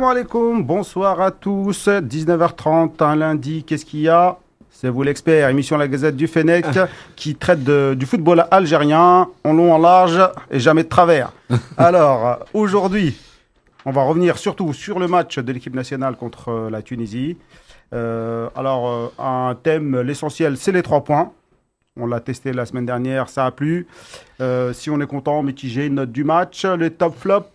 Salam 0.00 0.12
alaikum, 0.16 0.64
bonsoir 0.64 1.20
à 1.20 1.30
tous. 1.30 1.86
19h30, 1.86 3.02
un 3.04 3.16
lundi, 3.16 3.64
qu'est-ce 3.64 3.84
qu'il 3.84 4.00
y 4.00 4.08
a? 4.08 4.38
C'est 4.70 4.88
vous 4.88 5.02
l'expert, 5.02 5.50
émission 5.50 5.76
La 5.76 5.88
Gazette 5.88 6.16
du 6.16 6.26
Fennec 6.26 6.64
qui 7.16 7.34
traite 7.34 7.62
de- 7.62 7.92
du 7.94 8.06
football 8.06 8.46
algérien 8.50 9.28
en 9.44 9.52
long, 9.52 9.74
en 9.74 9.78
large 9.78 10.18
et 10.50 10.58
jamais 10.58 10.84
de 10.84 10.88
travers. 10.88 11.32
Alors, 11.76 12.38
aujourd'hui, 12.54 13.14
on 13.84 13.90
va 13.90 14.02
revenir 14.04 14.38
surtout 14.38 14.72
sur 14.72 14.98
le 14.98 15.06
match 15.06 15.38
de 15.38 15.52
l'équipe 15.52 15.74
nationale 15.74 16.16
contre 16.16 16.48
euh, 16.48 16.70
la 16.70 16.80
Tunisie. 16.80 17.36
Euh, 17.92 18.48
alors, 18.54 18.88
euh, 18.88 19.08
un 19.22 19.54
thème, 19.54 20.00
l'essentiel, 20.00 20.56
c'est 20.56 20.72
les 20.72 20.82
trois 20.82 21.04
points. 21.04 21.30
On 22.00 22.06
l'a 22.06 22.20
testé 22.20 22.54
la 22.54 22.64
semaine 22.64 22.86
dernière, 22.86 23.28
ça 23.28 23.44
a 23.44 23.50
plu. 23.50 23.86
Euh, 24.40 24.72
si 24.72 24.88
on 24.88 24.98
est 25.02 25.06
content, 25.06 25.42
mitigé, 25.42 25.84
une 25.86 25.96
note 25.96 26.12
du 26.12 26.24
match, 26.24 26.64
les 26.64 26.90
top 26.90 27.14
flops. 27.18 27.46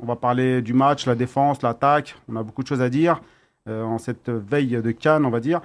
On 0.00 0.06
va 0.06 0.16
parler 0.16 0.62
du 0.62 0.72
match, 0.72 1.06
la 1.06 1.14
défense, 1.14 1.62
l'attaque. 1.62 2.14
On 2.28 2.36
a 2.36 2.42
beaucoup 2.42 2.62
de 2.62 2.68
choses 2.68 2.82
à 2.82 2.88
dire 2.88 3.20
euh, 3.68 3.82
en 3.82 3.98
cette 3.98 4.30
veille 4.30 4.80
de 4.80 4.90
Cannes, 4.92 5.26
on 5.26 5.30
va 5.30 5.40
dire. 5.40 5.60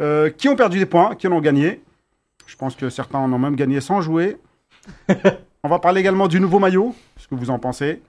Euh, 0.00 0.30
qui 0.30 0.48
ont 0.48 0.56
perdu 0.56 0.78
des 0.78 0.86
points, 0.86 1.14
qui 1.14 1.28
en 1.28 1.32
ont 1.32 1.40
gagné? 1.40 1.82
Je 2.46 2.56
pense 2.56 2.74
que 2.74 2.90
certains 2.90 3.18
en 3.18 3.32
ont 3.32 3.38
même 3.38 3.56
gagné 3.56 3.80
sans 3.80 4.00
jouer. 4.00 4.38
on 5.62 5.68
va 5.68 5.78
parler 5.78 6.00
également 6.00 6.28
du 6.28 6.40
nouveau 6.40 6.58
maillot, 6.58 6.94
ce 7.16 7.28
que 7.28 7.34
vous 7.34 7.50
en 7.50 7.58
pensez. 7.58 8.00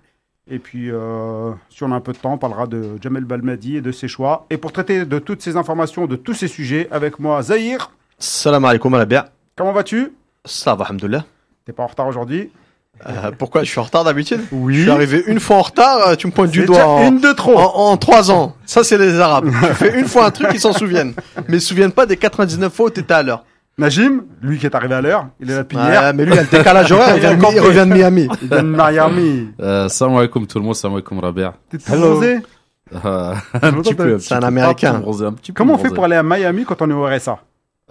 Et 0.49 0.57
puis, 0.57 0.89
euh, 0.89 1.51
si 1.69 1.83
on 1.83 1.91
a 1.91 1.95
un 1.95 2.01
peu 2.01 2.13
de 2.13 2.17
temps, 2.17 2.33
on 2.33 2.37
parlera 2.39 2.65
de 2.65 2.97
Jamel 2.99 3.25
Balmadi 3.25 3.77
et 3.77 3.81
de 3.81 3.91
ses 3.91 4.07
choix. 4.07 4.47
Et 4.49 4.57
pour 4.57 4.71
traiter 4.71 5.05
de 5.05 5.19
toutes 5.19 5.43
ces 5.43 5.57
informations, 5.57 6.07
de 6.07 6.15
tous 6.15 6.33
ces 6.33 6.47
sujets, 6.47 6.87
avec 6.89 7.19
moi, 7.19 7.41
Zahir. 7.43 7.91
Salam 8.17 8.65
alaikum 8.65 8.93
Alabia. 8.95 9.31
Comment 9.55 9.73
vas-tu? 9.73 10.13
Ça 10.45 10.73
va, 10.73 10.85
alhamdoulilah. 10.85 11.25
T'es 11.65 11.73
pas 11.73 11.83
en 11.83 11.87
retard 11.87 12.07
aujourd'hui? 12.07 12.49
Euh, 13.07 13.31
pourquoi? 13.37 13.63
Je 13.63 13.69
suis 13.69 13.79
en 13.79 13.83
retard 13.83 14.03
d'habitude? 14.03 14.41
Oui. 14.51 14.75
Je 14.75 14.81
suis 14.81 14.91
arrivé 14.91 15.23
une 15.27 15.39
fois 15.39 15.57
en 15.57 15.61
retard, 15.61 16.07
euh, 16.09 16.15
tu 16.15 16.27
me 16.27 16.31
pointes 16.31 16.51
du 16.51 16.65
doigt 16.65 16.75
déjà 16.77 16.87
en, 16.87 17.07
une 17.07 17.19
de 17.21 17.31
trop. 17.31 17.57
en, 17.57 17.91
en 17.91 17.97
trois 17.97 18.29
ans. 18.31 18.55
Ça, 18.65 18.83
c'est 18.83 18.97
les 18.97 19.19
Arabes. 19.19 19.49
tu 19.67 19.73
fais 19.75 19.99
une 19.99 20.05
fois 20.07 20.25
un 20.25 20.31
truc, 20.31 20.49
ils 20.53 20.59
s'en 20.59 20.73
souviennent. 20.73 21.13
Mais 21.47 21.57
ils 21.57 21.61
se 21.61 21.67
souviennent 21.69 21.91
pas 21.93 22.05
des 22.05 22.17
99 22.17 22.73
fois 22.73 22.87
où 22.87 22.89
t'étais 22.89 23.13
à 23.13 23.23
l'heure. 23.23 23.43
Najim, 23.77 24.23
lui 24.41 24.57
qui 24.57 24.65
est 24.65 24.75
arrivé 24.75 24.95
à 24.95 25.01
l'heure, 25.01 25.27
il 25.39 25.49
est 25.49 25.53
là 25.55 25.59
depuis 25.63 25.77
Ouais, 25.77 25.83
hier. 25.85 26.13
mais 26.13 26.25
lui, 26.25 26.33
il 26.33 26.39
a 26.39 26.41
le 26.41 26.47
décalage 26.49 26.91
horaire, 26.91 27.15
il, 27.15 27.23
il 27.23 27.59
revient 27.61 27.85
de 27.89 27.93
Miami. 27.93 28.27
Il 28.41 28.49
vient 28.49 28.63
de 28.63 28.67
Miami. 28.75 29.47
Euh, 29.61 29.87
salam 29.87 30.17
alaikum 30.17 30.45
tout 30.45 30.59
le 30.59 30.65
monde, 30.65 30.75
salam 30.75 30.95
alaikum 30.95 31.17
Rabia. 31.19 31.53
T'es 31.69 31.77
tout 31.77 31.93
Hello. 31.93 32.11
bronzé 32.11 32.39
Euh, 33.05 33.33
un 33.61 33.71
petit 33.71 33.93
peu. 33.93 34.19
C'est 34.19 34.33
un 34.33 34.43
Américain. 34.43 35.01
Comment 35.55 35.75
on 35.75 35.77
fait 35.77 35.89
pour 35.91 36.03
aller 36.03 36.17
à 36.17 36.23
Miami 36.23 36.65
quand 36.65 36.81
on 36.81 36.89
est 36.89 36.93
au 36.93 37.05
RSA 37.05 37.39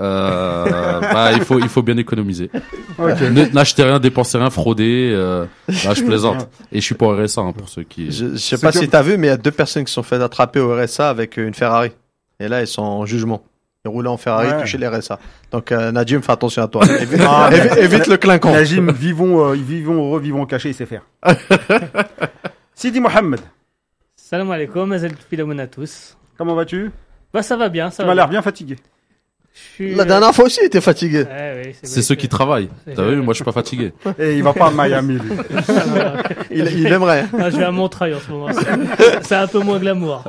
euh, 0.00 1.00
bah, 1.00 1.32
il 1.32 1.40
faut, 1.42 1.58
il 1.58 1.68
faut 1.68 1.82
bien 1.82 1.96
économiser. 1.96 2.50
Ok. 2.98 3.20
Ne- 3.20 3.52
N'achetez 3.54 3.84
rien, 3.84 4.00
dépensez 4.00 4.38
rien, 4.38 4.50
fraudez. 4.50 5.12
Euh, 5.14 5.44
bah, 5.68 5.94
je 5.94 6.02
plaisante. 6.02 6.48
Et 6.72 6.80
je 6.80 6.84
suis 6.84 6.96
pas 6.96 7.06
au 7.06 7.16
RSA 7.16 7.42
hein, 7.42 7.52
pour 7.52 7.68
ceux 7.68 7.84
qui. 7.84 8.10
Je, 8.10 8.30
je 8.32 8.36
sais 8.36 8.58
pas 8.58 8.72
comme- 8.72 8.80
si 8.82 8.88
t'as 8.88 9.02
vu, 9.02 9.16
mais 9.16 9.28
il 9.28 9.30
y 9.30 9.32
a 9.32 9.36
deux 9.36 9.52
personnes 9.52 9.84
qui 9.84 9.90
se 9.90 9.94
sont 9.94 10.02
fait 10.02 10.20
attraper 10.20 10.58
au 10.58 10.74
RSA 10.74 11.08
avec 11.08 11.36
une 11.36 11.54
Ferrari. 11.54 11.92
Et 12.40 12.48
là, 12.48 12.60
ils 12.60 12.66
sont 12.66 12.82
en 12.82 13.06
jugement. 13.06 13.44
Ils 13.84 13.88
roulaient 13.88 14.08
en 14.08 14.16
Ferrari, 14.16 14.48
Ouais. 14.48 14.60
touchaient 14.62 14.78
les 14.78 14.88
RSA. 14.88 15.20
Donc, 15.52 15.70
euh, 15.70 15.92
Nadim, 15.92 16.20
fais 16.22 16.32
attention 16.32 16.62
à 16.64 16.66
toi. 16.66 16.84
Évite, 17.00 17.20
Ah, 17.24 17.48
mais- 17.52 17.58
évite- 17.58 17.78
évite 17.78 18.06
le 18.08 18.16
clinquant. 18.16 18.50
Najim, 18.50 18.90
vivons, 18.90 19.46
euh, 19.50 19.52
vivons 19.54 19.94
heureux, 20.08 20.18
vivons 20.20 20.44
cachés, 20.44 20.70
il 20.70 20.74
sait 20.74 20.86
faire. 20.86 21.02
Sidi 22.74 23.00
Mohamed, 23.00 23.40
Salam 24.16 24.50
alaikum, 24.50 24.92
Filamoun 25.30 25.60
à 25.60 25.66
tous. 25.66 26.16
comment 26.36 26.54
vas-tu? 26.54 26.90
Bah 27.32 27.42
ça 27.42 27.56
va 27.56 27.68
bien, 27.68 27.90
ça 27.90 28.02
Tu 28.02 28.06
va 28.08 28.08
m'as 28.08 28.14
l'air 28.16 28.28
bien 28.28 28.42
fatigué. 28.42 28.76
La 29.80 30.04
dernière 30.04 30.34
fois 30.34 30.46
aussi, 30.46 30.58
il 30.62 30.66
était 30.66 30.80
fatigué. 30.80 31.22
ouais, 31.22 31.26
ouais, 31.66 31.74
C'est 31.82 32.02
ceux 32.02 32.14
qui 32.16 32.28
travaillent. 32.28 32.68
T'as 32.96 33.04
vu, 33.04 33.16
moi 33.22 33.32
je 33.32 33.36
suis 33.36 33.44
pas 33.44 33.52
fatigué. 33.52 33.92
Et 34.18 34.36
il 34.36 34.42
va 34.42 34.52
pas 34.52 34.66
à 34.68 34.70
Miami, 34.72 35.14
lui. 35.18 35.30
Il, 36.50 36.66
il 36.78 36.86
aimerait. 36.86 37.20
hein. 37.20 37.28
Ah, 37.38 37.50
je 37.50 37.56
vais 37.58 37.64
à 37.64 37.70
Montreuil 37.70 38.14
en 38.14 38.18
ce 38.20 38.30
moment. 38.30 38.48
C'est 39.22 39.34
un 39.36 39.46
peu 39.46 39.60
moins 39.60 39.78
glamour. 39.78 40.24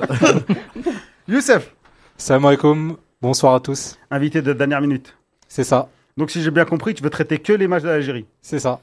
Youssef, 1.28 1.74
Salam 2.18 2.46
alaikum, 2.46 2.98
bonsoir 3.22 3.56
à 3.56 3.60
tous. 3.60 3.98
invité 4.12 4.42
de 4.42 4.54
dernière 4.54 4.82
minute. 4.82 5.16
C'est 5.48 5.64
ça, 5.64 5.90
Donc 6.18 6.30
si 6.32 6.44
j'ai 6.44 6.52
bien 6.52 6.66
compris, 6.66 6.94
tu 6.94 7.02
veux 7.04 7.10
traiter 7.10 7.40
que 7.40 7.54
les 7.54 7.68
matchs 7.68 7.84
de 7.84 7.88
l'Algérie. 7.90 8.26
c'est 8.42 8.60
ça. 8.60 8.80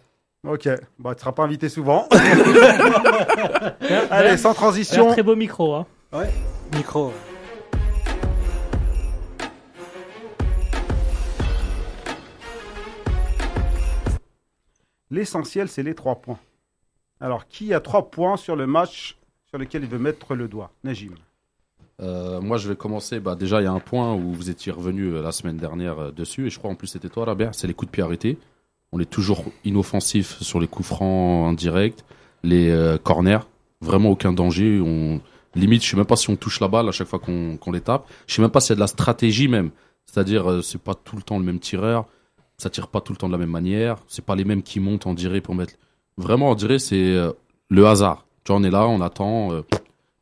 Ok, 0.46 0.68
bah 0.98 1.14
tu 1.14 1.20
seras 1.20 1.32
pas 1.32 1.42
invité 1.44 1.68
souvent. 1.68 2.08
Allez, 4.10 4.36
sans 4.36 4.36
C'est 4.36 4.46
un 4.48 4.54
transition. 4.54 5.08
très 5.12 5.22
beau 5.22 5.34
micro. 5.36 5.74
Hein. 5.74 5.86
Micro. 6.74 7.12
L'essentiel, 15.10 15.68
c'est 15.68 15.82
les 15.82 15.94
trois 15.94 16.16
points. 16.16 16.38
Alors, 17.20 17.46
qui 17.48 17.72
a 17.72 17.80
trois 17.80 18.10
points 18.10 18.36
sur 18.36 18.56
le 18.56 18.66
match 18.66 19.16
sur 19.48 19.58
lequel 19.58 19.84
il 19.84 19.88
veut 19.88 19.98
mettre 19.98 20.34
le 20.34 20.48
doigt? 20.48 20.70
Najim. 20.84 21.14
Euh, 22.02 22.40
moi 22.40 22.58
je 22.58 22.68
vais 22.68 22.76
commencer. 22.76 23.20
Bah, 23.20 23.36
déjà, 23.36 23.60
il 23.60 23.64
y 23.64 23.68
a 23.68 23.72
un 23.72 23.80
point 23.80 24.14
où 24.14 24.32
vous 24.32 24.50
étiez 24.50 24.70
revenu 24.70 25.14
euh, 25.14 25.22
la 25.22 25.32
semaine 25.32 25.56
dernière 25.56 25.98
euh, 25.98 26.10
dessus. 26.10 26.46
Et 26.46 26.50
je 26.50 26.58
crois 26.58 26.70
en 26.70 26.74
plus 26.74 26.88
c'était 26.88 27.08
toi, 27.08 27.24
Rabia. 27.24 27.50
C'est 27.52 27.66
les 27.66 27.74
coups 27.74 27.90
de 27.90 27.92
pied 27.92 28.02
arrêtés. 28.02 28.38
On 28.92 29.00
est 29.00 29.10
toujours 29.10 29.44
inoffensif 29.64 30.40
sur 30.42 30.60
les 30.60 30.68
coups 30.68 30.88
francs 30.88 31.46
en 31.48 31.52
direct. 31.52 32.04
Les 32.42 32.96
corners. 33.02 33.40
Vraiment 33.80 34.10
aucun 34.10 34.32
danger. 34.32 34.80
On... 34.80 35.20
Limite, 35.56 35.82
je 35.82 35.90
sais 35.90 35.96
même 35.96 36.06
pas 36.06 36.16
si 36.16 36.30
on 36.30 36.36
touche 36.36 36.60
la 36.60 36.68
balle 36.68 36.88
à 36.88 36.92
chaque 36.92 37.08
fois 37.08 37.18
qu'on 37.18 37.56
qu'on 37.56 37.72
les 37.72 37.80
tape. 37.80 38.06
Je 38.26 38.34
sais 38.34 38.42
même 38.42 38.50
pas 38.50 38.60
s'il 38.60 38.70
y 38.70 38.72
a 38.72 38.76
de 38.76 38.80
la 38.80 38.86
stratégie 38.86 39.48
même. 39.48 39.70
C'est-à-dire, 40.06 40.50
euh, 40.50 40.62
c'est 40.62 40.80
pas 40.80 40.94
tout 40.94 41.16
le 41.16 41.22
temps 41.22 41.38
le 41.38 41.44
même 41.44 41.58
tireur. 41.58 42.06
Ça 42.58 42.70
tire 42.70 42.88
pas 42.88 43.00
tout 43.00 43.12
le 43.12 43.18
temps 43.18 43.26
de 43.26 43.32
la 43.32 43.38
même 43.38 43.50
manière. 43.50 43.98
C'est 44.08 44.24
pas 44.24 44.34
les 44.34 44.44
mêmes 44.44 44.62
qui 44.62 44.80
montent 44.80 45.06
en 45.06 45.14
dirait 45.14 45.40
pour 45.40 45.54
mettre. 45.54 45.74
Vraiment, 46.16 46.50
on 46.50 46.54
dirait 46.54 46.78
c'est 46.78 47.14
euh, 47.14 47.32
le 47.68 47.86
hasard. 47.86 48.26
Tu 48.44 48.52
vois, 48.52 48.60
on 48.60 48.64
est 48.64 48.70
là, 48.70 48.86
on 48.86 49.00
attend, 49.00 49.52
euh, 49.52 49.62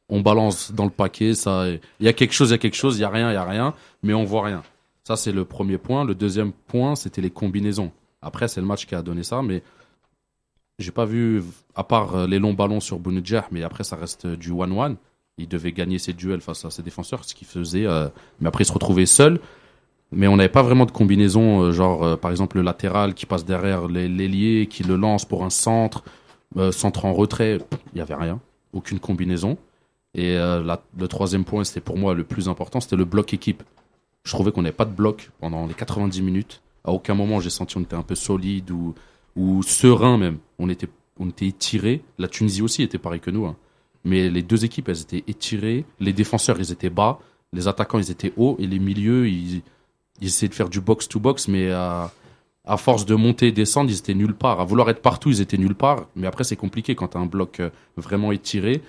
on 0.09 0.21
balance 0.21 0.73
dans 0.73 0.85
le 0.85 0.91
paquet. 0.91 1.35
Ça, 1.35 1.69
il 1.69 2.07
y 2.07 2.09
a 2.09 2.13
quelque 2.13 2.33
chose, 2.33 2.51
il 2.51 2.53
y 2.53 2.55
a 2.55 2.59
quelque 2.59 2.77
chose. 2.77 2.99
Il 2.99 3.03
y 3.03 3.05
a 3.05 3.09
rien, 3.09 3.31
il 3.31 3.35
y 3.35 3.39
a 3.39 3.45
rien, 3.45 3.75
mais 4.03 4.15
on 4.15 4.25
voit 4.25 4.45
rien. 4.45 4.63
Ça, 5.05 5.17
c'est 5.17 5.33
le 5.33 5.45
premier 5.45 5.79
point. 5.79 6.05
Le 6.05 6.15
deuxième 6.15 6.53
point, 6.53 6.97
c'était 6.97 7.21
les 7.21 7.31
combinaisons. 7.31 7.93
Après, 8.21 8.49
c'est 8.49 8.61
le 8.61 8.67
match 8.67 8.87
qui 8.87 8.95
a 8.95 9.03
donné 9.03 9.23
ça, 9.23 9.43
mais 9.43 9.63
j'ai 10.79 10.91
pas 10.91 11.05
vu, 11.05 11.45
à 11.77 11.85
part 11.85 12.17
euh, 12.17 12.27
les 12.27 12.41
longs 12.41 12.55
ballons 12.55 12.81
sur 12.81 12.99
Bounedjah, 12.99 13.47
mais 13.53 13.63
après, 13.63 13.85
ça 13.85 13.95
reste 13.95 14.27
du 14.27 14.51
1-1. 14.51 14.97
Il 15.39 15.47
devait 15.47 15.73
gagner 15.73 15.99
ses 15.99 16.15
duels 16.15 16.41
face 16.41 16.65
à 16.65 16.71
ses 16.71 16.83
défenseurs, 16.83 17.25
ce 17.25 17.35
qu'il 17.35 17.47
faisait. 17.47 17.87
mais 18.41 18.47
après, 18.49 18.63
il 18.63 18.67
se 18.67 18.73
retrouvait 18.73 19.05
seul. 19.07 19.41
Mais 20.15 20.27
on 20.29 20.37
n'avait 20.37 20.49
pas 20.49 20.63
vraiment 20.63 20.87
de 20.87 20.91
combinaison, 20.91 21.63
euh, 21.63 21.73
genre 21.73 22.05
euh, 22.05 22.17
par 22.17 22.31
exemple 22.31 22.57
le 22.57 22.63
latéral 22.63 23.15
qui 23.15 23.27
passe 23.27 23.45
derrière 23.45 23.89
l'ailier, 23.89 24.67
qui 24.67 24.83
le 24.83 24.97
lance 24.97 25.25
pour 25.25 25.45
un 25.45 25.51
centre, 25.51 26.05
euh, 26.57 26.73
centre 26.73 27.05
en 27.05 27.13
retrait. 27.13 27.59
Il 27.93 27.97
n'y 27.97 28.01
avait 28.01 28.15
rien, 28.15 28.41
aucune 28.73 29.01
combinaison. 29.01 29.59
Et 30.17 30.37
le 30.37 31.07
troisième 31.09 31.45
point, 31.45 31.65
c'était 31.65 31.81
pour 31.81 31.99
moi 31.99 32.15
le 32.15 32.23
plus 32.23 32.49
important, 32.49 32.79
c'était 32.81 32.95
le 32.95 33.05
bloc 33.05 33.35
équipe. 33.35 33.65
Je 34.23 34.31
trouvais 34.31 34.53
qu'on 34.53 34.63
n'avait 34.63 34.73
pas 34.73 34.85
de 34.85 34.95
bloc 34.95 35.31
pendant 35.41 35.67
les 35.67 35.75
90 35.75 36.23
minutes. 36.23 36.63
À 36.85 36.93
aucun 36.93 37.15
moment 37.15 37.41
j'ai 37.41 37.51
senti 37.51 37.75
qu'on 37.75 37.81
était 37.83 37.97
un 37.97 38.03
peu 38.03 38.15
solide 38.15 38.71
ou, 38.71 38.95
ou 39.35 39.65
serein 39.65 40.17
même. 40.17 40.39
On 40.61 40.69
était, 40.69 40.89
on 41.19 41.29
était 41.31 41.47
étirés. 41.47 42.05
La 42.19 42.29
Tunisie 42.29 42.63
aussi 42.63 42.85
était 42.85 42.99
pareil 42.99 43.19
que 43.19 43.33
nous. 43.33 43.45
hein. 43.45 43.57
Mais 44.05 44.31
les 44.31 44.43
deux 44.43 44.65
équipes, 44.65 44.89
elles 44.89 45.01
étaient 45.01 45.25
étirées. 45.27 45.85
Les 45.99 46.13
défenseurs, 46.13 46.61
ils 46.61 46.71
étaient 46.71 46.91
bas. 46.91 47.19
Les 47.53 47.67
attaquants, 47.67 47.99
ils 47.99 48.11
étaient 48.13 48.33
hauts. 48.37 48.57
Et 48.61 48.69
les 48.69 48.79
milieux, 48.79 49.29
ils, 49.29 49.63
ils 50.21 50.29
essayaient 50.29 50.49
de 50.49 50.55
faire 50.55 50.69
du 50.69 50.81
box-to-box. 50.81 51.49
Mais 51.49 51.71
à, 51.71 52.13
à 52.65 52.77
force 52.77 53.05
de 53.05 53.15
monter 53.15 53.49
et 53.49 53.53
descendre, 53.53 53.91
ils 53.91 53.99
étaient 53.99 54.15
nulle 54.15 54.35
part. 54.35 54.61
À 54.61 54.65
vouloir 54.65 54.89
être 54.91 55.03
partout, 55.03 55.31
ils 55.31 55.41
étaient 55.41 55.59
nulle 55.59 55.75
part. 55.75 56.07
Mais 56.17 56.27
après, 56.27 56.45
c'est 56.45 56.57
compliqué 56.57 56.95
quand 56.95 57.09
tu 57.09 57.17
as 57.19 57.21
un 57.21 57.27
bloc 57.27 57.61
euh, 57.61 57.71
vraiment 57.97 58.33
étiré. 58.33 58.83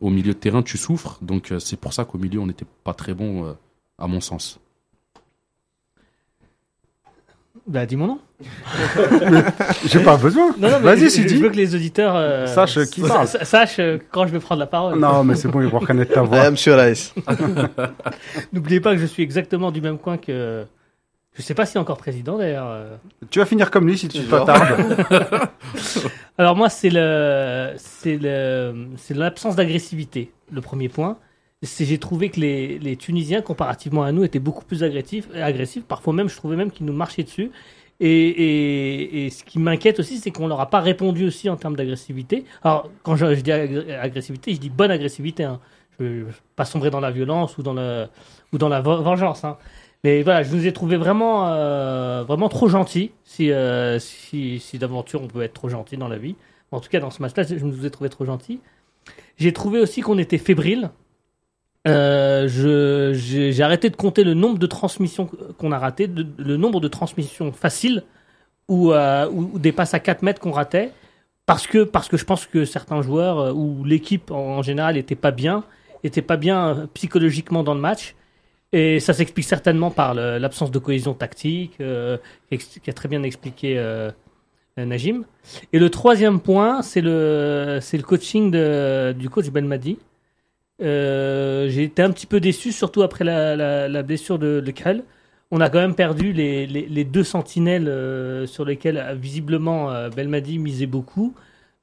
Au 0.00 0.10
milieu 0.10 0.32
de 0.34 0.38
terrain, 0.38 0.62
tu 0.62 0.76
souffres. 0.76 1.18
Donc, 1.22 1.52
euh, 1.52 1.60
c'est 1.60 1.78
pour 1.78 1.92
ça 1.92 2.04
qu'au 2.04 2.18
milieu, 2.18 2.40
on 2.40 2.46
n'était 2.46 2.66
pas 2.82 2.94
très 2.94 3.14
bon, 3.14 3.46
euh, 3.46 3.52
à 3.98 4.08
mon 4.08 4.20
sens. 4.20 4.58
Bah 7.66 7.86
dis 7.86 7.94
mon 7.96 8.06
nom. 8.08 8.18
J'ai 9.86 10.00
pas 10.02 10.16
besoin. 10.16 10.48
Non, 10.58 10.68
non, 10.68 10.78
mais 10.80 10.84
Vas-y, 10.96 11.00
je, 11.04 11.08
Sidi. 11.10 11.36
je 11.36 11.42
veux 11.42 11.48
que 11.50 11.56
les 11.56 11.74
auditeurs 11.76 12.14
euh, 12.16 12.46
Sache 12.46 12.78
qui 12.86 13.02
sa- 13.02 13.08
parle. 13.08 13.28
sa- 13.28 13.44
sachent 13.44 13.78
euh, 13.78 13.98
quand 14.10 14.26
je 14.26 14.32
vais 14.32 14.40
prendre 14.40 14.58
la 14.58 14.66
parole. 14.66 14.98
Non, 14.98 15.22
mais 15.22 15.36
c'est 15.36 15.46
bon, 15.48 15.60
ils 15.60 15.68
vont 15.68 15.78
reconnaître 15.78 16.12
ta 16.12 16.22
Ouais, 16.22 16.28
voix. 16.40 16.50
monsieur 16.50 16.74
Raïs. 16.74 17.14
N'oubliez 18.52 18.80
pas 18.80 18.92
que 18.94 19.00
je 19.00 19.06
suis 19.06 19.22
exactement 19.22 19.70
du 19.70 19.80
même 19.80 19.98
coin 19.98 20.16
que. 20.18 20.64
Je 21.34 21.40
sais 21.40 21.54
pas 21.54 21.64
s'il 21.64 21.78
est 21.78 21.80
encore 21.80 21.96
président 21.96 22.36
d'ailleurs. 22.36 22.66
euh. 22.68 22.96
Tu 23.30 23.38
vas 23.38 23.46
finir 23.46 23.70
comme 23.70 23.86
lui 23.86 23.96
si 23.96 24.08
tu 24.08 24.22
Genre. 24.22 24.44
t'attardes. 24.44 25.48
Alors 26.36 26.56
moi 26.56 26.68
c'est 26.68 26.90
le 26.90 27.72
c'est 27.76 28.18
le 28.20 28.88
c'est 28.98 29.14
l'absence 29.16 29.56
d'agressivité 29.56 30.30
le 30.52 30.60
premier 30.60 30.88
point. 30.90 31.16
J'ai 31.62 31.98
trouvé 31.98 32.28
que 32.30 32.40
les, 32.40 32.78
les 32.78 32.96
Tunisiens 32.96 33.40
comparativement 33.40 34.02
à 34.02 34.10
nous 34.10 34.24
étaient 34.24 34.40
beaucoup 34.40 34.64
plus 34.64 34.82
agressifs 34.82 35.28
agressifs. 35.34 35.84
Parfois 35.84 36.12
même 36.12 36.28
je 36.28 36.36
trouvais 36.36 36.56
même 36.56 36.70
qu'ils 36.70 36.86
nous 36.86 36.92
marchaient 36.92 37.22
dessus. 37.22 37.50
Et, 38.04 39.26
et, 39.26 39.30
ce 39.30 39.44
qui 39.44 39.60
m'inquiète 39.60 40.00
aussi, 40.00 40.18
c'est 40.18 40.32
qu'on 40.32 40.48
leur 40.48 40.60
a 40.60 40.68
pas 40.68 40.80
répondu 40.80 41.24
aussi 41.24 41.48
en 41.48 41.56
termes 41.56 41.76
d'agressivité. 41.76 42.44
Alors, 42.64 42.90
quand 43.04 43.14
je, 43.14 43.26
dis 43.26 43.52
agressivité, 43.52 44.54
je 44.54 44.58
dis 44.58 44.70
bonne 44.70 44.90
agressivité. 44.90 45.44
Hein. 45.44 45.60
Je 46.00 46.04
veux 46.04 46.26
pas 46.56 46.64
sombrer 46.64 46.90
dans 46.90 46.98
la 46.98 47.12
violence 47.12 47.58
ou 47.58 47.62
dans, 47.62 47.74
le, 47.74 48.06
ou 48.52 48.58
dans 48.58 48.68
la 48.68 48.80
vengeance. 48.80 49.44
Hein. 49.44 49.56
Mais 50.02 50.22
voilà, 50.22 50.42
je 50.42 50.52
nous 50.52 50.66
ai 50.66 50.72
trouvé 50.72 50.96
vraiment, 50.96 51.52
euh, 51.52 52.24
vraiment 52.24 52.48
trop 52.48 52.66
gentils. 52.66 53.12
Si, 53.22 53.52
euh, 53.52 54.00
si, 54.00 54.58
si 54.58 54.78
d'aventure 54.78 55.22
on 55.22 55.28
peut 55.28 55.42
être 55.42 55.54
trop 55.54 55.68
gentil 55.68 55.96
dans 55.96 56.08
la 56.08 56.18
vie. 56.18 56.34
En 56.72 56.80
tout 56.80 56.88
cas, 56.88 56.98
dans 56.98 57.10
ce 57.10 57.22
match-là, 57.22 57.44
je 57.44 57.64
nous 57.64 57.86
ai 57.86 57.90
trouvé 57.90 58.10
trop 58.10 58.24
gentils. 58.24 58.58
J'ai 59.36 59.52
trouvé 59.52 59.78
aussi 59.78 60.00
qu'on 60.00 60.18
était 60.18 60.38
fébrile. 60.38 60.90
Euh, 61.88 62.46
J'ai 62.48 63.62
arrêté 63.62 63.90
de 63.90 63.96
compter 63.96 64.24
le 64.24 64.34
nombre 64.34 64.58
de 64.58 64.66
transmissions 64.66 65.28
qu'on 65.58 65.72
a 65.72 65.78
ratées, 65.78 66.08
le 66.38 66.56
nombre 66.56 66.80
de 66.80 66.88
transmissions 66.88 67.52
faciles 67.52 68.04
ou, 68.68 68.92
euh, 68.92 69.28
ou, 69.30 69.58
des 69.58 69.72
passes 69.72 69.94
à 69.94 70.00
4 70.00 70.22
mètres 70.22 70.40
qu'on 70.40 70.52
ratait. 70.52 70.92
Parce 71.46 71.66
que, 71.66 71.82
parce 71.84 72.08
que 72.08 72.16
je 72.16 72.24
pense 72.24 72.46
que 72.46 72.64
certains 72.64 73.02
joueurs 73.02 73.38
euh, 73.38 73.52
ou 73.52 73.84
l'équipe 73.84 74.30
en, 74.30 74.62
général 74.62 74.94
n'était 74.94 75.16
pas 75.16 75.32
bien, 75.32 75.64
pas 76.26 76.36
bien 76.36 76.68
euh, 76.68 76.86
psychologiquement 76.94 77.62
dans 77.64 77.74
le 77.74 77.80
match. 77.80 78.14
Et 78.72 79.00
ça 79.00 79.12
s'explique 79.12 79.44
certainement 79.44 79.90
par 79.90 80.14
l'absence 80.14 80.70
de 80.70 80.78
cohésion 80.78 81.12
tactique, 81.12 81.74
euh, 81.82 82.16
qui 82.50 82.88
a 82.88 82.92
très 82.94 83.06
bien 83.06 83.22
expliqué 83.22 83.78
Najim. 84.78 85.24
Et 85.74 85.78
le 85.78 85.90
troisième 85.90 86.40
point, 86.40 86.80
c'est 86.80 87.02
le, 87.02 87.80
le 87.92 88.02
coaching 88.02 88.50
du 89.12 89.28
coach 89.28 89.50
Belmadi. 89.50 89.98
Euh, 90.82 91.68
J'ai 91.68 91.84
été 91.84 92.02
un 92.02 92.10
petit 92.10 92.26
peu 92.26 92.40
déçu, 92.40 92.72
surtout 92.72 93.02
après 93.02 93.24
la, 93.24 93.56
la, 93.56 93.88
la 93.88 94.02
blessure 94.02 94.38
de, 94.38 94.60
de 94.60 94.70
Krell. 94.70 95.04
On 95.50 95.60
a 95.60 95.68
quand 95.68 95.78
même 95.80 95.94
perdu 95.94 96.32
les, 96.32 96.66
les, 96.66 96.86
les 96.86 97.04
deux 97.04 97.24
sentinelles 97.24 97.86
euh, 97.88 98.46
sur 98.46 98.64
lesquelles 98.64 98.96
euh, 98.98 99.14
visiblement 99.14 99.90
euh, 99.90 100.08
Belmadi 100.08 100.58
misait 100.58 100.86
beaucoup. 100.86 101.34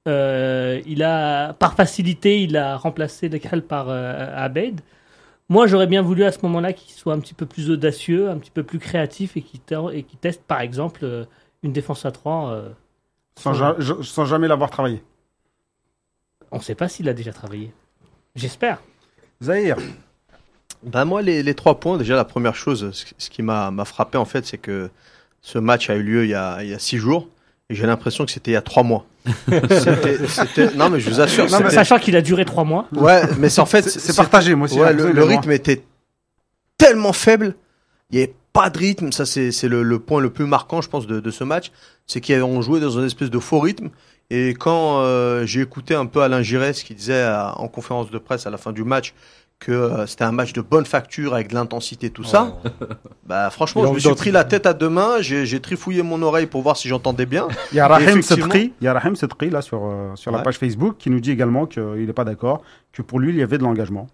Il 0.08 1.04
a, 1.04 1.54
par 1.54 1.76
facilité, 1.76 2.42
il 2.42 2.58
a 2.58 2.78
remplacé 2.78 3.30
Krell 3.40 3.62
par 3.62 3.90
Abed. 3.90 4.82
Moi, 5.50 5.68
j'aurais 5.68 5.86
bien 5.86 6.02
voulu 6.02 6.24
à 6.24 6.32
ce 6.32 6.40
moment-là 6.44 6.74
qu'il 6.74 6.92
soit 6.94 7.14
un 7.14 7.20
petit 7.20 7.36
peu 7.36 7.46
plus 7.46 7.70
audacieux, 7.70 8.28
un 8.30 8.38
petit 8.40 8.50
peu 8.50 8.64
plus 8.64 8.80
créatif 8.80 9.38
et 9.38 9.42
qu'il 9.44 9.60
teste, 10.20 10.42
par 10.48 10.62
exemple, 10.62 11.28
une 11.62 11.74
défense 11.74 12.06
à 12.08 12.12
3. 12.12 12.50
euh, 12.54 12.70
Sans, 13.38 13.54
ja- 13.54 13.76
je- 13.78 14.02
sans 14.02 14.26
jamais 14.26 14.48
l'avoir 14.48 14.72
travaillé. 14.72 15.04
On 16.52 16.58
ne 16.58 16.62
sait 16.64 16.74
pas 16.76 16.88
s'il 16.88 17.08
a 17.08 17.14
déjà 17.14 17.32
travaillé. 17.32 17.72
J'espère. 18.36 18.82
Zahir, 19.42 19.78
Ben 20.84 21.06
moi, 21.06 21.22
les, 21.22 21.44
les 21.44 21.54
trois 21.54 21.80
points, 21.80 21.98
déjà 21.98 22.16
la 22.16 22.26
première 22.26 22.56
chose, 22.56 22.92
ce, 22.92 23.06
ce 23.18 23.30
qui 23.30 23.42
m'a 23.42 23.72
m'a 23.72 23.86
frappé 23.86 24.18
en 24.18 24.26
fait, 24.26 24.46
c'est 24.46 24.58
que 24.58 24.90
ce 25.42 25.58
match 25.60 25.90
a 25.90 25.96
eu 25.96 26.04
lieu 26.04 26.24
il 26.26 26.30
y 26.32 26.34
a, 26.36 26.62
il 26.64 26.70
y 26.70 26.74
a 26.74 26.80
six 26.80 26.98
jours. 26.98 27.28
Et 27.70 27.76
j'ai 27.76 27.86
l'impression 27.86 28.26
que 28.26 28.32
c'était 28.32 28.52
il 28.52 28.56
y 28.56 28.58
a 28.58 28.64
trois 28.64 28.82
mois. 28.84 29.06
C'était- 29.48 30.74
non 30.76 30.90
mais 30.90 31.00
je 31.00 31.10
vous 31.10 31.22
assure. 31.22 31.48
Non, 31.52 31.60
mais 31.64 31.70
Sachant 31.70 32.00
qu'il 32.00 32.16
a 32.16 32.22
duré 32.22 32.44
trois 32.44 32.64
mois. 32.64 32.88
Ouais, 32.94 33.22
mais 33.38 33.50
c'est 33.50 33.62
en 33.62 33.68
fait, 33.68 33.84
c'est 33.88 34.16
partagé, 34.16 34.56
moi 34.56 34.66
aussi. 34.66 34.80
Ouais, 34.80 34.96
j'ai 34.98 35.14
le, 35.14 35.24
rythme 35.24 35.52
était 35.52 35.84
tellement 36.78 37.14
faible. 37.14 37.56
Il 38.10 38.18
n'y 38.18 38.24
avait 38.24 38.34
pas 38.54 38.72
de 38.72 38.78
rythme. 38.80 39.12
Ça, 39.12 39.28
c'est 39.28 39.52
c'est 39.52 39.68
le, 39.68 39.84
le 39.84 40.00
point 40.00 40.20
le 40.20 40.32
plus 40.32 40.46
marquant, 40.46 40.82
je 40.82 40.90
pense, 40.90 41.06
de, 41.06 41.20
de 41.20 41.32
ce 41.32 41.44
match. 41.44 41.72
C'est 42.08 42.22
qu'on 42.26 42.62
jouait 42.64 42.80
dans 42.80 42.90
une 42.98 43.06
espèce 43.06 43.30
de 43.30 43.38
faux 43.40 43.60
rythme. 43.60 43.90
Et 44.32 44.54
quand 44.54 45.00
euh, 45.02 45.46
j'ai 45.46 45.62
écouté 45.62 45.96
un 45.96 46.06
peu 46.06 46.22
Alain 46.22 46.42
Giresse 46.42 46.84
qui 46.84 46.94
disait 46.94 47.22
à- 47.24 47.56
en 47.58 47.68
conférence 47.68 48.12
de 48.12 48.18
presse 48.20 48.46
à 48.46 48.50
la 48.50 48.58
fin 48.58 48.72
du 48.72 48.84
match 48.84 49.14
que 49.60 49.72
euh, 49.74 50.08
c'était 50.08 50.24
un 50.24 50.32
match 50.32 50.54
de 50.54 50.62
bonne 50.62 50.86
facture 50.86 51.34
avec 51.34 51.50
de 51.50 51.54
l'intensité, 51.56 52.10
tout 52.12 52.24
ça, 52.24 52.56
bah 53.26 53.50
franchement, 53.50 53.82
je 53.82 53.88
me 53.96 54.00
suis 54.00 54.08
pris 54.22 54.32
la 54.32 54.44
tête 54.46 54.66
à 54.66 54.74
deux 54.74 54.88
mains. 54.88 55.20
J'ai 55.20 55.60
trifouillé 55.60 56.02
mon 56.02 56.22
oreille 56.22 56.46
pour 56.46 56.62
voir 56.62 56.78
si 56.78 56.88
j'entendais 56.88 57.26
bien. 57.26 57.48
Il 57.74 57.76
y 57.76 57.80
a 57.82 57.88
Rahim 57.88 58.08
effectivement- 58.20 58.54
Sedri 59.16 59.50
là 59.50 59.62
sur, 59.62 59.82
euh, 59.84 60.16
sur 60.16 60.32
la 60.32 60.38
page 60.46 60.58
Facebook 60.58 60.96
qui 60.98 61.10
nous 61.10 61.20
dit 61.20 61.32
également 61.32 61.66
qu'il 61.66 62.06
n'est 62.06 62.14
pas 62.14 62.24
d'accord, 62.24 62.62
que 62.94 63.02
pour 63.02 63.20
lui 63.20 63.32
il 63.32 63.38
y 63.38 63.44
avait 63.44 63.58
de 63.58 63.64
l'engagement. 63.64 64.08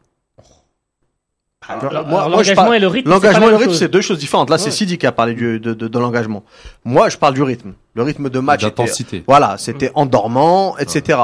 Alors, 1.69 2.05
moi- 2.07 2.25
je 2.25 2.29
L'engagement 2.53 2.73
et 2.73 2.79
le 2.79 2.87
rythme. 2.87 3.09
L'engagement 3.09 3.47
et 3.47 3.51
le 3.51 3.55
rythme, 3.57 3.73
c'est 3.73 3.87
deux 3.87 4.01
choses 4.01 4.19
différentes. 4.19 4.49
Là, 4.49 4.57
c'est. 4.57 4.71
Sidi 4.71 4.97
qui 4.97 5.07
a 5.07 5.11
parlé 5.11 5.33
du, 5.33 5.59
de, 5.59 5.73
de, 5.73 5.87
de 5.87 5.99
l'engagement. 5.99 6.43
Moi, 6.83 7.09
je 7.09 7.17
parle 7.17 7.33
du 7.33 7.43
rythme. 7.43 7.73
Le 7.93 8.03
rythme 8.03 8.29
de 8.29 8.39
match 8.39 8.61
était, 8.63 8.69
D'intensité. 8.83 9.23
voilà, 9.27 9.55
c'était 9.57 9.91
endormant, 9.95 10.77
etc. 10.77 11.19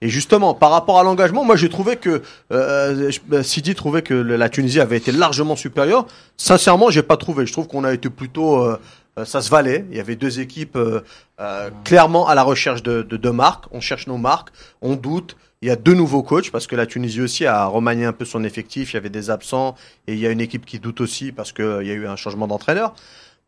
Et 0.00 0.08
justement, 0.08 0.52
par 0.54 0.70
rapport 0.70 0.98
à 0.98 1.02
l'engagement, 1.02 1.44
moi, 1.44 1.56
j'ai 1.56 1.68
trouvé 1.68 1.96
que 1.96 2.22
euh, 2.52 3.10
euh, 3.32 3.42
Sidi 3.42 3.74
trouvait 3.74 4.02
que 4.02 4.14
la 4.14 4.48
Tunisie 4.48 4.80
avait 4.80 4.96
été 4.96 5.12
largement 5.12 5.56
supérieure. 5.56 6.06
Sincèrement, 6.36 6.90
j'ai 6.90 7.02
pas 7.02 7.16
trouvé. 7.16 7.46
Je 7.46 7.52
trouve 7.52 7.68
qu'on 7.68 7.84
a 7.84 7.92
été 7.94 8.10
plutôt, 8.10 8.56
euh, 8.62 8.78
euh, 9.18 9.24
ça 9.24 9.40
se 9.40 9.48
valait. 9.50 9.84
Il 9.90 9.96
y 9.96 10.00
avait 10.00 10.16
deux 10.16 10.40
équipes 10.40 10.76
euh, 10.76 11.00
euh, 11.40 11.70
clairement 11.84 12.26
à 12.28 12.34
la 12.34 12.42
recherche 12.42 12.82
de, 12.82 13.02
de, 13.02 13.16
de 13.16 13.30
marques. 13.30 13.64
On 13.70 13.80
cherche 13.80 14.06
nos 14.06 14.18
marques, 14.18 14.48
on 14.82 14.94
doute. 14.96 15.36
Il 15.64 15.68
y 15.68 15.70
a 15.70 15.76
deux 15.76 15.94
nouveaux 15.94 16.22
coachs 16.22 16.50
parce 16.50 16.66
que 16.66 16.76
la 16.76 16.84
Tunisie 16.84 17.22
aussi 17.22 17.46
a 17.46 17.64
remanié 17.64 18.04
un 18.04 18.12
peu 18.12 18.26
son 18.26 18.44
effectif. 18.44 18.92
Il 18.92 18.96
y 18.96 18.98
avait 18.98 19.08
des 19.08 19.30
absents 19.30 19.76
et 20.06 20.12
il 20.12 20.18
y 20.18 20.26
a 20.26 20.30
une 20.30 20.42
équipe 20.42 20.66
qui 20.66 20.78
doute 20.78 21.00
aussi 21.00 21.32
parce 21.32 21.52
qu'il 21.52 21.64
y 21.64 21.90
a 21.90 21.94
eu 21.94 22.06
un 22.06 22.16
changement 22.16 22.46
d'entraîneur. 22.46 22.92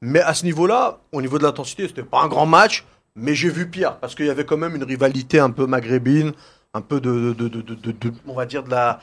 Mais 0.01 0.23
à 0.23 0.33
ce 0.33 0.47
niveau-là, 0.47 1.01
au 1.13 1.21
niveau 1.21 1.37
de 1.37 1.43
l'intensité, 1.43 1.87
c'était 1.87 2.03
pas 2.03 2.23
un 2.23 2.29
grand 2.29 2.47
match, 2.47 2.87
mais 3.17 3.35
j'ai 3.35 3.51
vu 3.51 3.69
pire 3.69 3.99
parce 3.99 4.15
qu'il 4.15 4.25
y 4.25 4.31
avait 4.31 4.47
quand 4.47 4.57
même 4.57 4.75
une 4.75 4.85
rivalité 4.85 5.41
un 5.41 5.51
peu 5.51 5.67
maghrébine, 5.67 6.33
un 6.73 6.81
peu 6.81 7.03
de, 7.03 7.35
de, 7.35 7.49
de, 7.49 8.13
on 8.27 8.33
va 8.33 8.47
dire 8.47 8.63
de 8.63 8.71
la, 8.71 8.99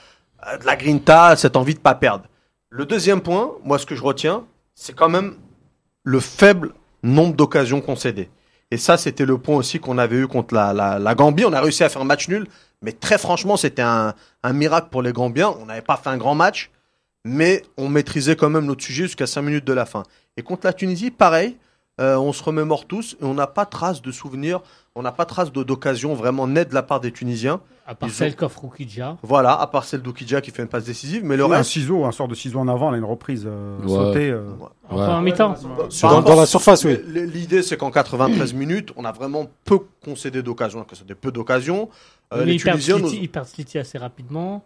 de 0.59 0.65
la 0.65 0.75
grinta, 0.75 1.35
cette 1.35 1.55
envie 1.55 1.75
de 1.75 1.79
pas 1.79 1.93
perdre. 1.93 2.25
Le 2.71 2.87
deuxième 2.87 3.21
point, 3.21 3.51
moi, 3.63 3.77
ce 3.77 3.85
que 3.85 3.93
je 3.93 4.01
retiens, 4.01 4.43
c'est 4.73 4.95
quand 4.95 5.09
même 5.09 5.35
le 6.03 6.19
faible 6.19 6.73
nombre 7.03 7.35
d'occasions 7.35 7.79
concédées. 7.79 8.31
Et 8.71 8.77
ça, 8.77 8.97
c'était 8.97 9.25
le 9.27 9.37
point 9.37 9.57
aussi 9.57 9.79
qu'on 9.79 9.99
avait 9.99 10.17
eu 10.17 10.27
contre 10.27 10.55
la, 10.55 10.73
la, 10.73 10.97
la 10.97 11.13
Gambie. 11.13 11.45
On 11.45 11.53
a 11.53 11.61
réussi 11.61 11.83
à 11.83 11.89
faire 11.89 12.01
un 12.01 12.05
match 12.05 12.27
nul, 12.27 12.47
mais 12.83 12.91
très 12.91 13.17
franchement, 13.17 13.57
c'était 13.57 13.81
un, 13.81 14.13
miracle 14.53 14.89
pour 14.91 15.01
les 15.01 15.13
Gambiens. 15.13 15.55
On 15.59 15.65
n'avait 15.65 15.81
pas 15.81 15.97
fait 15.97 16.09
un 16.09 16.17
grand 16.17 16.35
match, 16.35 16.69
mais 17.23 17.63
on 17.77 17.87
maîtrisait 17.87 18.35
quand 18.35 18.49
même 18.49 18.65
notre 18.65 18.83
sujet 18.83 19.05
jusqu'à 19.05 19.25
5 19.25 19.41
minutes 19.41 19.65
de 19.65 19.73
la 19.73 19.85
fin. 19.85 20.03
Et 20.35 20.43
contre 20.43 20.67
la 20.67 20.73
Tunisie, 20.73 21.09
pareil, 21.09 21.57
euh, 22.01 22.17
on 22.17 22.33
se 22.33 22.43
remémore 22.43 22.85
tous 22.85 23.15
et 23.21 23.25
on 23.25 23.33
n'a 23.33 23.47
pas 23.47 23.65
trace 23.65 24.01
de 24.01 24.11
souvenirs, 24.11 24.61
on 24.95 25.01
n'a 25.03 25.11
pas 25.11 25.25
trace 25.25 25.51
de- 25.51 25.63
d'occasion 25.63 26.13
vraiment 26.15 26.47
nette 26.47 26.69
de 26.69 26.73
la 26.73 26.83
part 26.83 26.99
des 26.99 27.11
Tunisiens. 27.11 27.61
À 27.85 27.95
part 27.95 28.07
Ils 28.09 28.23
ont- 28.23 28.47
Roukidja. 28.61 29.17
Voilà, 29.23 29.59
à 29.59 29.67
part 29.67 29.83
celle 29.83 30.01
d'Oukidja 30.01 30.39
qui 30.39 30.51
fait 30.51 30.61
une 30.63 30.69
passe 30.69 30.85
décisive, 30.85 31.25
mais 31.25 31.35
le 31.35 31.43
un 31.43 31.47
reste. 31.49 31.71
ciseau, 31.71 32.05
un 32.05 32.13
sort 32.13 32.29
de 32.29 32.33
ciseau 32.35 32.59
en 32.59 32.69
avant, 32.69 32.89
là, 32.91 32.97
une 32.97 33.03
reprise 33.03 33.43
euh, 33.45 33.77
Ouais. 33.81 33.89
sautée. 33.89 34.29
euh. 34.31 34.51
En 34.89 34.95
Ouais. 34.97 35.03
première 35.03 35.21
mi-temps. 35.21 35.53
Par 35.53 35.61
Dans, 35.63 36.07
rapport- 36.07 36.23
dans 36.23 36.39
la 36.39 36.45
surface, 36.45 36.85
oui. 36.85 36.91
L- 36.93 37.29
L'idée, 37.33 37.61
c'est 37.61 37.75
qu'en 37.75 37.91
93 37.91 38.53
minutes, 38.53 38.93
on 38.95 39.03
a 39.03 39.11
vraiment 39.11 39.47
peu 39.65 39.79
concédé 40.03 40.41
d'occasions, 40.41 40.83
que 40.85 40.95
c'était 40.95 41.13
peu 41.15 41.31
d'occasions. 41.33 41.89
Euh, 42.33 42.37
Mais 42.39 42.45
les 42.45 42.53
ils 42.53 42.63
perdent 42.63 42.79
Tunisiens, 42.79 42.97
Sliti- 43.05 43.15
nous- 43.17 43.21
ils 43.23 43.29
perdent 43.29 43.47
Sliti 43.47 43.77
assez 43.77 43.97
rapidement. 43.97 44.63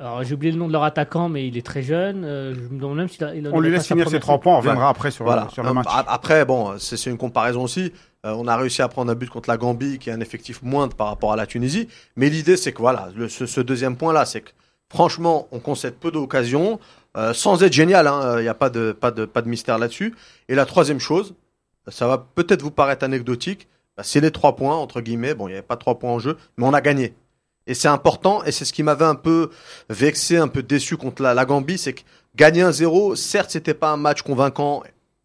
Alors, 0.00 0.24
j'ai 0.24 0.34
oublié 0.34 0.50
le 0.50 0.58
nom 0.58 0.66
de 0.66 0.72
leur 0.72 0.82
attaquant, 0.82 1.28
mais 1.28 1.46
il 1.46 1.58
est 1.58 1.66
très 1.66 1.82
jeune. 1.82 2.24
Euh, 2.24 2.54
je 2.54 2.60
me 2.74 2.80
demande 2.80 2.96
même 2.96 3.08
s'il 3.10 3.22
a, 3.22 3.34
il 3.34 3.46
a- 3.46 3.50
On 3.52 3.60
lui 3.60 3.70
laisse 3.70 3.86
finir 3.86 4.08
ses 4.08 4.18
trois 4.18 4.38
points, 4.38 4.54
on 4.54 4.58
reviendra 4.58 4.88
après 4.88 5.10
sur, 5.10 5.26
Voilà. 5.26 5.48
sur 5.52 5.62
le 5.62 5.68
Euh, 5.68 5.72
match. 5.74 5.86
a- 5.90 6.06
Après, 6.10 6.46
bon, 6.46 6.78
c'est 6.78 7.04
une 7.10 7.18
comparaison 7.18 7.62
aussi. 7.64 7.92
Euh, 8.24 8.32
on 8.34 8.48
a 8.48 8.56
réussi 8.56 8.80
à 8.80 8.88
prendre 8.88 9.12
un 9.12 9.14
but 9.14 9.28
contre 9.28 9.50
la 9.50 9.58
Gambie, 9.58 9.98
qui 9.98 10.10
a 10.10 10.14
un 10.14 10.20
effectif 10.20 10.62
moindre 10.62 10.96
par 10.96 11.08
rapport 11.08 11.32
à 11.34 11.36
la 11.36 11.46
Tunisie. 11.46 11.86
Mais 12.16 12.30
l'idée, 12.30 12.56
c'est 12.56 12.72
que 12.72 12.78
voilà, 12.78 13.10
le- 13.14 13.28
ce, 13.28 13.44
ce 13.44 13.60
deuxième 13.60 13.96
point-là, 13.96 14.24
c'est 14.24 14.40
que 14.40 14.50
franchement, 14.90 15.48
on 15.52 15.58
concède 15.58 15.94
peu 15.96 16.10
d'occasions, 16.10 16.80
euh, 17.18 17.34
sans 17.34 17.62
être 17.62 17.72
génial. 17.74 18.10
Il 18.38 18.42
n'y 18.42 18.48
a 18.48 18.54
pas 18.54 18.70
de, 18.70 18.92
pas 18.92 19.10
de, 19.10 19.26
pas 19.26 19.42
de 19.42 19.48
mystère 19.50 19.76
là-dessus. 19.78 20.14
Et 20.48 20.54
la 20.54 20.64
troisième 20.64 20.98
chose, 21.00 21.34
ça 21.88 22.06
va 22.08 22.16
peut-être 22.34 22.62
vous 22.62 22.70
paraître 22.70 23.04
anecdotique, 23.04 23.68
bah, 23.98 24.02
c'est 24.02 24.20
les 24.20 24.30
trois 24.30 24.56
points 24.56 24.76
entre 24.76 25.02
guillemets. 25.02 25.34
Bon, 25.34 25.46
il 25.46 25.50
n'y 25.50 25.56
avait 25.58 25.62
pas 25.66 25.76
trois 25.76 25.98
points 25.98 26.10
en 26.12 26.18
jeu, 26.18 26.38
mais 26.56 26.64
on 26.66 26.72
a 26.72 26.80
gagné. 26.80 27.12
Et 27.70 27.74
c'est 27.74 27.86
important, 27.86 28.42
et 28.42 28.50
c'est 28.50 28.64
ce 28.64 28.72
qui 28.72 28.82
m'avait 28.82 29.04
un 29.04 29.14
peu 29.14 29.50
vexé, 29.88 30.36
un 30.36 30.48
peu 30.48 30.60
déçu 30.60 30.96
contre 30.96 31.22
la, 31.22 31.44
Gambie, 31.44 31.78
c'est 31.78 31.92
que 31.92 32.00
gagner 32.34 32.62
un 32.62 32.72
0, 32.72 33.14
certes, 33.14 33.52
c'était 33.52 33.74
pas 33.74 33.90
un 33.90 33.96
match 33.96 34.22
convaincant. 34.22 34.82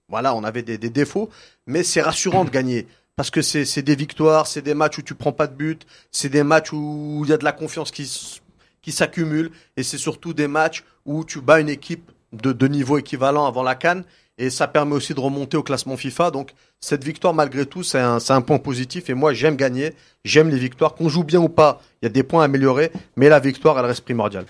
Voilà, 0.09 0.35
on 0.35 0.43
avait 0.43 0.61
des, 0.61 0.77
défauts, 0.77 1.31
mais 1.65 1.81
c'est 1.81 2.03
rassurant 2.03 2.45
de 2.45 2.51
gagner. 2.51 2.85
Parce 3.15 3.31
que 3.31 3.41
c'est 3.41 3.81
des 3.81 3.95
victoires, 3.95 4.45
c'est 4.45 4.61
des 4.61 4.75
matchs 4.75 4.99
où 4.99 5.01
tu 5.01 5.15
prends 5.15 5.31
pas 5.31 5.47
de 5.47 5.55
but, 5.55 5.87
c'est 6.11 6.29
des 6.29 6.43
matchs 6.43 6.71
où 6.71 7.23
il 7.23 7.31
y 7.31 7.33
a 7.33 7.37
de 7.37 7.43
la 7.43 7.51
confiance 7.51 7.89
qui, 7.89 8.91
s'accumule, 8.91 9.49
et 9.75 9.81
c'est 9.81 9.97
surtout 9.97 10.35
des 10.35 10.47
matchs 10.47 10.83
où 11.03 11.25
tu 11.25 11.41
bats 11.41 11.59
une 11.59 11.69
équipe 11.69 12.11
de, 12.31 12.53
de 12.53 12.67
niveau 12.67 12.99
équivalent 12.99 13.47
avant 13.47 13.63
la 13.63 13.73
Cannes, 13.73 14.03
et 14.37 14.49
ça 14.49 14.67
permet 14.67 14.95
aussi 14.95 15.13
de 15.13 15.19
remonter 15.19 15.57
au 15.57 15.63
classement 15.63 15.97
FIFA. 15.97 16.31
Donc 16.31 16.53
cette 16.79 17.03
victoire, 17.03 17.33
malgré 17.33 17.65
tout, 17.65 17.83
c'est 17.83 17.99
un, 17.99 18.17
un 18.29 18.41
point 18.41 18.59
positif, 18.59 19.09
et 19.09 19.13
moi 19.13 19.33
j'aime 19.33 19.55
gagner, 19.55 19.93
j'aime 20.23 20.49
les 20.49 20.57
victoires. 20.57 20.95
Qu'on 20.95 21.09
joue 21.09 21.23
bien 21.23 21.39
ou 21.39 21.49
pas, 21.49 21.81
il 22.01 22.05
y 22.05 22.07
a 22.07 22.09
des 22.09 22.23
points 22.23 22.41
à 22.41 22.45
améliorer, 22.45 22.91
mais 23.15 23.29
la 23.29 23.39
victoire, 23.39 23.77
elle 23.79 23.85
reste 23.85 24.03
primordiale. 24.03 24.45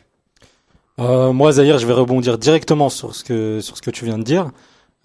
Euh, 0.99 1.33
moi, 1.33 1.51
Zahir, 1.51 1.77
je 1.77 1.85
vais 1.85 1.93
rebondir 1.93 2.37
directement 2.37 2.89
sur 2.89 3.13
ce 3.13 3.23
que 3.23 3.59
sur 3.61 3.75
ce 3.77 3.81
que 3.81 3.91
tu 3.91 4.05
viens 4.05 4.17
de 4.17 4.23
dire, 4.23 4.51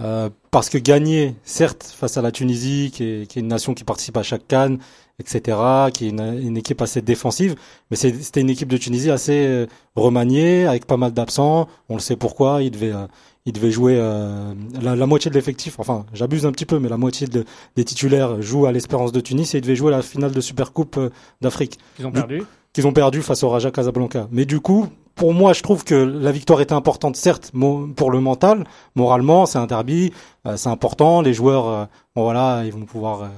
Euh, 0.03 0.31
parce 0.51 0.71
que 0.71 0.79
gagner, 0.79 1.35
certes, 1.45 1.85
face 1.85 2.17
à 2.17 2.23
la 2.23 2.33
Tunisie, 2.33 2.91
qui 2.91 3.05
est, 3.05 3.27
qui 3.29 3.39
est 3.39 3.43
une 3.43 3.49
nation 3.49 3.75
qui 3.75 3.85
participe 3.85 4.17
à 4.17 4.23
chaque 4.23 4.47
Cannes, 4.49 4.79
etc., 5.19 5.59
qui 5.93 6.07
est 6.07 6.09
une, 6.09 6.41
une 6.41 6.57
équipe 6.57 6.81
assez 6.81 7.03
défensive, 7.03 7.55
mais 7.91 7.97
c'était 7.99 8.41
une 8.41 8.49
équipe 8.49 8.69
de 8.69 8.79
Tunisie 8.79 9.11
assez 9.11 9.45
euh, 9.47 9.67
remaniée, 9.97 10.67
avec 10.67 10.87
pas 10.87 10.97
mal 10.97 11.13
d'absents. 11.13 11.69
On 11.91 11.97
le 11.97 12.01
sait 12.01 12.17
pourquoi. 12.17 12.63
Il 12.63 12.71
devait 12.71 12.93
euh, 12.95 13.07
il 13.47 13.53
devait 13.53 13.71
jouer 13.71 13.95
euh, 13.99 14.53
la, 14.81 14.95
la 14.97 15.07
moitié 15.07 15.31
de 15.31 15.35
l'effectif. 15.35 15.79
Enfin, 15.79 16.05
j'abuse 16.13 16.45
un 16.47 16.53
petit 16.53 16.67
peu, 16.67 16.79
mais 16.79 16.89
la 16.89 16.97
moitié 16.97 17.27
de- 17.27 17.45
des 17.77 17.85
titulaires 17.85 18.41
jouent 18.43 18.67
à 18.67 18.73
l'Espérance 18.73 19.13
de 19.13 19.21
Tunis 19.21 19.55
et 19.55 19.59
il 19.59 19.61
devait 19.63 19.77
jouer 19.77 19.91
la 19.91 20.03
finale 20.03 20.33
de 20.33 20.41
Supercoupe 20.41 20.99
euh, 20.99 21.11
d'Afrique 21.41 21.79
Ils 21.99 22.07
ont 22.07 22.13
perdu. 22.13 22.43
qu'ils 22.73 22.87
ont 22.87 22.93
perdu 22.93 23.23
face 23.23 23.43
au 23.43 23.49
Raja 23.49 23.71
Casablanca. 23.71 24.29
Mais 24.31 24.45
du 24.45 24.61
coup, 24.61 24.87
pour 25.15 25.33
moi, 25.35 25.53
je 25.53 25.63
trouve 25.63 25.85
que 25.85 25.95
la 25.95 26.33
victoire 26.33 26.61
était 26.61 26.73
importante, 26.75 27.17
certes, 27.17 27.51
pour 27.97 28.11
le 28.11 28.21
mental, 28.21 28.65
moralement, 28.95 29.47
c'est 29.47 29.59
un 29.59 29.67
derby, 29.67 30.13
euh, 30.47 30.57
c'est 30.57 30.69
important. 30.69 31.21
Les 31.23 31.33
joueurs, 31.35 31.69
euh, 31.69 31.85
bon 32.17 32.25
voilà, 32.25 32.63
ils 32.65 32.73
vont 32.73 32.85
pouvoir, 32.87 33.23
euh, 33.23 33.29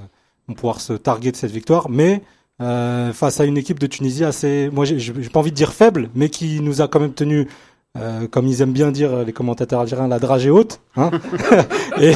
vont 0.47 0.53
pouvoir 0.53 0.81
se 0.81 0.93
targuer 0.93 1.31
de 1.31 1.37
cette 1.37 1.51
victoire. 1.51 1.89
Mais 1.89 2.21
euh, 2.61 3.11
face 3.13 3.39
à 3.39 3.45
une 3.45 3.57
équipe 3.57 3.79
de 3.79 3.87
Tunisie 3.87 4.23
assez, 4.23 4.69
moi 4.71 4.85
j'ai 4.85 4.99
j'ai 4.99 5.11
pas 5.29 5.39
envie 5.39 5.49
de 5.51 5.55
dire 5.55 5.73
faible, 5.73 6.09
mais 6.13 6.29
qui 6.29 6.59
nous 6.61 6.81
a 6.81 6.87
quand 6.87 6.99
même 6.99 7.13
tenu, 7.13 7.47
euh, 7.97 8.27
comme 8.27 8.47
ils 8.47 8.61
aiment 8.61 8.73
bien 8.73 8.91
dire 8.91 9.23
les 9.23 9.33
commentateurs 9.33 9.81
algériens, 9.81 10.07
la 10.07 10.19
dragée 10.19 10.49
haute. 10.49 10.79
Hein 10.95 11.11
et, 12.01 12.13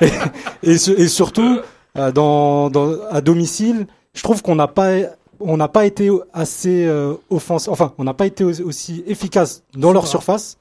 et, 0.00 0.08
et, 0.62 0.78
su- 0.78 0.92
et 0.98 1.08
surtout, 1.08 1.60
euh, 1.98 2.10
dans, 2.12 2.70
dans, 2.70 2.96
à 3.10 3.20
domicile, 3.20 3.86
je 4.14 4.22
trouve 4.22 4.42
qu'on 4.42 4.54
n'a 4.56 4.68
pas 4.68 4.92
on 5.44 5.56
n'a 5.56 5.66
pas 5.68 5.86
été 5.86 6.08
assez 6.32 6.84
euh, 6.86 7.14
offensif, 7.28 7.68
enfin, 7.68 7.92
on 7.98 8.04
n'a 8.04 8.14
pas 8.14 8.26
été 8.26 8.44
aussi- 8.44 9.02
efficace 9.06 9.64
dans 9.76 9.92
leur 9.92 10.06
surface. 10.06 10.56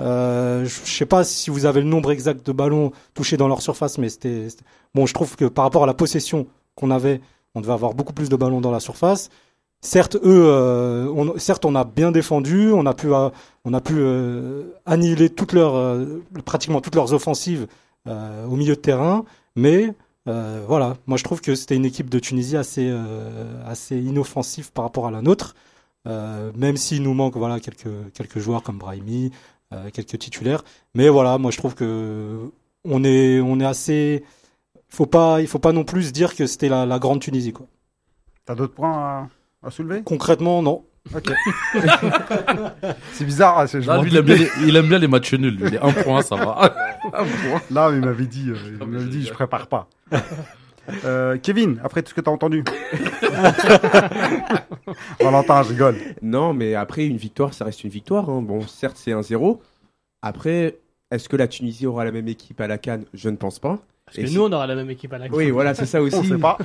Euh, 0.00 0.64
je 0.66 0.90
sais 0.90 1.06
pas 1.06 1.24
si 1.24 1.50
vous 1.50 1.64
avez 1.64 1.80
le 1.80 1.86
nombre 1.88 2.10
exact 2.12 2.46
de 2.46 2.52
ballons 2.52 2.92
touchés 3.14 3.36
dans 3.38 3.48
leur 3.48 3.62
surface, 3.62 3.96
mais 3.98 4.08
c'était- 4.10 4.48
bon. 4.94 5.06
Je 5.06 5.14
trouve 5.14 5.34
que 5.36 5.46
par 5.46 5.64
rapport 5.64 5.82
à 5.84 5.86
la 5.86 5.94
possession 5.94 6.46
qu'on 6.74 6.90
avait, 6.90 7.20
on 7.54 7.60
devait 7.62 7.72
avoir 7.72 7.94
beaucoup 7.94 8.12
plus 8.12 8.28
de 8.28 8.36
ballons 8.36 8.60
dans 8.60 8.70
la 8.70 8.80
surface. 8.80 9.30
Certes, 9.80 10.16
eux, 10.16 10.20
euh, 10.24 11.06
on, 11.14 11.38
certes, 11.38 11.64
on 11.64 11.74
a 11.76 11.84
bien 11.84 12.10
défendu, 12.10 12.72
on 12.72 12.84
a 12.84 12.94
pu, 12.94 13.12
euh, 13.14 13.30
on 13.64 13.72
a 13.72 13.80
pu 13.80 13.94
euh, 13.96 14.64
annihiler 14.86 15.30
toutes 15.30 15.52
leurs, 15.52 16.04
pratiquement 16.44 16.80
toutes 16.80 16.96
leurs 16.96 17.12
offensives 17.12 17.66
au 18.06 18.56
milieu 18.56 18.74
de 18.74 18.80
terrain, 18.80 19.24
mais 19.54 19.92
voilà, 20.24 20.96
moi 21.06 21.18
je 21.18 21.24
trouve 21.24 21.40
que 21.40 21.54
c'était 21.54 21.76
une 21.76 21.84
équipe 21.84 22.08
de 22.10 22.18
Tunisie 22.18 22.56
assez, 22.56 22.90
assez 23.66 23.98
inoffensive 23.98 24.72
par 24.72 24.84
rapport 24.84 25.06
à 25.06 25.10
la 25.10 25.20
nôtre, 25.20 25.54
même 26.06 26.78
s'il 26.78 27.02
nous 27.02 27.12
manque 27.12 27.36
voilà 27.36 27.60
quelques 27.60 28.12
quelques 28.14 28.38
joueurs 28.38 28.62
comme 28.62 28.78
Brahimi, 28.78 29.30
quelques 29.92 30.18
titulaires, 30.18 30.64
mais 30.94 31.10
voilà, 31.10 31.36
moi 31.36 31.50
je 31.50 31.58
trouve 31.58 31.74
que 31.74 32.50
on 32.84 33.04
est 33.04 33.40
on 33.40 33.60
est 33.60 33.66
assez, 33.66 34.24
faut 34.88 35.06
pas 35.06 35.42
il 35.42 35.46
faut 35.46 35.58
pas 35.58 35.72
non 35.72 35.84
plus 35.84 36.12
dire 36.12 36.34
que 36.34 36.46
c'était 36.46 36.70
la, 36.70 36.86
la 36.86 36.98
grande 36.98 37.20
Tunisie 37.20 37.52
quoi. 37.52 37.66
T'as 38.46 38.54
d'autres 38.54 38.74
points 38.74 38.96
à, 38.96 39.28
à 39.62 39.70
soulever? 39.70 40.02
Concrètement, 40.04 40.62
non. 40.62 40.84
Ok. 41.14 41.32
c'est 43.12 43.24
bizarre. 43.24 43.60
hein, 43.60 43.66
c'est- 43.66 43.80
je 43.80 43.88
Là, 43.88 43.96
m'en 43.96 44.02
lui, 44.02 44.10
il 44.10 44.16
aime, 44.18 44.24
bien 44.24 44.36
les, 44.36 44.48
il 44.66 44.76
aime 44.76 44.86
bien 44.88 44.98
les 44.98 45.08
matchs 45.08 45.32
nuls. 45.34 45.56
lui. 45.56 45.78
Un 45.80 45.92
point, 45.92 46.22
ça 46.22 46.36
va. 46.36 46.74
Un 47.14 47.24
point. 47.24 47.62
Là, 47.70 47.90
il 47.92 48.00
m'avait 48.00 48.26
dit, 48.26 48.50
euh, 48.50 48.56
il 48.80 48.86
m'avait 48.86 49.08
dit, 49.08 49.24
je 49.24 49.32
prépare 49.32 49.66
pas. 49.68 49.88
Euh, 51.04 51.36
Kevin, 51.42 51.80
après 51.82 52.02
tout 52.02 52.10
ce 52.10 52.14
que 52.14 52.20
t'as 52.20 52.30
entendu. 52.30 52.62
Valentin, 55.20 55.62
je 55.62 55.68
rigole. 55.70 55.96
Non, 56.22 56.52
mais 56.54 56.74
après, 56.74 57.06
une 57.06 57.16
victoire, 57.16 57.54
ça 57.54 57.64
reste 57.64 57.84
une 57.84 57.90
victoire. 57.90 58.28
hein. 58.30 58.42
Bon, 58.42 58.60
certes, 58.66 58.96
c'est 58.98 59.12
un 59.12 59.22
0 59.22 59.60
Après, 60.22 60.78
est-ce 61.10 61.28
que 61.28 61.36
la 61.36 61.48
Tunisie 61.48 61.86
aura 61.86 62.04
la 62.04 62.12
même 62.12 62.28
équipe 62.28 62.60
à 62.60 62.66
la 62.66 62.78
Cannes? 62.78 63.04
Je 63.14 63.28
ne 63.30 63.36
pense 63.36 63.58
pas. 63.58 63.78
Parce 64.06 64.18
Et 64.18 64.22
que 64.22 64.28
si- 64.28 64.34
nous, 64.36 64.42
on 64.44 64.52
aura 64.52 64.66
la 64.66 64.74
même 64.74 64.90
équipe 64.90 65.12
à 65.12 65.18
la 65.18 65.26
Oui, 65.28 65.50
voilà, 65.50 65.74
c'est 65.74 65.86
ça 65.86 66.00
aussi. 66.02 66.16
On 66.16 66.24
sait 66.24 66.38
pas. 66.38 66.58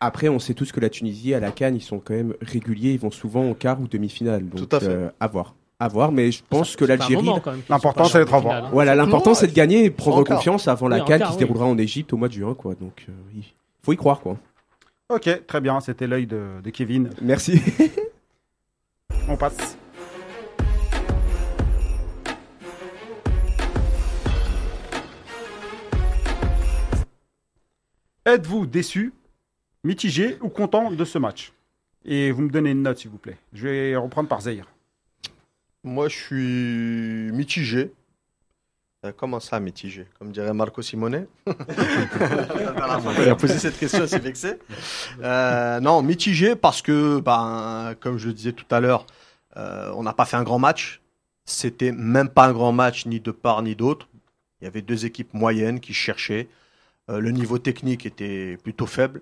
Après, 0.00 0.28
on 0.28 0.38
sait 0.38 0.54
tous 0.54 0.72
que 0.72 0.80
la 0.80 0.90
Tunisie, 0.90 1.34
à 1.34 1.40
la 1.40 1.50
Cannes, 1.50 1.76
ils 1.76 1.80
sont 1.82 1.98
quand 1.98 2.14
même 2.14 2.34
réguliers. 2.40 2.92
Ils 2.92 2.98
vont 3.00 3.10
souvent 3.10 3.48
en 3.50 3.54
quart 3.54 3.80
ou 3.80 3.88
demi-finale. 3.88 4.46
Donc, 4.48 4.68
Tout 4.68 4.76
à 4.76 4.80
fait. 4.80 4.86
euh, 4.88 5.08
à 5.20 5.26
voir. 5.28 5.54
À 5.80 5.88
voir, 5.88 6.12
mais 6.12 6.30
je 6.30 6.42
pense 6.48 6.70
Ça- 6.72 6.76
que 6.76 6.84
l'Algérie. 6.84 7.28
L'important, 7.68 8.04
c'est 8.04 8.18
d'être 8.18 8.34
en 8.34 8.50
hein. 8.50 8.68
Voilà, 8.72 8.94
l'important, 8.94 9.34
c'est 9.34 9.46
de 9.48 9.52
gagner 9.52 9.84
et 9.84 9.90
prendre 9.90 10.18
en 10.18 10.24
confiance 10.24 10.68
avant 10.68 10.88
la 10.88 10.98
Oui, 10.98 11.04
Cannes 11.04 11.18
quart, 11.20 11.28
qui 11.28 11.34
se 11.34 11.38
oui. 11.38 11.44
déroulera 11.46 11.66
en 11.66 11.78
Égypte 11.78 12.12
au 12.12 12.16
mois 12.16 12.28
de 12.28 12.32
juin, 12.34 12.54
quoi. 12.54 12.74
Donc, 12.74 13.06
euh, 13.08 13.12
il 13.34 13.42
faut 13.82 13.92
y 13.92 13.96
croire, 13.96 14.20
quoi. 14.20 14.36
Ok, 15.10 15.28
très 15.46 15.60
bien. 15.60 15.80
C'était 15.80 16.06
l'œil 16.06 16.26
de, 16.26 16.60
de 16.62 16.70
Kevin. 16.70 17.10
Merci. 17.20 17.60
On 19.28 19.36
passe. 19.36 19.76
Êtes-vous 28.26 28.66
déçu, 28.66 29.12
mitigé 29.84 30.38
ou 30.40 30.48
content 30.48 30.90
de 30.90 31.04
ce 31.04 31.18
match 31.18 31.52
Et 32.04 32.32
vous 32.32 32.42
me 32.42 32.48
donnez 32.50 32.70
une 32.70 32.82
note, 32.82 32.98
s'il 32.98 33.10
vous 33.10 33.18
plaît. 33.18 33.38
Je 33.52 33.68
vais 33.68 33.96
reprendre 33.96 34.28
par 34.28 34.40
Zahir. 34.40 34.66
Moi, 35.84 36.08
je 36.08 36.16
suis 36.16 37.32
mitigé. 37.32 37.92
Euh, 39.04 39.12
Comment 39.14 39.38
ça, 39.38 39.60
mitigé? 39.60 40.06
Comme 40.18 40.32
dirait 40.32 40.54
Marco 40.54 40.80
Simone? 40.80 41.26
Il 41.46 43.28
a 43.28 43.36
posé 43.36 43.58
cette 43.58 43.78
question, 43.78 44.00
il 44.00 44.08
s'est 44.08 44.18
vexé. 44.18 44.58
Euh, 45.22 45.78
non, 45.80 46.02
mitigé 46.02 46.56
parce 46.56 46.80
que, 46.80 47.20
ben, 47.20 47.94
comme 48.00 48.16
je 48.16 48.28
le 48.28 48.32
disais 48.32 48.52
tout 48.52 48.64
à 48.70 48.80
l'heure, 48.80 49.06
euh, 49.58 49.92
on 49.94 50.02
n'a 50.02 50.14
pas 50.14 50.24
fait 50.24 50.38
un 50.38 50.42
grand 50.42 50.58
match. 50.58 51.02
C'était 51.44 51.92
même 51.92 52.30
pas 52.30 52.46
un 52.46 52.52
grand 52.52 52.72
match, 52.72 53.04
ni 53.04 53.20
de 53.20 53.30
part 53.30 53.62
ni 53.62 53.76
d'autre. 53.76 54.08
Il 54.60 54.64
y 54.64 54.66
avait 54.66 54.80
deux 54.80 55.04
équipes 55.04 55.34
moyennes 55.34 55.80
qui 55.80 55.92
cherchaient. 55.92 56.48
Le 57.08 57.30
niveau 57.30 57.58
technique 57.58 58.06
était 58.06 58.56
plutôt 58.62 58.86
faible. 58.86 59.20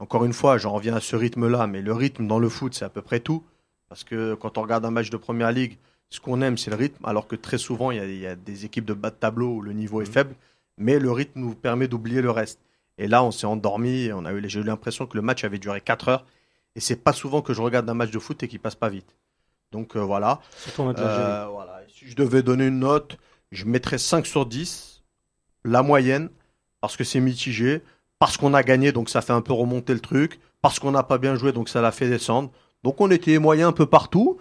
Encore 0.00 0.24
une 0.24 0.32
fois, 0.32 0.58
j'en 0.58 0.72
reviens 0.72 0.96
à 0.96 1.00
ce 1.00 1.14
rythme-là, 1.14 1.66
mais 1.66 1.82
le 1.82 1.92
rythme 1.92 2.26
dans 2.26 2.38
le 2.38 2.48
foot, 2.48 2.74
c'est 2.74 2.84
à 2.84 2.88
peu 2.88 3.02
près 3.02 3.20
tout. 3.20 3.44
Parce 3.88 4.02
que 4.02 4.34
quand 4.34 4.58
on 4.58 4.62
regarde 4.62 4.84
un 4.84 4.90
match 4.90 5.10
de 5.10 5.16
première 5.16 5.52
ligue, 5.52 5.78
ce 6.08 6.20
qu'on 6.20 6.40
aime, 6.42 6.58
c'est 6.58 6.70
le 6.70 6.76
rythme, 6.76 7.04
alors 7.04 7.26
que 7.28 7.36
très 7.36 7.58
souvent, 7.58 7.90
il 7.90 7.98
y, 7.98 8.00
a, 8.00 8.06
il 8.06 8.18
y 8.18 8.26
a 8.26 8.34
des 8.34 8.64
équipes 8.64 8.84
de 8.84 8.94
bas 8.94 9.10
de 9.10 9.16
tableau 9.16 9.56
où 9.56 9.60
le 9.60 9.72
niveau 9.72 10.00
est 10.00 10.10
faible, 10.10 10.34
mais 10.78 10.98
le 10.98 11.12
rythme 11.12 11.40
nous 11.40 11.54
permet 11.54 11.86
d'oublier 11.86 12.22
le 12.22 12.30
reste. 12.30 12.60
Et 12.98 13.08
là, 13.08 13.22
on 13.22 13.30
s'est 13.30 13.46
endormi, 13.46 14.10
on 14.12 14.24
a 14.24 14.32
eu, 14.32 14.42
j'ai 14.48 14.60
eu 14.60 14.64
l'impression 14.64 15.06
que 15.06 15.16
le 15.16 15.22
match 15.22 15.44
avait 15.44 15.58
duré 15.58 15.80
4 15.80 16.08
heures, 16.08 16.26
et 16.76 16.80
c'est 16.80 16.96
pas 16.96 17.12
souvent 17.12 17.42
que 17.42 17.52
je 17.52 17.60
regarde 17.60 17.88
un 17.88 17.94
match 17.94 18.10
de 18.10 18.18
foot 18.18 18.42
et 18.42 18.48
qu'il 18.48 18.60
passe 18.60 18.74
pas 18.74 18.88
vite. 18.88 19.14
Donc 19.72 19.96
euh, 19.96 20.00
voilà. 20.00 20.40
Euh, 20.98 21.46
voilà. 21.50 21.80
Si 21.88 22.08
je 22.08 22.16
devais 22.16 22.42
donner 22.42 22.66
une 22.66 22.80
note, 22.80 23.18
je 23.52 23.64
mettrais 23.64 23.98
5 23.98 24.26
sur 24.26 24.46
10, 24.46 25.02
la 25.64 25.82
moyenne, 25.82 26.30
parce 26.80 26.96
que 26.96 27.04
c'est 27.04 27.20
mitigé, 27.20 27.82
parce 28.20 28.36
qu'on 28.36 28.54
a 28.54 28.62
gagné, 28.62 28.92
donc 28.92 29.08
ça 29.08 29.22
fait 29.22 29.32
un 29.32 29.40
peu 29.40 29.54
remonter 29.54 29.94
le 29.94 30.00
truc, 30.00 30.38
parce 30.62 30.78
qu'on 30.78 30.92
n'a 30.92 31.02
pas 31.02 31.18
bien 31.18 31.34
joué, 31.34 31.52
donc 31.52 31.68
ça 31.68 31.80
l'a 31.80 31.90
fait 31.90 32.08
descendre. 32.08 32.50
Donc 32.84 33.00
on 33.00 33.10
était 33.10 33.38
moyen 33.38 33.68
un 33.68 33.72
peu 33.72 33.86
partout. 33.86 34.36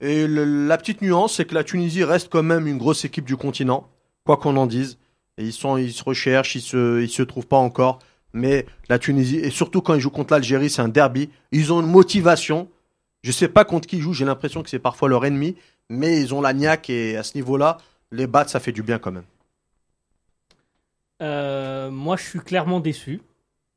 Et 0.00 0.28
la 0.28 0.76
petite 0.76 1.00
nuance, 1.00 1.36
c'est 1.36 1.46
que 1.46 1.54
la 1.54 1.64
Tunisie 1.64 2.04
reste 2.04 2.28
quand 2.28 2.42
même 2.42 2.66
une 2.66 2.76
grosse 2.76 3.04
équipe 3.04 3.24
du 3.24 3.36
continent, 3.36 3.88
quoi 4.26 4.36
qu'on 4.36 4.56
en 4.56 4.66
dise. 4.66 4.98
Ils, 5.38 5.52
sont, 5.52 5.78
ils 5.78 5.92
se 5.92 6.04
recherchent, 6.04 6.56
ils 6.56 6.60
se, 6.60 7.06
se 7.06 7.22
trouvent 7.22 7.46
pas 7.46 7.56
encore. 7.56 8.00
Mais 8.34 8.66
la 8.90 8.98
Tunisie, 8.98 9.38
et 9.38 9.50
surtout 9.50 9.80
quand 9.80 9.94
ils 9.94 10.00
jouent 10.00 10.10
contre 10.10 10.34
l'Algérie, 10.34 10.68
c'est 10.68 10.82
un 10.82 10.88
derby. 10.88 11.30
Ils 11.52 11.72
ont 11.72 11.80
une 11.80 11.90
motivation. 11.90 12.68
Je 13.22 13.32
sais 13.32 13.48
pas 13.48 13.64
contre 13.64 13.88
qui 13.88 13.96
ils 13.96 14.02
jouent, 14.02 14.12
j'ai 14.12 14.24
l'impression 14.26 14.62
que 14.62 14.68
c'est 14.68 14.78
parfois 14.78 15.08
leur 15.08 15.24
ennemi. 15.24 15.56
Mais 15.88 16.20
ils 16.20 16.34
ont 16.34 16.42
la 16.42 16.52
niaque 16.52 16.90
et 16.90 17.16
à 17.16 17.22
ce 17.22 17.34
niveau-là, 17.34 17.78
les 18.10 18.26
battre, 18.26 18.50
ça 18.50 18.60
fait 18.60 18.72
du 18.72 18.82
bien 18.82 18.98
quand 18.98 19.12
même. 19.12 19.24
Euh, 21.20 21.90
moi, 21.90 22.16
je 22.16 22.22
suis 22.24 22.40
clairement 22.40 22.80
déçu. 22.80 23.20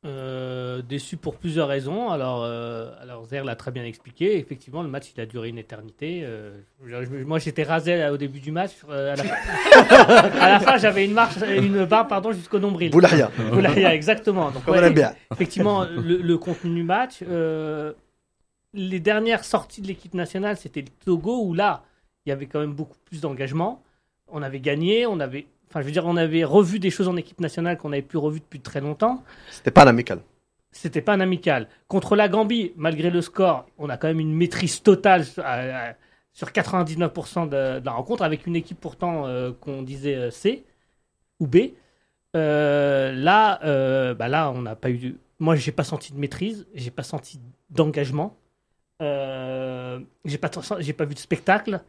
Euh, 0.05 0.83
déçu 0.83 1.17
pour 1.17 1.35
plusieurs 1.37 1.67
raisons. 1.67 2.09
Alors, 2.11 2.43
euh, 2.43 2.91
alors 3.01 3.25
Zer 3.25 3.43
l'a 3.43 3.55
très 3.55 3.71
bien 3.71 3.83
expliqué. 3.83 4.37
Effectivement, 4.37 4.83
le 4.83 4.87
match, 4.89 5.11
il 5.15 5.19
a 5.19 5.25
duré 5.25 5.49
une 5.49 5.57
éternité. 5.57 6.21
Euh, 6.23 6.59
je- 6.85 7.03
je- 7.05 7.23
moi, 7.23 7.39
j'étais 7.39 7.63
rasé 7.63 7.97
là, 7.97 8.13
au 8.13 8.17
début 8.17 8.39
du 8.39 8.51
match. 8.51 8.71
À 8.87 10.49
la 10.49 10.59
fin, 10.59 10.77
j'avais 10.77 11.05
une 11.05 11.13
marche, 11.13 11.37
une 11.37 11.85
barre, 11.85 12.07
pardon, 12.07 12.31
jusqu'au 12.33 12.59
nombril. 12.59 12.91
Boularia, 12.91 13.31
Boularia, 13.51 13.95
exactement. 13.95 14.51
Donc, 14.51 14.67
ouais, 14.67 14.91
bien. 14.91 15.13
effectivement, 15.31 15.83
le, 15.89 16.17
le 16.17 16.37
contenu 16.37 16.75
du 16.75 16.83
match, 16.83 17.23
les 18.73 18.99
dernières 18.99 19.43
sorties 19.43 19.81
de 19.81 19.87
l'équipe 19.87 20.13
nationale, 20.13 20.57
c'était 20.57 20.81
le 20.81 20.89
Togo 21.03 21.43
où 21.45 21.53
là, 21.55 21.83
il 22.25 22.29
y 22.29 22.31
avait 22.31 22.45
quand 22.45 22.59
même 22.59 22.73
beaucoup 22.73 22.97
plus 23.05 23.21
d'engagement. 23.21 23.81
On 24.27 24.43
avait 24.43 24.59
gagné, 24.59 25.05
on 25.07 25.19
avait, 25.19 25.47
enfin, 25.75 25.81
je 25.81 25.87
veux 25.87 25.91
dire, 25.91 26.05
on 26.05 26.15
avait 26.15 26.45
revu 26.45 26.79
des 26.79 26.89
choses 26.89 27.09
en 27.09 27.17
équipe 27.17 27.41
nationale 27.41 27.77
qu'on 27.77 27.89
n'avait 27.89 28.01
plus 28.01 28.17
revues 28.17 28.39
depuis 28.39 28.61
très 28.61 28.79
longtemps. 28.79 29.21
C'était 29.51 29.71
pas 29.71 29.83
un 29.83 29.87
amical. 29.87 30.19
C'était 30.71 31.01
pas 31.01 31.13
un 31.13 31.19
amical. 31.19 31.67
Contre 31.89 32.15
la 32.15 32.29
Gambie, 32.29 32.71
malgré 32.77 33.09
le 33.09 33.21
score, 33.21 33.65
on 33.77 33.89
a 33.89 33.97
quand 33.97 34.07
même 34.07 34.21
une 34.21 34.33
maîtrise 34.33 34.81
totale 34.81 35.25
à- 35.43 35.89
à- 35.89 35.93
sur 36.31 36.51
99% 36.53 37.45
de, 37.45 37.79
de 37.79 37.85
la 37.85 37.91
rencontre, 37.91 38.23
avec 38.23 38.47
une 38.47 38.55
équipe 38.55 38.79
pourtant 38.79 39.25
euh, 39.27 39.51
qu'on 39.59 39.81
disait 39.81 40.15
euh, 40.15 40.31
C 40.31 40.63
ou 41.41 41.47
B. 41.47 41.57
Euh, 42.37 43.11
là, 43.11 43.59
euh, 43.65 44.13
bah 44.13 44.29
là, 44.29 44.51
on 44.51 44.61
n'a 44.61 44.75
pas 44.75 44.89
eu. 44.89 45.17
Moi, 45.39 45.55
j'ai 45.57 45.71
pas 45.73 45.83
senti 45.83 46.13
de 46.13 46.17
maîtrise, 46.17 46.67
j'ai 46.73 46.91
pas 46.91 47.03
senti 47.03 47.39
d'engagement, 47.69 48.35
euh, 49.01 49.99
j'ai 50.23 50.37
pas, 50.37 50.49
j'ai 50.79 50.93
pas 50.93 51.05
vu 51.05 51.13
de 51.15 51.19
spectacle. 51.19 51.81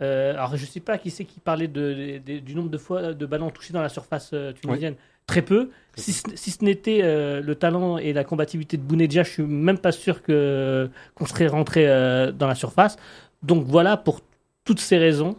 Euh, 0.00 0.32
alors, 0.34 0.56
je 0.56 0.64
sais 0.64 0.80
pas 0.80 0.96
qui 0.98 1.10
c'est 1.10 1.24
qui 1.24 1.40
parlait 1.40 1.66
de, 1.68 2.20
de- 2.24 2.38
du 2.38 2.54
nombre 2.54 2.70
de 2.70 2.78
fois 2.78 3.12
de 3.14 3.26
ballons 3.26 3.50
touchés 3.50 3.72
dans 3.72 3.82
la 3.82 3.88
surface 3.88 4.30
euh, 4.32 4.52
tunisienne. 4.52 4.94
Très 5.26 5.42
peu. 5.42 5.70
Si, 5.96 6.12
ce- 6.12 6.22
si 6.36 6.50
ce 6.52 6.64
n'était 6.64 7.00
euh, 7.02 7.40
le 7.42 7.54
talent 7.54 7.98
et 7.98 8.12
la 8.12 8.24
combativité 8.24 8.76
de 8.76 8.82
Bounedjah, 8.82 9.24
je 9.24 9.30
suis 9.30 9.42
même 9.42 9.78
pas 9.78 9.92
sûr 9.92 10.22
que 10.22 10.88
qu'on 11.14 11.26
serait 11.26 11.48
rentré 11.48 11.88
euh, 11.88 12.32
dans 12.32 12.46
la 12.46 12.54
surface. 12.54 12.96
Donc 13.42 13.64
voilà 13.66 13.96
pour 13.96 14.20
toutes 14.64 14.80
ces 14.80 14.96
raisons 14.98 15.36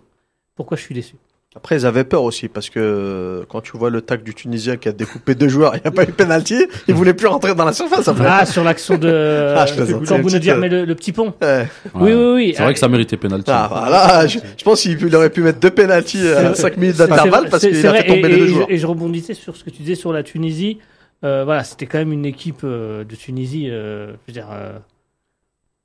pourquoi 0.56 0.78
je 0.78 0.84
suis 0.84 0.94
déçu. 0.96 1.16
Après, 1.60 1.75
ils 1.75 1.86
avaient 1.86 2.06
peur 2.06 2.24
aussi, 2.24 2.48
parce 2.48 2.70
que 2.70 2.80
euh, 2.80 3.44
quand 3.50 3.60
tu 3.60 3.78
vois 3.78 3.89
le 3.89 4.00
tac 4.01 4.24
du 4.24 4.34
Tunisien 4.34 4.78
qui 4.78 4.88
a 4.88 4.94
découpé 4.94 5.36
deux 5.36 5.50
joueurs, 5.50 5.75
il 5.75 5.82
n'y 5.82 5.88
a 5.88 5.92
pas 5.92 6.04
eu 6.04 6.13
penalty, 6.13 6.56
il 6.88 6.94
voulait 6.96 7.13
plus 7.13 7.28
rentrer 7.28 7.54
dans 7.54 7.66
la 7.66 7.74
surface 7.74 8.08
après. 8.08 8.25
Ah, 8.30 8.46
sur 8.46 8.63
l'action 8.63 8.98
de 8.98 9.54
Ah, 9.58 9.66
je 9.66 9.74
quand 10.08 10.20
Bounedjah 10.20 10.54
une 10.56 10.62
met 10.62 10.70
petite, 10.70 10.80
le, 10.80 10.86
le 10.86 10.96
petit 10.96 11.12
pont. 11.12 11.34
Ouais. 11.42 11.68
Oui, 11.96 12.13
oui, 12.13 12.32
oui. 12.36 12.54
C'est 12.56 12.63
vrai 12.63 12.74
que 12.74 12.80
ça 12.80 12.88
méritait 12.88 13.18
pénalty. 13.18 13.51
Ah, 13.54 13.68
voilà, 13.70 14.25
je, 14.25 14.39
je 14.58 14.63
pense 14.63 14.82
qu'il 14.82 15.13
aurait 15.13 15.30
pu 15.30 15.42
mettre 15.42 15.60
deux 15.60 15.70
penalties 15.70 16.25
à 16.30 16.56
C'est- 16.56 16.62
5 16.62 16.78
minutes 16.78 16.96
d'intervalle 16.98 17.50
parce 17.50 17.68
qu'il 17.68 17.86
a 17.86 17.89
vrai, 17.89 18.04
fait 18.04 18.08
tomber 18.08 18.20
et, 18.20 18.32
les 18.32 18.38
deux 18.38 18.44
et 18.44 18.48
je- 18.48 18.54
joueurs. 18.54 18.68
et 18.72 18.78
je 18.78 18.88
rebondissais 18.88 19.34
sur 19.34 19.58
ce 19.58 19.66
que 19.66 19.70
tu 19.70 19.82
disais 19.82 19.96
sur 19.96 20.13
la 20.13 20.24
Tunisie. 20.24 20.78
euh, 21.25 21.44
voilà, 21.44 21.66
c'était 21.66 21.88
quand 21.88 21.98
même 21.98 22.13
une 22.13 22.25
équipe 22.25 22.62
euh, 22.63 23.04
de 23.04 23.16
Tunisie, 23.16 23.68
euh, 23.70 24.12
je 24.12 24.32
veux 24.32 24.34
dire, 24.34 24.48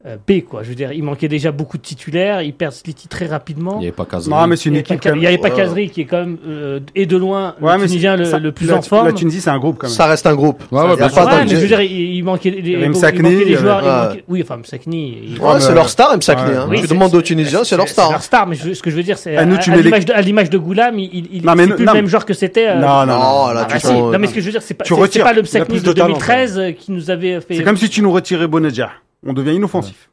euh, 0.06 0.14
euh, 0.14 0.16
B, 0.28 0.42
quoi. 0.44 0.62
Je 0.62 0.68
veux 0.68 0.74
dire, 0.74 0.92
il 0.92 1.02
manquait 1.02 1.28
déjà 1.28 1.50
beaucoup 1.52 1.78
de 1.78 1.82
titulaires, 1.82 2.42
ils 2.42 2.52
perdent 2.52 2.74
Sliti 2.74 3.08
très 3.08 3.26
rapidement. 3.26 3.76
Il 3.76 3.80
n'y 3.80 3.84
avait 3.86 3.92
pas 3.92 4.04
Kazri. 4.04 4.30
Non, 4.30 4.46
mais 4.46 4.56
c'est 4.56 4.66
une 4.66 4.74
n'y 4.74 4.80
équipe 4.80 5.00
il 5.04 5.08
y 5.08 5.14
même. 5.14 5.24
avait 5.26 5.38
pas. 5.38 5.50
Kazri 5.50 5.88
qui 5.90 6.02
est 6.02 6.04
quand 6.04 6.18
même, 6.18 6.36
euh, 6.46 6.80
et 6.94 7.06
de 7.06 7.16
loin, 7.16 7.54
Ouais, 7.60 7.72
le 7.74 7.78
mais 7.82 7.86
Tunisien 7.86 8.16
le, 8.16 8.24
ça- 8.24 8.38
le 8.38 8.52
plus 8.52 8.66
la, 8.66 8.76
en 8.76 8.82
forme. 8.82 9.06
La 9.06 9.12
Tunisie, 9.12 9.40
c'est 9.40 9.50
un 9.50 9.58
groupe 9.58 9.78
quand 9.78 9.86
même. 9.86 9.96
Ça 9.96 10.06
reste 10.06 10.26
un 10.26 10.34
groupe. 10.34 10.62
Ouais, 10.70 10.82
ouais, 10.82 10.96
pas 10.96 11.08
sûr. 11.08 11.22
Ouais, 11.24 11.44
mais 11.44 11.48
je 11.48 11.56
veux 11.56 11.66
dire, 11.66 11.80
il, 11.80 12.16
il 12.16 12.22
manquait, 12.24 12.50
avait 12.50 12.60
il 12.60 13.54
avait- 13.54 13.56
joueurs. 13.56 13.80
il 13.82 13.86
Ouais. 13.88 14.08
manquait- 14.08 14.24
oui, 14.28 14.42
enfin, 14.42 14.56
Msakni. 14.58 15.36
Ouais, 15.40 15.60
c'est 15.60 15.74
leur 15.74 15.88
star, 15.88 16.16
Msakni. 16.16 16.50
Ouais. 16.50 16.56
hein. 16.56 16.66
Oui, 16.68 16.80
tu 16.82 16.86
demandes 16.88 17.14
aux 17.14 17.22
Tunisiens, 17.22 17.64
c'est 17.64 17.76
leur 17.76 17.88
star. 17.88 18.06
C'est 18.06 18.12
leur 18.12 18.22
star, 18.22 18.46
mais 18.46 18.56
ce 18.56 18.82
que 18.82 18.90
je 18.90 18.96
veux 18.96 19.02
dire, 19.02 19.16
c'est 19.18 19.36
à, 19.36 19.44
les- 19.44 20.22
l'image 20.22 20.50
de, 20.50 20.58
Goulam, 20.58 20.98
il, 20.98 21.42
nous- 21.42 21.76
plus 21.76 21.84
le 21.86 21.92
même 21.92 22.06
joueur 22.06 22.24
que 22.26 22.34
c'était. 22.34 22.68
euh, 22.68 22.74
Non, 22.74 23.06
non, 23.06 23.06
Non, 23.06 23.46
ah, 23.58 23.66
tu 23.68 23.86
bah, 23.86 23.92
Non, 23.92 24.18
mais 24.18 24.26
ce 24.26 24.34
que 24.34 24.40
je 24.40 24.46
veux 24.46 24.52
dire, 24.52 24.62
c'est 24.62 24.74
pas, 24.74 24.84
le 25.32 25.42
Msakni 25.42 25.80
de 25.80 25.84
de 25.86 25.92
talent, 25.92 26.08
2013 26.08 26.58
euh, 26.58 26.72
qui 26.72 26.92
nous 26.92 27.10
avait 27.10 27.40
fait. 27.40 27.54
C'est 27.56 27.62
comme 27.62 27.76
si 27.76 27.88
tu 27.88 28.02
nous 28.02 28.12
retirais 28.12 28.46
Bonadja. 28.46 28.90
On 29.24 29.32
devient 29.32 29.54
inoffensif. 29.54 30.10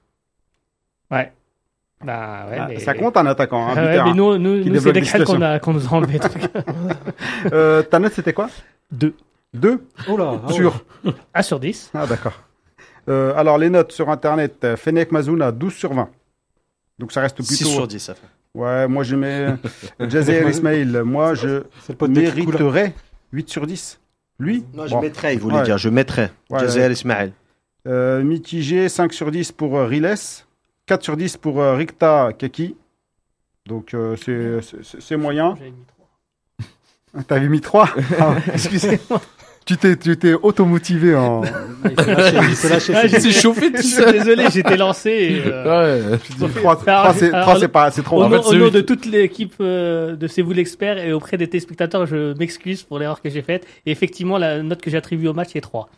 Ouais. 1.10 1.32
Bah 2.03 2.48
ouais. 2.50 2.58
Ah, 2.60 2.68
mais... 2.70 2.80
Ça 2.80 2.94
compte 2.96 3.15
un 3.18 3.25
attaquant, 3.27 3.74
ouais, 3.75 3.89
buteur. 3.89 4.06
mais 4.08 4.13
nous, 4.13 4.38
nous, 4.38 4.63
nous 4.63 4.80
c'est 4.80 4.91
des 4.94 5.01
qu'on 5.24 5.60
qu'on 5.60 5.74
nous 5.74 5.88
a 5.88 5.91
enlevé. 5.94 6.18
donc. 6.20 6.32
Euh, 7.53 7.82
ta 7.84 8.00
note, 8.00 8.13
c'était 8.13 8.34
quoi? 8.34 8.50
Deux. 8.91 9.13
Deux? 9.53 9.84
Oh 10.08 10.18
là, 10.18 10.34
ouais. 10.34 10.53
Sur. 10.53 10.84
1 11.34 11.41
sur 11.41 11.60
10. 11.60 11.91
Ah, 11.94 12.06
d'accord. 12.08 12.39
Euh, 13.10 13.34
alors, 13.36 13.58
les 13.58 13.70
notes 13.70 13.91
sur 13.91 14.10
Internet, 14.10 14.63
euh, 14.63 14.77
Fennec 14.77 15.12
Mazouna, 15.12 15.51
12 15.51 15.74
sur 15.74 15.94
20. 15.94 16.10
Donc, 17.00 17.12
ça 17.12 17.22
reste 17.22 17.36
plutôt. 17.38 17.53
6 17.53 17.65
sur 17.65 17.88
10, 17.88 18.00
ça 18.00 18.13
fait. 18.15 18.27
Ouais, 18.53 18.88
moi, 18.88 19.03
je 19.03 19.15
mets 19.15 19.48
Jazer 20.00 20.48
Ismail. 20.50 21.01
Moi, 21.03 21.34
je 21.36 21.63
mériterais 22.08 22.94
8 23.34 23.50
sur 23.50 23.65
10. 23.68 24.00
Lui? 24.39 24.63
Non, 24.74 24.88
je 24.88 24.91
Bon. 24.91 25.01
mettrais, 25.01 25.34
il 25.34 25.39
voulait 25.39 25.58
Ouais. 25.58 25.63
dire. 25.63 25.77
Je 25.77 25.89
mettrais. 25.89 26.32
Ouais, 26.50 26.63
ouais. 26.63 26.91
Ismail. 26.91 27.34
Euh, 27.88 28.21
mitigé, 28.23 28.89
5 28.89 29.11
sur 29.13 29.31
10 29.31 29.51
pour 29.53 29.77
euh, 29.77 29.85
Riles, 29.88 30.13
4 30.85 31.03
sur 31.03 31.17
10 31.17 31.38
pour 31.38 31.61
euh, 31.61 31.75
Rikta 31.75 32.31
Keki. 32.38 32.75
Donc 33.67 33.93
euh, 33.93 34.15
c'est- 34.17 34.61
c'est 34.83 35.01
c'est 35.01 35.17
moyen. 35.17 35.55
J'avais 35.57 35.71
mis 35.71 35.85
trois. 35.88 37.23
T'avais 37.27 37.47
mis 37.50 37.61
3 37.61 37.89
Excusez-moi. 38.53 39.21
Tu 39.63 39.77
t'es 39.77 39.95
tu 39.95 40.17
t'es 40.17 40.33
automotivé 40.33 41.15
en. 41.15 41.43
Ah. 41.43 41.50
Ah, 41.97 43.07
j'étais- 43.07 43.31
chauffé 43.31 43.71
tout 43.71 43.77
Je 43.77 43.81
suis 43.83 43.91
seul. 43.91 44.11
désolé, 44.13 44.45
j'étais 44.51 44.75
lancé. 44.77 45.09
et, 45.09 45.41
euh, 45.45 46.17
Ouais. 46.17 46.50
3 46.55 46.83
Alors, 46.88 47.13
c'est 47.15 47.29
alors, 47.31 47.41
trois, 47.47 47.59
c'est 47.59 47.67
pas 47.67 47.91
c'est 47.91 48.01
trop. 48.03 48.17
Au, 48.21 48.23
En 48.23 48.29
nom, 48.29 48.41
fait, 48.41 48.50
au 48.50 48.55
nom 48.57 48.69
de 48.69 48.81
toute 48.81 49.05
l'équipe 49.05 49.53
euh, 49.61 50.15
de 50.15 50.27
C'est 50.27 50.41
vous 50.41 50.51
l'expert 50.53 50.97
et 50.97 51.13
auprès 51.13 51.38
des 51.38 51.47
téléspectateurs, 51.47 52.05
je 52.07 52.35
m'excuse 52.38 52.81
pour 52.83 52.97
l'erreur 53.00 53.21
que 53.21 53.29
j'ai 53.29 53.41
faite. 53.43 53.65
Et 53.85 53.91
effectivement, 53.91 54.38
la 54.39 54.61
note 54.63 54.81
que 54.81 54.89
j'attribue 54.89 55.27
au 55.27 55.33
match 55.33 55.55
est 55.55 55.61
3. 55.61 55.89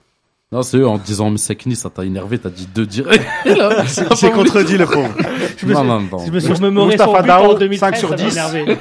Non, 0.54 0.62
c'est 0.62 0.78
eux, 0.78 0.88
en 0.88 1.00
disant 1.00 1.32
Msekni, 1.32 1.76
ça 1.76 1.90
t'a 1.90 2.06
énervé, 2.06 2.38
t'as 2.38 2.50
dit 2.52 2.68
deux 2.74 2.86
directs. 2.86 3.22
Voulu- 3.46 4.32
contredit 4.34 4.78
le 4.78 4.86
pauvre. 4.86 5.10
Je 5.58 5.66
me 5.66 5.74
Non, 5.74 5.80
suis, 5.80 5.88
non, 5.88 6.00
non. 6.12 6.26
je 6.26 6.32
me 6.32 6.40
suis 6.40 6.54
remémoré 6.54 6.88
Mustafa 6.90 7.18
son 7.18 7.24
but 7.24 7.30
en 7.32 7.54
2013, 7.58 7.80
5 7.80 7.96
sur 7.98 8.10
ça 8.10 8.16
m'a 8.16 8.22
10. 8.24 8.32
énervé. 8.38 8.78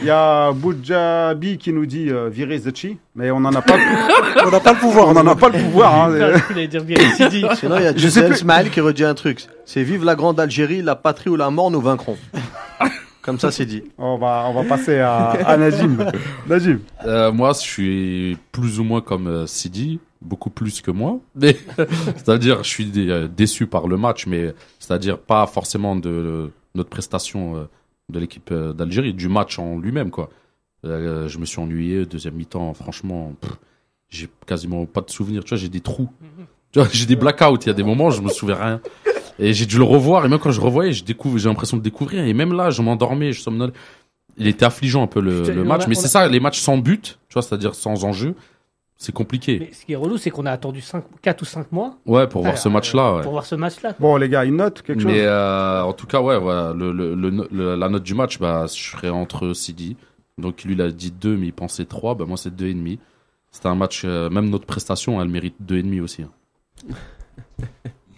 Il 0.00 0.06
y 0.06 0.10
a 0.10 0.52
Boudjabi 0.52 1.58
qui 1.58 1.72
nous 1.72 1.84
dit 1.86 2.08
euh, 2.10 2.28
virer 2.30 2.58
Zetchi, 2.58 2.96
mais 3.14 3.30
on 3.30 3.40
n'en 3.40 3.52
a 3.54 3.60
pas 3.62 3.74
On 4.46 4.50
n'a 4.50 4.60
pas 4.60 4.72
le 4.72 4.78
pouvoir. 4.78 5.08
on 5.08 5.12
n'en 5.14 5.26
a 5.26 5.36
pas 5.36 5.48
le 5.50 5.58
pouvoir. 5.58 5.94
hein. 6.06 6.12
Sinon, 7.56 7.76
il 7.76 7.82
y 7.82 7.86
a 7.86 7.92
Je 7.92 7.98
sais 7.98 8.20
Jazair 8.20 8.26
plus. 8.28 8.36
Ismail 8.36 8.70
qui 8.70 8.80
redit 8.80 9.04
un 9.04 9.14
truc. 9.14 9.46
C'est 9.66 9.82
vive 9.82 10.04
la 10.04 10.14
grande 10.14 10.40
Algérie, 10.40 10.80
la 10.80 10.96
patrie 10.96 11.28
ou 11.30 11.36
la 11.36 11.50
mort, 11.50 11.70
nous 11.70 11.80
vaincrons. 11.82 12.16
Comme 13.22 13.38
ça, 13.38 13.50
c'est 13.50 13.66
dit. 13.66 13.82
On 13.98 14.16
va 14.18 14.46
on 14.48 14.54
va 14.54 14.64
passer 14.64 14.98
à, 14.98 15.30
à 15.46 15.56
Najim. 15.58 15.98
Najim. 16.48 16.78
Euh, 17.06 17.30
moi, 17.32 17.52
je 17.52 17.58
suis 17.60 18.38
plus 18.50 18.80
ou 18.80 18.84
moins 18.84 19.00
comme 19.02 19.26
euh, 19.28 19.46
Sidi, 19.46 20.00
beaucoup 20.24 20.50
plus 20.50 20.80
que 20.80 20.90
moi. 20.90 21.18
C'est-à-dire, 22.16 22.62
je 22.62 22.68
suis 22.68 22.86
dé- 22.86 23.08
euh, 23.10 23.28
déçu 23.28 23.66
par 23.66 23.86
le 23.86 23.96
match, 23.96 24.26
mais 24.26 24.54
c'est-à-dire 24.78 25.18
pas 25.18 25.46
forcément 25.46 25.96
de 25.96 26.08
euh, 26.10 26.46
notre 26.74 26.90
prestation 26.90 27.56
euh, 27.56 27.64
de 28.08 28.18
l'équipe 28.18 28.52
d'Algérie, 28.52 29.14
du 29.14 29.28
match 29.28 29.58
en 29.58 29.78
lui-même, 29.78 30.10
quoi. 30.10 30.30
Euh, 30.84 31.28
je 31.28 31.38
me 31.38 31.44
suis 31.44 31.60
ennuyé, 31.60 32.04
deuxième 32.06 32.34
mi-temps, 32.34 32.74
franchement, 32.74 33.32
j'ai 34.08 34.28
quasiment 34.46 34.84
pas 34.86 35.00
de 35.00 35.10
souvenirs. 35.10 35.44
Tu 35.44 35.50
vois, 35.50 35.58
j'ai 35.58 35.68
des 35.68 35.80
trous. 35.80 36.08
Tu 36.72 36.78
vois, 36.80 36.88
j'ai 36.92 37.06
des 37.06 37.16
blackouts. 37.16 37.58
Il 37.62 37.66
y 37.68 37.70
a 37.70 37.74
des 37.74 37.84
moments, 37.84 38.10
je 38.10 38.20
me 38.20 38.28
souviens 38.28 38.56
rien. 38.56 38.80
Et 39.38 39.52
j'ai 39.54 39.64
dû 39.66 39.78
le 39.78 39.84
revoir. 39.84 40.24
Et 40.26 40.28
même 40.28 40.38
quand 40.40 40.50
je 40.50 40.60
revoyais, 40.60 40.92
je 40.92 41.04
découvre, 41.04 41.38
j'ai 41.38 41.48
l'impression 41.48 41.76
de 41.76 41.82
découvrir. 41.82 42.24
Et 42.26 42.34
même 42.34 42.52
là, 42.52 42.70
je 42.70 42.82
m'endormais, 42.82 43.32
je 43.32 43.40
somnolais. 43.40 43.72
Il 44.36 44.46
était 44.48 44.64
affligeant 44.64 45.02
un 45.02 45.06
peu 45.06 45.20
le, 45.20 45.42
Putain, 45.42 45.54
le 45.54 45.62
on 45.62 45.66
match. 45.66 45.84
a- 45.84 45.86
mais 45.88 45.94
c'est 45.94 46.06
a- 46.06 46.08
ça, 46.08 46.28
les 46.28 46.40
matchs 46.40 46.60
sans 46.60 46.78
but, 46.78 47.18
tu 47.28 47.34
vois, 47.34 47.42
c'est-à-dire 47.42 47.74
sans 47.74 48.04
enjeu, 48.04 48.34
c'est 49.02 49.12
compliqué. 49.12 49.58
Mais 49.60 49.72
ce 49.72 49.84
qui 49.84 49.92
est 49.92 49.96
relou, 49.96 50.16
c'est 50.16 50.30
qu'on 50.30 50.46
a 50.46 50.50
attendu 50.52 50.80
5, 50.80 51.04
4 51.22 51.42
ou 51.42 51.44
5 51.44 51.72
mois 51.72 51.96
Ouais, 52.06 52.26
pour 52.26 52.42
voir 52.42 52.56
ce 52.58 52.68
match-là. 52.68 53.16
ouais. 53.16 53.22
pour 53.22 53.32
voir 53.32 53.44
ce 53.44 53.54
match-là. 53.54 53.94
Bon 54.00 54.16
les 54.16 54.28
gars, 54.28 54.44
une 54.44 54.56
note 54.56 54.82
quelque 54.82 55.00
chose. 55.02 55.10
Mais 55.10 55.20
euh, 55.22 55.82
en 55.82 55.92
tout 55.92 56.06
cas, 56.06 56.20
ouais, 56.20 56.38
voilà, 56.38 56.72
le, 56.72 56.92
le, 56.92 57.14
le- 57.14 57.48
le- 57.50 57.74
la 57.76 57.88
note 57.88 58.02
du 58.04 58.14
match, 58.14 58.38
bah, 58.38 58.66
je 58.66 58.80
serais 58.90 59.08
entre 59.10 59.52
Sidi. 59.54 59.96
Donc 60.38 60.62
lui, 60.64 60.74
il 60.74 60.80
a 60.80 60.90
dit 60.90 61.10
2, 61.10 61.36
mais 61.36 61.46
il 61.48 61.52
pensait 61.52 61.84
3. 61.84 62.14
Bah, 62.14 62.24
moi, 62.26 62.36
c'est 62.36 62.54
2,5. 62.54 62.98
C'était 63.50 63.68
un 63.68 63.74
match, 63.74 64.02
euh, 64.04 64.30
même 64.30 64.48
notre 64.48 64.64
prestation, 64.66 65.20
elle 65.20 65.28
mérite 65.28 65.56
2,5 65.62 66.00
aussi. 66.02 66.22
hein. 66.22 66.30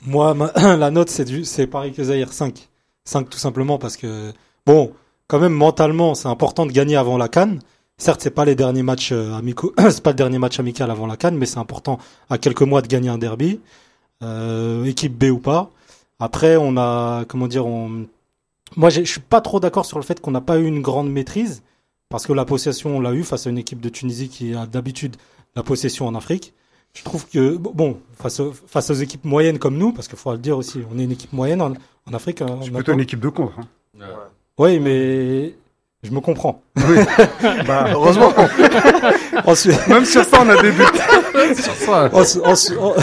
Moi, 0.07 0.35
ma- 0.35 0.53
la 0.77 0.91
note, 0.91 1.09
c'est 1.09 1.25
du, 1.25 1.45
c'est 1.45 1.67
pareil 1.67 1.93
que 1.93 2.03
Zahir, 2.05 2.33
5. 2.33 2.69
5 3.05 3.29
tout 3.31 3.39
simplement 3.39 3.79
parce 3.79 3.97
que, 3.97 4.33
bon, 4.67 4.93
quand 5.29 5.39
même, 5.41 5.53
mentalement, 5.55 6.15
c'est 6.15 6.29
important 6.29 6.67
de 6.67 6.73
gagner 6.73 6.97
avant 6.97 7.17
la 7.19 7.29
Cannes. 7.29 7.61
Certes, 7.97 8.21
c'est 8.23 8.31
pas 8.31 8.45
les 8.45 8.55
derniers 8.57 8.83
matchs 8.83 9.13
euh, 9.13 9.35
amicaux, 9.35 9.73
c'est 9.91 10.03
pas 10.03 10.11
le 10.11 10.17
dernier 10.17 10.39
match 10.39 10.59
amical 10.59 10.91
avant 10.91 11.07
la 11.07 11.17
Cannes, 11.17 11.37
mais 11.37 11.47
c'est 11.47 11.59
important 11.59 11.99
à 12.29 12.39
quelques 12.39 12.63
mois 12.63 12.83
de 12.83 12.89
gagner 12.89 13.09
un 13.09 13.19
derby, 13.19 13.61
euh, 14.23 14.85
équipe 14.85 15.17
B 15.17 15.25
ou 15.31 15.39
pas. 15.39 15.71
Après, 16.19 16.57
on 16.57 16.77
a, 16.77 17.25
comment 17.27 17.47
dire, 17.47 17.67
on, 17.67 18.07
moi, 18.77 18.91
je 18.91 19.03
suis 19.05 19.21
pas 19.21 19.41
trop 19.41 19.61
d'accord 19.61 19.87
sur 19.87 19.99
le 19.99 20.05
fait 20.05 20.21
qu'on 20.21 20.31
n'a 20.33 20.41
pas 20.41 20.59
eu 20.59 20.67
une 20.67 20.81
grande 20.83 21.11
maîtrise 21.11 21.63
parce 22.09 22.27
que 22.27 22.33
la 22.33 22.45
possession, 22.45 22.97
on 22.97 23.01
l'a 23.01 23.13
eu 23.13 23.23
face 23.23 23.47
à 23.47 23.51
une 23.51 23.59
équipe 23.59 23.81
de 23.81 23.89
Tunisie 23.89 24.29
qui 24.29 24.55
a 24.55 24.67
d'habitude 24.67 25.17
la 25.57 25.63
possession 25.63 26.07
en 26.07 26.15
Afrique. 26.15 26.53
Je 26.95 27.03
trouve 27.03 27.27
que, 27.29 27.57
bon, 27.57 27.99
face, 28.15 28.39
aux- 28.41 28.53
face 28.53 28.91
aux 28.91 28.95
équipes 28.95 29.25
moyennes 29.25 29.59
comme 29.59 29.77
nous, 29.79 29.93
parce 29.93 30.07
qu'il 30.09 30.19
faut 30.19 30.31
le 30.33 30.39
dire 30.39 30.57
aussi, 30.57 30.81
on 30.93 30.99
est 30.99 31.05
une 31.05 31.13
équipe 31.13 31.33
moyenne 31.33 31.61
en, 31.63 31.73
en 32.07 32.15
Afrique. 32.15 32.43
hein, 32.43 32.59
C'est 32.63 32.71
on 32.71 32.75
plutôt 32.75 32.93
une 32.93 33.01
équipe 33.01 33.21
de 33.21 33.29
contre. 33.29 33.59
hein. 33.59 33.67
Oui, 34.59 34.79
mais 34.79 35.55
je 36.05 36.11
me 36.11 36.21
comprends. 36.21 36.63
Bah, 37.67 37.87
Heureusement. 37.93 38.33
Ensuite, 39.47 39.87
même 39.89 40.05
sur 40.05 40.25
ça, 40.25 40.39
on 40.43 40.49
a 40.49 40.61
des 40.63 40.71
buts. 40.71 40.85
Sur 41.63 41.75
ça, 41.75 42.09
ensu- 42.09 42.41
ensu- 42.41 42.79
en- 42.79 42.95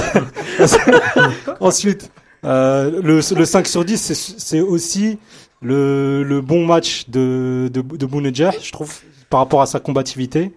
ensuite 1.59 2.09
euh, 2.43 2.99
le, 3.03 3.19
le 3.35 3.45
5 3.45 3.67
sur 3.67 3.85
10, 3.85 3.97
c'est- 3.97 4.39
c'est 4.39 4.61
aussi 4.61 5.19
le, 5.61 6.23
le 6.23 6.41
bon 6.41 6.65
match 6.65 7.07
de, 7.09 7.69
de, 7.71 7.81
de 7.81 8.05
Bounedjah, 8.07 8.51
je 8.61 8.71
trouve, 8.71 8.91
par 9.29 9.41
rapport 9.41 9.61
à 9.61 9.67
sa 9.67 9.79
combativité. 9.79 10.51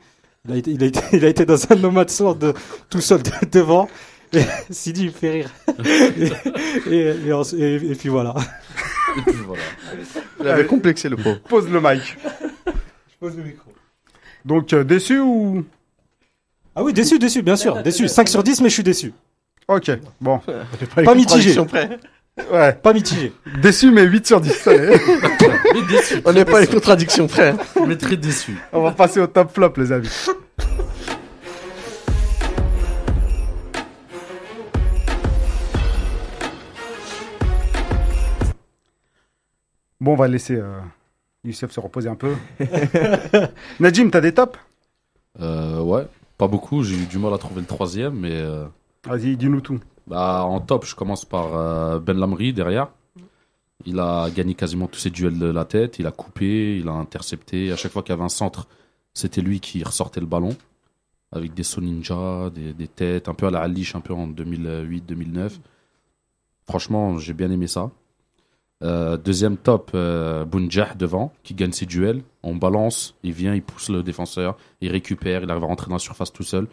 Il 0.48 0.54
a 0.54 0.56
été, 0.58 0.70
il 0.70 0.82
a 0.82 0.86
été, 0.86 1.00
il 1.12 1.24
a 1.24 1.28
été 1.28 1.44
dans 1.44 1.58
un 1.70 1.74
no 1.76 1.90
man's 1.90 2.20
land 2.20 2.34
de, 2.34 2.54
tout 2.88 3.00
seul 3.02 3.22
de- 3.22 3.30
devant. 3.52 3.88
Sidi, 4.70 5.04
il 5.04 5.12
fait 5.12 5.30
rire. 5.30 5.50
Et, 5.84 6.32
et, 6.90 7.14
et, 7.28 7.32
en- 7.32 7.42
et- 7.42 7.74
et 7.90 7.94
puis 7.94 8.08
voilà. 8.08 8.34
voilà. 9.46 9.62
Il 10.40 10.48
avait 10.48 10.66
complexé 10.66 11.08
le 11.08 11.16
pauvre. 11.16 11.38
Pose 11.48 11.68
le 11.70 11.80
mic. 11.80 12.16
Donc 14.44 14.72
euh, 14.72 14.84
déçu 14.84 15.18
ou? 15.20 15.64
Ah 16.76 16.82
oui, 16.82 16.92
déçu, 16.92 17.18
déçu, 17.18 17.42
bien 17.42 17.56
sûr. 17.56 17.82
Déçu. 17.82 18.08
5 18.08 18.28
sur 18.28 18.42
10, 18.42 18.60
mais 18.60 18.68
je 18.68 18.74
suis 18.74 18.82
déçu. 18.82 19.12
Ok, 19.68 19.90
bon. 20.20 20.40
Pas 21.04 21.14
mitigé. 21.14 21.58
Ouais, 22.50 22.72
Pas 22.72 22.92
mitigé. 22.92 23.32
déçu 23.62 23.92
mais 23.92 24.02
8 24.02 24.26
sur 24.26 24.40
10. 24.40 24.66
Allez. 24.66 24.88
Mais 25.74 25.82
déçu. 25.88 26.20
On 26.24 26.32
n'est 26.32 26.44
pas 26.44 26.60
les 26.60 26.66
contradictions 26.66 27.26
près. 27.28 27.54
Mais 27.86 27.96
très 27.96 28.16
déçu. 28.16 28.56
on 28.72 28.82
va 28.82 28.90
passer 28.90 29.20
au 29.20 29.26
top 29.28 29.52
flop 29.54 29.72
les 29.76 29.92
amis. 29.92 30.10
Bon, 40.04 40.12
on 40.12 40.16
va 40.16 40.28
laisser 40.28 40.56
euh, 40.56 40.80
Youssef 41.44 41.70
se 41.70 41.80
reposer 41.80 42.10
un 42.10 42.14
peu. 42.14 42.34
Najim, 43.80 44.10
t'as 44.10 44.20
des 44.20 44.34
tops? 44.34 44.58
Euh, 45.40 45.80
ouais, 45.80 46.06
pas 46.36 46.46
beaucoup. 46.46 46.82
J'ai 46.82 46.94
eu 46.94 47.06
du 47.06 47.16
mal 47.18 47.32
à 47.32 47.38
trouver 47.38 47.62
le 47.62 47.66
troisième, 47.66 48.20
mais 48.20 48.34
euh, 48.34 48.66
Vas-y, 49.06 49.34
dis-nous 49.38 49.62
tout. 49.62 49.80
bah, 50.06 50.44
en 50.44 50.60
top, 50.60 50.84
je 50.84 50.94
commence 50.94 51.24
par 51.24 51.56
euh, 51.56 52.00
Ben 52.00 52.18
Lamri 52.18 52.52
derrière. 52.52 52.88
Il 53.86 53.98
a 53.98 54.28
gagné 54.28 54.52
quasiment 54.52 54.88
tous 54.88 55.00
ses 55.00 55.08
duels 55.08 55.38
de 55.38 55.46
la 55.46 55.64
tête. 55.64 55.98
Il 55.98 56.06
a 56.06 56.10
coupé, 56.10 56.76
il 56.76 56.86
a 56.90 56.92
intercepté. 56.92 57.72
À 57.72 57.76
chaque 57.76 57.92
fois 57.92 58.02
qu'il 58.02 58.12
y 58.12 58.12
avait 58.12 58.24
un 58.24 58.28
centre, 58.28 58.68
c'était 59.14 59.40
lui 59.40 59.58
qui 59.58 59.82
ressortait 59.82 60.20
le 60.20 60.26
ballon. 60.26 60.54
Avec 61.32 61.54
des 61.54 61.62
des, 62.54 62.74
des 62.74 62.88
têtes, 62.88 63.30
un 63.30 63.34
peu 63.34 63.46
à 63.46 63.50
la 63.50 63.60
Alish, 63.60 63.94
un 63.94 64.00
peu 64.00 64.12
en 64.12 64.28
2008-2009. 64.28 65.52
Franchement, 66.66 67.16
j'ai 67.16 67.32
bien 67.32 67.50
aimé 67.50 67.68
ça. 67.68 67.90
Euh, 68.84 69.16
deuxième 69.16 69.56
top, 69.56 69.92
euh, 69.94 70.44
devant, 70.96 71.32
qui 71.42 71.54
gagne 71.54 71.72
ses 71.72 71.86
duels. 71.86 72.22
On 72.42 72.54
balance, 72.54 73.14
il 73.22 73.32
vient, 73.32 73.54
il 73.54 73.62
pousse 73.62 73.88
le 73.88 74.02
défenseur, 74.02 74.58
il 74.82 74.90
récupère, 74.90 75.42
il 75.42 75.50
arrive 75.50 75.64
à 75.64 75.66
rentrer 75.66 75.88
dans 75.88 75.94
la 75.94 75.98
surface 75.98 76.32
tout 76.32 76.42
seul. 76.42 76.66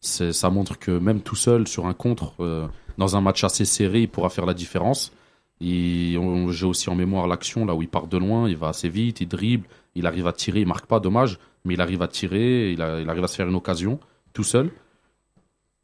ça 0.00 0.50
montre 0.50 0.78
que 0.78 0.92
même 0.92 1.20
tout 1.20 1.36
seul 1.36 1.68
sur 1.68 1.86
un 1.86 1.92
contre, 1.92 2.32
euh, 2.40 2.66
dans 2.96 3.16
un 3.16 3.20
match 3.20 3.44
assez 3.44 3.66
serré, 3.66 4.02
il 4.02 4.08
pourra 4.08 4.30
faire 4.30 4.46
la 4.46 4.54
différence. 4.54 5.12
J'ai 5.60 6.16
aussi 6.64 6.88
en 6.88 6.94
mémoire 6.94 7.26
l'action 7.26 7.66
là 7.66 7.74
où 7.74 7.82
il 7.82 7.88
part 7.88 8.06
de 8.06 8.16
loin, 8.16 8.48
il 8.48 8.56
va 8.56 8.68
assez 8.68 8.88
vite, 8.88 9.20
il 9.20 9.28
dribble, 9.28 9.66
il 9.94 10.06
arrive 10.06 10.26
à 10.26 10.32
tirer, 10.32 10.60
il 10.60 10.66
marque 10.66 10.86
pas, 10.86 11.00
dommage, 11.00 11.38
mais 11.64 11.74
il 11.74 11.80
arrive 11.82 12.00
à 12.00 12.08
tirer, 12.08 12.70
il, 12.72 12.78
il 12.78 13.10
arrive 13.10 13.24
à 13.24 13.28
se 13.28 13.36
faire 13.36 13.48
une 13.48 13.56
occasion 13.56 13.98
tout 14.32 14.44
seul. 14.44 14.70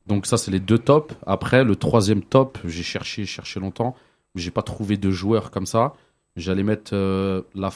Donc 0.06 0.26
ça 0.26 0.38
c'est 0.38 0.50
les 0.50 0.60
deux 0.60 0.78
tops. 0.78 1.14
Après 1.26 1.62
le 1.64 1.76
troisième 1.76 2.22
top, 2.22 2.58
j'ai 2.64 2.82
cherché, 2.82 3.26
cherché 3.26 3.60
longtemps, 3.60 3.96
j'ai 4.34 4.50
pas 4.50 4.62
trouvé 4.62 4.96
de 4.96 5.10
joueur 5.10 5.50
comme 5.50 5.66
ça. 5.66 5.94
J'allais 6.36 6.62
mettre 6.62 6.94
euh, 6.94 7.42
la, 7.54 7.70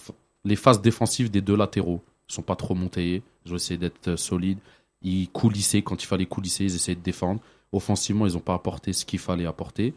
les 0.44 0.56
phases 0.56 0.80
défensives 0.80 1.30
des 1.30 1.40
deux 1.40 1.56
latéraux. 1.56 2.02
Ils 2.28 2.34
sont 2.34 2.42
pas 2.42 2.56
trop 2.56 2.74
montés. 2.74 3.22
Ils 3.46 3.52
ont 3.52 3.56
essayé 3.56 3.78
d'être 3.78 4.08
euh, 4.08 4.16
solides. 4.16 4.58
Ils 5.02 5.28
coulissaient 5.30 5.82
quand 5.82 6.02
il 6.02 6.06
fallait 6.06 6.26
coulisser. 6.26 6.64
Ils 6.64 6.74
essayaient 6.74 6.96
de 6.96 7.00
défendre. 7.00 7.40
Offensivement, 7.72 8.26
ils 8.26 8.34
n'ont 8.34 8.40
pas 8.40 8.54
apporté 8.54 8.92
ce 8.92 9.04
qu'il 9.04 9.20
fallait 9.20 9.46
apporter. 9.46 9.94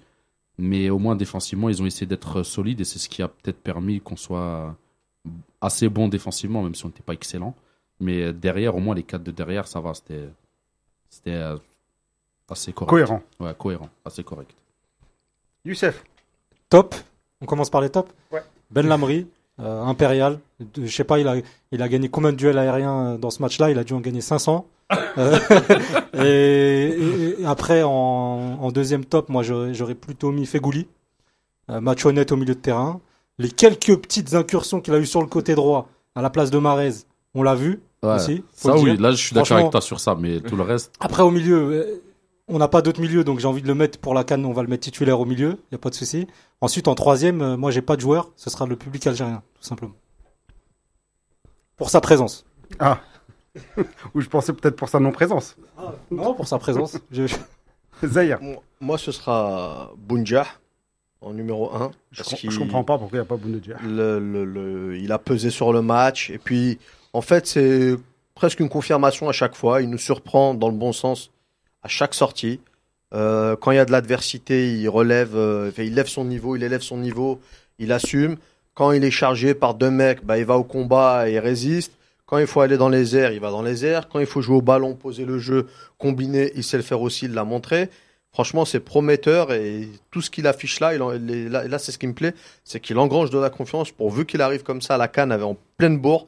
Mais 0.58 0.90
au 0.90 1.00
moins 1.00 1.16
défensivement, 1.16 1.70
ils 1.70 1.82
ont 1.82 1.86
essayé 1.86 2.06
d'être 2.06 2.40
euh, 2.40 2.44
solides 2.44 2.82
et 2.82 2.86
c'est 2.86 3.00
ce 3.00 3.10
qui 3.10 3.22
a 3.24 3.28
peut-être 3.28 3.60
permis 3.62 4.00
qu'on 4.00 4.18
soit 4.18 4.76
assez 5.62 5.90
bon 5.90 6.08
défensivement, 6.08 6.64
même 6.64 6.76
si 6.76 6.86
on 6.86 6.90
n'était 6.90 7.04
pas 7.04 7.14
excellent. 7.14 7.56
Mais 8.00 8.34
derrière, 8.34 8.76
au 8.76 8.80
moins 8.80 8.96
les 8.96 9.04
quatre 9.04 9.24
de 9.24 9.32
derrière, 9.32 9.68
ça 9.68 9.80
va. 9.80 9.94
C'était 9.94 10.28
c'était 11.10 11.40
assez 12.50 12.74
correct. 12.74 12.90
Cohérent. 12.90 13.22
Ouais, 13.40 13.54
cohérent. 13.56 13.90
Assez 14.04 14.24
correct. 14.24 14.56
Youssef. 15.66 16.04
Top. 16.72 16.96
On 17.42 17.46
commence 17.46 17.70
par 17.70 17.82
les 17.82 17.90
tops. 17.90 18.10
Ouais. 18.32 18.42
Ben 18.72 18.88
Lamry, 18.88 19.28
euh, 19.60 19.84
impérial. 19.84 20.40
De- 20.60 20.86
Je 20.86 20.92
sais 20.96 21.04
pas, 21.04 21.20
il 21.20 21.28
a, 21.28 21.36
il 21.72 21.82
a 21.82 21.88
gagné 21.88 22.10
combien 22.10 22.32
de 22.32 22.38
duels 22.38 22.58
aériens 22.58 23.14
euh, 23.14 23.18
dans 23.18 23.30
ce 23.30 23.42
match-là? 23.44 23.70
Il 23.70 23.78
a 23.78 23.84
dû 23.84 23.94
en 23.94 24.00
gagner 24.00 24.22
500. 24.22 24.66
Euh, 25.18 25.38
et, 26.14 26.90
et- 26.90 27.42
et 27.42 27.46
après, 27.46 27.84
en, 27.84 27.90
en 28.62 28.72
deuxième 28.72 29.06
top, 29.06 29.30
moi, 29.30 29.42
j'aurais 29.44 29.96
plutôt 29.96 30.32
mis 30.32 30.46
Fegouli. 30.46 30.88
Euh, 31.70 31.80
match 31.82 32.06
honnête 32.06 32.32
au 32.32 32.36
milieu 32.38 32.56
de 32.56 32.60
terrain. 32.60 33.00
Les 33.38 33.50
quelques 33.50 33.96
petites 34.02 34.34
incursions 34.34 34.82
qu'il 34.82 34.94
a 34.94 35.00
eu 35.00 35.06
sur 35.06 35.22
le 35.22 35.28
côté 35.28 35.56
droit, 35.56 35.88
à 36.16 36.22
la 36.22 36.30
place 36.30 36.52
de 36.52 36.58
Marez, 36.58 36.92
on 37.34 37.44
l'a 37.44 37.56
vu 37.56 37.82
Ouais. 38.04 38.16
aussi. 38.16 38.44
Ça 38.54 38.76
oui, 38.78 38.98
là 38.98 39.12
je 39.12 39.18
suis 39.18 39.34
d'accord 39.36 39.58
avec 39.58 39.72
toi 39.72 39.80
sur 39.82 40.00
ça, 40.00 40.16
mais 40.20 40.40
tout 40.42 40.56
le 40.56 40.64
reste. 40.64 40.92
Après, 41.00 41.24
au 41.24 41.32
milieu, 41.32 41.58
euh, 41.72 42.02
on 42.52 42.58
n'a 42.60 42.68
pas 42.68 42.82
d'autre 42.82 43.02
milieu, 43.02 43.24
donc 43.24 43.40
j'ai 43.40 43.48
envie 43.48 43.62
de 43.62 43.68
le 43.68 43.76
mettre 43.76 43.98
pour 44.00 44.14
la 44.14 44.24
canne. 44.24 44.46
On 44.46 44.54
va 44.54 44.62
le 44.62 44.68
mettre 44.68 44.84
titulaire 44.84 45.20
au 45.20 45.26
milieu, 45.26 45.52
il 45.52 45.72
n'y 45.72 45.76
a 45.76 45.80
pas 45.80 45.90
de 45.90 45.96
souci. 45.96 46.28
Ensuite, 46.62 46.88
en 46.88 46.96
troisième, 46.96 47.42
euh, 47.42 47.58
moi, 47.58 47.72
j'ai 47.72 47.82
pas 47.82 47.96
de 47.96 48.02
joueur. 48.02 48.32
Ce 48.36 48.50
sera 48.50 48.66
le 48.66 48.76
public 48.76 49.06
algérien, 49.08 49.42
tout 49.56 49.64
simplement. 49.64 49.94
Pour 51.78 51.90
sa 51.90 52.02
présence. 52.02 52.46
Ah. 52.80 53.00
Ou 54.14 54.22
je 54.22 54.28
pensais 54.30 54.54
peut-être 54.54 54.76
pour 54.76 54.90
sa 54.90 55.00
non-présence. 55.00 55.56
Non, 56.10 56.34
pour 56.34 56.48
sa 56.48 56.58
présence. 56.60 56.98
Je- 57.12 57.26
Zahir. 58.04 58.40
Moi- 58.42 58.62
Moi, 58.80 58.98
ce 58.98 59.12
sera 59.12 59.92
Bounjah 59.98 60.46
en 61.22 61.34
numéro 61.34 61.74
1. 61.76 61.92
Je, 62.12 62.24
com- 62.24 62.38
je 62.50 62.60
comprends 62.60 62.84
pas 62.84 62.98
pourquoi 62.98 63.18
il 63.18 63.22
n'y 63.22 63.26
a 63.26 63.30
pas 63.30 63.38
Bounedjah. 63.38 63.78
le, 63.84 64.20
le- 64.20 64.46
le- 64.46 64.98
il 64.98 65.12
a 65.12 65.20
pesé 65.20 65.50
sur 65.50 65.72
le 65.74 65.82
match. 65.82 66.30
Et 66.30 66.38
puis, 66.38 66.80
en 67.14 67.22
fait, 67.22 67.46
c'est 67.46 67.96
presque 68.36 68.60
une 68.60 68.70
confirmation 68.70 69.30
à 69.30 69.32
chaque 69.34 69.56
fois. 69.56 69.82
Il 69.82 69.90
nous 69.90 69.98
surprend 70.00 70.54
dans 70.56 70.70
le 70.70 70.76
bon 70.76 70.94
sens 70.94 71.32
à 71.84 71.88
chaque 71.88 72.14
sortie. 72.14 72.60
Euh, 73.14 73.56
quand 73.56 73.72
il 73.72 73.76
y 73.76 73.80
a 73.80 73.86
de 73.86 73.92
l'adversité, 73.92 74.74
il 74.74 74.88
relève, 74.88 75.36
euh, 75.36 75.72
il 75.78 75.96
lève 75.96 76.08
son 76.08 76.24
niveau, 76.26 76.56
il 76.56 76.64
élève 76.64 76.82
son 76.82 76.98
niveau, 76.98 77.42
il 77.80 77.92
assume. 77.92 78.38
Quand 78.74 78.92
il 78.94 79.04
est 79.04 79.12
chargé 79.12 79.54
par 79.54 79.74
deux 79.74 79.92
mecs, 79.92 80.24
bah, 80.24 80.38
il 80.38 80.46
va 80.46 80.58
au 80.58 80.64
combat 80.64 81.30
et 81.30 81.34
il 81.34 81.40
résiste. 81.40 81.92
Quand 82.26 82.38
il 82.38 82.48
faut 82.48 82.62
aller 82.62 82.78
dans 82.78 82.88
les 82.88 83.18
airs, 83.18 83.34
il 83.34 83.42
va 83.42 83.52
dans 83.52 83.62
les 83.62 83.84
airs. 83.86 84.08
Quand 84.08 84.20
il 84.20 84.26
faut 84.26 84.42
jouer 84.42 84.56
au 84.56 84.62
ballon, 84.62 84.96
poser 84.96 85.26
le 85.26 85.40
jeu, 85.40 85.68
combiner, 85.98 86.52
il 86.56 86.64
sait 86.64 86.78
le 86.78 86.84
faire 86.84 87.02
aussi, 87.02 87.26
il 87.26 87.34
l'a 87.34 87.44
montré. 87.44 87.90
Franchement, 88.32 88.64
c'est 88.64 88.80
prometteur 88.80 89.52
et 89.52 89.90
tout 90.10 90.22
ce 90.22 90.30
qu'il 90.30 90.48
affiche 90.48 90.80
là, 90.80 90.96
il 90.96 91.02
en- 91.02 91.12
là, 91.12 91.78
c'est 91.80 91.92
ce 91.92 91.98
qui 91.98 92.08
me 92.08 92.14
plaît, 92.14 92.34
c'est 92.64 92.80
qu'il 92.80 92.98
engrange 92.98 93.30
de 93.30 93.38
la 93.38 93.50
confiance 93.50 93.92
pourvu 93.92 94.26
qu'il 94.26 94.42
arrive 94.42 94.64
comme 94.64 94.82
ça 94.82 94.96
à 94.96 94.98
la 94.98 95.10
canne 95.10 95.34
avec 95.34 95.46
en 95.46 95.58
pleine 95.76 95.98
bourre, 95.98 96.28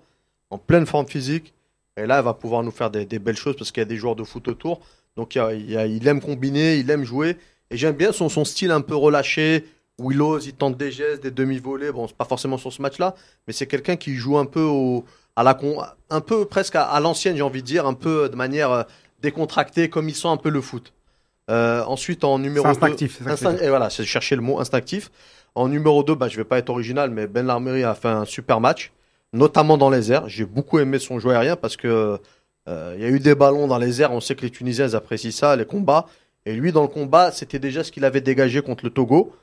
en 0.50 0.58
pleine 0.58 0.86
forme 0.86 1.08
physique. 1.08 1.54
Et 1.96 2.06
là, 2.06 2.20
il 2.20 2.24
va 2.26 2.34
pouvoir 2.34 2.62
nous 2.64 2.72
faire 2.72 2.90
des 2.92 3.06
belles 3.20 3.38
choses 3.38 3.56
parce 3.56 3.72
qu'il 3.72 3.80
y 3.80 3.86
a 3.86 3.88
des 3.88 3.96
joueurs 3.96 4.18
de 4.18 4.26
foot 4.26 4.50
autour. 4.50 4.82
Donc, 5.18 5.36
il, 5.36 5.38
y 5.38 5.42
a- 5.42 5.54
il 5.54 5.72
y 5.72 5.78
a- 5.78 5.86
il 5.86 6.08
aime 6.08 6.22
combiner, 6.22 6.78
il 6.78 6.90
aime 6.90 7.04
jouer. 7.04 7.38
Et 7.72 7.78
j'aime 7.78 7.96
bien 7.96 8.12
son, 8.12 8.30
son 8.30 8.46
style 8.46 8.72
un 8.72 8.82
peu 8.82 8.96
relâché, 8.96 9.66
où 10.00 10.12
il 10.12 10.22
ose, 10.22 10.48
il 10.48 10.54
tente 10.54 10.78
des 10.78 10.92
gestes, 10.92 11.24
des 11.24 11.32
demi-volées. 11.32 11.92
Bon, 11.92 12.08
c'est 12.08 12.16
pas 12.18 12.26
forcément 12.26 12.58
sur 12.58 12.72
ce 12.74 12.82
match-là, 12.82 13.14
mais 13.48 13.54
c'est 13.54 13.68
quelqu'un 13.68 13.96
qui 13.96 14.16
joue 14.16 14.38
un 14.38 14.46
peu 14.46 14.62
au, 14.62 15.06
à 15.36 15.44
la 15.44 15.54
con, 15.54 15.78
un 16.10 16.22
peu 16.22 16.46
presque 16.46 16.76
à, 16.76 16.84
à 16.84 17.00
l'ancienne, 17.00 17.36
j'ai 17.36 17.42
envie 17.44 17.62
de 17.62 17.68
dire, 17.68 17.86
un 17.86 17.94
peu 17.94 18.28
de 18.30 18.36
manière 18.36 18.72
euh, 18.72 18.84
décontractée, 19.22 19.90
comme 19.90 20.10
il 20.10 20.16
sent 20.16 20.28
un 20.28 20.38
peu 20.38 20.50
le 20.50 20.62
foot. 20.62 20.94
Euh, 21.50 21.84
ensuite, 21.86 22.24
en 22.24 22.40
numéro 22.40 22.66
C'est 22.66 22.72
deux- 22.80 22.86
instinctif. 22.86 23.22
Instinct- 23.28 23.54
dire. 23.54 23.64
et 23.64 23.70
voilà, 23.70 23.90
c'est 23.90 24.04
chercher 24.06 24.36
le 24.36 24.42
mot 24.42 24.60
instinctif. 24.60 25.12
En 25.56 25.68
numéro 25.68 26.04
2, 26.04 26.16
bah, 26.16 26.28
je 26.28 26.38
vais 26.38 26.44
pas 26.46 26.58
être 26.58 26.70
original, 26.70 27.12
mais 27.12 27.28
Ben 27.28 27.46
Larmery 27.46 27.84
a 27.84 27.94
fait 27.94 28.08
un 28.08 28.26
super 28.26 28.60
match, 28.60 28.92
notamment 29.34 29.78
dans 29.78 29.90
les 29.92 30.12
airs. 30.12 30.28
J'ai 30.28 30.46
beaucoup 30.46 30.80
aimé 30.80 30.98
son 31.00 31.20
jeu 31.20 31.30
aérien 31.30 31.56
parce 31.56 31.78
que 31.78 32.18
il 32.68 33.02
y 33.02 33.06
a 33.06 33.10
eu 33.10 33.20
des 33.20 33.36
ballons 33.36 33.68
dans 33.68 33.78
les 33.78 34.02
airs. 34.02 34.12
On 34.12 34.22
sait 34.22 34.36
que 34.36 34.42
les 34.42 34.50
Tunisiens 34.50 34.94
apprécient 34.94 35.32
ça, 35.32 35.56
les 35.56 35.66
combats. 35.66 36.06
Et 36.46 36.54
lui, 36.54 36.72
dans 36.72 36.82
le 36.82 36.88
combat, 36.88 37.32
c'était 37.32 37.60
déjà 37.60 37.84
ce 37.84 37.92
qu'il 37.92 38.06
avait 38.06 38.22
dégagé 38.22 38.62
contre 38.62 38.84
le 38.86 38.90
Togo. 38.92 39.34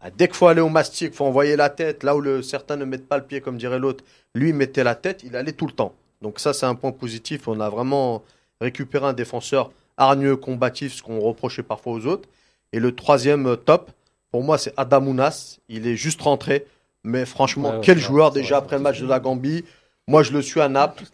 Ah, 0.00 0.10
Dès 0.10 0.26
qu'il 0.26 0.36
faut 0.36 0.46
aller 0.48 0.60
au 0.60 0.68
mastic, 0.68 1.14
faut 1.14 1.24
envoyer 1.24 1.56
la 1.56 1.70
tête, 1.70 2.02
là 2.02 2.14
où 2.14 2.20
le, 2.20 2.42
certains 2.42 2.76
ne 2.76 2.84
mettent 2.84 3.08
pas 3.08 3.16
le 3.16 3.24
pied, 3.24 3.40
comme 3.40 3.56
dirait 3.56 3.78
l'autre, 3.78 4.04
lui 4.34 4.50
il 4.50 4.54
mettait 4.54 4.84
la 4.84 4.94
tête, 4.94 5.22
il 5.24 5.34
allait 5.36 5.52
tout 5.52 5.66
le 5.66 5.72
temps. 5.72 5.94
Donc 6.20 6.38
ça, 6.40 6.52
c'est 6.52 6.66
un 6.66 6.74
point 6.74 6.92
positif. 6.92 7.48
On 7.48 7.60
a 7.60 7.70
vraiment 7.70 8.22
récupéré 8.60 9.06
un 9.06 9.12
défenseur 9.14 9.70
hargneux, 9.96 10.36
combatif, 10.36 10.94
ce 10.94 11.02
qu'on 11.02 11.20
reprochait 11.20 11.62
parfois 11.62 11.94
aux 11.94 12.06
autres. 12.06 12.28
Et 12.72 12.80
le 12.80 12.94
troisième 12.94 13.46
euh, 13.46 13.56
top, 13.56 13.90
pour 14.30 14.42
moi, 14.42 14.58
c'est 14.58 14.74
Adamounas. 14.76 15.58
Il 15.68 15.86
est 15.86 15.96
juste 15.96 16.20
rentré. 16.20 16.66
Mais 17.04 17.24
franchement, 17.24 17.70
Ouais, 17.70 17.74
ouais, 17.76 17.80
quel 17.82 17.98
joueur 17.98 18.30
déjà 18.30 18.58
après 18.58 18.76
le 18.76 18.82
match 18.82 19.00
de 19.00 19.06
la 19.06 19.20
Gambie. 19.20 19.64
Moi, 20.08 20.22
je 20.22 20.32
le 20.32 20.42
suis 20.42 20.60
à 20.60 20.68
Naples. 20.68 21.04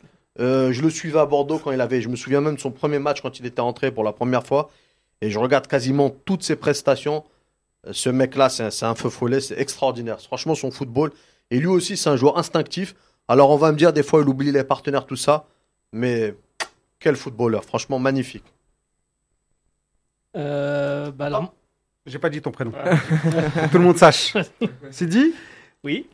Euh, 0.40 0.72
je 0.72 0.82
le 0.82 0.90
suivais 0.90 1.18
à 1.18 1.26
Bordeaux 1.26 1.58
quand 1.58 1.70
il 1.70 1.80
avait. 1.80 2.00
Je 2.00 2.08
me 2.08 2.16
souviens 2.16 2.40
même 2.40 2.54
de 2.54 2.60
son 2.60 2.70
premier 2.70 2.98
match 2.98 3.20
quand 3.20 3.38
il 3.38 3.46
était 3.46 3.60
entré 3.60 3.90
pour 3.90 4.04
la 4.04 4.12
première 4.12 4.46
fois. 4.46 4.70
Et 5.20 5.30
je 5.30 5.38
regarde 5.38 5.66
quasiment 5.66 6.10
toutes 6.10 6.42
ses 6.42 6.56
prestations. 6.56 7.24
Euh, 7.86 7.92
Ce 7.92 8.08
mec-là, 8.08 8.48
c'est 8.48 8.84
un, 8.84 8.94
feu 8.94 9.10
follet. 9.10 9.40
C'est 9.40 9.58
extraordinaire. 9.58 10.20
Franchement, 10.20 10.54
son 10.54 10.70
football. 10.70 11.12
Et 11.50 11.58
lui 11.58 11.66
aussi, 11.66 11.96
c'est 11.96 12.08
un 12.08 12.16
joueur 12.16 12.38
instinctif. 12.38 12.94
Alors, 13.28 13.50
on 13.50 13.56
va 13.56 13.70
me 13.72 13.76
dire, 13.76 13.92
des 13.92 14.02
fois, 14.02 14.22
il 14.22 14.28
oublie 14.28 14.50
les 14.50 14.64
partenaires, 14.64 15.04
tout 15.06 15.16
ça. 15.16 15.44
Mais 15.92 16.34
quel 16.98 17.16
footballeur. 17.16 17.64
Franchement, 17.64 17.98
magnifique. 17.98 18.44
Euh, 20.36 21.10
bah 21.10 21.26
alors, 21.26 21.52
J'ai 22.06 22.18
pas 22.18 22.30
dit 22.30 22.40
ton 22.40 22.50
prénom. 22.50 22.72
Que 22.72 23.70
tout 23.70 23.78
le 23.78 23.84
monde 23.84 23.98
sache. 23.98 24.34
C'est 24.90 25.06
dit 25.06 25.34
oui. 25.82 26.06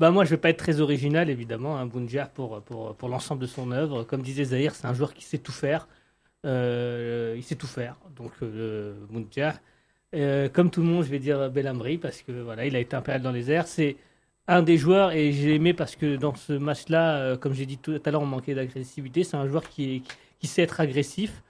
Bah 0.00 0.10
moi, 0.10 0.24
je 0.24 0.30
vais 0.30 0.38
pas 0.38 0.48
être 0.48 0.56
très 0.56 0.80
original, 0.80 1.28
évidemment. 1.28 1.76
Un 1.76 1.84
Bounjar 1.84 2.30
pour, 2.30 2.62
pour, 2.62 2.96
pour 2.96 3.08
l'ensemble 3.10 3.42
de 3.42 3.46
son 3.46 3.70
œuvre. 3.70 4.02
Comme 4.04 4.22
disait 4.22 4.44
Zahir, 4.44 4.74
c'est 4.74 4.86
un 4.86 4.94
joueur 4.94 5.12
qui 5.12 5.24
sait 5.24 5.36
tout 5.36 5.52
faire. 5.52 5.88
Euh, 6.46 7.34
il 7.36 7.42
sait 7.44 7.54
tout 7.54 7.66
faire. 7.66 7.96
Donc, 8.16 8.32
euh. 8.42 8.94
Euh, 10.14 10.48
comme 10.48 10.70
tout 10.70 10.80
le 10.80 10.86
monde, 10.86 11.04
je 11.04 11.10
vais 11.10 11.18
dire 11.18 11.50
Belhamri 11.50 11.98
parce 11.98 12.22
que 12.22 12.32
voilà, 12.32 12.64
il 12.64 12.74
a 12.76 12.78
été 12.80 12.96
impérial 12.96 13.20
dans 13.20 13.30
les 13.30 13.50
airs. 13.50 13.68
C'est 13.68 13.96
un 14.48 14.62
des 14.62 14.78
joueurs 14.78 15.12
et 15.12 15.32
j'ai 15.32 15.54
aimé 15.56 15.74
parce 15.74 15.96
que 15.96 16.16
dans 16.16 16.34
ce 16.34 16.54
match-là, 16.54 17.18
euh, 17.18 17.36
comme 17.36 17.52
j'ai 17.52 17.66
dit 17.66 17.76
tout 17.76 18.00
à 18.02 18.10
l'heure, 18.10 18.22
on 18.22 18.26
manquait 18.26 18.54
d'agressivité. 18.54 19.22
C'est 19.22 19.36
un 19.36 19.48
joueur 19.48 19.68
qui, 19.68 20.02
qui 20.38 20.46
sait 20.46 20.62
être 20.62 20.80
agressif 20.80 21.42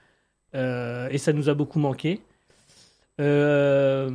et 0.53 1.17
ça 1.17 1.31
nous 1.31 1.47
a 1.49 1.53
beaucoup 1.53 1.79
manqué. 1.79 2.19
Euh, 3.19 4.09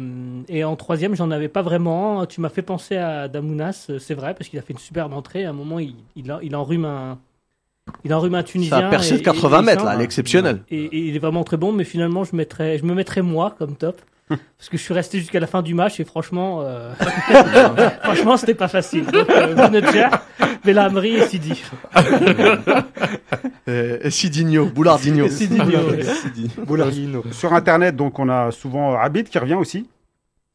et 0.48 0.64
en 0.64 0.74
troisième, 0.76 1.14
j'en 1.14 1.30
avais 1.30 1.48
pas 1.48 1.62
vraiment. 1.62 2.26
Tu 2.26 2.40
m'as 2.40 2.48
fait 2.48 2.62
penser 2.62 2.96
à 2.96 3.28
Damounas, 3.28 3.87
euh, 3.90 3.98
c'est 3.98 4.14
vrai, 4.14 4.35
parce 4.35 4.48
qu'il 4.48 4.59
a 4.59 4.62
fait 4.62 4.72
une 4.72 4.78
superbe 4.78 5.12
entrée. 5.12 5.44
À 5.44 5.50
un 5.50 5.52
moment, 5.52 5.78
il, 5.78 5.94
il, 6.16 6.35
il 6.42 6.56
enrume 6.56 6.85
un, 6.85 7.18
il 8.04 8.12
enrume 8.14 8.35
un 8.35 8.42
Tunisien. 8.42 8.78
Ça 8.80 8.87
a 8.87 8.90
percé 8.90 9.18
de 9.18 9.22
80 9.22 9.59
et- 9.59 9.62
et 9.62 9.66
mètres, 9.66 9.85
là, 9.85 9.96
l'exceptionnel. 9.96 10.62
et, 10.70 10.85
et 10.85 10.98
il 11.09 11.16
est 11.16 11.20
vraiment 11.20 11.44
très 11.44 11.56
bon, 11.56 11.72
mais 11.72 11.85
finalement, 11.85 12.24
je, 12.24 12.35
mettrais, 12.35 12.78
je 12.78 12.85
me 12.85 12.94
mettrais 12.94 13.22
moi 13.22 13.54
comme 13.59 13.76
top. 13.76 14.00
Parce 14.58 14.68
que 14.68 14.76
je 14.76 14.82
suis 14.82 14.94
resté 14.94 15.18
jusqu'à 15.18 15.40
la 15.40 15.46
fin 15.46 15.62
du 15.62 15.74
match 15.74 16.00
et 16.00 16.04
franchement, 16.04 16.62
euh, 16.62 16.92
franchement, 18.02 18.36
c'était 18.36 18.54
pas 18.54 18.68
facile. 18.68 19.06
Donc, 19.06 19.30
euh, 19.30 19.54
Bounedjah, 19.54 20.22
Belhamri 20.64 21.16
et 21.16 21.26
Sidi. 21.26 21.62
Et, 23.68 23.98
et 24.06 24.10
Sidinho, 24.10 24.66
Boulardinho. 24.66 25.28
Sidinho. 25.28 27.24
Sur 27.32 27.52
Internet, 27.52 27.96
donc, 27.96 28.20
on 28.20 28.28
a 28.28 28.52
souvent 28.52 28.92
euh, 28.92 28.98
Abid 28.98 29.28
qui 29.28 29.38
revient 29.40 29.54
aussi. 29.54 29.88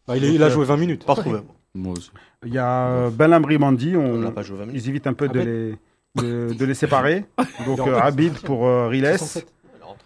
Bah, 0.07 0.15
il, 0.15 0.41
a 0.41 0.49
joué 0.49 0.65
20 0.65 0.77
minutes. 0.77 1.05
Pas 1.05 1.13
retrouvé. 1.13 1.39
Moi 1.75 1.93
aussi. 1.93 2.12
Il 2.45 2.53
y 2.53 2.57
a 2.57 2.88
euh, 2.88 3.10
Benlamri 3.10 3.57
Mandi. 3.57 3.95
On 3.95 4.15
On, 4.15 4.21
l'a 4.21 4.31
pas 4.31 4.41
joué 4.43 4.57
20 4.57 4.65
minutes. 4.67 4.81
ils 4.84 4.89
évitent 4.89 5.07
un 5.07 5.13
peu 5.13 5.27
de 5.27 5.39
les, 5.39 5.75
de, 6.21 6.53
de 6.53 6.65
les 6.65 6.73
séparer. 6.73 7.25
Donc, 7.65 7.79
euh. 7.79 7.99
Abid 7.99 8.34
pour 8.39 8.65
euh, 8.65 8.88
Riles. 8.88 9.17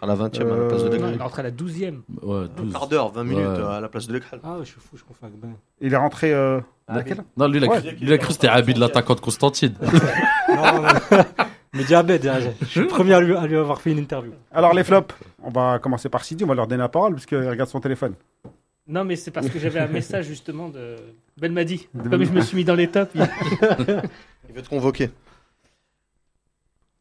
rentre 0.00 0.02
à 0.02 0.06
la 0.06 0.14
20 0.14 0.38
e 0.40 0.42
à 0.42 0.56
la 0.56 0.68
place 0.68 0.82
de 0.82 0.86
Euh, 0.86 0.90
Degrelle. 0.90 1.12
il 1.14 1.20
est 1.20 1.22
rentré 1.22 1.40
à 1.40 1.42
la 1.44 1.50
12e. 1.50 2.02
Ouais, 2.22 2.36
Un 2.36 2.46
12. 2.62 2.72
quart 2.72 2.88
d'heure, 2.88 3.12
20 3.12 3.24
minutes 3.24 3.38
Ouais. 3.46 3.58
euh, 3.60 3.68
à 3.70 3.80
la 3.80 3.88
place 3.88 4.06
de 4.06 4.12
Degrelle. 4.14 4.40
Ah, 4.44 4.56
je 4.60 4.64
suis 4.66 4.80
fou, 4.80 4.96
je 4.96 5.02
confonds 5.04 5.26
avec 5.26 5.38
Ben. 5.40 5.54
Il 5.80 5.92
est 5.92 5.96
rentré. 5.96 6.32
Euh, 6.32 6.60
Abid. 6.88 6.98
laquelle 7.08 7.24
Non, 7.36 7.48
lui, 7.48 7.58
il 7.58 7.64
a, 7.64 7.68
Ouais. 7.68 7.78
cru- 7.80 7.90
lui, 7.90 7.98
il 8.02 8.12
a 8.12 8.18
cru 8.18 8.26
que 8.28 8.32
c'était 8.34 8.48
Abid, 8.48 8.76
l'attaquant 8.78 9.14
de 9.14 9.20
Constantine. 9.20 9.74
Non, 10.48 10.82
non, 10.82 10.88
Mais 11.74 11.84
diabète, 11.84 12.22
déjà, 12.22 12.38
je 12.40 12.64
suis 12.64 12.80
le 12.80 12.86
premier 12.86 13.12
à 13.14 13.20
lui, 13.20 13.36
à 13.36 13.46
lui 13.46 13.56
avoir 13.56 13.80
fait 13.80 13.90
une 13.92 13.98
interview. 13.98 14.32
Alors, 14.52 14.72
les 14.72 14.84
flops, 14.84 15.14
on 15.42 15.50
va 15.50 15.78
commencer 15.78 16.08
par 16.08 16.24
Sidi, 16.24 16.44
on 16.44 16.46
va 16.46 16.54
leur 16.54 16.66
donner 16.66 16.80
la 16.80 16.88
parole, 16.88 17.12
parce 17.14 17.26
qu'il 17.26 17.36
regarde 17.38 17.68
son 17.68 17.80
téléphone. 17.80 18.14
Non, 18.88 19.04
mais 19.04 19.16
c'est 19.16 19.30
parce 19.32 19.48
que 19.50 19.58
j'avais 19.58 19.80
un 19.80 19.88
message 19.88 20.26
justement 20.26 20.68
de 20.68 20.96
Ben 21.36 21.52
Madi. 21.52 21.88
De 21.92 22.08
Comme 22.08 22.22
je 22.24 22.30
me 22.30 22.40
suis 22.40 22.56
mis 22.56 22.64
dans 22.64 22.76
les 22.76 22.88
tops, 22.88 23.10
il- 23.16 23.20
Il 24.48 24.54
veut 24.54 24.62
te 24.62 24.68
convoquer. 24.68 25.10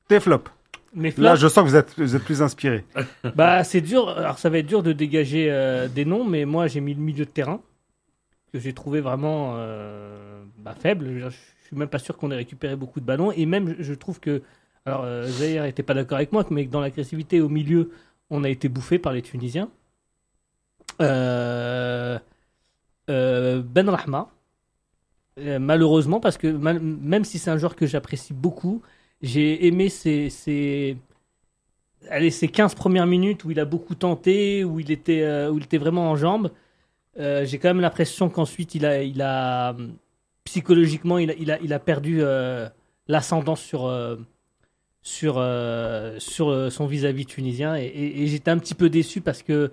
Tes 0.08 0.20
flops. 0.20 0.50
Flops, 0.96 1.18
Là, 1.18 1.36
je 1.36 1.48
sens 1.48 1.64
que 1.64 1.70
vous 1.70 1.76
êtes, 1.76 1.94
vous 1.98 2.16
êtes 2.16 2.24
plus 2.24 2.42
inspiré. 2.42 2.86
bah 3.36 3.64
c'est 3.64 3.82
dur. 3.82 4.10
Alors 4.10 4.40
ça 4.40 4.50
va 4.50 4.60
être 4.60 4.66
dur 4.68 4.84
de 4.84 4.94
dégager 4.94 5.52
euh, 5.52 5.88
des 5.88 6.06
noms, 6.06 6.24
mais 6.24 6.46
moi 6.46 6.68
j'ai 6.68 6.82
mis 6.82 6.94
le 6.94 7.02
milieu 7.02 7.26
de 7.26 7.30
terrain 7.30 7.62
que 8.54 8.60
j'ai 8.60 8.74
trouvé 8.74 9.02
vraiment 9.02 9.56
euh, 9.58 10.44
bah, 10.60 10.76
faible. 10.80 11.20
Je, 11.20 11.30
je 11.30 11.68
suis 11.68 11.76
même 11.76 11.90
pas 11.90 12.00
sûr 12.00 12.16
qu'on 12.18 12.32
ait 12.32 12.36
récupéré 12.36 12.76
beaucoup 12.76 13.00
de 13.00 13.06
ballons 13.06 13.32
et 13.32 13.46
même 13.46 13.76
je, 13.80 13.94
trouve 13.94 14.20
que 14.20 14.42
alors 14.86 15.02
euh, 15.04 15.26
Zahir 15.28 15.66
était 15.66 15.84
pas 15.84 15.94
d'accord 15.94 16.18
avec 16.18 16.32
moi, 16.32 16.46
mais 16.50 16.66
que 16.66 16.72
dans 16.72 16.82
l'agressivité 16.82 17.42
au 17.42 17.50
milieu, 17.50 17.92
on 18.30 18.44
a 18.44 18.50
été 18.50 18.70
bouffé 18.70 19.00
par 19.00 19.14
les 19.14 19.22
Tunisiens. 19.22 19.70
Euh, 21.02 22.20
ben 23.08 23.90
Rahma, 23.90 24.30
malheureusement, 25.38 26.20
parce 26.20 26.38
que 26.38 26.48
mal- 26.48 26.80
même 26.80 27.26
si 27.26 27.38
c'est 27.40 27.52
un 27.52 27.58
joueur 27.58 27.76
que 27.76 27.86
j'apprécie 27.86 28.34
beaucoup, 28.34 28.82
j'ai 29.22 29.68
aimé 29.68 29.90
ses, 29.90 30.30
ses, 30.30 30.98
allez, 32.10 32.32
ces 32.32 32.48
15 32.48 32.76
premières 32.76 33.08
minutes 33.08 33.44
où 33.44 33.52
il 33.52 33.60
a 33.60 33.66
beaucoup 33.66 33.96
tenté, 33.96 34.64
où 34.64 34.80
il 34.80 34.92
était, 34.92 35.22
euh, 35.22 35.50
où 35.52 35.58
il 35.58 35.64
était 35.64 35.78
vraiment 35.78 36.10
en 36.10 36.16
jambes. 36.16 36.52
Euh, 37.20 37.46
j'ai 37.46 37.60
quand 37.60 37.70
même 37.70 37.82
l'impression 37.82 38.30
qu'ensuite, 38.30 38.76
il 38.76 38.86
a, 38.86 39.02
il 39.02 39.22
a, 39.22 39.76
psychologiquement, 40.44 41.18
il 41.18 41.32
a, 41.32 41.34
il 41.36 41.52
a, 41.52 41.60
il 41.62 41.74
a 41.74 41.80
perdu 41.80 42.20
euh, 42.22 42.68
l'ascendant 43.08 43.56
sur, 43.56 43.86
euh, 43.86 44.18
sur, 45.02 45.36
sur 46.20 46.72
son 46.72 46.86
vis-à-vis 46.88 47.26
tunisien. 47.26 47.76
Et, 47.76 48.28
j'étais 48.28 48.52
un 48.52 48.58
petit 48.58 48.76
peu 48.76 48.90
déçu 48.90 49.22
parce 49.22 49.44
que 49.44 49.72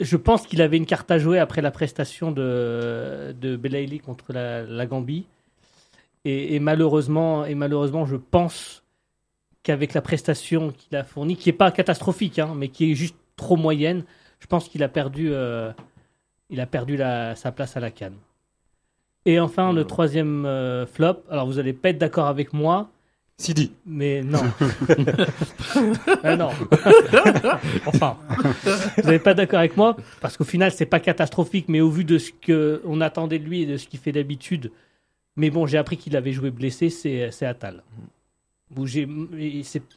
je 0.00 0.16
pense 0.16 0.46
qu'il 0.46 0.62
avait 0.62 0.78
une 0.78 0.86
carte 0.86 1.10
à 1.10 1.18
jouer 1.18 1.38
après 1.38 1.62
la 1.62 1.70
prestation 1.70 2.32
de, 2.32 3.34
de 3.38 3.56
Belaïli 3.56 4.00
contre 4.00 4.32
la 4.32 4.86
Gambie. 4.86 5.26
Et, 6.24 6.54
et 6.54 6.60
malheureusement, 6.60 7.44
et 7.46 7.54
malheureusement, 7.54 8.04
je 8.06 8.16
pense 8.16 8.82
qu'avec 9.62 9.94
la 9.94 10.02
prestation 10.02 10.70
qu'il 10.72 10.96
a 10.96 11.04
fournie, 11.04 11.36
qui 11.36 11.48
n'est 11.48 11.54
pas 11.56 11.70
catastrophique, 11.70 12.38
hein, 12.38 12.52
mais 12.56 12.68
qui 12.68 12.90
est 12.90 12.94
juste 12.94 13.16
trop 13.36 13.56
moyenne, 13.56 14.04
je 14.38 14.46
pense 14.46 14.68
qu'il 14.68 14.82
a 14.82 14.88
perdu, 14.88 15.28
euh, 15.32 15.70
il 16.50 16.60
a 16.60 16.66
perdu 16.66 16.96
la- 16.96 17.34
sa 17.36 17.52
place 17.52 17.76
à 17.76 17.80
la 17.80 17.90
canne. 17.90 18.16
Et 19.26 19.38
enfin, 19.38 19.72
le 19.72 19.84
troisième 19.84 20.46
euh, 20.46 20.86
flop, 20.86 21.22
alors 21.30 21.46
vous 21.46 21.54
n'allez 21.54 21.74
pas 21.74 21.90
être 21.90 21.98
d'accord 21.98 22.26
avec 22.26 22.52
moi, 22.54 22.90
Sidi. 23.36 23.72
mais 23.86 24.22
non. 24.22 24.40
Ah 26.22 26.36
non. 26.36 26.50
enfin, 27.86 28.16
vous 29.02 29.10
n'êtes 29.10 29.22
pas 29.22 29.34
d'accord 29.34 29.58
avec 29.60 29.76
moi 29.76 29.96
parce 30.20 30.36
qu'au 30.36 30.44
final, 30.44 30.72
c'est 30.72 30.86
pas 30.86 31.00
catastrophique, 31.00 31.66
mais 31.68 31.80
au 31.80 31.90
vu 31.90 32.04
de 32.04 32.18
ce 32.18 32.30
que 32.32 32.82
on 32.84 33.00
attendait 33.00 33.38
de 33.38 33.44
lui 33.44 33.62
et 33.62 33.66
de 33.66 33.76
ce 33.76 33.86
qu'il 33.86 34.00
fait 34.00 34.12
d'habitude. 34.12 34.70
Mais 35.36 35.50
bon, 35.50 35.66
j'ai 35.66 35.78
appris 35.78 35.96
qu'il 35.96 36.16
avait 36.16 36.32
joué 36.32 36.50
blessé, 36.50 36.90
c'est. 36.90 37.30
Où 38.76 38.86
j'ai- 38.86 39.08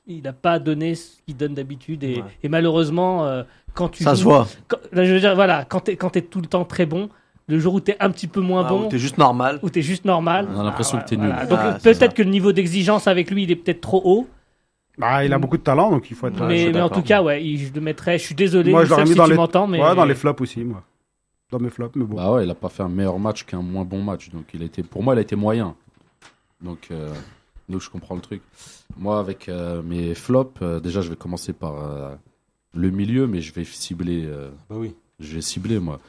il 0.08 0.24
n'a 0.24 0.34
pas 0.34 0.58
donné 0.58 0.96
ce 0.96 1.22
qu'il 1.28 1.38
donne 1.38 1.54
d'habitude 1.54 2.04
et, 2.04 2.16
Ouais. 2.18 2.24
et 2.42 2.50
malheureusement, 2.50 3.24
euh, 3.24 3.44
quand 3.76 3.88
tu 3.90 4.04
Ça 4.04 4.12
joues- 4.16 4.18
se 4.20 4.24
voit. 4.24 4.48
quand- 4.68 4.80
là, 4.92 5.06
je 5.06 5.14
veux 5.14 5.20
dire, 5.20 5.36
voilà, 5.36 5.64
quand 5.64 5.82
t'es 5.82 5.96
quand 5.96 6.16
es 6.18 6.24
tout 6.24 6.42
le 6.42 6.48
temps 6.48 6.66
très 6.66 6.88
bon, 6.88 7.10
le 7.48 7.60
jour 7.60 7.76
où 7.76 7.80
t'es 7.80 7.96
un 8.00 8.10
petit 8.10 8.26
peu 8.26 8.42
moins 8.42 8.64
Ah, 8.66 8.70
bon, 8.70 8.86
ou 8.86 8.90
T'es 8.90 8.98
juste 8.98 9.20
normal. 9.20 9.60
où 9.62 9.70
t'es 9.70 9.84
juste 9.84 10.06
normal, 10.06 10.48
On 10.56 10.60
a 10.60 10.64
l'impression 10.64 10.98
ah, 11.00 11.04
que 11.04 11.10
t'es 11.10 11.16
voilà. 11.18 11.42
nul. 11.42 11.50
Donc 11.50 11.60
Ah, 11.62 11.78
peut-être 11.84 12.16
que 12.16 12.24
le 12.24 12.32
niveau 12.32 12.52
d'exigence 12.52 13.08
avec 13.08 13.30
lui, 13.30 13.44
il 13.44 13.52
est 13.52 13.56
peut-être 13.56 13.82
trop 13.82 14.02
haut. 14.04 14.28
Bah, 14.98 15.24
il 15.24 15.32
a 15.34 15.38
beaucoup 15.38 15.58
de 15.58 15.64
talent, 15.64 15.92
donc 15.92 16.10
il 16.10 16.16
faut 16.16 16.26
être. 16.28 16.44
Mais, 16.44 16.72
mais 16.74 16.82
en 16.82 16.90
tout 16.90 17.04
cas, 17.04 17.22
ouais, 17.22 17.44
il- 17.46 17.60
je 17.68 17.74
le 17.74 17.82
mettrais. 17.82 18.18
Je 18.18 18.24
suis 18.24 18.36
désolé, 18.36 18.72
Moi, 18.72 18.86
je 18.86 18.90
l'aurais 18.90 19.04
mis 19.04 19.10
si 19.10 19.16
dans 19.16 19.26
tu 19.26 19.32
les- 19.32 19.36
m'entends, 19.36 19.68
mais 19.68 19.80
Ouais, 19.84 19.96
dans 19.96 20.06
les 20.06 20.16
flops 20.16 20.42
aussi, 20.42 20.64
moi. 20.64 20.84
Dans 21.54 21.60
mes 21.60 21.70
flops, 21.70 21.96
mais 21.96 22.04
bon. 22.06 22.16
Bah 22.16 22.32
ouais, 22.34 22.46
il 22.46 22.50
a 22.50 22.56
pas 22.56 22.70
fait 22.70 22.82
un 22.82 22.90
meilleur 22.90 23.20
match 23.20 23.44
qu'un 23.46 23.62
moins 23.62 23.86
bon 23.86 24.02
match. 24.02 24.30
Donc 24.32 24.46
il 24.56 24.64
a 24.64 24.66
été, 24.66 24.82
pour 24.82 25.04
moi, 25.04 25.14
il 25.14 25.20
a 25.20 25.22
été 25.22 25.36
moyen. 25.36 25.76
Donc, 26.62 26.88
euh, 26.90 27.14
donc 27.70 27.80
je 27.82 27.90
comprends 27.92 28.16
le 28.16 28.22
truc. 28.22 28.42
Moi, 28.98 29.20
avec 29.20 29.50
euh, 29.50 29.84
mes 29.84 30.16
flops, 30.16 30.60
euh, 30.64 30.80
déjà, 30.80 31.02
je 31.02 31.10
vais 31.10 31.16
commencer 31.16 31.54
par 31.54 31.74
euh, 31.78 32.16
le 32.74 32.90
milieu, 32.90 33.28
mais 33.28 33.42
je 33.42 33.54
vais 33.54 33.66
cibler. 33.66 34.24
euh, 34.26 34.50
Bah 34.68 34.78
oui. 34.80 34.96
je 35.20 35.36
vais 35.36 35.42
cibler 35.42 35.80
moi. 35.80 36.00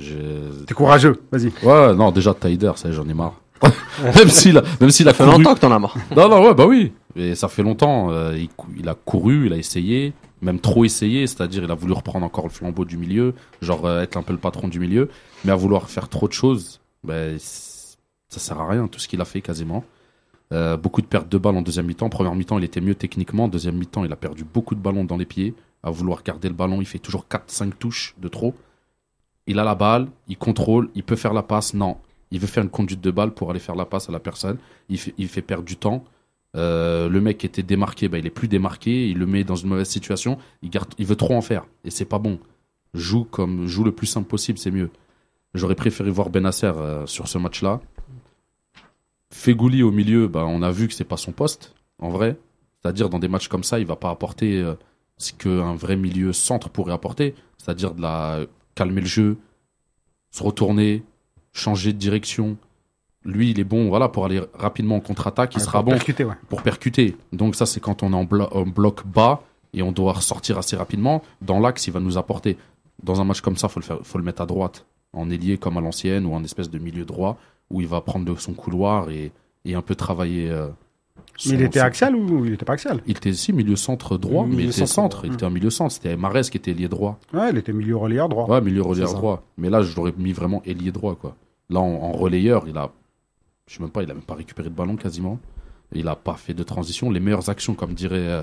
Je- 0.00 0.64
T'es 0.66 0.74
courageux, 0.74 1.20
vas-y. 1.32 1.50
Ouais, 1.62 1.94
non, 1.94 2.10
déjà 2.10 2.34
Tyder, 2.34 2.72
ça, 2.76 2.88
y 2.88 2.90
est, 2.90 2.94
j'en 2.94 3.08
ai 3.08 3.14
marre. 3.14 3.40
même 4.16 4.28
s'il 4.28 4.56
a, 4.58 4.62
même 4.80 4.90
s'il 4.90 5.08
a 5.08 5.12
Ça 5.12 5.18
fait 5.18 5.24
couru. 5.30 5.42
longtemps 5.42 5.54
que 5.54 5.60
t'en 5.60 5.72
as 5.72 5.78
marre. 5.78 5.94
Non, 6.16 6.28
non, 6.28 6.42
ouais, 6.42 6.54
bah 6.54 6.66
oui. 6.66 6.92
Et 7.16 7.34
ça 7.34 7.48
fait 7.48 7.62
longtemps. 7.62 8.10
euh, 8.10 8.38
il 8.78 8.88
a 8.88 8.94
couru, 8.94 9.46
il 9.46 9.52
a 9.52 9.56
essayé, 9.56 10.12
même 10.42 10.60
trop 10.60 10.84
essayé. 10.84 11.26
C'est-à-dire, 11.26 11.64
il 11.64 11.70
a 11.70 11.74
voulu 11.74 11.92
reprendre 11.92 12.24
encore 12.24 12.44
le 12.44 12.50
flambeau 12.50 12.84
du 12.84 12.96
milieu, 12.96 13.34
genre 13.62 13.86
euh, 13.86 14.02
être 14.02 14.16
un 14.16 14.22
peu 14.22 14.32
le 14.32 14.38
patron 14.38 14.68
du 14.68 14.80
milieu. 14.80 15.08
Mais 15.44 15.52
à 15.52 15.56
vouloir 15.56 15.90
faire 15.90 16.08
trop 16.08 16.28
de 16.28 16.32
choses, 16.32 16.80
ben, 17.04 17.38
ça 17.38 18.40
sert 18.40 18.60
à 18.60 18.68
rien. 18.68 18.88
Tout 18.88 19.00
ce 19.00 19.08
qu'il 19.08 19.20
a 19.20 19.24
fait 19.24 19.40
quasiment. 19.40 19.84
Euh, 20.52 20.76
beaucoup 20.76 21.00
de 21.00 21.06
pertes 21.06 21.28
de 21.28 21.38
balles 21.38 21.56
en 21.56 21.62
deuxième 21.62 21.86
mi-temps. 21.86 22.08
Première 22.08 22.34
mi-temps, 22.34 22.58
il 22.58 22.64
était 22.64 22.80
mieux 22.80 22.94
techniquement. 22.94 23.48
Deuxième 23.48 23.76
mi-temps, 23.76 24.04
il 24.04 24.12
a 24.12 24.16
perdu 24.16 24.44
beaucoup 24.44 24.74
de 24.74 24.80
ballons 24.80 25.04
dans 25.04 25.16
les 25.16 25.26
pieds. 25.26 25.54
À 25.82 25.90
vouloir 25.90 26.22
garder 26.22 26.48
le 26.48 26.54
ballon, 26.54 26.80
il 26.80 26.86
fait 26.86 26.98
toujours 26.98 27.26
4-5 27.30 27.72
touches 27.78 28.14
de 28.18 28.28
trop. 28.28 28.54
Il 29.46 29.58
a 29.58 29.64
la 29.64 29.74
balle, 29.74 30.08
il 30.28 30.36
contrôle, 30.36 30.90
il 30.94 31.02
peut 31.02 31.16
faire 31.16 31.32
la 31.32 31.42
passe. 31.42 31.72
Non, 31.74 31.96
il 32.30 32.38
veut 32.38 32.46
faire 32.46 32.62
une 32.62 32.70
conduite 32.70 33.00
de 33.00 33.10
balle 33.10 33.32
pour 33.32 33.50
aller 33.50 33.60
faire 33.60 33.74
la 33.74 33.86
passe 33.86 34.08
à 34.08 34.12
la 34.12 34.20
personne. 34.20 34.58
Il 34.88 34.98
fait 34.98 35.42
perdre 35.42 35.64
du 35.64 35.76
temps. 35.76 36.04
Euh, 36.56 37.08
le 37.08 37.20
mec 37.20 37.44
était 37.44 37.62
démarqué, 37.62 38.08
bah, 38.08 38.18
il 38.18 38.26
est 38.26 38.30
plus 38.30 38.48
démarqué. 38.48 39.08
Il 39.08 39.18
le 39.18 39.26
met 39.26 39.44
dans 39.44 39.56
une 39.56 39.68
mauvaise 39.68 39.88
situation. 39.88 40.38
Il, 40.62 40.70
garde, 40.70 40.92
il 40.98 41.06
veut 41.06 41.16
trop 41.16 41.34
en 41.34 41.42
faire 41.42 41.66
et 41.84 41.90
c'est 41.90 42.04
pas 42.04 42.18
bon. 42.18 42.38
Joue 42.94 43.24
comme 43.24 43.66
joue 43.66 43.84
le 43.84 43.92
plus 43.92 44.06
simple 44.06 44.28
possible, 44.28 44.58
c'est 44.58 44.70
mieux. 44.70 44.90
J'aurais 45.54 45.74
préféré 45.74 46.10
voir 46.10 46.30
Benasser 46.30 46.66
euh, 46.66 47.06
sur 47.06 47.28
ce 47.28 47.38
match-là. 47.38 47.80
Fegouli 49.32 49.82
au 49.82 49.92
milieu, 49.92 50.26
bah, 50.28 50.44
on 50.46 50.62
a 50.62 50.70
vu 50.70 50.88
que 50.88 50.94
c'est 50.94 51.04
pas 51.04 51.16
son 51.16 51.32
poste, 51.32 51.74
en 51.98 52.08
vrai. 52.08 52.36
C'est-à-dire 52.82 53.08
dans 53.08 53.18
des 53.18 53.28
matchs 53.28 53.48
comme 53.48 53.64
ça, 53.64 53.78
il 53.78 53.86
va 53.86 53.96
pas 53.96 54.10
apporter 54.10 54.60
euh, 54.60 54.74
ce 55.18 55.32
qu'un 55.32 55.74
vrai 55.74 55.96
milieu 55.96 56.32
centre 56.32 56.68
pourrait 56.68 56.92
apporter, 56.92 57.34
c'est-à-dire 57.58 57.94
de 57.94 58.48
calmer 58.74 59.02
le 59.02 59.06
jeu, 59.06 59.36
se 60.30 60.42
retourner, 60.42 61.04
changer 61.52 61.92
de 61.92 61.98
direction. 61.98 62.56
Lui, 63.24 63.50
il 63.50 63.60
est 63.60 63.64
bon, 63.64 63.88
voilà, 63.88 64.08
pour 64.08 64.24
aller 64.24 64.40
rapidement 64.54 64.96
en 64.96 65.00
contre-attaque, 65.00 65.54
il 65.54 65.58
Ouais, 65.58 65.64
sera 65.64 65.78
pour 65.80 65.84
bon 65.84 65.90
percuter, 65.92 66.24
ouais. 66.24 66.34
pour 66.48 66.62
percuter. 66.62 67.16
Donc 67.32 67.54
ça, 67.54 67.66
c'est 67.66 67.80
quand 67.80 68.02
on 68.02 68.12
est 68.12 68.16
en, 68.16 68.24
blo- 68.24 68.48
en 68.52 68.62
bloc 68.62 69.06
bas 69.06 69.42
et 69.74 69.82
on 69.82 69.92
doit 69.92 70.14
ressortir 70.14 70.56
assez 70.58 70.74
rapidement. 70.76 71.22
Dans 71.42 71.60
l'axe, 71.60 71.86
il 71.86 71.92
va 71.92 72.00
nous 72.00 72.16
apporter. 72.16 72.56
Dans 73.02 73.20
un 73.20 73.24
match 73.24 73.40
comme 73.42 73.56
ça, 73.56 73.68
faut 73.68 73.78
le 73.80 73.84
faire, 73.84 73.98
faut 74.02 74.16
le 74.18 74.24
mettre 74.24 74.40
à 74.42 74.46
droite, 74.46 74.86
en 75.12 75.28
ailier 75.30 75.58
comme 75.58 75.76
à 75.76 75.80
l'ancienne 75.82 76.24
ou 76.26 76.32
en 76.34 76.42
espèce 76.44 76.70
de 76.70 76.78
milieu 76.78 77.04
droit 77.04 77.36
où 77.70 77.80
il 77.82 77.86
va 77.86 78.00
prendre 78.00 78.24
de 78.24 78.38
son 78.38 78.52
couloir 78.54 79.10
et, 79.10 79.32
et 79.66 79.74
un 79.74 79.82
peu 79.82 79.94
travailler. 79.94 80.50
euh, 80.50 80.68
son- 81.36 81.50
Mais 81.50 81.56
il 81.56 81.62
était 81.62 81.80
axial 81.80 82.16
ou 82.16 82.46
il 82.46 82.54
était 82.54 82.64
pas 82.64 82.72
axial? 82.72 83.00
Il 83.06 83.16
était 83.16 83.30
aussi 83.30 83.52
milieu 83.52 83.76
centre 83.76 84.16
droit, 84.16 84.44
Milieu 84.44 84.56
mais 84.56 84.62
il 84.64 84.70
était 84.70 84.86
centre. 84.86 85.24
Il 85.26 85.34
était 85.34 85.44
un 85.44 85.50
milieu 85.50 85.70
centre. 85.70 85.92
C'était 85.92 86.16
Marès 86.16 86.48
qui 86.50 86.56
était 86.56 86.70
ailier 86.72 86.88
droit. 86.88 87.18
Ouais, 87.34 87.50
il 87.50 87.58
était 87.58 87.72
milieu 87.74 87.96
relayeur 87.96 88.28
droit. 88.30 88.46
Ouais, 88.48 88.60
milieu 88.62 88.80
relayeur 88.82 89.12
droit. 89.14 89.42
Mais 89.58 89.68
là, 89.70 89.82
je 89.82 89.94
l'aurais 89.94 90.14
mis 90.16 90.32
vraiment 90.32 90.62
ailier 90.64 90.90
droit, 90.90 91.14
quoi. 91.16 91.36
Là, 91.68 91.80
en, 91.80 91.84
en 92.02 92.12
relayeur, 92.12 92.64
il 92.66 92.76
a, 92.76 92.90
je 93.70 93.76
sais 93.76 93.82
même 93.82 93.92
pas, 93.92 94.02
il 94.02 94.10
a 94.10 94.14
même 94.14 94.22
pas 94.24 94.34
récupéré 94.34 94.68
de 94.68 94.74
ballon 94.74 94.96
quasiment. 94.96 95.38
Il 95.92 96.08
a 96.08 96.16
pas 96.16 96.34
fait 96.34 96.54
de 96.54 96.64
transition. 96.64 97.08
Les 97.08 97.20
meilleures 97.20 97.50
actions, 97.50 97.74
comme 97.74 97.94
dirait, 97.94 98.18
euh, 98.18 98.42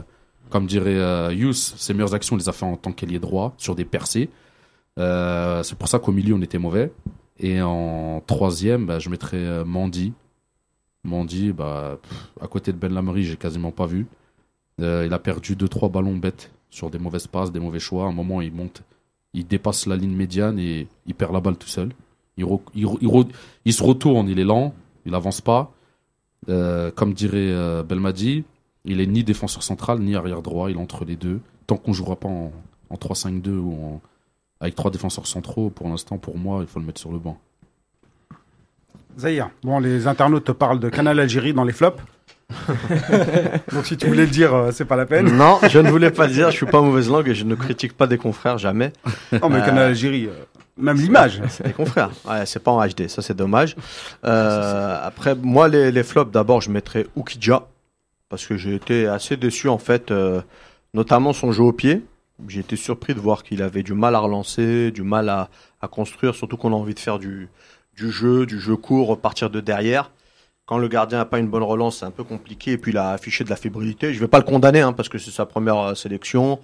comme 0.50 0.68
dirait 0.68 0.96
euh, 0.96 1.52
ses 1.52 1.94
meilleures 1.94 2.14
actions, 2.14 2.38
il 2.38 2.40
les 2.40 2.48
a 2.48 2.54
fait 2.54 2.66
en 2.66 2.78
tant 2.78 2.94
qu'ailier 2.94 3.20
droit 3.20 3.54
sur 3.58 3.76
des 3.76 3.84
percées. 3.84 4.30
Euh, 4.98 5.64
c'est 5.64 5.78
pour 5.78 5.90
ça 5.90 6.00
qu'au 6.00 6.14
milieu, 6.14 6.34
on 6.34 6.42
était 6.42 6.58
mauvais. 6.58 6.94
Et 7.40 7.62
en 7.62 8.24
troisième, 8.26 8.86
bah, 8.86 9.00
je 9.00 9.10
mettrais 9.10 9.36
euh, 9.36 9.66
Mandy. 9.66 10.14
Mandy, 11.04 11.52
bah, 11.52 12.00
à 12.40 12.48
côté 12.48 12.72
de 12.72 12.78
Ben 12.78 12.94
Lamry, 12.94 13.26
j'ai 13.26 13.36
quasiment 13.36 13.72
pas 13.72 13.86
vu. 13.86 14.08
Il 14.80 15.12
a 15.12 15.20
perdu 15.20 15.56
2-3 15.56 15.92
ballons 15.92 16.16
bêtes 16.16 16.52
sur 16.70 16.90
des 16.90 17.00
mauvaises 17.00 17.28
passes, 17.28 17.52
des 17.52 17.60
mauvais 17.60 17.80
choix. 17.80 18.06
À 18.06 18.08
un 18.08 18.14
moment, 18.14 18.40
il 18.40 18.54
monte, 18.54 18.84
il 19.34 19.46
dépasse 19.46 19.88
la 19.88 19.98
ligne 19.98 20.16
médiane 20.16 20.58
et 20.58 20.88
il 21.06 21.16
perd 21.16 21.34
la 21.34 21.42
balle 21.42 21.58
tout 21.58 21.68
seul. 21.68 21.90
Il, 22.38 22.46
il 23.66 23.74
se 23.74 23.84
retourne, 23.84 24.30
il 24.30 24.40
est 24.40 24.44
lent, 24.44 24.74
il 25.08 25.16
avance 25.16 25.42
pas. 25.42 25.72
Euh, 26.50 26.92
comme 26.92 27.14
dirait 27.14 27.38
euh, 27.52 27.82
Belmadi, 27.82 28.44
il 28.86 29.02
est 29.02 29.08
ni 29.08 29.24
défenseur 29.24 29.64
central 29.64 29.98
ni 30.00 30.16
arrière 30.16 30.42
droit, 30.44 30.70
il 30.70 30.78
est 30.78 30.80
entre 30.80 31.04
les 31.04 31.16
deux. 31.16 31.40
Tant 31.66 31.78
qu'on 31.78 31.94
jouera 31.94 32.16
pas 32.16 32.28
en, 32.30 32.52
en 32.92 32.96
3-5-2 32.96 33.50
ou 33.58 33.74
en- 33.74 34.02
avec 34.60 34.76
trois 34.76 34.92
défenseurs 34.92 35.26
centraux, 35.28 35.70
pour 35.70 35.88
l'instant, 35.90 36.18
pour 36.18 36.38
moi, 36.38 36.60
il 36.62 36.68
faut 36.68 36.80
le 36.80 36.86
mettre 36.86 37.00
sur 37.00 37.12
le 37.12 37.18
banc. 37.20 37.38
Zahir. 39.20 39.50
Bon, 39.64 39.80
les 39.80 40.08
internautes 40.08 40.46
te 40.46 40.52
parlent 40.52 40.80
de 40.80 40.90
Canal 40.90 41.20
Algérie 41.20 41.54
dans 41.54 41.64
les 41.64 41.74
flops. 41.74 42.02
Donc 43.74 43.86
si 43.86 43.98
tu 43.98 44.08
voulais 44.08 44.26
le 44.26 44.32
dire, 44.32 44.54
euh, 44.54 44.72
c'est 44.72 44.86
pas 44.86 44.96
la 44.96 45.06
peine. 45.06 45.36
Non, 45.36 45.60
je 45.70 45.80
ne 45.80 45.90
voulais 45.90 46.12
pas 46.12 46.28
le 46.28 46.34
dire. 46.34 46.52
Je 46.52 46.56
suis 46.58 46.66
pas 46.66 46.82
mauvaise 46.82 47.10
langue 47.10 47.28
et 47.28 47.36
je 47.36 47.44
ne 47.44 47.56
critique 47.56 47.94
pas 47.94 48.08
des 48.08 48.18
confrères 48.18 48.58
jamais. 48.58 48.94
Non, 49.42 49.50
mais 49.50 49.58
Euh, 49.60 49.66
Canal 49.66 49.88
Algérie, 49.90 50.28
euh, 50.28 50.44
même 50.78 50.98
l'image. 50.98 51.42
C'est 51.50 51.66
des 51.68 51.74
confrères. 51.74 52.12
Ouais, 52.26 52.46
c'est 52.46 52.60
pas 52.62 52.72
en 52.72 52.86
HD, 52.86 53.08
ça 53.08 53.22
c'est 53.22 53.36
dommage. 53.36 53.76
Euh, 54.26 55.00
après, 55.04 55.36
moi 55.36 55.68
les, 55.68 55.92
les 55.92 56.04
flops, 56.04 56.32
d'abord 56.32 56.62
je 56.62 56.70
mettrais 56.72 57.06
Oukidja. 57.16 57.68
parce 58.30 58.46
que 58.46 58.58
j'ai 58.58 58.76
été 58.76 59.08
assez 59.08 59.38
déçu 59.38 59.70
en 59.70 59.78
fait, 59.78 60.12
euh, 60.12 60.42
notamment 60.94 61.34
son 61.34 61.52
jeu 61.52 61.64
au 61.64 61.74
pied. 61.74 62.04
J'ai 62.48 62.60
été 62.60 62.76
surpris 62.76 63.16
de 63.16 63.20
voir 63.20 63.44
qu'il 63.44 63.64
avait 63.64 63.84
du 63.84 63.94
mal 63.94 64.14
à 64.14 64.20
relancer, 64.20 64.92
du 64.92 65.02
mal 65.02 65.30
à, 65.30 65.50
à 65.82 65.88
construire, 65.88 66.36
surtout 66.36 66.56
qu'on 66.58 66.72
a 66.72 66.76
envie 66.76 66.94
de 66.94 67.00
faire 67.00 67.18
du, 67.18 67.50
du 67.96 68.12
jeu, 68.12 68.46
du 68.46 68.60
jeu 68.60 68.76
court, 68.76 69.08
repartir 69.08 69.50
de 69.50 69.60
derrière. 69.60 70.12
Quand 70.68 70.78
le 70.78 70.88
gardien 70.88 71.20
n'a 71.20 71.26
pas 71.26 71.40
une 71.40 71.48
bonne 71.48 71.64
relance, 71.64 72.00
c'est 72.00 72.06
un 72.06 72.12
peu 72.12 72.24
compliqué. 72.26 72.74
Et 72.74 72.78
puis 72.78 72.92
il 72.92 72.98
a 72.98 73.12
affiché 73.12 73.44
de 73.44 73.50
la 73.50 73.56
fébrilité. 73.56 74.14
Je 74.14 74.20
vais 74.20 74.28
pas 74.28 74.38
le 74.38 74.44
condamner 74.44 74.82
hein, 74.82 74.94
parce 74.94 75.10
que 75.10 75.18
c'est 75.18 75.32
sa 75.32 75.46
première 75.46 75.78
euh, 75.80 75.96
sélection. 75.96 76.60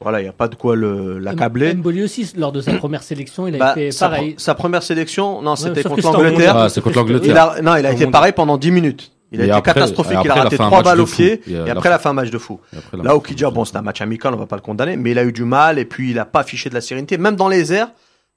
Voilà, 0.00 0.20
il 0.20 0.24
n'y 0.24 0.28
a 0.28 0.32
pas 0.32 0.48
de 0.48 0.54
quoi 0.54 0.76
le- 0.76 1.18
l'accabler. 1.18 1.74
Mboli 1.74 2.02
aussi, 2.02 2.30
lors 2.36 2.52
de 2.52 2.60
sa 2.60 2.72
première 2.78 3.02
sélection, 3.02 3.46
il 3.46 3.54
a 3.56 3.58
Bah, 3.58 3.74
fait 3.74 3.90
sa, 3.90 4.08
pareil. 4.08 4.34
sa 4.38 4.54
première 4.54 4.82
sélection, 4.82 5.40
non, 5.42 5.56
c'était 5.56 5.82
contre 5.82 6.12
l'Angleterre. 6.12 6.56
Ah, 6.56 6.68
c'est 6.68 6.80
contre 6.80 6.96
Il 6.96 7.12
l'Angleterre. 7.12 7.42
a, 7.42 7.60
non, 7.62 7.76
il 7.76 7.86
a 7.86 7.92
été 7.92 8.06
pareil 8.06 8.32
pendant 8.32 8.56
10 8.58 8.70
minutes. 8.70 9.10
Il 9.32 9.40
a 9.40 9.44
Et 9.44 9.46
été 9.48 9.56
après- 9.56 9.74
catastrophique. 9.74 10.12
et 10.12 10.14
Il 10.24 10.30
a 10.30 10.34
après, 10.34 10.34
il 10.34 10.40
a 10.40 10.44
raté 10.44 10.56
trois 10.58 10.82
balles 10.82 11.00
au 11.00 11.06
pied. 11.06 11.40
Et 11.50 11.56
a 11.56 11.62
après, 11.62 11.72
il 11.74 11.82
fait- 11.82 11.88
a 11.88 11.98
fait 11.98 12.08
un 12.08 12.12
match 12.12 12.30
de 12.30 12.38
fou. 12.38 12.60
Et 12.72 12.96
la- 12.98 13.02
Là, 13.04 13.16
Okidja, 13.16 13.50
bon, 13.50 13.64
c'était 13.64 13.78
un 13.78 13.82
match 13.82 14.00
amical, 14.00 14.32
on 14.32 14.36
va 14.36 14.46
pas 14.46 14.54
le 14.56 14.62
condamner, 14.62 14.96
mais 14.96 15.10
il 15.10 15.18
a 15.18 15.24
eu 15.24 15.32
du 15.32 15.44
mal 15.44 15.78
et 15.80 15.84
puis 15.84 16.12
il 16.12 16.18
a 16.20 16.24
pas 16.24 16.40
affiché 16.40 16.68
de 16.68 16.74
la 16.74 16.80
sérénité. 16.80 17.18
Même 17.18 17.34
dans 17.34 17.48
les 17.48 17.72
airs, 17.72 17.88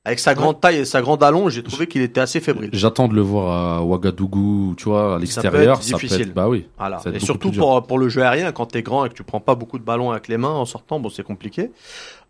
avec 0.07 0.19
sa 0.19 0.33
grande 0.33 0.59
taille 0.61 0.77
et 0.77 0.85
sa 0.85 1.01
grande 1.01 1.21
allonge, 1.21 1.53
j'ai 1.53 1.63
trouvé 1.63 1.85
qu'il 1.85 2.01
était 2.01 2.21
assez 2.21 2.39
fébrile. 2.39 2.69
J'attends 2.73 3.07
de 3.07 3.13
le 3.13 3.21
voir 3.21 3.77
à 3.79 3.83
Ouagadougou, 3.83 4.73
tu 4.77 4.85
vois, 4.85 5.01
à 5.01 5.03
Ça 5.05 5.15
peut 5.15 5.21
l'extérieur. 5.21 5.75
être 5.77 5.83
Ça 5.83 5.91
peut 5.97 6.01
difficile. 6.01 6.21
être, 6.29 6.33
bah 6.33 6.47
oui. 6.47 6.65
Voilà. 6.77 6.99
Et 7.13 7.19
surtout 7.19 7.51
pour, 7.51 7.85
pour 7.85 7.99
le 7.99 8.07
jeu 8.09 8.23
aérien, 8.23 8.51
quand 8.53 8.67
t'es 8.67 8.81
grand 8.81 9.05
et 9.05 9.09
que 9.09 9.13
tu 9.13 9.23
prends 9.23 9.39
pas 9.41 9.55
beaucoup 9.55 9.77
de 9.77 9.83
ballons 9.83 10.11
avec 10.11 10.27
les 10.29 10.37
mains 10.37 10.49
en 10.49 10.65
sortant, 10.65 10.99
bon, 10.99 11.09
c'est 11.09 11.23
compliqué. 11.23 11.71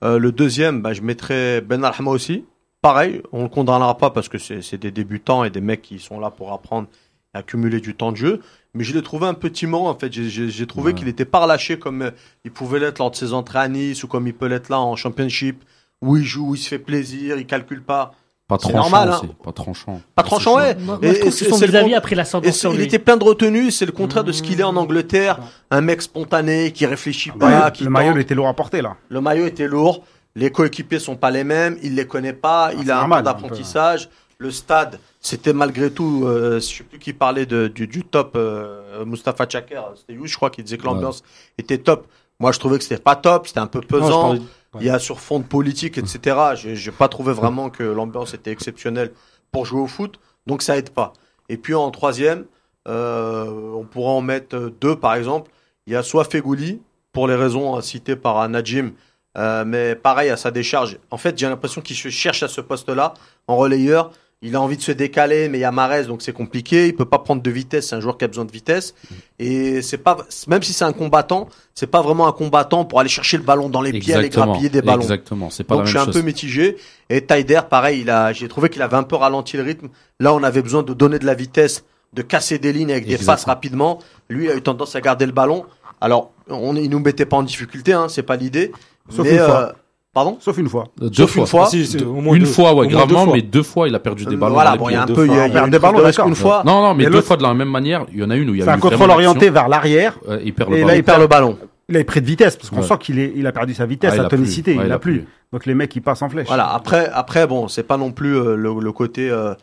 Euh, 0.03 0.17
le 0.17 0.31
deuxième, 0.31 0.81
bah, 0.81 0.93
je 0.93 1.01
mettrais 1.01 1.61
Ben 1.61 1.83
Alhama 1.83 2.11
aussi. 2.11 2.45
Pareil, 2.81 3.21
on 3.31 3.43
le 3.43 3.49
condamnera 3.49 3.95
pas 3.97 4.09
parce 4.09 4.27
que 4.29 4.37
c'est 4.37 4.77
des 4.77 4.91
débutants 4.91 5.43
et 5.43 5.49
des 5.49 5.61
mecs 5.61 5.81
qui 5.81 5.99
sont 5.99 6.19
là 6.19 6.29
pour 6.31 6.51
apprendre 6.53 6.87
et 7.35 7.37
accumuler 7.37 7.79
du 7.79 7.95
temps 7.95 8.11
de 8.11 8.17
jeu. 8.17 8.39
Mais 8.73 8.83
je 8.83 8.93
l'ai 8.93 9.01
trouvé 9.01 9.25
un 9.27 9.33
peu 9.33 9.49
timoré, 9.51 9.87
en 9.89 9.95
fait. 9.95 10.11
J'ai- 10.11 10.65
trouvé 10.67 10.87
Ouais. 10.87 10.93
qu'il 10.93 11.07
était 11.07 11.25
pas 11.25 11.39
relâché 11.43 11.79
comme 11.79 12.01
euh, 12.01 12.11
il 12.45 12.51
pouvait 12.51 12.79
l'être 12.79 12.99
lors 12.99 13.11
de 13.11 13.15
ses 13.15 13.33
entrées 13.33 13.59
à 13.59 13.67
Nice 13.67 14.03
ou 14.03 14.07
comme 14.07 14.27
il 14.27 14.33
peut 14.33 14.45
l'être 14.47 14.69
là 14.69 14.79
en 14.79 14.95
championship 14.95 15.63
où 16.01 16.17
il 16.17 16.23
joue, 16.23 16.49
où 16.49 16.55
il 16.55 16.59
se 16.59 16.67
fait 16.69 16.79
plaisir, 16.79 17.37
il 17.37 17.45
calcule 17.45 17.83
pas. 17.83 18.13
Pas 18.47 18.57
tranchant 18.57 18.77
normal, 18.77 19.09
hein. 19.11 19.21
Pas 19.43 19.51
tranchant. 19.51 20.01
Pas 20.15 20.23
tranchant, 20.23 20.55
ouais. 20.55 20.75
Moi, 20.75 20.99
je 21.01 21.07
trouve 21.09 21.17
et 21.17 21.19
que 21.25 21.31
c'est- 21.31 21.49
son 21.49 21.57
vis-à-vis 21.57 21.95
a 21.95 21.99
pris 22.01 22.15
l'ascendant 22.15 22.47
Et 22.47 22.53
sur 22.53 22.69
c'est- 22.69 22.75
il 22.75 22.79
lui. 22.79 22.85
était 22.85 22.99
plein 22.99 23.17
de 23.17 23.23
retenue, 23.25 23.71
c'est 23.71 23.85
le 23.85 23.91
contraire 23.91 24.23
de 24.23 24.31
ce 24.31 24.41
qu'il 24.41 24.61
est 24.61 24.63
en 24.63 24.77
Angleterre. 24.77 25.39
Un 25.69 25.81
mec 25.81 26.01
spontané, 26.01 26.71
qui 26.71 26.85
réfléchit 26.85 27.31
Le 27.33 27.39
pas, 27.39 27.49
maillot- 27.49 27.71
qui 27.73 27.83
le 27.83 27.89
maillot, 27.89 28.07
tente. 28.11 28.17
il 28.17 28.21
était 28.21 28.35
lourd 28.35 28.47
à 28.47 28.53
porter, 28.53 28.81
là. 28.81 28.95
Le 29.09 29.19
maillot 29.19 29.45
était 29.47 29.67
lourd. 29.67 30.03
Les 30.35 30.49
coéquipiers 30.49 30.99
sont 30.99 31.17
pas 31.17 31.29
les 31.29 31.43
mêmes. 31.43 31.77
Il 31.83 31.95
les 31.95 32.07
connaît 32.07 32.31
pas. 32.31 32.71
il 32.73 32.85
c'est 32.85 32.91
a 32.91 32.97
un 32.97 32.99
normal, 33.01 33.23
temps 33.25 33.29
un 33.31 33.33
peu. 33.33 33.41
d'apprentissage. 33.41 34.09
Le 34.37 34.51
stade, 34.51 34.99
c'était 35.19 35.51
malgré 35.51 35.89
tout. 35.91 36.23
Euh, 36.25 36.55
je 36.61 36.65
sais 36.77 36.83
plus 36.83 36.99
qui 36.99 37.11
parlait 37.11 37.47
de, 37.47 37.67
du, 37.67 37.87
du 37.87 38.03
top. 38.05 38.33
Euh, 38.37 39.03
Mustapha 39.03 39.45
Chaker, 39.49 39.83
c'était 39.97 40.13
lui, 40.13 40.27
je 40.27 40.35
crois, 40.37 40.51
qui 40.51 40.63
disait 40.63 40.77
que 40.77 40.85
l'ambiance 40.85 41.21
était 41.57 41.79
top. 41.79 42.07
Moi, 42.39 42.51
je 42.53 42.59
trouvais 42.59 42.77
que 42.77 42.83
c'était 42.83 43.01
pas 43.01 43.15
top. 43.17 43.47
C'était 43.47 43.59
un 43.59 43.67
peu 43.67 43.81
pesant. 43.81 44.35
Il 44.79 44.87
y 44.87 44.89
a 44.89 44.99
sur 44.99 45.19
fond 45.19 45.39
de 45.39 45.45
politique, 45.45 45.97
etc. 45.97 46.37
J'ai 46.55 46.91
pas 46.91 47.07
trouvé 47.07 47.33
vraiment 47.33 47.69
que 47.69 47.83
l'ambiance 47.83 48.33
était 48.33 48.51
exceptionnelle 48.51 49.11
pour 49.51 49.65
jouer 49.65 49.81
au 49.81 49.87
foot, 49.87 50.19
donc 50.45 50.61
ça 50.61 50.77
aide 50.77 50.89
pas. 50.89 51.13
Et 51.49 51.57
puis 51.57 51.73
en 51.73 51.89
troisième, 51.91 52.45
euh, 52.87 53.73
on 53.75 53.83
pourra 53.83 54.11
en 54.11 54.21
mettre 54.21 54.71
deux 54.81 54.95
par 54.95 55.15
exemple. 55.15 55.51
Il 55.85 55.93
y 55.93 55.95
a 55.95 56.03
soit 56.03 56.25
Fegouli, 56.25 56.81
pour 57.17 57.27
les 57.27 57.35
raisons 57.35 57.81
citées 57.81 58.15
par 58.15 58.47
Najim, 58.47 58.91
euh, 59.37 59.63
mais 59.65 59.95
pareil 59.95 60.29
à 60.29 60.37
sa 60.37 60.51
décharge. 60.51 60.99
En 61.09 61.17
fait, 61.17 61.37
j'ai 61.37 61.47
l'impression 61.47 61.81
qu'il 61.81 61.95
cherche 61.95 62.43
à 62.43 62.47
ce 62.47 62.61
poste-là 62.61 63.13
en 63.47 63.57
relayeur. 63.57 64.11
Il 64.43 64.55
a 64.55 64.61
envie 64.61 64.77
de 64.77 64.83
se 64.83 64.91
décaler, 64.91 65.49
mais 65.49 65.57
il 65.57 65.61
y 65.61 65.63
a 65.63 65.71
Marès, 65.71 66.05
donc 66.05 66.21
c'est 66.21 66.31
compliqué. 66.31 66.85
Il 66.85 66.95
peut 66.95 67.05
pas 67.05 67.17
prendre 67.17 67.41
de 67.41 67.49
vitesse. 67.49 67.87
C'est 67.87 67.95
un 67.95 67.99
joueur 67.99 68.19
qui 68.19 68.25
a 68.25 68.27
besoin 68.27 68.45
de 68.45 68.51
vitesse. 68.51 68.93
Et 69.39 69.81
c'est 69.81 69.97
pas, 69.97 70.15
même 70.47 70.61
si 70.61 70.73
c'est 70.73 70.85
un 70.85 70.93
combattant, 70.93 71.49
c'est 71.73 71.87
pas 71.87 72.03
vraiment 72.03 72.27
un 72.27 72.31
combattant 72.31 72.85
pour 72.85 72.99
aller 72.99 73.09
chercher 73.09 73.37
le 73.37 73.43
ballon 73.43 73.67
dans 73.67 73.81
les 73.81 73.91
pieds, 73.93 74.13
aller 74.13 74.29
grappiller 74.29 74.69
des 74.69 74.83
ballons. 74.83 75.01
Exactement. 75.01 75.49
C'est 75.49 75.63
pas 75.63 75.73
Donc 75.75 75.85
la 75.85 75.91
je 75.91 75.97
suis 75.97 76.09
un 76.09 76.11
peu 76.11 76.21
mitigé. 76.21 76.77
Et 77.09 77.21
Taider, 77.21 77.61
pareil, 77.67 78.01
il 78.01 78.11
a, 78.11 78.31
j'ai 78.31 78.47
trouvé 78.47 78.69
qu'il 78.69 78.81
avait 78.83 78.97
un 78.97 79.03
peu 79.03 79.15
ralenti 79.15 79.57
le 79.57 79.63
rythme. 79.63 79.87
Là, 80.19 80.35
on 80.35 80.43
avait 80.43 80.61
besoin 80.61 80.83
de 80.83 80.93
donner 80.93 81.17
de 81.17 81.25
la 81.25 81.33
vitesse, 81.33 81.83
de 82.13 82.21
casser 82.21 82.59
des 82.59 82.73
lignes 82.73 82.91
avec 82.91 83.05
des 83.05 83.13
Exactement. 83.13 83.33
passes 83.35 83.45
rapidement. 83.45 83.99
Lui, 84.29 84.45
il 84.45 84.51
a 84.51 84.55
eu 84.55 84.61
tendance 84.61 84.95
à 84.95 85.01
garder 85.01 85.25
le 85.25 85.31
ballon. 85.31 85.65
Alors, 85.99 86.29
on, 86.47 86.75
il 86.75 86.91
nous 86.91 86.99
mettait 86.99 87.25
pas 87.25 87.37
en 87.37 87.43
difficulté, 87.43 87.93
hein, 87.93 88.07
c'est 88.07 88.21
pas 88.21 88.35
l'idée. 88.35 88.71
Sauf 89.09 89.25
Mais, 89.25 89.31
une 89.31 89.37
fois. 89.39 89.61
euh, 89.61 89.71
pardon. 90.17 90.37
Sauf 90.41 90.57
une 90.57 90.67
fois. 90.69 90.87
Deux 90.99 91.09
Sauf 91.13 91.31
fois. 91.31 91.41
une 91.41 91.47
fois. 91.47 91.65
Si, 91.67 91.97
au 92.03 92.13
moins 92.21 92.35
une 92.35 92.43
deux. 92.43 92.49
fois, 92.49 92.73
Au 92.73 92.79
ouais, 92.79 92.87
deux 92.87 92.95
gravement, 92.95 93.23
fois. 93.25 93.33
mais 93.33 93.41
deux 93.41 93.63
fois, 93.63 93.87
il 93.87 93.95
a 93.95 93.99
perdu 93.99 94.25
des 94.25 94.33
Euh, 94.35 94.37
ballons. 94.37 94.53
voilà, 94.55 94.75
bon, 94.75 94.89
il 94.89 94.93
y 94.93 94.95
a 94.95 95.03
un 95.03 95.05
peu, 95.05 95.25
il 95.25 95.31
y 95.33 95.39
a, 95.39 95.47
y 95.47 95.57
a 95.57 95.67
des 95.67 95.79
ballons, 95.79 95.99
une 96.27 96.35
fois. 96.35 96.63
Non, 96.65 96.81
non, 96.81 96.93
mais 96.93 97.05
deux 97.05 97.21
fois 97.21 97.37
de 97.37 97.43
la 97.43 97.53
même 97.53 97.69
manière. 97.69 98.05
Il 98.11 98.19
y 98.19 98.23
en 98.23 98.29
a 98.29 98.35
une 98.35 98.49
où 98.49 98.53
il 98.55 98.59
y 98.59 98.61
a 98.61 98.65
C'est 98.65 98.71
eu 98.71 98.73
un 98.73 98.79
contrôle 98.79 99.09
orienté 99.11 99.49
vers 99.49 99.67
l'arrière. 99.67 100.17
Ouais, 100.27 100.41
il 100.43 100.53
perd 100.53 100.71
le 100.71 100.77
Et 100.77 100.83
là, 100.83 100.95
Il 100.95 101.03
perd 101.03 101.21
le 101.21 101.27
ballon. 101.27 101.57
Il 101.89 101.95
a 101.95 102.03
pris 102.03 102.19
de 102.21 102.25
vitesse, 102.25 102.57
parce 102.57 102.69
qu'on 102.69 102.81
Ouais. 102.81 102.83
sent 102.87 102.97
qu'il 102.99 103.17
est, 103.17 103.31
il 103.35 103.47
a 103.47 103.53
perdu 103.53 103.73
sa 103.73 103.85
vitesse, 103.85 104.11
Ah, 104.11 104.15
il 104.17 104.21
sa 104.23 104.27
plus. 104.27 104.37
tonicité. 104.37 104.71
Ouais, 104.75 104.83
il 104.83 104.87
il 104.87 104.91
a 104.91 104.95
a 104.95 104.99
plus. 104.99 105.19
plus. 105.21 105.27
Donc 105.53 105.65
les 105.65 105.73
mecs, 105.73 105.95
ils 105.95 106.01
passent 106.01 106.21
en 106.21 106.27
flèche. 106.29 106.47
Voilà. 106.47 106.67
Après, 106.73 107.09
après, 107.13 107.47
bon, 107.47 107.69
c'est 107.69 107.83
pas 107.83 107.95
non 107.95 108.11
plus 108.11 108.35
euh, 108.35 108.57
le, 108.57 108.73
le 108.81 108.91
côté 108.91 109.29
euh, 109.29 109.53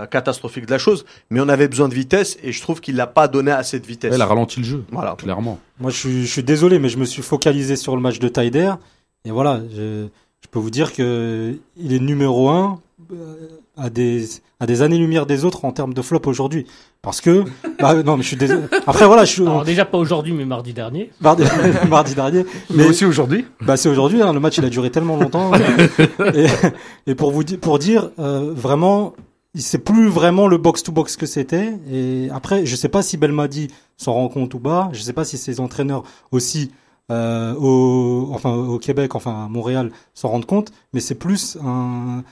euh, 0.00 0.06
catastrophique 0.06 0.66
de 0.66 0.72
la 0.72 0.78
chose, 0.78 1.04
mais 1.30 1.40
on 1.40 1.48
avait 1.48 1.68
besoin 1.68 1.88
de 1.88 1.94
vitesse 1.94 2.36
et 2.42 2.50
je 2.50 2.60
trouve 2.60 2.80
qu'il 2.80 2.96
n'a 2.96 3.06
pas 3.06 3.28
donné 3.28 3.52
assez 3.52 3.78
de 3.78 3.86
vitesse. 3.86 4.10
Ouais, 4.10 4.16
Il 4.18 4.22
a 4.22 4.26
ralenti 4.26 4.58
le 4.58 4.66
jeu. 4.66 4.84
Voilà. 4.90 5.14
Clairement. 5.16 5.60
Moi, 5.78 5.92
je 5.92 5.96
suis, 5.96 6.22
je 6.26 6.32
suis 6.32 6.42
désolé, 6.42 6.80
mais 6.80 6.88
je 6.88 6.98
me 6.98 7.04
suis 7.04 7.22
focalisé 7.22 7.76
sur 7.76 7.94
le 7.94 8.02
match 8.02 8.18
de 8.18 8.26
Taider. 8.26 8.72
Et 9.28 9.30
voilà, 9.30 9.60
je, 9.70 10.06
je 10.40 10.48
peux 10.50 10.58
vous 10.58 10.70
dire 10.70 10.94
que 10.94 11.54
il 11.76 11.92
est 11.92 11.98
numéro 11.98 12.48
un 12.48 12.80
euh, 13.12 13.36
à 13.76 13.90
des, 13.90 14.24
à 14.58 14.66
des 14.66 14.80
années-lumière 14.80 15.26
des 15.26 15.44
autres 15.44 15.66
en 15.66 15.70
termes 15.70 15.92
de 15.92 16.00
flop 16.00 16.22
aujourd'hui. 16.24 16.66
Parce 17.02 17.20
que, 17.20 17.44
bah, 17.78 18.02
non, 18.02 18.16
mais 18.16 18.22
je 18.22 18.28
suis 18.28 18.36
désolé. 18.36 18.62
Après, 18.86 19.06
voilà, 19.06 19.26
je 19.26 19.32
suis, 19.32 19.42
Alors 19.42 19.64
déjà 19.64 19.84
pas 19.84 19.98
aujourd'hui, 19.98 20.32
mais 20.32 20.46
mardi 20.46 20.72
dernier. 20.72 21.10
mardi, 21.20 21.44
mardi 21.90 22.14
dernier. 22.14 22.44
Mais 22.70 22.76
Mais 22.78 22.86
aussi 22.86 23.04
aujourd'hui. 23.04 23.44
bah, 23.60 23.76
c'est 23.76 23.90
aujourd'hui, 23.90 24.22
hein, 24.22 24.32
le 24.32 24.40
match 24.40 24.56
il 24.56 24.64
a 24.64 24.70
duré 24.70 24.90
tellement 24.90 25.16
longtemps. 25.16 25.52
et, 26.34 26.46
et 27.06 27.14
pour 27.14 27.30
vous 27.30 27.44
dire, 27.44 27.60
pour 27.60 27.78
dire, 27.78 28.10
euh, 28.18 28.52
vraiment, 28.54 29.12
c'est 29.54 29.84
plus 29.84 30.08
vraiment 30.08 30.48
le 30.48 30.56
box-to-box 30.56 31.16
que 31.16 31.26
c'était. 31.26 31.74
Et 31.92 32.28
après, 32.32 32.64
je 32.64 32.76
sais 32.76 32.88
pas 32.88 33.02
si 33.02 33.18
Belmadi 33.18 33.68
s'en 33.98 34.14
rend 34.14 34.28
compte 34.28 34.54
ou 34.54 34.58
pas. 34.58 34.88
Je 34.92 35.02
sais 35.02 35.12
pas 35.12 35.24
si 35.24 35.36
ses 35.36 35.60
entraîneurs 35.60 36.02
aussi, 36.32 36.70
euh, 37.10 37.54
au, 37.54 38.30
enfin, 38.32 38.52
au 38.54 38.78
Québec, 38.78 39.14
enfin, 39.14 39.44
à 39.44 39.48
Montréal, 39.48 39.90
s'en 40.14 40.28
rendent 40.28 40.46
compte. 40.46 40.72
Mais 40.92 41.00
c'est 41.00 41.14
plus 41.14 41.56
un, 41.64 42.22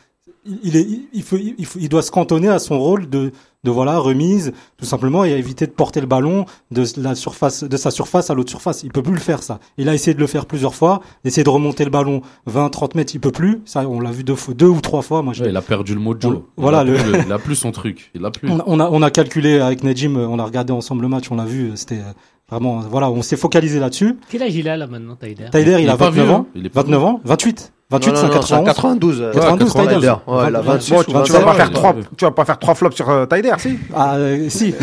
il- 0.44 0.60
il 0.62 0.76
est, 0.76 0.86
il 1.12 1.22
faut, 1.22 1.36
il 1.36 1.64
faut, 1.66 1.78
il 1.80 1.88
doit 1.88 2.02
se 2.02 2.10
cantonner 2.10 2.48
à 2.48 2.58
son 2.58 2.78
rôle 2.78 3.08
de, 3.08 3.32
de 3.64 3.70
voilà, 3.70 3.98
remise, 3.98 4.52
tout 4.76 4.84
simplement, 4.84 5.24
et 5.24 5.30
éviter 5.30 5.66
de 5.66 5.72
porter 5.72 6.00
le 6.00 6.06
ballon 6.06 6.44
de 6.70 6.84
la 6.98 7.16
surface, 7.16 7.64
de 7.64 7.76
sa 7.76 7.90
surface 7.90 8.30
à 8.30 8.34
l'autre 8.34 8.50
surface. 8.50 8.84
Il 8.84 8.92
peut 8.92 9.02
plus 9.02 9.14
le 9.14 9.18
faire, 9.18 9.42
ça. 9.42 9.58
Il 9.76 9.88
a 9.88 9.94
essayé 9.94 10.14
de 10.14 10.20
le 10.20 10.26
faire 10.28 10.46
plusieurs 10.46 10.74
fois, 10.76 11.00
essayer 11.24 11.42
de 11.42 11.48
remonter 11.48 11.84
le 11.84 11.90
ballon 11.90 12.20
20, 12.46 12.68
30 12.70 12.94
mètres, 12.94 13.12
il 13.16 13.18
peut 13.20 13.32
plus. 13.32 13.62
Ça, 13.64 13.88
on 13.88 13.98
l'a 13.98 14.12
vu 14.12 14.22
deux 14.22 14.36
fois, 14.36 14.54
deux 14.54 14.68
ou 14.68 14.80
trois 14.80 15.02
fois. 15.02 15.22
Moi, 15.22 15.32
Ouais, 15.40 15.48
il 15.48 15.56
a 15.56 15.62
perdu 15.62 15.94
le 15.94 16.00
mojo. 16.00 16.28
On- 16.28 16.32
Il 16.58 16.62
voilà, 16.62 16.80
a 16.80 16.84
le- 16.84 16.94
plus 16.94 17.22
Il 17.26 17.32
a 17.32 17.38
plus 17.40 17.56
son 17.56 17.72
truc. 17.72 18.12
Il 18.14 18.24
a 18.24 18.30
plus. 18.30 18.48
on, 18.48 18.60
a- 18.60 18.64
on 18.68 18.78
a, 18.78 18.88
on 18.88 19.02
a 19.02 19.10
calculé 19.10 19.58
avec 19.58 19.82
Nejim, 19.82 20.16
euh, 20.16 20.28
on 20.28 20.38
a 20.38 20.44
regardé 20.44 20.72
ensemble 20.72 21.02
le 21.02 21.08
match, 21.08 21.24
on 21.32 21.36
l'a 21.36 21.44
vu, 21.44 21.72
c'était 21.74 21.96
euh, 21.98 22.12
vraiment, 22.50 22.80
voilà, 22.80 23.10
on 23.10 23.22
s'est 23.22 23.36
focalisé 23.36 23.78
là-dessus. 23.80 24.16
Quel 24.28 24.42
âge 24.42 24.54
il 24.54 24.68
a 24.68 24.76
là 24.76 24.86
maintenant, 24.86 25.16
Taider 25.16 25.46
Taider, 25.50 25.78
il, 25.80 25.86
est 25.86 25.90
a 25.90 25.96
pas 25.96 26.10
29 26.10 26.24
vieux, 26.24 26.34
ans. 26.34 26.46
Il 26.54 26.66
est 26.66 26.70
pas 26.70 26.82
29 26.82 27.04
ans, 27.04 27.20
28, 27.24 27.72
28, 27.90 28.10
Non, 28.10 28.16
c'est 28.16 28.22
non, 28.26 28.32
un 28.32 28.34
non, 28.34 28.42
c'est 28.42 28.54
un 28.54 28.64
91. 28.64 28.74
92. 28.74 29.20
euh, 29.22 29.32
92, 29.32 29.72
Taider. 29.72 29.94
Taider. 29.94 30.14
Ouais, 30.26 30.50
la 30.50 30.60
26 30.60 30.90
Bon, 30.92 30.98
tu, 31.00 31.06
tu 31.06 31.12
vas 31.12 31.18
27, 31.20 31.40
pas 31.44 31.50
ouais, 31.50 31.56
faire 31.56 31.66
ouais. 31.68 31.72
trois, 31.74 31.94
tu 32.16 32.24
vas 32.24 32.30
pas 32.30 32.44
faire 32.44 32.58
trois 32.58 32.74
flops 32.74 32.96
sur 32.96 33.10
euh, 33.10 33.26
Taider, 33.26 33.52
si 33.58 33.78
Ah, 33.94 34.16
euh, 34.16 34.48
si. 34.48 34.74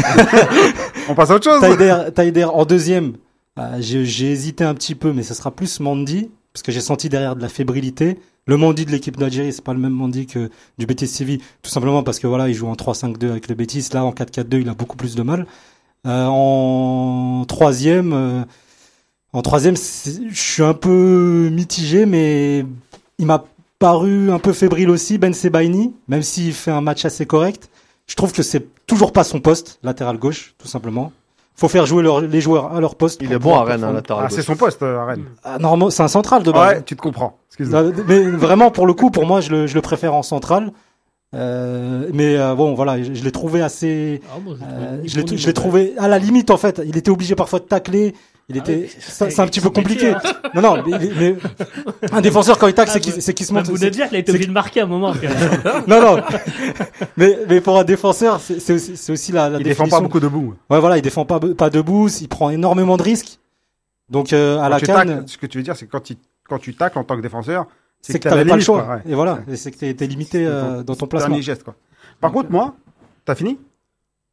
On 1.09 1.15
passe 1.15 1.29
à 1.31 1.35
autre 1.35 1.49
chose. 1.49 1.61
Taider, 1.61 1.95
Taider 2.13 2.43
en 2.45 2.65
deuxième, 2.65 3.13
euh, 3.59 3.77
j'ai 3.79 4.05
j'ai 4.05 4.31
hésité 4.31 4.63
un 4.63 4.73
petit 4.73 4.95
peu, 4.95 5.11
mais 5.13 5.23
ce 5.23 5.33
sera 5.33 5.51
plus 5.51 5.79
Mandy, 5.79 6.29
parce 6.53 6.63
que 6.63 6.71
j'ai 6.71 6.81
senti 6.81 7.09
derrière 7.09 7.35
de 7.35 7.41
la 7.41 7.49
fébrilité. 7.49 8.19
Le 8.45 8.57
Mandy 8.57 8.85
de 8.85 8.91
l'équipe 8.91 9.15
d'Algérie, 9.15 9.53
c'est 9.53 9.63
pas 9.63 9.73
le 9.73 9.79
même 9.79 9.93
Mandy 9.93 10.25
que 10.25 10.49
du 10.77 10.85
Betis 10.85 11.07
Séville, 11.07 11.39
tout 11.61 11.69
simplement 11.71 12.03
parce 12.03 12.19
que 12.19 12.27
voilà, 12.27 12.49
il 12.49 12.53
joue 12.53 12.67
en 12.67 12.73
3-5-2 12.73 13.29
avec 13.29 13.47
le 13.47 13.55
Betis. 13.55 13.87
Là, 13.93 14.03
en 14.03 14.11
4-4-2, 14.11 14.59
il 14.61 14.67
a 14.69 14.73
beaucoup 14.73 14.97
plus 14.97 15.15
de 15.15 15.23
mal. 15.23 15.45
Euh, 16.05 16.25
en 16.27 17.45
troisième, 17.47 18.13
euh, 18.13 18.41
en 19.31 19.41
troisième, 19.41 19.75
je 19.77 20.39
suis 20.41 20.63
un 20.63 20.73
peu 20.73 21.49
mitigé, 21.51 22.05
mais 22.05 22.65
il 23.19 23.25
m'a 23.25 23.43
paru 23.79 24.31
un 24.31 24.39
peu 24.39 24.53
fébrile 24.53 24.89
aussi, 24.89 25.17
Ben 25.17 25.33
Sebaini, 25.33 25.93
même 26.07 26.21
s'il 26.21 26.53
fait 26.53 26.71
un 26.71 26.81
match 26.81 27.05
assez 27.05 27.25
correct. 27.25 27.69
Je 28.07 28.15
trouve 28.15 28.33
que 28.33 28.43
c'est 28.43 28.67
toujours 28.85 29.13
pas 29.13 29.23
son 29.23 29.39
poste, 29.39 29.79
latéral 29.81 30.17
gauche, 30.17 30.55
tout 30.57 30.67
simplement. 30.67 31.11
Faut 31.55 31.67
faire 31.69 31.85
jouer 31.85 32.03
leur- 32.03 32.19
les 32.21 32.41
joueurs 32.41 32.75
à 32.75 32.81
leur 32.81 32.95
poste. 32.95 33.19
Il 33.21 33.31
est 33.31 33.37
bon 33.39 33.55
à 33.55 33.59
Rennes, 33.63 33.67
performer. 33.81 33.95
latéral 33.95 34.25
Ah, 34.27 34.29
c'est 34.29 34.41
son 34.41 34.55
poste, 34.55 34.81
euh, 34.83 34.99
à 34.99 35.05
Rennes. 35.05 35.25
Ah, 35.43 35.57
normalement, 35.59 35.89
c'est 35.91 36.03
un 36.03 36.07
central 36.07 36.43
de 36.43 36.51
base. 36.51 36.75
Ouais, 36.77 36.81
tu 36.83 36.95
te 36.95 37.01
comprends. 37.01 37.37
Excuse-moi. 37.49 37.83
Mais 38.07 38.19
vraiment, 38.23 38.71
pour 38.71 38.87
le 38.87 38.93
coup, 38.93 39.11
pour 39.11 39.25
moi, 39.25 39.39
je 39.39 39.51
le, 39.51 39.67
je 39.67 39.75
le 39.75 39.81
préfère 39.81 40.15
en 40.15 40.23
central. 40.23 40.71
Euh, 41.33 42.09
mais 42.13 42.37
euh, 42.37 42.53
bon, 42.55 42.73
voilà, 42.75 43.01
je, 43.01 43.13
je 43.13 43.23
l'ai 43.23 43.31
trouvé 43.31 43.61
assez. 43.61 44.21
Ah, 44.29 44.37
bon, 44.39 44.55
je 44.55 44.61
euh, 44.63 45.23
l'ai 45.25 45.35
niveau, 45.35 45.51
trouvé 45.51 45.93
à 45.97 46.07
la 46.07 46.19
limite 46.19 46.51
en 46.51 46.57
fait. 46.57 46.81
Il 46.85 46.95
était 46.97 47.09
obligé 47.11 47.35
parfois 47.35 47.59
de 47.59 47.65
tacler. 47.65 48.13
il 48.49 48.55
Ah 48.57 48.59
était, 48.59 48.87
c'est 48.99 49.39
un 49.39 49.47
petit 49.47 49.61
peu 49.61 49.69
compliqué, 49.71 50.09
hein. 50.11 50.21
Non, 50.53 50.61
non, 50.61 50.83
mais, 50.85 50.99
mais- 51.19 51.35
un 52.11 52.21
défenseur 52.21 52.57
quand 52.59 52.67
il 52.67 52.73
tacle, 52.73 52.91
Ah, 52.91 52.93
c'est 52.93 52.99
qu'il 52.99 53.21
c'est 53.21 53.33
qu'il 53.33 53.45
se 53.47 53.53
Bah, 53.53 53.59
montre. 53.61 53.71
vous 53.71 53.77
de 53.79 53.89
dire 53.89 54.07
qu'il 54.09 54.17
a 54.17 54.19
été 54.19 54.31
obligé 54.31 54.47
de 54.47 54.51
marquer 54.53 54.81
à 54.81 54.83
un 54.83 54.87
moment. 54.87 55.13
Non, 55.87 56.01
non. 56.01 56.21
mais, 57.17 57.39
mais 57.49 57.61
pour 57.61 57.79
un 57.79 57.83
défenseur, 57.83 58.39
c'est 58.39 58.73
aussi, 58.73 58.95
c'est 58.97 59.11
aussi 59.11 59.31
la, 59.31 59.49
la 59.49 59.57
Il 59.59 59.63
défend 59.63 59.83
pas 59.85 59.99
définition. 59.99 60.03
beaucoup 60.03 60.19
debout. 60.19 60.53
Ouais, 60.69 60.79
voilà, 60.79 60.97
il 60.97 61.01
défend 61.01 61.25
pas, 61.25 61.39
pas 61.39 61.69
debout, 61.69 62.09
il 62.21 62.27
prend 62.27 62.49
énormément 62.49 62.97
de 62.97 63.03
risques. 63.03 63.39
Donc, 64.09 64.33
euh, 64.33 64.59
à 64.59 64.63
Quand 64.63 64.69
la 64.69 64.79
canne, 64.81 65.07
tacles, 65.07 65.23
ce 65.27 65.37
que 65.37 65.45
tu 65.47 65.57
veux 65.57 65.63
dire, 65.63 65.75
c'est 65.75 65.87
quand 65.87 66.01
tu, 66.03 66.15
quand 66.47 66.59
tu 66.59 66.75
tacles 66.75 66.99
en 66.99 67.03
tant 67.03 67.15
que 67.15 67.21
défenseur, 67.21 67.65
c'est 68.11 68.19
que 68.19 68.25
la 68.27 68.35
t'avais 68.35 68.49
pas 68.49 68.55
le 68.57 68.61
choix. 68.61 68.83
quoi, 68.83 68.95
ouais. 68.95 69.01
Et 69.09 69.15
voilà, 69.15 69.39
et 69.49 69.55
c'est 69.55 69.71
que 69.71 69.77
t'es 69.77 69.93
t'es 69.93 70.05
limité 70.07 70.39
C'est 70.39 70.45
euh, 70.45 70.61
ton- 70.77 70.81
dans 70.83 70.83
ton 70.95 71.05
c'est 71.05 71.07
placement. 71.07 71.29
Dernier 71.29 71.41
geste, 71.41 71.63
quoi. 71.63 71.75
Par 72.21 72.31
contre, 72.31 72.51
moi, 72.51 72.75
t'as 73.25 73.33
fini 73.35 73.57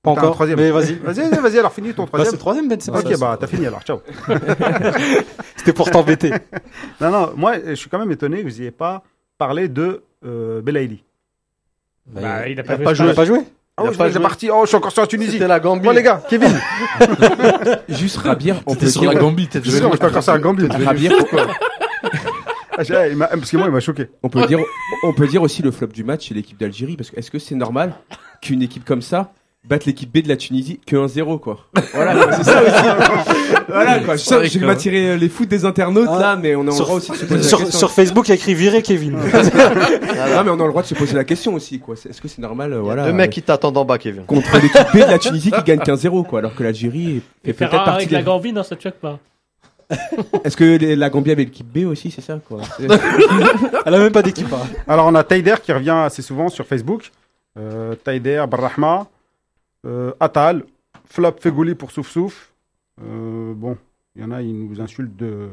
Pas 0.03 0.11
encore. 0.11 0.35
troisième. 0.35 0.59
Mais 0.59 0.71
vas-y. 0.71 0.95
Vas-y, 0.95 1.29
vas-y, 1.31 1.41
vas-y, 1.41 1.59
alors 1.59 1.73
finis 1.73 1.95
ton 1.95 2.05
Bah, 2.05 2.09
c'est 2.09 2.17
troisième. 2.17 2.33
le 2.35 2.39
troisième, 2.39 2.69
Ben, 2.69 2.81
c'est 2.81 2.91
pas 2.93 3.01
ok, 3.01 3.13
ça. 3.13 3.17
bah 3.19 3.37
t'as 3.41 3.47
fini 3.47 3.67
alors, 3.67 3.83
ciao. 3.83 4.01
C'était 5.57 5.73
pour 5.73 5.91
t'embêter. 5.91 6.33
Non, 7.01 7.11
non, 7.11 7.33
moi 7.37 7.55
je 7.67 7.75
suis 7.75 7.89
quand 7.89 7.99
même 7.99 8.11
étonné 8.13 8.43
que 8.43 8.49
vous 8.49 8.59
n'ayez 8.59 8.71
pas 8.71 9.03
parlé 9.39 9.69
de 9.69 10.03
euh, 10.27 10.61
Belaïli. 10.61 11.03
Bah, 12.07 12.21
il 12.21 12.25
a 12.27 12.49
Il 12.49 12.61
a 12.61 12.63
pas, 12.65 12.77
pas 12.77 12.95
joué. 12.95 13.15
Pas 13.15 13.25
joué? 13.25 13.39
Ah 13.77 13.85
oui, 13.85 13.95
je 14.13 14.19
parti. 14.19 14.51
Oh, 14.53 14.61
je 14.65 14.67
suis 14.69 14.77
encore 14.77 14.93
sur 14.93 15.01
la 15.01 15.07
Tunisie. 15.07 15.33
C'était 15.33 15.47
la 15.49 15.59
Gambie. 15.61 15.85
Bon, 15.87 15.93
les 15.93 16.03
gars, 16.03 16.23
Kevin. 16.29 16.53
Juste 17.89 18.19
Rabir, 18.19 18.61
on 18.67 18.75
T'es 18.75 18.89
sur 18.91 19.05
la 19.05 19.15
Gambie, 19.15 19.49
t'es 19.49 19.61
Je 19.65 19.71
suis 19.71 19.79
sûr, 19.79 19.91
je 19.91 19.97
suis 19.97 20.05
encore 20.07 20.23
sur 20.23 20.33
la 20.33 20.39
Gambie. 20.39 20.67
Rabir, 20.67 21.13
pourquoi 21.19 21.47
Ah, 22.81 22.83
j'ai- 23.07 23.11
il 23.13 23.17
m'a- 23.17 23.27
Parce 23.29 23.51
que 23.51 23.57
moi, 23.57 23.67
il 23.67 23.73
m'a 23.73 23.81
choqué. 23.81 24.09
on 24.23 24.29
peut 24.29 24.47
dire, 24.47 24.59
on 25.03 25.13
peut 25.13 25.27
dire 25.27 25.43
aussi 25.43 25.63
le 25.63 25.71
flop 25.71 25.89
du 25.89 26.05
match, 26.05 26.29
c'est 26.29 26.35
l'équipe 26.35 26.59
d'Algérie, 26.59 26.97
parce 26.97 27.11
que 27.11 27.19
est-ce 27.19 27.31
que 27.31 27.39
c'est 27.39 27.55
normal 27.55 27.95
qu'une 28.43 28.63
équipe 28.63 28.85
comme 28.85 29.03
ça 29.03 29.33
batte 29.69 29.85
l'équipe 29.85 30.11
B 30.11 30.23
de 30.23 30.29
la 30.31 30.37
Tunisie 30.39 30.81
que 30.87 30.97
1-0 30.97 31.39
quoi? 31.39 31.59
Voilà, 31.93 32.15
quoi, 32.15 32.33
c'est 32.33 32.45
ça 32.45 32.63
aussi. 32.63 32.73
voilà 33.69 33.99
quoi. 34.01 34.17
Je 34.17 34.23
sais 34.23 34.37
que 34.39 34.47
je 34.47 34.59
vais 34.59 34.67
m'attirer 34.67 35.19
les 35.19 35.29
foot 35.29 35.47
des 35.51 35.67
internautes 35.67 36.09
Ah, 36.11 36.19
là, 36.19 36.37
mais 36.37 36.57
on 36.57 36.63
a 36.63 36.65
le 36.65 36.73
sur- 36.73 36.85
droit 36.87 36.97
aussi 36.97 37.11
de 37.11 37.17
se 37.17 37.25
poser 37.27 37.43
la 37.43 37.47
Sur, 37.47 37.59
question. 37.59 37.79
sur 37.79 37.91
Facebook, 37.91 38.27
il 38.29 38.31
y 38.31 38.33
a 38.33 38.35
écrit 38.37 38.55
virer 38.55 38.81
Kevin. 38.81 39.13
Non, 39.13 39.21
mais 40.45 40.51
on 40.51 40.61
a 40.61 40.65
le 40.65 40.69
droit 40.71 40.81
de 40.81 40.87
se 40.87 40.95
poser 40.95 41.15
la 41.15 41.25
question 41.25 41.53
aussi 41.55 41.79
quoi. 41.79 41.95
C'est- 41.97 42.09
Est-ce 42.09 42.23
que 42.23 42.29
c'est 42.29 42.41
normal, 42.41 42.73
euh, 42.73 42.81
voilà 42.81 43.07
Le 43.07 43.13
mec 43.13 43.31
qui 43.33 43.43
t'attend 43.43 43.69
en 43.75 43.85
bas, 43.85 43.99
Kevin. 43.99 44.25
contre 44.25 44.51
l'équipe 44.63 44.87
B 44.95 44.97
de 45.07 45.11
la 45.11 45.19
Tunisie 45.19 45.51
qui 45.51 45.63
gagne 45.63 45.81
15-0 45.81 46.25
quoi, 46.27 46.39
alors 46.39 46.55
que 46.55 46.63
l'Algérie 46.63 47.21
fait 47.45 47.53
peut-être 47.53 47.75
un 47.75 47.79
partie 47.85 47.91
avec 48.05 48.11
la 48.13 48.19
des... 48.21 48.25
Gambie, 48.25 48.53
non, 48.55 48.63
ça 48.63 48.77
te 48.77 48.83
choque 48.83 48.95
pas? 48.95 49.19
Est-ce 50.45 50.57
que 50.57 50.77
les- 50.79 50.97
la 50.97 51.11
Gambie 51.11 51.33
avait 51.33 51.45
l'équipe 51.45 51.67
B 51.67 51.87
aussi, 51.87 52.11
c'est 52.11 52.21
ça 52.21 52.39
quoi 52.47 52.61
C'est- 52.79 52.87
Elle 53.87 53.95
a 53.95 53.99
même 53.99 54.13
pas 54.13 54.23
d'équipe. 54.23 54.53
hein. 54.53 54.67
Alors, 54.87 55.07
on 55.07 55.15
a 55.15 55.25
Taider 55.25 55.55
qui 55.63 55.73
revient 55.73 55.91
assez 56.05 56.23
souvent 56.23 56.49
sur 56.49 56.67
Facebook. 56.67 57.11
Euh, 57.59 57.95
Taider, 57.97 58.45
Barrahma, 58.49 59.07
euh, 59.87 60.13
Atal, 60.21 60.65
Flop 61.07 61.35
Fegouli 61.41 61.75
pour 61.75 61.91
Souf 61.91 62.09
Souf. 62.11 62.53
Euh, 63.03 63.53
bon, 63.55 63.77
il 64.15 64.23
y 64.23 64.25
en 64.25 64.31
a, 64.31 64.41
ils 64.43 64.55
nous 64.69 64.81
insultent 64.81 65.17
de. 65.17 65.49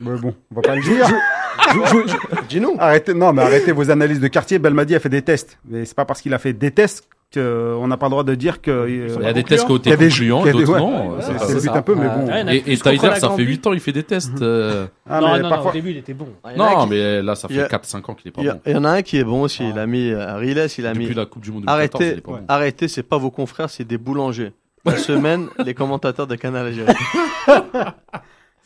Mais 0.00 0.16
bon, 0.18 0.34
on 0.52 0.54
va 0.56 0.62
pas 0.62 0.74
le 0.76 0.82
dire. 0.82 1.06
Dis-nous. 2.48 2.76
Arrêtez, 2.78 3.14
non, 3.14 3.32
mais 3.32 3.42
arrêtez 3.42 3.72
vos 3.72 3.90
analyses 3.90 4.20
de 4.20 4.28
quartier. 4.28 4.58
Belmadi 4.58 4.94
a 4.94 5.00
fait 5.00 5.08
des 5.08 5.22
tests. 5.22 5.58
Mais 5.64 5.84
c'est 5.84 5.94
pas 5.96 6.04
parce 6.04 6.20
qu'il 6.22 6.32
a 6.34 6.38
fait 6.38 6.52
des 6.52 6.70
tests 6.70 7.08
qu'on 7.34 7.86
n'a 7.86 7.96
pas 7.98 8.06
le 8.06 8.10
droit 8.10 8.24
de 8.24 8.34
dire 8.34 8.60
que. 8.62 8.70
euh, 8.70 9.16
Il 9.18 9.22
y 9.22 9.26
a 9.26 9.32
des 9.32 9.44
tests 9.44 9.66
qui 9.66 9.72
ont 9.72 9.76
Il 9.76 9.78
y 9.78 9.80
été 9.80 9.92
a 9.92 9.96
des- 9.96 10.08
concluants, 10.08 10.44
d'autres 10.44 10.72
ouais. 10.72 10.78
non. 10.80 11.16
c'est- 11.20 11.54
le 11.54 11.60
but 11.60 11.68
un 11.70 11.82
peu, 11.82 11.94
mais 11.94 12.06
Ah, 12.10 12.16
bon. 12.16 12.26
Ouais, 12.26 12.56
Et, 12.56 12.72
et 12.72 12.76
la 12.76 12.76
ça 12.76 12.90
fait 12.90 13.20
Gambie. 13.20 13.42
8 13.44 13.66
ans, 13.66 13.72
il 13.74 13.80
fait 13.80 13.92
des 13.92 14.02
tests. 14.02 14.40
euh, 14.40 14.86
Ah, 15.08 15.20
non, 15.20 15.32
mais 15.34 15.40
non, 15.40 15.48
parfois- 15.50 15.64
non, 15.64 15.70
au 15.70 15.72
début, 15.74 15.90
il 15.90 15.96
était 15.98 16.14
bon. 16.14 16.28
Il 16.50 16.56
Non, 16.56 16.84
qui- 16.84 16.90
mais 16.90 17.22
là, 17.22 17.34
ça 17.34 17.48
y 17.50 17.58
a- 17.58 17.64
fait 17.64 17.68
4-5 17.70 18.08
ans 18.08 18.14
qu'il 18.14 18.28
est 18.28 18.30
pas 18.32 18.40
Il 18.40 18.46
y, 18.46 18.48
a- 18.48 18.54
bon. 18.54 18.60
il 18.64 18.72
y 18.72 18.76
en 18.76 18.84
a 18.84 18.90
un 18.90 19.02
qui 19.02 19.18
est 19.18 19.24
bon 19.24 19.42
aussi. 19.42 19.68
Il 19.68 19.78
a 19.78 19.86
mis 19.86 20.10
euh, 20.10 20.36
Riles, 20.36 20.66
il 20.78 20.86
a 20.86 20.92
Depuis 20.94 21.08
mis. 21.08 21.14
la 21.14 21.26
Coupe 21.26 21.42
du 21.42 21.50
Monde 21.52 21.64
2014, 21.66 22.02
il 22.02 22.06
Arrêtez, 22.06 22.20
bon. 22.24 22.38
arrêtez, 22.48 22.88
c'est 22.88 23.02
pas 23.02 23.18
vos 23.18 23.30
confrères, 23.30 23.68
c'est 23.68 23.84
des 23.84 23.98
boulangers. 23.98 24.52
La 24.86 24.96
semaine, 24.96 25.48
les 25.64 25.74
commentateurs 25.74 26.26
de 26.26 26.34
Canal 26.36 26.66
Algérie. 26.68 26.94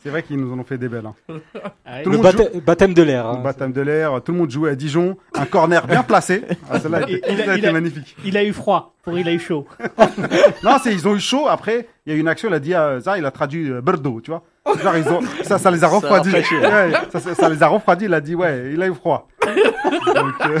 C'est 0.03 0.09
vrai 0.09 0.21
qu'ils 0.21 0.37
nous 0.37 0.51
en 0.53 0.59
ont 0.59 0.63
fait 0.65 0.77
des 0.77 0.89
belles. 0.89 1.05
hein. 1.05 1.15
Ah, 1.85 2.01
Tout 2.03 2.09
Le 2.09 2.17
le 2.17 2.23
monde 2.23 2.33
baptê- 2.35 2.61
baptême 2.61 2.93
de 2.93 3.01
l'air. 3.03 3.25
hein. 3.25 3.39
Baptême 3.41 3.71
de 3.71 3.81
l'air, 3.81 4.21
tout 4.23 4.31
le 4.33 4.37
monde 4.37 4.51
jouait 4.51 4.71
à 4.71 4.75
Dijon, 4.75 5.17
un 5.33 5.45
corner 5.45 5.85
bien 5.87 6.03
placé. 6.03 6.43
Ah, 6.69 6.79
celle-là 6.79 7.01
Il- 7.07 7.15
était, 7.15 7.33
il 7.33 7.41
a- 7.41 7.57
il 7.57 7.65
a- 7.65 7.71
magnifique. 7.71 8.15
Il 8.25 8.35
a 8.37 8.43
eu 8.43 8.51
froid. 8.53 8.93
Pour 9.03 9.17
il 9.17 9.27
a 9.27 9.33
eu 9.33 9.39
chaud. 9.39 9.65
Non, 10.63 10.77
c'est 10.83 10.93
ils 10.93 11.07
ont 11.07 11.15
eu 11.15 11.19
chaud. 11.19 11.47
Après, 11.47 11.87
il 12.05 12.11
y 12.11 12.15
a 12.15 12.17
eu 12.17 12.21
une 12.21 12.27
action. 12.27 12.49
Il 12.49 12.53
a 12.53 12.59
dit, 12.59 12.73
euh, 12.73 12.99
ça, 13.01 13.17
il 13.17 13.25
a 13.25 13.31
traduit 13.31 13.69
euh, 13.69 13.81
Bordeaux, 13.81 14.19
tu 14.21 14.31
vois. 14.31 14.43
Genre 14.81 14.97
ils 14.97 15.07
ont, 15.09 15.21
ça, 15.43 15.57
ça 15.57 15.69
les 15.71 15.83
a 15.83 15.87
refroidis. 15.87 16.29
rafraîchi. 16.31 16.55
Ouais, 16.55 16.91
ça, 17.11 17.19
ça- 17.19 17.35
ça 17.35 17.49
les 17.49 17.61
a 17.63 17.67
refroidis. 17.67 18.05
Il 18.05 18.13
a 18.13 18.21
dit, 18.21 18.35
ouais, 18.35 18.71
il 18.73 18.81
a 18.81 18.87
eu 18.87 18.93
froid. 18.93 19.27
Donc 19.41 20.33
euh, 20.45 20.59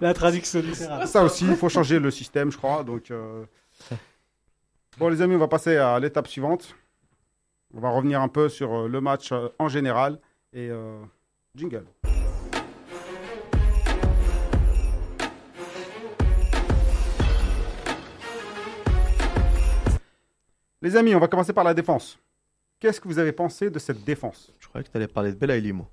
La 0.00 0.14
traduction 0.14 0.60
littérale. 0.60 1.06
ça 1.06 1.22
aussi, 1.22 1.46
il 1.46 1.56
faut 1.56 1.68
changer 1.68 1.98
le 1.98 2.10
système, 2.10 2.50
je 2.50 2.56
crois. 2.56 2.82
Donc 2.84 3.10
euh, 3.10 3.44
bon, 4.98 5.08
les 5.08 5.20
amis, 5.22 5.34
on 5.34 5.38
va 5.38 5.48
passer 5.48 5.76
à 5.76 5.98
l'étape 5.98 6.28
suivante. 6.28 6.74
On 7.72 7.80
va 7.80 7.90
revenir 7.90 8.20
un 8.20 8.28
peu 8.28 8.48
sur 8.48 8.74
euh, 8.74 8.88
le 8.88 9.00
match 9.00 9.30
euh, 9.30 9.48
en 9.60 9.68
général 9.68 10.18
et 10.52 10.68
euh, 10.70 11.00
jingle. 11.54 11.84
Les 20.82 20.96
amis, 20.96 21.14
on 21.14 21.20
va 21.20 21.28
commencer 21.28 21.52
par 21.52 21.62
la 21.62 21.74
défense. 21.74 22.18
Qu'est-ce 22.80 23.00
que 23.00 23.06
vous 23.06 23.18
avez 23.18 23.32
pensé 23.32 23.70
de 23.70 23.78
cette 23.78 24.02
défense? 24.02 24.52
Je 24.58 24.66
croyais 24.66 24.84
que 24.84 24.90
t'allais 24.90 25.06
parler 25.06 25.32
de 25.32 25.36
Belaïli, 25.36 25.72
moi. 25.72 25.88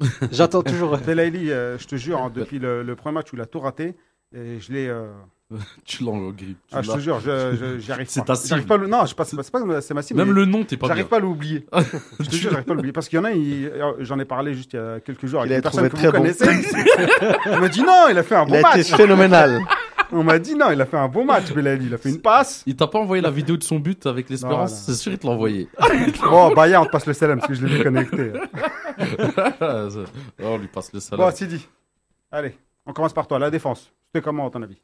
J'attends 0.30 0.62
toujours. 0.62 0.96
Belaïli, 0.96 1.50
euh, 1.50 1.76
je 1.76 1.86
te 1.88 1.96
jure, 1.96 2.22
hein, 2.22 2.30
depuis 2.34 2.58
le, 2.58 2.82
le 2.82 2.96
premier 2.96 3.14
match 3.16 3.32
où 3.32 3.36
il 3.36 3.42
a 3.42 3.46
tout 3.46 3.60
raté, 3.60 3.96
et 4.34 4.60
je 4.60 4.72
l'ai. 4.72 4.88
euh, 4.88 5.10
Tu 5.84 6.02
l'as 6.04 6.10
en 6.12 6.30
grippe. 6.30 6.58
tu 6.68 6.74
Ah, 6.74 6.80
je 6.82 6.88
l'as. 6.88 6.94
te 6.94 7.00
jure, 7.00 7.20
je, 7.20 7.54
je- 7.56 7.78
j'y 7.78 7.92
arrive 7.92 8.06
C'est 8.10 8.24
ta 8.24 8.34
cible. 8.34 8.48
J'arrive 8.48 8.66
pas 8.66 8.74
à 8.74 8.78
le- 8.78 8.86
Non, 8.86 9.04
je 9.04 9.14
passe, 9.14 9.28
c'est 9.30 9.36
pas 9.52 9.80
c'est 9.82 9.92
ma 9.94 10.02
cible. 10.02 10.18
Même 10.18 10.28
mais 10.28 10.34
le 10.34 10.44
nom, 10.46 10.64
t'es 10.64 10.76
pas 10.78 10.86
J'arrive 10.86 11.04
bien. 11.04 11.08
pas 11.10 11.16
à 11.16 11.20
l'oublier. 11.20 11.66
je 12.20 12.24
te 12.28 12.34
jure, 12.36 12.50
j'arrive 12.50 12.64
pas 12.66 12.72
à 12.72 12.74
l'oublier. 12.76 12.92
Parce 12.92 13.08
qu'il 13.08 13.18
y 13.18 13.20
en 13.20 13.24
a, 13.24 13.32
il- 13.32 13.70
j'en 14.00 14.18
ai 14.18 14.24
parlé 14.24 14.54
juste 14.54 14.72
il 14.72 14.76
y 14.76 14.78
a 14.78 15.00
quelques 15.00 15.26
jours 15.26 15.40
avec 15.40 15.50
Il 15.50 15.54
a 15.54 15.56
une 15.56 15.62
personne 15.62 15.88
que 15.90 15.96
très 15.96 16.06
vous 16.06 16.12
bon. 16.12 16.18
connaissez. 16.18 16.46
Il 17.52 17.58
m'a 17.60 17.68
dit 17.68 17.82
non, 17.82 18.06
il 18.10 18.16
a 18.18 18.22
fait 18.22 18.34
un 18.36 18.44
Il 18.46 18.48
bon 18.48 18.54
a 18.54 18.58
été 18.58 18.78
match. 18.78 18.94
phénoménal. 18.96 19.60
On 20.14 20.22
m'a 20.24 20.38
dit 20.38 20.54
non, 20.54 20.70
il 20.70 20.78
a 20.80 20.84
fait 20.86 20.98
un 20.98 21.08
bon 21.08 21.24
match. 21.24 21.44
Il 21.56 21.94
a 21.94 21.98
fait 21.98 22.10
une 22.10 22.20
passe. 22.20 22.62
Il 22.66 22.76
t'a 22.76 22.86
pas 22.86 22.98
envoyé 22.98 23.22
la 23.22 23.30
vidéo 23.30 23.56
de 23.56 23.62
son 23.62 23.78
but 23.78 24.04
avec 24.06 24.28
l'espérance 24.30 24.70
non. 24.70 24.76
C'est 24.76 24.94
sûr, 24.94 25.12
il 25.12 25.18
te 25.18 25.26
l'a 25.26 25.32
envoyé. 25.32 25.68
Bon, 26.22 26.52
Baya, 26.54 26.80
on 26.82 26.84
te 26.86 26.90
passe 26.90 27.06
le 27.06 27.12
salam 27.14 27.38
parce 27.38 27.48
que 27.48 27.54
je 27.54 27.66
l'ai 27.66 27.76
vu 27.76 27.82
connecté. 27.82 28.32
Oh, 29.60 29.88
on 30.40 30.58
lui 30.58 30.68
passe 30.68 30.92
le 30.92 30.98
Bon, 30.98 31.00
salaire. 31.00 31.32
Sidi. 31.36 31.66
Allez, 32.30 32.54
on 32.86 32.92
commence 32.92 33.12
par 33.14 33.26
toi. 33.26 33.38
La 33.38 33.50
défense. 33.50 33.90
C'était 34.14 34.22
comment, 34.24 34.46
à 34.46 34.50
ton 34.50 34.60
avis? 34.62 34.76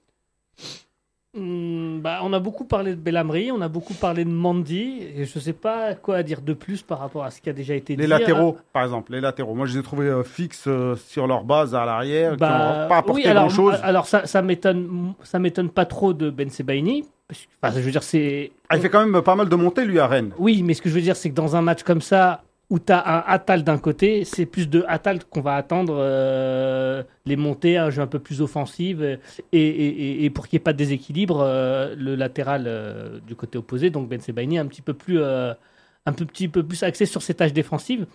Hmm, 1.37 2.01
bah, 2.01 2.21
on 2.23 2.33
a 2.33 2.39
beaucoup 2.41 2.65
parlé 2.65 2.93
de 2.93 3.01
Belhamri, 3.01 3.53
on 3.53 3.61
a 3.61 3.69
beaucoup 3.69 3.93
parlé 3.93 4.25
de 4.25 4.31
Mandy, 4.31 5.03
et 5.15 5.27
je 5.27 5.39
sais 5.39 5.53
pas 5.53 5.95
quoi 5.95 6.23
dire 6.23 6.41
de 6.41 6.55
plus 6.55 6.81
par 6.81 6.99
rapport 7.01 7.25
à 7.25 7.31
ce 7.31 7.43
qui 7.43 7.51
a 7.51 7.53
déjà 7.53 7.75
été 7.75 7.95
Les 7.95 8.05
dit. 8.05 8.09
latéraux, 8.09 8.57
par 8.73 8.85
exemple. 8.85 9.13
Les 9.13 9.21
latéraux. 9.21 9.55
Moi, 9.55 9.67
je 9.67 9.75
les 9.75 9.81
ai 9.81 9.83
trouvés 9.83 10.07
euh, 10.07 10.23
fixes 10.25 10.65
euh, 10.67 10.97
sur 10.97 11.27
leur 11.27 11.45
base 11.45 11.75
à 11.75 11.85
l'arrière, 11.85 12.33
qui 12.33 12.39
Bah, 12.39 12.83
n'ont 12.85 12.89
pas 12.89 12.97
apporté 12.97 13.21
oui, 13.23 13.29
alors, 13.29 13.49
grand-chose. 13.49 13.79
alors 13.83 14.07
ça, 14.07 14.25
ça 14.27 14.41
m'étonne, 14.41 15.13
ça 15.23 15.39
m'étonne 15.39 15.69
pas 15.69 15.85
trop 15.85 16.15
de 16.15 16.31
Ben 16.31 16.49
Sebaini. 16.49 17.05
parce 17.29 17.43
que- 17.43 17.47
Enfin, 17.63 17.75
je 17.79 17.81
veux 17.85 17.91
dire, 17.91 18.03
c'est. 18.03 18.51
Ah, 18.71 18.77
il 18.77 18.81
fait 18.81 18.89
quand 18.89 19.05
même 19.07 19.21
pas 19.21 19.35
mal 19.37 19.51
de 19.51 19.57
montées, 19.57 19.85
lui, 19.85 19.99
à 19.99 20.07
Rennes. 20.07 20.33
Oui, 20.39 20.63
mais 20.63 20.73
ce 20.73 20.81
que 20.81 20.89
je 20.89 20.95
veux 20.95 21.03
dire, 21.03 21.15
c'est 21.17 21.29
que 21.29 21.35
dans 21.35 21.55
un 21.57 21.61
match 21.61 21.83
comme 21.83 22.01
ça, 22.01 22.43
où 22.71 22.79
tu 22.79 22.93
as 22.93 22.99
un 22.99 23.25
Atal 23.27 23.65
d'un 23.65 23.79
côté, 23.79 24.25
c'est 24.25 24.45
plus 24.45 24.69
de 24.69 24.85
Atal 24.89 25.25
qu'on 25.25 25.41
va 25.41 25.57
attendre 25.57 25.97
euh, 25.99 27.03
les 27.25 27.37
montées, 27.37 27.79
un 27.79 27.89
jeu 27.89 28.03
un 28.03 28.07
peu 28.07 28.19
plus 28.19 28.43
offensif, 28.43 28.99
euh, 29.01 29.17
et, 29.53 30.31
pour 30.35 30.47
qu'il 30.47 30.59
n'y 30.59 30.61
ait 30.61 30.65
pas 30.65 30.75
de 30.75 30.79
déséquilibre, 30.79 31.41
euh, 31.41 31.95
le 31.97 32.15
latéral 32.15 33.21
du 33.27 33.35
côté 33.35 33.57
opposé, 33.59 33.89
donc 33.91 34.09
Ben 34.09 34.21
Sebaini, 34.21 34.59
un 34.59 34.67
petit 34.67 34.83
peu 34.83 34.93
plus, 34.93 35.23
un 35.23 36.13
peu, 36.15 36.27
petit 36.27 36.49
peu 36.49 36.63
plus 36.63 36.83
axé 36.83 37.07
sur 37.07 37.23
ses 37.23 37.35
tâches 37.35 37.55
défensives. 37.55 38.07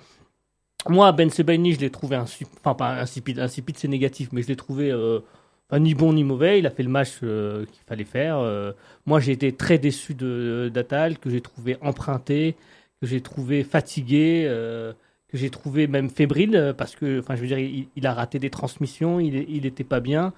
Moi, 0.88 1.12
Ben 1.14 1.30
Sebaini, 1.30 1.74
je 1.74 1.80
l'ai 1.80 1.89
trouvé 1.89 2.16
insipide, 2.16 2.54
enfin 2.60 2.76
pas 2.76 2.91
insipide, 3.01 3.39
insipide 3.39 3.78
c'est 3.78 3.88
négatif, 3.88 4.30
mais 4.34 4.43
je 4.43 4.49
l'ai 4.49 4.56
trouvé 4.56 4.93
ni 5.72 5.95
bon 5.95 6.14
ni 6.14 6.24
mauvais. 6.24 6.60
Il 6.60 6.68
a 6.68 6.70
fait 6.70 6.84
le 6.84 6.89
match 6.89 7.20
qu'il 7.20 7.84
fallait 7.88 8.04
faire. 8.04 8.38
Moi, 9.08 9.20
j'ai 9.20 9.32
été 9.32 9.51
très 9.54 9.80
déçu 9.80 10.14
d'Atal, 10.14 11.18
que 11.18 11.30
j'ai 11.30 11.41
trouvé 11.41 11.78
emprunté, 11.82 12.56
que 13.04 13.10
j'ai 13.10 13.20
trouvé 13.20 13.66
fatigué, 13.66 14.45
euh, 14.47 14.93
que 15.28 15.38
j'ai 15.38 15.49
trouvé 15.49 15.88
même 15.88 16.10
fébrile, 16.10 16.56
euh, 16.56 16.74
parce 16.74 16.95
que, 16.95 17.20
enfin, 17.20 17.36
je 17.36 17.41
veux 17.41 17.47
dire, 17.47 17.60
il, 17.60 18.08
a 18.08 18.14
raté 18.14 18.39
des 18.39 18.49
transmissions, 18.49 19.20
il, 19.20 19.36
il 19.49 19.66
était 19.66 19.84
pas 19.84 19.99
bien. 19.99 20.32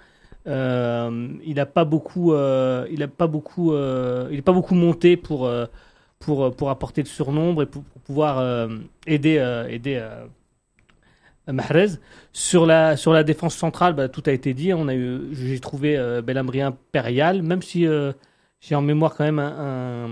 Il 0.47 1.59
a 1.59 1.65
pas 1.67 1.85
beaucoup, 1.85 2.33
il 2.33 3.03
a 3.03 3.07
pas 3.07 3.27
beaucoup, 3.27 3.73
euh, 3.73 4.27
il 4.31 4.39
est 4.39 4.41
pas 4.41 4.51
beaucoup 4.51 4.73
monté 4.73 5.15
pour 5.15 5.49
pour 6.19 6.55
pour 6.55 6.69
apporter 6.71 7.03
de 7.03 7.07
surnombre 7.07 7.61
et 7.63 7.65
pour, 7.67 7.83
pouvoir 7.83 8.67
aider 9.05 9.35
aider 9.69 10.03
Mahrez. 11.47 11.99
Sur 12.33 12.65
la, 12.65 12.97
sur 12.97 13.13
la 13.13 13.23
défense 13.23 13.55
centrale, 13.55 13.93
bah, 13.93 14.09
tout 14.09 14.23
a 14.25 14.31
été 14.31 14.55
dit. 14.55 14.73
On 14.73 14.87
a 14.87 14.95
eu, 14.95 15.21
j'ai 15.33 15.59
trouvé 15.59 15.97
Belhamri 16.23 16.61
impérial, 16.61 17.43
même 17.43 17.61
si 17.61 17.87
j'ai 18.59 18.75
en 18.75 18.81
mémoire 18.81 19.15
quand 19.15 19.23
même 19.23 19.39
un, 19.39 20.09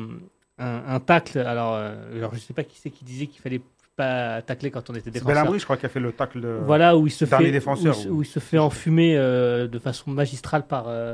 un, 0.88 1.00
tacle. 1.00 1.40
Alors, 1.40 1.74
euh, 1.76 1.94
alors, 2.18 2.34
je 2.34 2.40
sais 2.40 2.54
pas 2.54 2.64
qui 2.64 2.78
c'est 2.80 2.90
qui 2.90 3.04
disait 3.06 3.28
qu'il 3.28 3.42
fallait 3.42 3.62
pas 3.96 4.42
tacler 4.42 4.72
quand 4.72 4.90
on 4.90 4.94
était 4.94 5.04
C'est 5.06 5.12
défenseur. 5.12 5.36
Belhamri, 5.36 5.60
je 5.60 5.64
crois, 5.66 5.78
qui 5.78 5.86
a 5.86 5.90
fait 5.90 6.00
le 6.00 6.12
tacle. 6.12 6.42
de- 6.42 6.60
Voilà 6.66 6.98
où 6.98 7.06
il 7.08 7.12
se 7.12 7.26
fait 7.26 7.52
défenseur, 7.52 7.96
où, 7.96 8.00
il 8.00 8.04
se- 8.04 8.10
ou- 8.10 8.16
où 8.18 8.22
il 8.24 8.26
se 8.26 8.40
fait 8.40 8.58
enfumer 8.58 9.16
euh, 9.18 9.68
de 9.68 9.80
façon 9.80 10.10
magistrale 10.12 10.66
par 10.66 10.86
euh, 10.88 11.14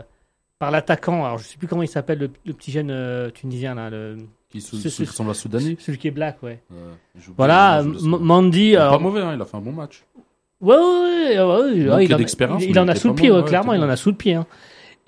par 0.60 0.72
l'attaquant. 0.72 1.26
Alors 1.26 1.38
je 1.38 1.44
sais 1.46 1.58
plus 1.58 1.68
comment 1.68 1.84
il 1.84 1.88
s'appelle 1.90 2.20
le, 2.20 2.30
le 2.46 2.54
petit 2.54 2.72
jeune 2.72 2.90
euh, 2.92 3.30
tunisien 3.32 3.76
là. 3.76 3.90
Le... 3.90 4.18
Qui 4.50 4.62
sou- 4.62 4.78
ressemble 4.78 5.30
à 5.30 5.34
Soudani. 5.36 5.78
Celui 5.80 6.00
qui 6.00 6.08
est 6.08 6.12
black, 6.12 6.42
ouais. 6.42 6.60
Voilà. 7.38 7.84
Mandy. 7.84 8.76
Alors- 8.76 8.94
pas 8.94 9.00
mauvais, 9.00 9.22
hein, 9.22 9.34
il 9.36 9.42
a 9.42 9.46
fait 9.46 9.58
un 9.58 9.62
bon 9.62 9.72
match. 9.74 10.04
Ouais, 10.62 10.76
ouais, 10.76 10.82
ouais, 10.82 11.40
ouais, 11.40 11.46
ouais, 11.46 11.72
Il 11.76 11.84
ouais, 11.84 11.90
manquait 11.90 12.06
il, 12.06 12.12
en 12.14 12.16
a, 12.16 12.18
d'expérience, 12.18 12.64
il- 12.64 12.80
en 12.80 12.88
a 12.88 12.96
sous 12.96 13.10
le 13.10 13.14
pied, 13.16 13.32
clairement, 13.46 13.74
il 13.74 13.82
en 13.84 13.90
a 13.90 13.96
sous 13.96 14.10
le 14.10 14.16
pied. 14.16 14.34
hein. 14.34 14.46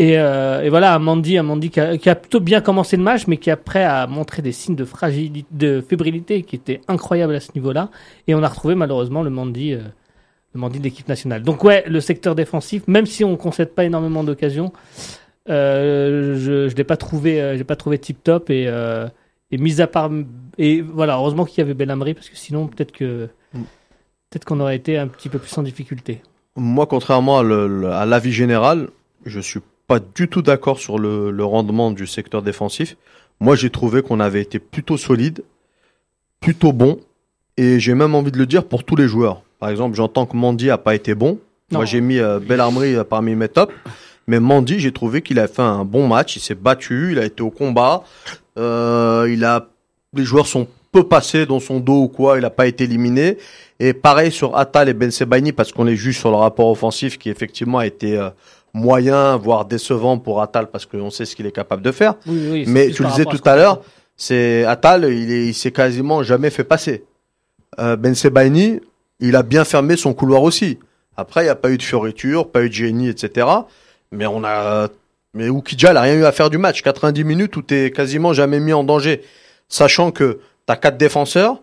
Et, 0.01 0.17
euh, 0.17 0.63
et 0.63 0.69
voilà, 0.69 0.97
Mandy, 0.97 1.39
Mandy 1.39 1.69
qui 1.69 1.79
a, 1.79 1.97
qui 1.97 2.09
a 2.09 2.15
plutôt 2.15 2.39
bien 2.39 2.59
commencé 2.61 2.97
le 2.97 3.03
match, 3.03 3.27
mais 3.27 3.37
qui 3.37 3.51
après 3.51 3.83
a 3.83 4.07
montré 4.07 4.41
des 4.41 4.51
signes 4.51 4.75
de 4.75 4.85
fragilité, 4.85 5.45
de 5.51 5.81
fébrilité 5.81 6.41
qui 6.41 6.55
étaient 6.55 6.81
incroyables 6.87 7.35
à 7.35 7.39
ce 7.39 7.51
niveau-là. 7.53 7.89
Et 8.27 8.33
on 8.33 8.41
a 8.41 8.47
retrouvé 8.47 8.73
malheureusement 8.75 9.21
le 9.21 9.29
Mandy, 9.29 9.73
euh, 9.73 9.81
le 10.53 10.59
Mandy 10.59 10.79
de 10.79 10.83
l'équipe 10.83 11.07
nationale. 11.07 11.43
Donc 11.43 11.63
ouais, 11.63 11.83
le 11.87 11.99
secteur 11.99 12.33
défensif, 12.33 12.83
même 12.87 13.05
si 13.05 13.23
on 13.23 13.37
concède 13.37 13.75
pas 13.75 13.85
énormément 13.85 14.23
d'occasions, 14.23 14.73
euh, 15.49 16.35
je, 16.37 16.67
je 16.67 16.75
l'ai 16.75 16.83
pas 16.83 16.97
trouvé, 16.97 17.41
euh, 17.41 17.57
j'ai 17.57 17.63
pas 17.63 17.75
trouvé 17.75 17.99
tip 17.99 18.23
top 18.23 18.49
et, 18.49 18.65
euh, 18.67 19.07
et 19.51 19.57
mis 19.57 19.81
à 19.81 19.87
part 19.87 20.09
et 20.57 20.81
voilà, 20.81 21.15
heureusement 21.17 21.45
qu'il 21.45 21.59
y 21.59 21.61
avait 21.61 21.73
Belhamri 21.73 22.13
parce 22.13 22.29
que 22.29 22.37
sinon 22.37 22.67
peut-être 22.67 22.91
que 22.91 23.29
Mm. 23.53 23.63
peut-être 24.29 24.45
qu'on 24.45 24.59
aurait 24.59 24.75
été 24.75 24.97
un 24.97 25.07
petit 25.07 25.29
peu 25.29 25.39
plus 25.39 25.55
en 25.57 25.63
difficulté. 25.63 26.21
Moi, 26.55 26.85
contrairement 26.85 27.39
à 27.39 28.05
l'avis 28.05 28.31
général, 28.31 28.89
je 29.25 29.39
suis 29.39 29.61
pas 29.91 29.99
du 29.99 30.29
tout 30.29 30.41
d'accord 30.41 30.79
sur 30.79 30.97
le, 30.97 31.31
le 31.31 31.43
rendement 31.43 31.91
du 31.91 32.07
secteur 32.07 32.41
défensif. 32.41 32.95
Moi, 33.41 33.57
j'ai 33.57 33.69
trouvé 33.69 34.01
qu'on 34.01 34.21
avait 34.21 34.41
été 34.41 34.57
plutôt 34.57 34.95
solide, 34.95 35.43
plutôt 36.39 36.71
bon, 36.71 36.97
et 37.57 37.77
j'ai 37.81 37.93
même 37.93 38.15
envie 38.15 38.31
de 38.31 38.37
le 38.37 38.45
dire 38.45 38.63
pour 38.63 38.85
tous 38.85 38.95
les 38.95 39.09
joueurs. 39.09 39.41
Par 39.59 39.67
exemple, 39.67 39.97
j'entends 39.97 40.25
que 40.25 40.37
Mandy 40.37 40.69
a 40.69 40.77
pas 40.77 40.95
été 40.95 41.13
bon. 41.13 41.39
Non. 41.71 41.79
Moi, 41.79 41.85
j'ai 41.85 41.99
mis 41.99 42.19
euh, 42.19 42.39
Bellarmerie 42.39 42.95
euh, 42.95 43.03
parmi 43.03 43.35
mes 43.35 43.49
tops. 43.49 43.73
Mais 44.27 44.39
Mandy, 44.39 44.79
j'ai 44.79 44.93
trouvé 44.93 45.21
qu'il 45.21 45.39
a 45.39 45.49
fait 45.49 45.61
un 45.61 45.83
bon 45.83 46.07
match. 46.07 46.37
Il 46.37 46.39
s'est 46.39 46.55
battu, 46.55 47.09
il 47.11 47.19
a 47.19 47.25
été 47.25 47.43
au 47.43 47.49
combat. 47.49 48.05
Euh, 48.57 49.27
il 49.29 49.43
a, 49.43 49.67
les 50.13 50.23
joueurs 50.23 50.47
sont 50.47 50.69
peu 50.93 51.03
passés 51.03 51.45
dans 51.45 51.59
son 51.59 51.81
dos 51.81 52.03
ou 52.03 52.07
quoi. 52.07 52.37
Il 52.37 52.43
n'a 52.43 52.49
pas 52.49 52.67
été 52.67 52.85
éliminé. 52.85 53.37
Et 53.81 53.91
pareil 53.91 54.31
sur 54.31 54.55
Atal 54.55 54.87
et 54.87 54.93
Ben 54.93 55.11
Sebaini 55.11 55.51
parce 55.51 55.73
qu'on 55.73 55.83
les 55.83 55.97
juge 55.97 56.17
sur 56.17 56.29
le 56.29 56.37
rapport 56.37 56.69
offensif 56.69 57.17
qui 57.17 57.29
effectivement 57.29 57.79
a 57.79 57.85
été 57.85 58.17
euh, 58.17 58.29
moyen, 58.73 59.37
voire 59.37 59.65
décevant 59.65 60.17
pour 60.17 60.41
Atal 60.41 60.69
parce 60.69 60.85
qu'on 60.85 61.09
sait 61.09 61.25
ce 61.25 61.35
qu'il 61.35 61.45
est 61.45 61.51
capable 61.51 61.81
de 61.81 61.91
faire. 61.91 62.15
Oui, 62.25 62.47
oui, 62.51 62.63
c'est 62.65 62.71
Mais 62.71 62.89
tu 62.91 63.03
le 63.03 63.09
disais 63.09 63.25
tout 63.25 63.41
à 63.45 63.55
l'heure, 63.55 63.81
c'est 64.15 64.65
Atal, 64.65 65.05
il 65.05 65.31
est, 65.31 65.47
il 65.47 65.53
s'est 65.53 65.71
quasiment 65.71 66.23
jamais 66.23 66.49
fait 66.49 66.63
passer. 66.63 67.05
Euh, 67.79 67.95
ben 67.95 68.13
Sebaini, 68.15 68.79
il 69.19 69.35
a 69.35 69.43
bien 69.43 69.63
fermé 69.63 69.95
son 69.95 70.13
couloir 70.13 70.43
aussi. 70.43 70.79
Après, 71.17 71.41
il 71.41 71.45
n'y 71.45 71.49
a 71.49 71.55
pas 71.55 71.71
eu 71.71 71.77
de 71.77 71.83
fioriture, 71.83 72.49
pas 72.49 72.63
eu 72.63 72.69
de 72.69 72.73
génie, 72.73 73.09
etc. 73.09 73.47
Mais 74.11 74.25
on 74.25 74.43
a, 74.43 74.87
mais 75.33 75.49
Oukidja, 75.49 75.91
il 75.91 75.97
a 75.97 76.01
rien 76.01 76.15
eu 76.15 76.25
à 76.25 76.31
faire 76.31 76.49
du 76.49 76.57
match. 76.57 76.81
90 76.81 77.23
minutes 77.23 77.55
où 77.55 77.61
t'es 77.61 77.91
quasiment 77.91 78.33
jamais 78.33 78.59
mis 78.59 78.73
en 78.73 78.83
danger. 78.83 79.21
Sachant 79.69 80.11
que 80.11 80.39
t'as 80.65 80.75
quatre 80.75 80.97
défenseurs, 80.97 81.61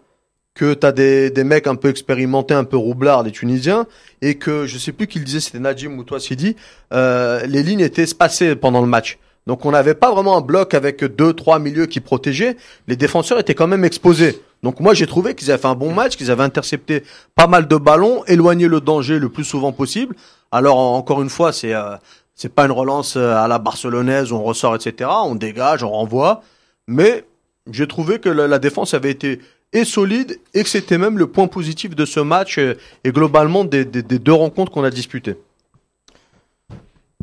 que 0.59 0.74
t'as 0.74 0.90
des, 0.92 1.30
des 1.30 1.44
mecs 1.44 1.68
un 1.68 1.76
peu 1.76 1.88
expérimentés, 1.88 2.52
un 2.52 2.64
peu 2.64 2.76
roublards, 2.76 3.22
les 3.22 3.30
Tunisiens, 3.30 3.86
et 4.22 4.34
que 4.34 4.66
je 4.66 4.76
sais 4.76 4.90
plus 4.92 5.06
qui 5.06 5.20
le 5.20 5.24
disait, 5.24 5.38
c'était 5.40 5.61
Najim 5.61 5.96
ou 5.96 6.02
toi 6.02 6.18
Sidi, 6.18 6.56
euh, 6.92 7.40
les 7.46 7.62
lignes 7.62 7.80
étaient 7.80 8.02
espacées 8.02 8.56
pendant 8.56 8.80
le 8.80 8.88
match. 8.88 9.18
Donc 9.46 9.64
on 9.64 9.70
n'avait 9.70 9.94
pas 9.94 10.11
vraiment 10.12 10.36
un 10.36 10.40
bloc 10.40 10.74
avec 10.74 11.04
deux, 11.04 11.32
trois 11.32 11.59
milieux 11.61 11.86
qui 11.86 12.00
protégeaient. 12.00 12.56
Les 12.88 12.96
défenseurs 12.96 13.38
étaient 13.38 13.54
quand 13.54 13.68
même 13.68 13.84
exposés. 13.84 14.42
Donc 14.64 14.80
moi 14.80 14.94
j'ai 14.94 15.06
trouvé 15.06 15.34
qu'ils 15.36 15.50
avaient 15.52 15.62
fait 15.62 15.68
un 15.68 15.76
bon 15.76 15.94
match, 15.94 16.16
qu'ils 16.16 16.30
avaient 16.32 16.42
intercepté 16.42 17.04
pas 17.36 17.46
mal 17.46 17.68
de 17.68 17.76
ballons, 17.76 18.24
éloigné 18.26 18.66
le 18.66 18.80
danger 18.80 19.18
le 19.20 19.28
plus 19.28 19.44
souvent 19.44 19.72
possible. 19.72 20.16
Alors 20.50 20.76
en- 20.78 20.96
encore 20.96 21.22
une 21.22 21.30
fois, 21.30 21.52
c'est 21.52 21.72
euh, 21.72 21.96
c'est 22.34 22.52
pas 22.52 22.64
une 22.66 22.72
relance 22.72 23.16
euh, 23.16 23.34
à 23.36 23.46
la 23.48 23.59
barcelonaise, 23.59 24.32
on 24.32 24.42
ressort, 24.42 24.74
etc. 24.74 25.09
On 25.24 25.34
dégage, 25.36 25.82
on 25.84 25.90
renvoie. 25.90 26.42
Mais 26.88 27.24
j'ai 27.70 27.86
trouvé 27.86 28.18
que 28.18 28.28
la 28.28 28.59
défense 28.59 28.92
avait 28.94 29.11
été 29.12 29.40
et 29.72 29.84
solide 29.84 30.40
et 30.54 30.62
que 30.62 30.68
c'était 30.68 30.98
même 30.98 31.18
le 31.18 31.26
point 31.26 31.46
positif 31.46 31.94
de 31.94 32.04
ce 32.04 32.20
match 32.20 32.58
euh, 32.58 32.74
et 33.04 33.10
globalement 33.10 33.64
des, 33.64 33.84
deux 33.84 34.32
rencontres 34.32 34.72
qu'on 34.72 34.84
a 34.84 34.90
disputées. 34.90 35.36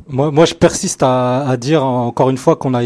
Moi, 0.07 0.45
je 0.45 0.53
persiste 0.53 1.01
à, 1.01 1.55
dire 1.57 1.83
encore 1.83 2.29
une 2.29 2.37
fois 2.37 2.55
qu'on 2.55 2.75
a, 2.75 2.83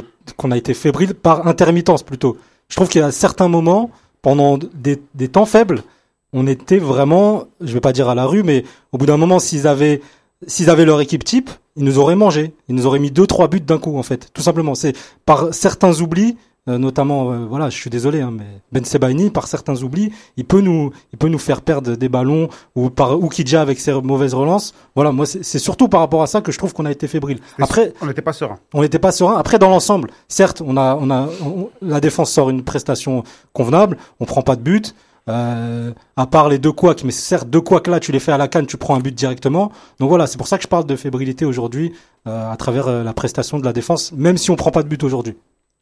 été 0.55 0.73
fébrile 0.73 1.13
par 1.13 1.47
intermittence 1.47 2.01
plutôt. 2.01 2.37
Je 2.69 2.75
trouve 2.77 2.87
qu'il 2.87 3.01
y 3.01 3.03
a 3.03 3.11
certains 3.11 3.49
moments, 3.49 3.91
pendant 4.21 4.57
des, 4.57 5.27
temps 5.27 5.45
faibles, 5.45 5.83
on 6.31 6.47
était 6.47 6.77
vraiment, 6.77 7.47
je 7.59 7.73
vais 7.73 7.81
pas 7.81 7.91
dire 7.91 8.07
à 8.07 8.15
la 8.15 8.25
rue, 8.25 8.43
mais 8.43 8.63
au 8.93 8.97
bout 8.97 9.05
d'un 9.05 9.17
moment, 9.17 9.39
s'ils 9.39 9.67
avaient, 9.67 9.99
s'ils 10.47 10.69
avaient 10.69 10.85
leur 10.85 11.01
équipe 11.01 11.25
type, 11.25 11.49
ils 11.75 11.83
nous 11.83 11.97
auraient 11.97 12.15
mangé. 12.15 12.53
Ils 12.67 12.75
nous 12.75 12.85
auraient 12.85 12.99
mis 12.99 13.11
deux, 13.11 13.27
trois 13.27 13.47
buts 13.47 13.61
d'un 13.61 13.79
coup, 13.79 13.97
en 13.97 14.03
fait. 14.03 14.29
Tout 14.33 14.41
simplement. 14.41 14.75
C'est 14.75 14.95
par 15.25 15.53
certains 15.53 16.01
oublis, 16.01 16.37
notamment, 16.77 17.31
euh, 17.31 17.45
voilà, 17.49 17.69
je 17.69 17.77
suis 17.77 17.89
désolé, 17.89 18.21
hein, 18.21 18.31
mais 18.31 18.45
Ben 18.71 18.83
Sebaini, 18.85 19.29
par 19.29 19.47
certains 19.47 19.81
oublis, 19.81 20.11
il 20.37 20.45
peut 20.45 20.61
nous, 20.61 20.91
il 21.13 21.17
peut 21.17 21.27
nous 21.29 21.39
faire 21.39 21.61
perdre 21.61 21.95
des 21.95 22.09
ballons 22.09 22.49
ou 22.75 22.89
par 22.89 23.17
Oukidja 23.19 23.61
avec 23.61 23.79
ses 23.79 23.93
mauvaises 23.93 24.33
relances. 24.33 24.73
Voilà, 24.95 25.11
moi, 25.11 25.25
c'est 25.25 25.43
c'est 25.43 25.59
surtout 25.59 25.87
par 25.87 26.01
rapport 26.01 26.21
à 26.21 26.27
ça 26.27 26.41
que 26.41 26.51
je 26.51 26.57
trouve 26.57 26.73
qu'on 26.73 26.85
a 26.85 26.91
été 26.91 27.07
fébrile. 27.07 27.39
Après, 27.59 27.93
On 28.01 28.05
n'était 28.07 28.21
pas 28.21 28.33
serein. 28.33 28.57
on 28.73 28.81
n'était 28.81 28.99
pas 28.99 29.11
serein. 29.11 29.37
Après, 29.37 29.57
dans 29.57 29.69
l'ensemble, 29.69 30.09
certes, 30.27 30.61
on 30.65 30.77
a, 30.77 30.95
on 30.95 31.09
a, 31.09 31.27
on- 31.45 31.69
la 31.81 31.99
défense 32.01 32.31
sort 32.31 32.49
une 32.49 32.63
prestation 32.63 33.23
convenable. 33.53 33.97
On 34.19 34.25
prend 34.25 34.41
pas 34.41 34.55
de 34.55 34.61
but. 34.61 34.93
Euh, 35.27 35.91
à 36.17 36.25
part 36.25 36.49
les 36.49 36.57
deux 36.57 36.71
couacs, 36.71 37.03
mais 37.03 37.11
certes, 37.11 37.47
deux 37.49 37.61
couacs 37.61 37.85
là, 37.87 37.99
tu 37.99 38.11
les 38.11 38.19
fais 38.19 38.31
à 38.31 38.37
la 38.37 38.47
canne, 38.47 38.65
tu 38.65 38.77
prends 38.77 38.95
un 38.95 38.99
but 38.99 39.13
directement. 39.13 39.71
Donc 39.99 40.09
voilà, 40.09 40.25
c'est 40.25 40.37
pour 40.39 40.47
ça 40.47 40.57
que 40.57 40.63
je 40.63 40.67
parle 40.67 40.85
de 40.85 40.95
fébrilité 40.95 41.45
aujourd'hui, 41.45 41.93
euh, 42.27 42.51
à 42.51 42.57
travers 42.57 42.87
euh, 42.87 43.03
la 43.03 43.13
prestation 43.13 43.59
de 43.59 43.65
la 43.65 43.71
défense, 43.71 44.11
même 44.13 44.37
si 44.37 44.49
on 44.49 44.55
prend 44.55 44.71
pas 44.71 44.81
de 44.81 44.87
but 44.87 45.03
aujourd'hui. 45.03 45.35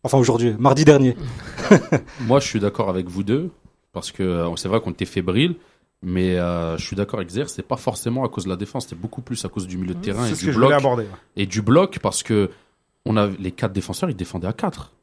Enfin 0.04 0.18
aujourd'hui, 0.18 0.56
mardi 0.60 0.86
dernier. 0.86 1.16
Moi, 2.22 2.40
je 2.40 2.48
suis 2.48 2.60
d'accord 2.60 2.90
avec 2.90 3.08
vous 3.08 3.24
deux, 3.24 3.50
parce 3.94 4.12
que 4.12 4.24
euh, 4.24 4.56
c'est 4.56 4.70
vrai 4.70 4.80
qu'on 4.80 4.92
était 4.92 5.06
fébrile, 5.06 5.56
mais 6.04 6.36
euh, 6.38 6.78
je 6.78 6.86
suis 6.86 6.96
d'accord 6.96 7.20
avec 7.20 7.30
Zer, 7.32 7.50
c'est 7.50 7.68
pas 7.68 7.78
forcément 7.78 8.24
à 8.24 8.30
cause 8.30 8.46
de 8.46 8.50
la 8.50 8.56
défense, 8.56 8.84
c'était 8.84 8.96
beaucoup 8.96 9.22
plus 9.22 9.44
à 9.44 9.50
cause 9.50 9.68
du 9.68 9.78
milieu 9.78 9.96
de 9.96 10.00
terrain 10.02 10.26
et 10.26 10.30
C'est 10.30 10.36
ce 10.36 10.46
du 10.52 10.52
bloc. 10.54 10.72
aborder. 10.72 11.06
Et 11.36 11.46
du 11.46 11.62
bloc, 11.62 12.00
parce 12.02 12.24
que 12.24 12.52
on 13.06 13.18
a 13.18 13.28
les 13.28 13.52
quatre 13.52 13.74
défenseurs, 13.74 14.10
ils 14.10 14.16
défendaient 14.16 14.48
à 14.48 14.54
quatre. 14.54 14.94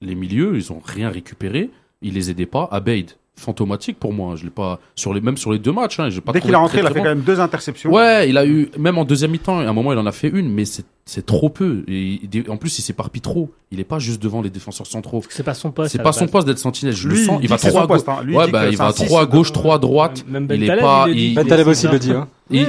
Les 0.00 0.14
milieux, 0.14 0.56
ils 0.56 0.72
ont 0.72 0.80
rien 0.84 1.10
récupéré, 1.10 1.70
ils 2.02 2.12
les 2.14 2.28
aidaient 2.30 2.44
pas. 2.46 2.68
Abeid, 2.70 3.12
fantomatique 3.38 3.98
pour 3.98 4.12
moi. 4.12 4.34
Je 4.36 4.44
l'ai 4.44 4.50
pas 4.50 4.80
sur 4.94 5.12
les 5.14 5.20
même 5.20 5.36
sur 5.36 5.52
les 5.52 5.58
deux 5.58 5.72
matchs. 5.72 6.00
Hein, 6.00 6.08
j'ai 6.10 6.20
pas 6.20 6.32
Dès 6.32 6.40
qu'il 6.40 6.50
est 6.50 6.56
rentré, 6.56 6.78
très, 6.78 6.86
il 6.86 6.86
a 6.86 6.90
fait 6.90 6.98
bon. 7.00 7.02
quand 7.04 7.10
même 7.10 7.20
deux 7.20 7.38
interceptions. 7.40 7.90
Ouais, 7.92 8.28
il 8.28 8.38
a 8.38 8.46
eu, 8.46 8.70
même 8.78 8.98
en 8.98 9.04
deuxième 9.04 9.30
mi-temps, 9.30 9.58
à 9.58 9.62
un 9.64 9.72
moment, 9.72 9.92
il 9.92 9.98
en 9.98 10.06
a 10.06 10.12
fait 10.12 10.28
une, 10.28 10.50
mais 10.52 10.64
c'est 10.64 10.84
c'est 11.08 11.24
trop 11.24 11.48
peu. 11.50 11.84
Et 11.86 12.18
il- 12.32 12.50
en 12.50 12.56
plus, 12.56 12.78
il 12.78 12.82
s'éparpille 12.82 13.20
trop. 13.22 13.50
Il 13.70 13.78
est 13.78 13.84
pas 13.84 14.00
juste 14.00 14.20
devant 14.20 14.42
les 14.42 14.50
défenseurs 14.50 14.88
centraux. 14.88 15.22
C'est 15.28 15.44
pas 15.44 15.54
son 15.54 15.70
poste. 15.70 15.92
C'est 15.92 16.00
à 16.00 16.02
pas 16.02 16.12
son 16.12 16.26
poste 16.26 16.48
d'être 16.48 16.58
sentinelle. 16.58 16.94
Je 16.96 17.08
Lui, 17.08 17.18
le 17.20 17.24
sens. 17.24 17.38
Il 17.42 17.48
va 17.48 17.54
à 17.54 17.86
poste, 17.86 18.08
hein. 18.08 18.16
Lui, 18.24 18.34
il 18.34 18.36
Ouais, 18.36 18.50
bah, 18.50 18.68
il 18.68 18.76
va 18.76 18.86
un 18.88 18.92
six. 18.92 19.06
trop 19.06 19.18
à 19.18 19.26
gauche, 19.26 19.52
trop 19.52 19.72
à 19.72 19.78
droite. 19.78 20.24
Même 20.28 20.48
il 20.52 20.64
est 20.64 20.66
Ben 20.66 20.80
pas, 20.80 21.06
il 21.08 21.34
Ben 21.34 21.46
Taleb 21.46 21.68
aussi 21.68 21.86
le 21.86 21.98
dit. 22.00 22.10
Hein. 22.10 22.26
il, 22.50 22.66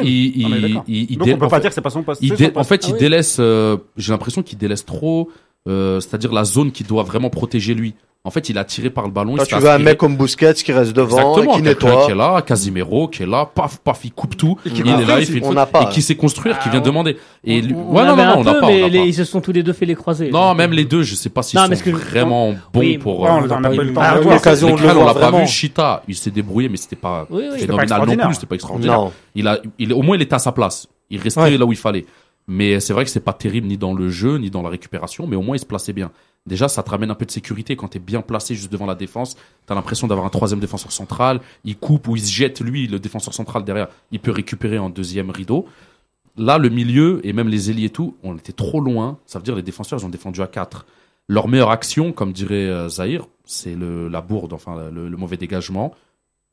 il, 0.88 1.18
Donc 1.18 1.28
on 1.30 1.38
peut 1.38 1.46
en 1.46 1.50
pas 1.50 1.56
fait- 1.56 1.62
dire 1.62 1.70
que 1.72 1.76
c'est 1.76 1.82
pas 1.82 1.90
son 1.90 2.04
poste. 2.04 2.22
en 2.56 2.64
fait, 2.64 2.82
Ah 2.84 2.88
il 2.90 2.94
oui. 2.94 3.00
délaisse. 3.00 3.38
euh, 3.40 3.78
J'ai 3.98 4.12
l'impression 4.12 4.44
qu'il 4.44 4.58
délaisse 4.60 4.86
trop. 4.86 5.30
euh, 5.68 6.00
C'est-à-dire 6.00 6.32
la 6.32 6.44
zone 6.46 6.72
qui 6.72 6.84
doit 6.84 7.04
vraiment 7.04 7.30
protéger 7.32 7.74
lui. 7.74 7.94
En 8.28 8.30
fait, 8.30 8.50
il 8.50 8.58
est 8.58 8.60
attiré 8.60 8.90
par 8.90 9.06
le 9.06 9.12
ballon. 9.12 9.36
Toi, 9.36 9.46
il 9.48 9.50
se 9.50 9.56
tu 9.56 9.62
veux 9.62 9.70
un 9.70 9.78
mec 9.78 9.98
comme 9.98 10.18
Busquets 10.18 10.54
qui 10.54 10.74
reste 10.74 10.92
devant 10.92 11.18
Exactement, 11.38 11.54
et 11.54 11.56
qui 11.56 11.62
nettoie. 11.64 12.06
qui 12.06 12.12
est 12.12 12.16
là, 12.16 12.42
Casimiro 12.42 13.08
qui 13.08 13.24
est 13.24 13.26
là, 13.26 13.46
paf, 13.56 13.78
paf, 13.78 14.02
il 14.04 14.12
coupe 14.12 14.36
tout. 14.36 14.58
Et 14.66 14.70
qui 14.70 14.82
il 14.82 14.88
est 14.90 15.06
là, 15.06 15.20
il 15.22 15.26
fait 15.26 15.38
une 15.38 15.44
On 15.46 15.48
faute, 15.48 15.56
n'a 15.56 15.66
pas. 15.66 15.84
et 15.84 15.88
qui 15.88 16.02
sait 16.02 16.16
construire, 16.16 16.60
qui 16.60 16.66
Ah, 16.68 16.72
vient 16.72 16.82
on- 16.82 16.84
demander. 16.84 17.16
Et 17.46 17.62
lui- 17.62 17.74
On 17.74 17.96
ouais, 17.96 18.04
non, 18.04 18.12
avait 18.12 18.26
non, 18.26 18.28
non, 18.28 18.34
un 18.34 18.36
on 18.40 18.44
n'a 18.44 18.54
peu, 18.56 18.60
pas, 18.60 18.66
on 18.66 18.70
mais 18.70 18.82
n'a 18.82 18.88
les- 18.90 19.00
ils 19.08 19.14
se 19.14 19.24
sont 19.24 19.40
tous 19.40 19.54
les 19.54 19.64
deux 19.64 19.72
fait 19.72 19.86
les 19.86 19.96
croisés. 19.96 20.30
Non, 20.30 20.54
même 20.56 20.74
euh, 20.74 20.76
les 20.76 20.84
deux, 20.84 21.04
je 21.04 21.16
sais 21.16 21.30
pas 21.30 21.42
s'ils 21.42 21.58
Non, 21.58 21.68
sont 21.74 21.82
que 21.82 21.90
vraiment 21.92 22.52
bons 22.74 22.80
Oui, 22.82 22.98
pour. 22.98 23.22
Ouais, 23.22 23.30
euh, 23.30 23.34
on 23.34 23.40
les 23.46 23.52
en 23.54 23.64
a 23.64 23.70
pas 23.70 23.74
eu 23.76 23.78
le 23.78 23.94
temps 23.94 24.02
Ah, 24.04 24.20
de 24.20 24.24
l'occasion 24.30 24.76
de 24.76 24.82
le 24.82 24.90
on 24.98 25.06
l'a 25.06 25.14
pas 25.14 25.32
vu. 25.32 25.48
Chita, 25.48 26.04
il 26.10 26.16
s'est 26.16 26.30
débrouillé, 26.32 26.68
mais 26.68 26.76
c'était 26.78 26.98
pas 26.98 27.26
phénoménal 27.58 28.06
non 28.06 28.26
plus, 28.26 28.34
c'était 28.36 28.46
pas 28.48 28.56
extraordinaire. 28.56 28.98
Non. 29.00 29.12
Il 29.36 29.48
a, 29.48 29.60
il, 29.80 29.94
au 29.94 30.02
moins, 30.02 30.18
il 30.18 30.22
était 30.22 30.36
à 30.36 30.40
sa 30.40 30.52
place. 30.52 30.88
Il 31.10 31.22
restait 31.22 31.40
Ouais. 31.40 31.58
là 31.58 31.66
où 31.66 31.72
il 31.72 31.78
fallait. 31.78 32.06
Mais 32.50 32.80
c'est 32.80 32.94
vrai 32.94 33.04
que 33.04 33.10
c'est 33.10 33.20
pas 33.20 33.34
terrible 33.34 33.68
ni 33.68 33.78
dans 33.78 33.94
le 33.94 34.10
jeu, 34.10 34.38
ni 34.38 34.50
dans 34.50 34.62
la 34.62 34.70
récupération, 34.70 35.28
mais 35.28 35.36
au 35.36 35.42
moins 35.42 35.56
il 35.58 35.60
se 35.60 35.66
plaçait 35.66 35.92
bien. 35.94 36.12
Déjà, 36.48 36.68
ça 36.68 36.82
te 36.82 36.90
ramène 36.90 37.12
un 37.12 37.16
peu 37.16 37.26
de 37.26 37.32
sécurité 37.32 37.76
quand 37.76 37.90
t'es 37.90 38.00
bien 38.00 38.22
placé 38.22 38.56
juste 38.56 38.72
devant 38.72 38.86
la 38.86 38.96
défense. 38.96 39.36
T'as 39.66 39.76
l'impression 39.76 40.08
d'avoir 40.08 40.26
un 40.26 40.30
troisième 40.30 40.60
défenseur 40.60 40.92
central. 40.92 41.42
Il 41.66 41.78
coupe 41.78 42.08
ou 42.08 42.16
il 42.16 42.22
se 42.22 42.32
jette, 42.32 42.62
lui, 42.62 42.88
le 42.88 43.00
défenseur 43.00 43.34
central 43.34 43.64
derrière. 43.64 43.88
Il 44.12 44.20
peut 44.20 44.32
récupérer 44.32 44.80
en 44.80 44.90
deuxième 44.90 45.30
rideau. 45.30 45.66
Là, 46.38 46.58
le 46.58 46.70
milieu 46.70 47.20
et 47.24 47.34
même 47.34 47.50
les 47.50 47.70
ailiers 47.70 47.86
et 47.86 47.90
tout, 47.90 48.16
on 48.24 48.36
était 48.38 48.54
trop 48.54 48.80
loin. 48.80 49.18
Ça 49.26 49.40
veut 49.40 49.44
dire 49.44 49.56
les 49.56 49.62
défenseurs, 49.64 50.00
ils 50.00 50.06
ont 50.06 50.10
défendu 50.10 50.42
à 50.42 50.48
4. 50.48 50.86
Leur 51.28 51.48
meilleure 51.48 51.72
action, 51.72 52.14
comme 52.14 52.32
dirait 52.32 52.56
euh, 52.68 52.88
Zahir, 52.88 53.28
c'est 53.44 53.76
le, 53.76 54.08
la 54.08 54.22
bourde, 54.22 54.54
enfin 54.54 54.90
le, 54.94 55.10
le 55.10 55.18
mauvais 55.18 55.36
dégagement. 55.36 55.94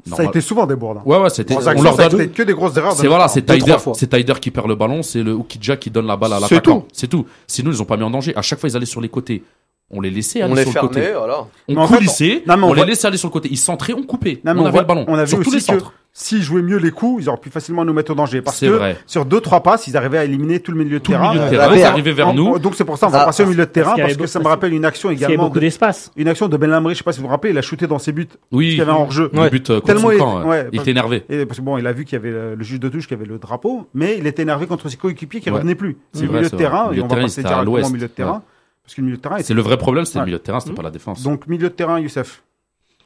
Ça 0.07 0.23
a 0.23 0.25
été 0.25 0.41
souvent 0.41 0.67
des 0.67 0.75
bourdes. 0.77 0.99
hein. 0.99 1.03
Ouais, 1.07 1.19
ouais, 1.19 1.31
c'était. 1.31 1.55
On 1.57 1.83
leur 1.83 1.97
donne. 1.97 2.31
que 2.31 2.43
des 2.43 2.53
grosses 2.53 2.77
erreurs. 2.77 2.93
C'est 2.93 3.07
voilà, 3.07 3.29
c'est 3.29 3.43
fois. 3.79 3.95
c'est 3.95 4.09
Taider 4.09 4.35
qui 4.41 4.51
perd 4.51 4.67
le 4.69 4.75
ballon, 4.75 5.03
c'est 5.03 5.23
le 5.23 5.33
Ukidja 5.33 5.77
qui 5.77 5.91
donne 5.91 6.07
la 6.07 6.17
balle 6.17 6.33
à 6.33 6.41
C'est 6.41 6.57
l'attaquant. 6.57 6.87
C'est 6.93 7.09
tout. 7.09 7.27
Sinon, 7.47 7.71
ils 7.71 7.81
ont 7.81 7.87
pas 7.87 7.97
mis 7.97 8.03
en 8.03 8.11
danger. 8.11 8.37
À 8.37 8.43
chaque 8.43 8.59
fois, 8.59 8.69
ils 8.69 8.77
allaient 8.77 8.85
sur 8.87 9.01
les 9.01 9.09
côtés. 9.09 9.43
On 9.91 10.01
les 10.01 10.11
laissait 10.11 10.41
aller 10.43 10.53
On 10.53 10.57
les 10.57 10.65
sur 10.65 10.83
le 10.83 10.89
côté. 10.89 11.13
voilà. 11.17 11.41
On 11.69 11.75
Mais 11.75 11.77
en 11.77 11.87
fait, 11.87 11.95
coulissait, 11.97 12.43
on- 12.47 12.51
non, 12.51 12.57
mais 12.57 12.65
on, 12.65 12.71
on 12.71 12.73
les 12.73 12.85
laissait 12.87 13.07
aller 13.07 13.19
sur 13.19 13.29
le 13.29 13.33
côté. 13.33 13.49
Ils 13.53 13.59
centraient, 13.59 13.93
on 13.93 14.03
coupait. 14.03 14.41
Non, 14.45 14.55
mais 14.55 14.61
on 14.61 14.63
on 14.63 14.67
avait 14.67 14.73
voit- 14.73 14.81
le 14.81 14.87
ballon. 14.87 15.05
on 15.09 15.15
a 15.15 15.25
vu 15.25 15.29
sur 15.29 15.39
tous 15.41 15.49
aussi 15.49 15.57
les 15.57 15.61
que 15.77 15.81
centres. 15.81 15.93
s'ils 16.13 16.43
jouaient 16.43 16.63
mieux 16.63 16.79
les 16.79 16.91
coups, 16.91 17.23
ils 17.25 17.29
auraient 17.29 17.39
pu 17.39 17.51
facilement 17.51 17.85
nous 17.85 17.93
mettre 17.93 18.11
au 18.13 18.15
danger. 18.15 18.41
Parce 18.41 18.61
que 18.61 18.67
vrai. 18.67 18.97
sur 19.07 19.25
deux 19.27 19.41
trois 19.43 19.63
passes, 19.63 19.87
ils 19.87 19.97
arrivaient 19.97 20.19
à 20.19 20.25
éliminer 20.25 20.59
tout 20.61 20.73
le 20.73 20.79
milieu 20.79 20.99
de 20.99 21.05
Tout 21.05 21.13
le 21.13 21.19
terrain. 21.19 21.29
milieu 21.35 21.43
de 21.43 21.47
Euh, 21.47 21.51
terrain, 21.51 21.69
la 21.69 21.75
c'est 21.77 21.83
BR. 21.83 21.87
arrivé 21.89 22.13
vers 22.13 22.29
En- 22.29 22.35
nous. 22.35 22.47
en- 22.55 22.59
Donc 22.59 22.75
c'est 22.77 22.85
pour 22.85 22.97
ça 22.97 23.09
on 23.09 23.11
va 23.11 23.21
Ah, 23.23 23.25
passer 23.27 23.43
au 23.43 23.47
milieu 23.47 23.67
de 23.67 23.71
terrain 23.71 23.95
parce 23.97 24.17
que 24.17 24.27
ça 24.27 24.39
me 24.39 24.45
beaucoup- 24.45 24.51
rappelle 24.55 24.73
une 24.73 24.85
action 24.87 25.11
y 25.11 25.15
également. 25.15 25.45
beaucoup 25.45 25.57
de- 25.57 25.61
d'espace. 25.61 26.11
Une 26.17 26.29
action 26.29 26.49
de 26.49 26.57
Ben 26.57 26.71
Lamry, 26.71 26.95
je 26.95 26.99
sais 26.99 27.05
pas 27.05 27.13
si 27.13 27.19
vous 27.21 27.27
vous 27.27 27.31
rappelez, 27.31 27.53
il 27.53 27.59
a 27.59 27.63
shooté 27.63 27.87
dans 27.87 27.99
ses 27.99 28.13
buts. 28.13 28.27
Oui, 28.53 28.71
qu'il 28.71 28.79
y 28.79 28.81
avait 28.81 28.91
un 28.91 28.95
hors-jeu. 28.95 29.31
Le 29.35 29.39
Ouais. 29.39 29.51
but 29.51 29.67
contre 29.67 29.83
Tellement 29.87 30.01
son 30.03 30.11
il- 30.13 30.19
camp, 30.19 30.47
ouais, 30.49 30.67
il 30.73 30.81
était 30.81 30.93
énervé. 30.93 31.25
Et 31.29 31.45
parce 31.45 31.59
que 31.61 31.65
bon, 31.65 31.77
il 31.79 31.87
a 31.87 31.93
vu 31.93 32.05
qu'il 32.07 32.15
y 32.15 32.21
avait 32.21 32.31
le, 32.31 32.55
le 32.55 32.65
juge 32.65 32.81
de 32.81 32.89
touche 32.89 33.07
qui 33.07 33.15
avait 33.15 33.27
le 33.27 33.39
drapeau, 33.39 33.87
mais 33.93 34.17
il 34.19 34.27
était 34.27 34.43
énervé 34.43 34.67
contre 34.67 34.89
ses 34.89 34.97
coéquipiers 34.97 35.41
qui 35.41 35.51
Ouais. 35.51 35.57
revenaient 35.57 35.75
plus. 35.75 35.99
C'est 36.15 36.23
le 36.23 36.29
milieu 36.33 36.49
de 36.49 36.57
terrain. 36.57 36.89
Le 36.91 36.97
et 36.97 37.01
on 37.01 37.03
va 37.03 37.09
terrain, 37.09 37.23
passer 37.23 37.43
directement 37.43 37.87
au 37.87 37.91
milieu 37.91 38.07
de 38.09 38.13
terrain. 38.13 38.43
Parce 38.85 38.95
que 38.95 39.01
le 39.01 39.07
milieu 39.07 39.17
de 39.17 39.23
terrain, 39.23 39.37
C'est 39.43 39.55
le 39.55 39.63
vrai 39.63 39.77
problème, 39.79 40.05
Ouais. 40.05 40.21
le 40.21 40.25
milieu 40.27 40.39
de 40.39 40.43
terrain, 40.43 40.61
c'était 40.61 40.75
pas 40.75 40.83
la 40.83 40.91
défense. 40.91 41.23
donc 41.23 41.47
milieu 41.47 41.69
de 41.71 41.75
terrain, 41.75 41.99
Youssef. 42.01 42.43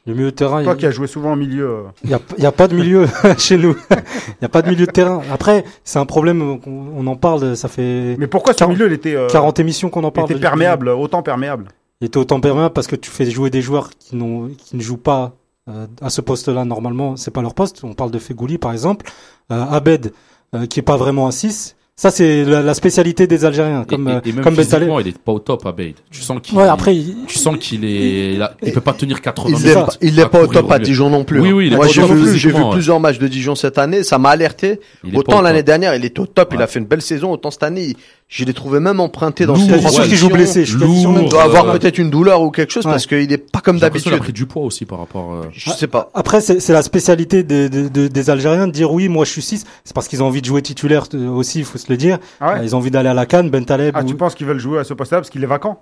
Le 0.05 0.13
milieu 0.13 0.27
de 0.31 0.35
terrain, 0.35 0.63
Toi 0.63 0.73
il 0.73 0.79
qui 0.79 0.85
as 0.85 0.91
joué 0.91 1.07
souvent 1.07 1.33
au 1.33 1.35
milieu. 1.35 1.69
euh, 1.69 1.81
n'y 2.05 2.13
a, 2.13 2.19
il 2.37 2.43
y 2.43 2.47
a 2.47 2.51
pas 2.51 2.67
de 2.67 2.75
milieu 2.75 3.05
chez 3.37 3.57
nous. 3.57 3.75
Il 3.91 4.35
n'y 4.41 4.45
a 4.45 4.49
pas 4.49 4.61
de 4.61 4.69
milieu 4.69 4.85
de 4.85 4.91
terrain. 4.91 5.21
Après, 5.31 5.63
c'est 5.83 5.99
un 5.99 6.05
problème, 6.05 6.41
on, 6.41 6.59
on 6.97 7.05
en 7.07 7.15
parle, 7.15 7.55
ça 7.55 7.67
fait 7.67 8.15
Mais 8.17 8.27
pourquoi 8.27 8.53
ce 8.53 8.59
Quarante- 8.59 8.75
milieu 8.75 8.87
il 8.87 8.93
était, 8.93 9.15
euh, 9.15 9.27
40 9.27 9.59
émissions 9.59 9.89
qu'on 9.89 10.03
en 10.03 10.07
il 10.09 10.11
parle. 10.13 10.25
était 10.25 10.33
depuis- 10.35 10.41
perméable, 10.43 10.89
autant 10.89 11.21
perméable? 11.21 11.67
Il 12.01 12.07
était 12.07 12.17
autant 12.17 12.39
perméable 12.39 12.73
parce 12.73 12.87
que 12.87 12.95
tu 12.95 13.09
fais 13.11 13.29
jouer 13.29 13.49
des 13.49 13.61
joueurs 13.61 13.89
qui, 13.99 14.15
n'ont, 14.15 14.47
qui 14.57 14.77
ne 14.77 14.81
jouent 14.81 14.97
pas 14.97 15.33
euh, 15.67 15.85
à 16.01 16.09
ce 16.09 16.21
poste-là 16.21 16.63
normalement, 16.65 17.15
c'est 17.17 17.29
pas 17.31 17.41
leur 17.41 17.53
poste. 17.53 17.83
On 17.83 17.93
parle 17.93 18.09
de 18.11 18.19
Fegouli 18.19 18.57
par 18.57 18.71
exemple, 18.71 19.05
euh, 19.51 19.63
Abed 19.65 20.13
euh, 20.55 20.65
qui 20.65 20.79
est 20.79 20.83
pas 20.83 20.97
vraiment 20.97 21.27
un 21.27 21.31
6. 21.31 21.75
Ça 22.01 22.11
c'est 22.11 22.45
la, 22.45 22.61
la 22.61 22.73
spécialité 22.73 23.27
des 23.27 23.43
Algériens, 23.43 23.83
comme 23.83 24.07
et, 24.07 24.11
euh, 24.13 24.19
et 24.23 24.31
même 24.31 24.41
comme 24.41 24.55
physiquement, 24.55 25.01
il 25.01 25.09
est 25.09 25.17
pas 25.17 25.33
au 25.33 25.39
top, 25.39 25.65
Abeid. 25.65 25.95
Tu 26.09 26.21
sens 26.21 26.39
qu'il, 26.41 26.57
Ouais, 26.57 26.63
après 26.63 26.95
il- 26.95 27.25
tu 27.27 27.37
sens 27.37 27.57
qu'il 27.59 27.83
est, 27.83 28.37
là, 28.37 28.53
il 28.63 28.71
peut 28.71 28.79
pas 28.79 28.93
tenir 28.93 29.19
80 29.21 29.49
Il 29.49 29.55
minutes. 29.57 29.67
n'est 29.67 29.73
pas, 29.73 29.93
il 29.99 30.17
est 30.17 30.21
À 30.21 30.29
pas 30.29 30.41
au 30.41 30.47
top 30.47 30.71
à. 30.71 30.79
Dijon 30.79 31.09
non 31.09 31.25
plus. 31.25 31.41
Oui, 31.41 31.49
hein. 31.49 31.51
oui, 31.55 31.67
il 31.67 31.73
est 31.73 31.75
Moi, 31.75 31.87
pas 31.87 31.89
au 31.89 31.93
j'ai 31.93 32.01
top 32.01 32.11
vu, 32.11 32.37
j'ai 32.37 32.51
vu 32.53 32.61
plusieurs 32.71 33.01
matchs 33.01 33.19
de 33.19 33.27
Dijon 33.27 33.53
cette 33.55 33.77
année. 33.77 34.03
Ça 34.05 34.17
m'a 34.17 34.29
alerté. 34.29 34.79
Autant 35.13 35.39
au 35.39 35.41
l'année 35.41 35.59
top. 35.59 35.65
dernière, 35.65 35.93
il 35.93 36.05
était 36.05 36.21
au 36.21 36.25
top. 36.25 36.53
Il 36.55 36.61
a 36.61 36.67
fait 36.67 36.79
une 36.79 36.85
belle 36.85 37.01
saison. 37.01 37.33
Autant 37.33 37.51
cette 37.51 37.63
année, 37.63 37.87
il- 37.87 37.95
je 38.31 38.45
l'ai 38.45 38.53
trouvé 38.53 38.79
même 38.79 38.99
emprunté 38.99 39.45
dans 39.47 39.55
ses 39.55 39.81
je 39.81 40.01
suis 40.03 40.15
joue 40.15 40.29
blessé. 40.29 40.63
Je. 40.63 40.77
Il 40.77 41.29
doit 41.29 41.43
avoir 41.43 41.67
Euh, 41.67 41.71
peut-être 41.79 41.97
une 41.97 42.11
douleur 42.11 42.41
ou 42.43 42.51
quelque 42.51 42.71
chose 42.71 42.85
Ouais. 42.85 42.91
parce 42.91 43.07
qu'il 43.07 43.31
est 43.33 43.37
pas 43.51 43.59
comme 43.59 43.77
l'impression 43.79 44.03
qu'il 44.11 44.13
a 44.13 44.17
d'habitude. 44.17 44.23
pris 44.23 44.33
du 44.33 44.45
poids 44.45 44.61
aussi 44.63 44.85
par 44.85 44.99
rapport. 44.99 45.33
euh, 45.33 45.41
Je 45.51 45.71
sais 45.71 45.87
pas. 45.87 46.11
Après, 46.13 46.39
c'est 46.39 46.69
la 46.71 46.83
spécialité 46.83 47.41
des, 47.43 47.69
des, 47.69 47.89
des- 47.89 48.07
des 48.07 48.29
Algériens 48.29 48.67
de 48.67 48.71
dire 48.71 48.93
oui, 48.93 49.09
moi 49.09 49.25
je 49.25 49.31
suis 49.31 49.41
6. 49.41 49.65
C'est 49.83 49.93
parce 49.95 50.07
qu'ils 50.07 50.21
ont 50.21 50.27
envie 50.27 50.41
de 50.41 50.45
jouer 50.45 50.61
titulaire 50.61 51.05
euh, 51.15 51.27
aussi, 51.29 51.59
il 51.59 51.65
faut 51.65 51.79
se 51.79 51.87
le 51.89 51.97
dire. 51.97 52.19
Ah 52.39 52.53
ouais 52.53 52.59
Euh, 52.59 52.63
Ils 52.63 52.75
ont 52.75 52.77
envie 52.77 52.91
d'aller 52.91 53.09
à 53.09 53.15
la 53.15 53.25
Cannes, 53.25 53.49
Ben 53.49 53.65
Taleb. 53.65 53.95
Ah, 53.97 54.03
ou- 54.03 54.05
tu 54.07 54.13
penses 54.15 54.35
qu'ils 54.35 54.45
veulent 54.45 54.59
jouer 54.59 54.77
à 54.79 54.83
ce 54.83 54.93
poste-là 54.93 55.17
parce 55.19 55.31
qu'il 55.31 55.43
est 55.43 55.47
vacant? 55.47 55.81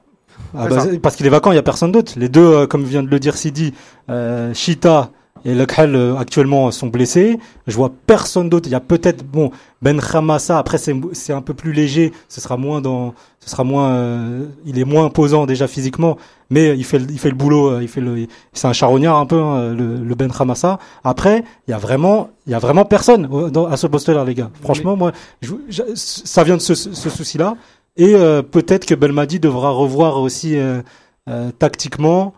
Ah 0.58 0.68
bah, 0.68 0.84
parce 1.02 1.16
qu'il 1.18 1.26
est 1.26 1.30
vacant, 1.30 1.52
il 1.52 1.56
y 1.56 1.60
a 1.60 1.64
personne 1.64 1.92
d'autre. 1.92 2.14
Les 2.16 2.30
deux, 2.30 2.42
euh, 2.46 2.66
comme 2.68 2.84
vient 2.86 3.04
de 3.04 3.10
le 3.10 3.20
dire 3.20 3.36
Sidi, 3.36 3.74
euh, 4.10 4.54
Chita 4.54 5.12
et 5.46 5.54
Lekhel 5.54 5.96
euh, 5.96 6.16
actuellement 6.18 6.70
sont 6.72 6.88
blessés. 6.88 7.40
Je 7.68 7.76
vois 7.76 7.92
personne 8.06 8.50
d'autre. 8.50 8.68
Il 8.68 8.72
y 8.72 8.76
a 8.76 8.80
peut-être 8.80 9.24
bon 9.26 9.52
Ben 9.82 10.00
Khamassa. 10.02 10.58
Après 10.60 10.78
c'est 10.78 10.94
c'est 11.14 11.34
un 11.34 11.42
peu 11.42 11.54
plus 11.54 11.74
léger. 11.74 12.12
Ce 12.30 12.42
sera 12.42 12.58
moins 12.58 12.82
dans, 12.82 13.14
ce 13.40 13.50
sera 13.50 13.64
moins. 13.64 13.90
euh, 13.92 14.46
il 14.66 14.78
est 14.80 14.86
moins 14.86 15.06
imposant 15.06 15.46
déjà 15.46 15.68
physiquement, 15.68 16.18
mais 16.50 16.78
il 16.78 16.84
fait 16.84 17.00
le- 17.00 17.10
il 17.12 17.20
fait 17.20 17.30
le 17.30 17.36
boulot. 17.36 17.72
euh, 17.72 17.82
Il 17.82 17.88
fait 17.88 18.02
le. 18.02 18.28
C'est 18.54 18.68
un 18.68 18.74
charognard 18.74 19.18
un 19.18 19.26
peu 19.26 19.40
hein, 19.42 19.74
le, 19.74 19.98
le 19.98 20.16
Ben 20.16 20.32
Khamassa. 20.32 20.80
Après 21.04 21.44
il 21.68 21.72
y 21.72 21.74
a 21.74 21.78
vraiment 21.78 22.30
il 22.46 22.52
y 22.52 22.56
a 22.56 22.60
vraiment 22.60 22.86
personne 22.86 23.28
au- 23.32 23.50
dans- 23.50 23.66
à 23.68 23.78
ce 23.78 23.88
poste-là 23.88 24.24
les 24.26 24.34
gars. 24.36 24.50
Franchement 24.62 24.96
moi 24.96 25.12
je- 25.42 25.54
je- 25.70 25.84
ça 25.96 26.44
vient 26.44 26.58
de 26.58 26.62
ce, 26.62 26.74
ce 26.76 27.10
souci-là. 27.10 27.56
Et 28.00 28.14
euh, 28.16 28.42
peut-être 28.44 28.86
que 28.86 28.94
Belmadi 28.96 29.40
devra 29.40 29.72
revoir 29.72 30.18
aussi 30.22 30.56
euh, 30.58 30.82
euh, 31.30 31.50
tactiquement 31.58 32.34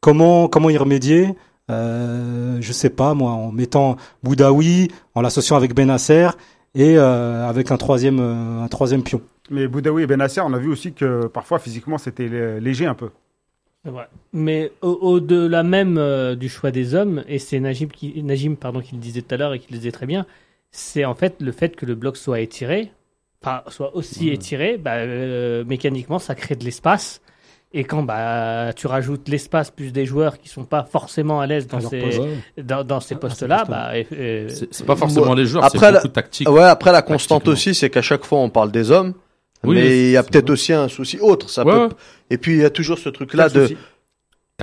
comment 0.00 0.48
comment 0.48 0.70
y 0.70 0.76
remédier. 0.76 1.34
Euh, 1.70 2.58
je 2.60 2.72
sais 2.72 2.90
pas 2.90 3.14
moi, 3.14 3.30
en 3.32 3.50
mettant 3.52 3.96
Boudaoui, 4.22 4.88
en 5.14 5.22
l'associant 5.22 5.56
avec 5.56 5.74
Benasser 5.74 6.28
et 6.74 6.98
euh, 6.98 7.48
avec 7.48 7.70
un 7.70 7.76
troisième 7.78 8.20
euh, 8.20 8.62
un 8.62 8.68
troisième 8.68 9.02
pion. 9.02 9.22
Mais 9.50 9.66
Boudaoui 9.66 10.02
et 10.02 10.06
Benasser, 10.06 10.40
on 10.42 10.52
a 10.52 10.58
vu 10.58 10.70
aussi 10.70 10.92
que 10.92 11.26
parfois 11.26 11.58
physiquement 11.58 11.96
c'était 11.98 12.28
lé- 12.28 12.60
léger 12.60 12.86
un 12.86 12.94
peu. 12.94 13.10
Mais 14.32 14.72
au- 14.82 14.98
au-delà 15.00 15.62
même 15.62 15.96
euh, 15.98 16.34
du 16.34 16.48
choix 16.48 16.70
des 16.70 16.94
hommes, 16.94 17.22
et 17.28 17.38
c'est 17.38 17.60
Najim, 17.60 17.88
qui, 17.88 18.22
Najim 18.22 18.56
pardon, 18.56 18.80
qui 18.80 18.94
le 18.94 19.00
disait 19.00 19.22
tout 19.22 19.34
à 19.34 19.38
l'heure 19.38 19.54
et 19.54 19.58
qui 19.58 19.72
le 19.72 19.78
disait 19.78 19.92
très 19.92 20.06
bien, 20.06 20.26
c'est 20.70 21.04
en 21.04 21.14
fait 21.14 21.40
le 21.40 21.52
fait 21.52 21.76
que 21.76 21.86
le 21.86 21.94
bloc 21.94 22.16
soit 22.16 22.40
étiré, 22.40 22.92
soit 23.68 23.94
aussi 23.94 24.30
étiré, 24.30 24.78
bah, 24.78 24.94
euh, 24.96 25.64
mécaniquement 25.64 26.18
ça 26.18 26.34
crée 26.34 26.56
de 26.56 26.64
l'espace. 26.64 27.20
Et 27.76 27.82
quand 27.82 28.04
bah, 28.04 28.72
tu 28.76 28.86
rajoutes 28.86 29.28
l'espace 29.28 29.72
plus 29.72 29.92
des 29.92 30.06
joueurs 30.06 30.38
qui 30.38 30.48
sont 30.48 30.62
pas 30.64 30.84
forcément 30.84 31.40
à 31.40 31.46
l'aise 31.48 31.66
dans, 31.66 31.80
ces, 31.80 32.20
dans, 32.62 32.84
dans 32.84 33.00
ces 33.00 33.16
postes-là, 33.16 33.64
ces 33.66 33.66
postes-là. 33.66 34.48
bah, 34.48 34.56
C'est 34.70 34.86
pas 34.86 34.94
forcément 34.94 35.34
les 35.34 35.44
joueurs, 35.44 35.64
Après, 35.64 35.78
c'est 35.80 35.84
la- 35.86 35.98
beaucoup 35.98 36.08
de 36.08 36.12
tactique. 36.12 36.48
Ouais, 36.48 36.62
après 36.62 36.92
la 36.92 37.02
constante 37.02 37.48
aussi, 37.48 37.74
c'est 37.74 37.90
qu'à 37.90 38.00
chaque 38.02 38.24
fois 38.24 38.38
on 38.38 38.48
parle 38.48 38.70
des 38.70 38.92
hommes, 38.92 39.14
Oui, 39.64 39.74
mais 39.74 39.98
il 40.06 40.10
y 40.12 40.16
a 40.16 40.22
peut-être 40.22 40.50
aussi 40.50 40.72
un 40.72 40.86
souci 40.86 41.18
autre. 41.20 41.50
Ça 41.50 41.64
Ouais, 41.66 41.72
peut... 41.72 41.88
Et 42.30 42.38
puis 42.38 42.52
il 42.52 42.60
y 42.60 42.64
a 42.64 42.70
toujours 42.70 42.98
ce 42.98 43.08
truc-là 43.08 43.48
de, 43.48 43.62
souci, 43.62 43.76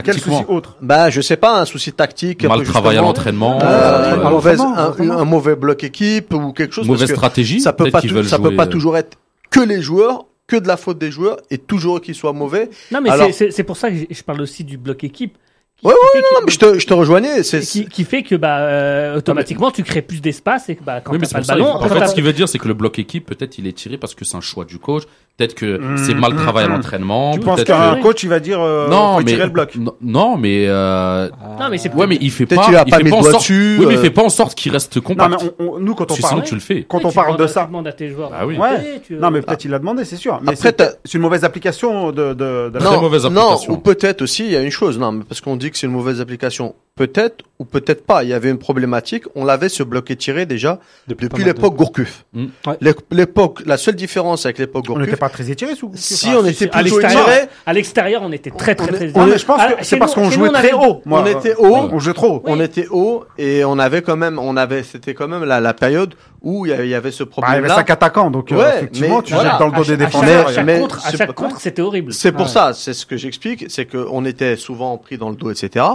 quel 0.03 0.13
souci 0.13 0.25
Tactiquement. 0.29 0.53
autre 0.55 0.77
bah 0.81 1.09
je 1.09 1.19
sais 1.19 1.35
pas, 1.35 1.59
un 1.59 1.65
souci 1.65 1.91
tactique, 1.91 2.45
un 2.45 2.47
Mal 2.47 2.59
peu 2.59 2.63
travailler 2.65 2.99
à 2.99 3.01
l'entraînement, 3.01 3.59
euh, 3.61 3.65
euh, 3.65 4.25
un, 4.25 4.29
mauvais, 4.29 4.55
l'entraînement, 4.55 4.75
à 4.77 4.81
un, 4.83 4.85
l'entraînement. 4.87 5.17
un 5.19 5.25
mauvais 5.25 5.55
bloc 5.57 5.83
équipe 5.83 6.33
ou 6.33 6.53
quelque 6.53 6.73
chose. 6.73 6.87
mauvaise 6.87 7.01
parce 7.01 7.11
que 7.11 7.17
stratégie. 7.17 7.59
ça 7.59 7.73
peut 7.73 7.91
pas, 7.91 7.99
ça 8.23 8.39
peut 8.39 8.55
pas 8.55 8.63
euh, 8.67 8.69
toujours 8.69 8.95
être 8.95 9.17
que 9.49 9.59
les 9.59 9.81
joueurs, 9.81 10.27
que 10.51 10.57
de 10.57 10.67
la 10.67 10.77
faute 10.77 10.97
des 10.97 11.11
joueurs 11.11 11.37
et 11.49 11.57
toujours 11.57 12.01
qu'ils 12.01 12.15
soient 12.15 12.33
mauvais. 12.33 12.69
Non, 12.91 12.99
mais 13.01 13.09
Alors- 13.09 13.27
c'est- 13.27 13.33
c'est 13.33 13.51
c'est 13.51 13.63
pour 13.63 13.77
ça 13.77 13.89
que 13.89 13.95
je- 14.09 14.23
parle 14.23 14.41
aussi 14.41 14.63
du 14.65 14.77
bloc 14.77 15.03
équipe. 15.03 15.37
fait 15.81 15.87
que- 15.89 16.35
Non, 16.35 16.41
mais 16.45 16.51
je 16.51 16.59
te, 16.59 16.77
je 16.77 16.85
te 16.85 16.93
rejoignais. 16.93 17.41
C'est, 17.43 17.61
qui, 17.61 17.85
qui 17.85 18.03
fait 18.03 18.21
que 18.21 18.35
bah, 18.35 18.59
euh, 18.59 19.17
automatiquement 19.17 19.71
tu 19.71 19.81
crées 19.83 20.01
plus 20.03 20.21
d'espace 20.21 20.69
et 20.69 20.75
que 20.75 20.83
bah, 20.83 21.01
quand 21.01 21.11
Oui, 21.13 21.17
mais 21.19 21.27
pas 21.27 21.39
le 21.39 21.43
ça. 21.43 21.53
ballon, 21.53 21.67
En 21.73 21.87
fait, 21.89 22.07
ce 22.07 22.13
qu'il 22.13 22.23
veut 22.23 22.33
dire, 22.33 22.47
c'est 22.47 22.59
que 22.59 22.67
le 22.67 22.75
bloc 22.75 22.99
équipe, 22.99 23.25
peut-être, 23.25 23.57
il 23.57 23.65
est 23.65 23.73
tiré 23.73 23.97
parce 23.97 24.13
que 24.13 24.23
c'est 24.25 24.37
un 24.37 24.41
choix 24.41 24.65
du 24.65 24.77
coach. 24.77 25.03
Peut-être 25.41 25.55
que 25.55 25.77
Mmh, 25.79 25.97
c'est 25.97 26.13
mal 26.13 26.33
mmh, 26.33 26.37
travaillé 26.37 26.65
à 26.67 26.69
mmh. 26.69 26.73
l'entraînement. 26.73 27.31
Tu 27.33 27.39
penses 27.39 27.63
qu'un 27.63 27.95
que- 27.95 28.01
coach 28.03 28.21
il 28.21 28.29
va 28.29 28.39
dire 28.39 28.61
euh, 28.61 28.87
non, 28.89 29.13
faut 29.17 29.23
mais 29.23 29.31
tirer 29.31 29.43
le 29.45 29.49
bloc 29.49 29.75
non, 29.75 29.93
non, 30.01 30.37
mais 30.37 30.65
euh, 30.67 31.29
Non, 31.59 31.67
mais 31.71 31.79
c'est 31.79 31.91
ouais, 31.95 32.05
mais 32.05 32.17
il 32.21 32.29
fait 32.29 32.45
pas. 32.45 32.61
a 32.67 32.83
il 32.85 32.91
pas 32.91 32.97
fait 32.97 33.03
le 33.03 33.13
en 33.13 33.23
sorte- 33.23 33.35
dessus, 33.37 33.77
Oui, 33.79 33.85
mais 33.87 33.93
il 33.95 33.97
euh. 33.97 34.01
fait 34.01 34.09
pas 34.11 34.21
en 34.23 34.29
sorte 34.29 34.53
qu'il 34.53 34.71
reste 34.71 34.95
Non, 34.97 35.01
compact. 35.01 35.31
mais 35.43 35.51
on- 35.65 35.73
on- 35.75 35.79
nous 35.79 35.95
quand 35.95 36.11
on 36.11 36.15
Tu 36.15 36.21
parle, 36.21 36.43
tu 36.43 36.53
le 36.53 36.61
fais. 36.61 36.85
quand 36.87 36.99
Oui, 36.99 37.05
on 37.07 37.11
parle 37.11 37.37
de 37.37 37.45
tu 37.47 37.51
ça, 37.53 37.65
demandes 37.65 37.87
à 37.87 37.91
tes 37.93 38.09
joueurs. 38.09 38.29
Bah 38.29 38.41
oui. 38.45 38.55
Ouais. 38.57 39.01
non 39.09 39.31
mais 39.31 39.41
peut-être 39.41 39.65
il 39.65 39.71
l'a 39.71 39.79
demandé, 39.79 40.05
c'est 40.05 40.15
sûr. 40.15 40.39
Mais 40.43 40.51
Après, 40.53 40.75
c'est 41.05 41.13
une 41.15 41.21
mauvaise 41.21 41.43
application 41.43 42.11
de, 42.11 42.33
de, 42.33 42.69
de 42.69 42.71
la- 42.73 42.79
Très 42.79 42.99
mauvaise 42.99 43.25
non, 43.25 43.41
application. 43.53 43.73
ou 43.73 43.77
peut-être 43.77 44.21
aussi, 44.21 44.45
il 44.45 44.51
y 44.51 44.55
a 44.55 44.61
une 44.61 44.69
chose, 44.69 44.99
non, 44.99 45.11
mais 45.11 45.23
parce 45.27 45.41
qu'on 45.41 45.55
dit 45.55 45.71
que 45.71 45.77
c'est 45.77 45.87
une 45.87 45.93
mauvaise 45.93 46.21
application. 46.21 46.75
Peut-être, 47.01 47.43
ou 47.57 47.65
peut-être 47.65 48.05
pas. 48.05 48.23
Il 48.23 48.29
y 48.29 48.33
avait 48.33 48.51
une 48.51 48.59
problématique. 48.59 49.23
On 49.33 49.43
l'avait 49.43 49.69
ce 49.69 49.81
bloc 49.81 50.11
étiré 50.11 50.45
déjà 50.45 50.79
depuis 51.07 51.29
mal 51.31 51.41
de- 51.41 51.45
l'époque 51.47 51.75
Gourcuff. 51.75 52.25
Mm. 52.33 52.45
Ouais. 52.67 52.77
L'époque, 53.11 53.63
la 53.65 53.77
seule 53.77 53.95
différence 53.95 54.45
avec 54.45 54.59
l'époque 54.59 54.85
On 54.89 54.93
n'était 54.99 55.11
Gourcuff, 55.13 55.19
pas 55.19 55.29
très 55.29 55.49
étiré 55.49 55.73
sous. 55.75 55.89
si 55.95 56.27
Ah, 56.29 56.35
on 56.39 56.43
Si, 56.43 56.49
était 56.51 56.67
plutôt 56.67 56.97
l'extérieur, 56.99 57.27
étiré, 57.27 57.47
à 57.65 57.73
l'extérieur, 57.73 58.21
on 58.23 58.31
était 58.31 58.51
très 58.51 58.75
très 58.75 58.87
très. 58.91 59.05
Mais 59.07 59.37
je 59.39 59.45
pense 59.45 59.59
Ah, 59.59 59.71
que 59.71 59.77
chez 59.79 59.83
c'est 59.83 59.97
parce 59.97 60.13
qu'on 60.13 60.29
jouait 60.29 60.49
nous, 60.49 60.53
très 60.53 60.73
haut. 60.73 61.01
Moi, 61.05 61.23
on 61.23 61.25
était 61.25 61.55
haut. 61.55 61.89
On 61.91 61.97
jouait 61.97 62.13
trop 62.13 62.35
haut. 62.35 62.43
on 62.45 62.59
était 62.59 62.85
haut 62.91 63.25
et 63.39 63.65
on 63.65 63.79
avait 63.79 64.03
quand 64.03 64.15
même, 64.17 64.37
on 64.37 64.55
avait, 64.57 64.83
c'était 64.83 65.15
quand 65.15 65.27
même 65.27 65.43
la, 65.43 65.59
la 65.59 65.73
période 65.73 66.13
où 66.43 66.65
il 66.65 66.69
y 66.69 66.73
avait- 66.73 66.85
il 66.87 66.89
y 66.91 66.95
avait 66.95 67.11
ce 67.11 67.23
Bah, 67.23 67.31
il 67.49 67.53
y 67.53 67.57
avait 67.57 67.67
cinq 67.69 67.89
attaquants, 67.89 68.29
donc 68.31 68.51
euh, 68.51 68.57
Ouais, 68.57 68.77
effectivement, 68.77 69.17
mais 69.17 69.23
tu 69.23 69.33
voilà. 69.33 69.51
jettes 69.51 69.59
dans 69.59 69.67
le 69.67 69.71
dos 69.73 69.83
des 69.83 69.85
chaque- 69.85 69.99
à 69.99 70.03
chaque- 70.03 70.11
défenseurs. 70.21 70.47
à 70.47 70.51
et- 70.51 70.55
chaque 70.55 70.65
mais 70.65 70.79
contre, 70.79 71.07
à 71.07 71.11
chaque 71.11 71.33
contre, 71.33 71.59
c'était 71.61 71.81
horrible. 71.81 72.13
C'est 72.13 72.31
pour 72.31 72.41
Ouais. 72.41 72.47
ça, 72.47 72.73
c'est 72.73 72.93
ce 72.93 73.05
que 73.05 73.15
j'explique, 73.17 73.65
c'est 73.69 73.85
qu'on 73.85 74.25
était 74.25 74.55
souvent 74.55 74.97
pris 74.97 75.17
dans 75.17 75.29
le 75.29 75.35
dos, 75.35 75.51
etc. 75.51 75.85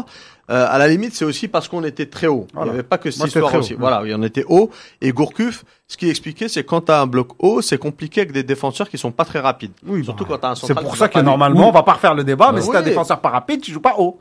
Euh, 0.49 0.67
à 0.69 0.79
la 0.79 0.87
limite, 0.87 1.15
c'est 1.15 1.25
aussi 1.25 1.49
parce 1.49 1.67
qu'on 1.67 1.83
était 1.83 2.07
très 2.07 2.29
haut. 2.29 2.47
Voilà. 2.55 2.69
Il 2.71 2.75
n'y 2.75 2.79
avait 2.79 2.89
pas 2.89 2.99
que 2.99 3.11
cette 3.11 3.19
Moi, 3.19 3.27
histoire 3.29 3.55
aussi. 3.55 3.75
haut. 3.75 3.79
Voilà, 3.81 4.03
en 4.17 4.23
était 4.23 4.45
haut. 4.49 4.71
Et 5.01 5.11
Gourcuff, 5.11 5.65
ce 5.89 5.97
qui 5.97 6.09
expliquait, 6.09 6.49
c'est 6.49 6.63
quand 6.65 6.83
tu 6.83 6.93
as 6.93 7.01
un 7.01 7.07
bloc 7.07 7.31
haut, 7.41 7.63
c'est 7.63 7.79
compliqué 7.79 8.21
avec 8.21 8.33
des 8.33 8.45
défenseurs 8.45 8.89
qui 8.89 8.97
sont 8.97 9.11
pas 9.11 9.25
très 9.25 9.41
rapides. 9.41 9.73
Oui, 9.85 10.05
Surtout 10.05 10.25
bah, 10.25 10.31
quand 10.35 10.39
tu 10.39 10.47
as 10.47 10.51
un 10.51 10.55
C'est 10.55 10.67
central. 10.69 10.85
pour 10.85 10.93
qui 10.93 10.99
ça 10.99 11.09
que 11.09 11.19
normalement, 11.19 11.69
on 11.69 11.73
va 11.73 11.83
pas 11.83 11.95
refaire 11.95 12.15
le 12.15 12.23
débat, 12.23 12.53
mais 12.53 12.59
Bah 12.61 12.65
si 12.65 12.71
t'as 12.71 12.79
un 12.79 12.83
défenseur 12.83 13.21
pas 13.21 13.31
rapide, 13.31 13.61
tu 13.61 13.73
joues 13.73 13.81
pas 13.81 13.95
haut. 13.99 14.21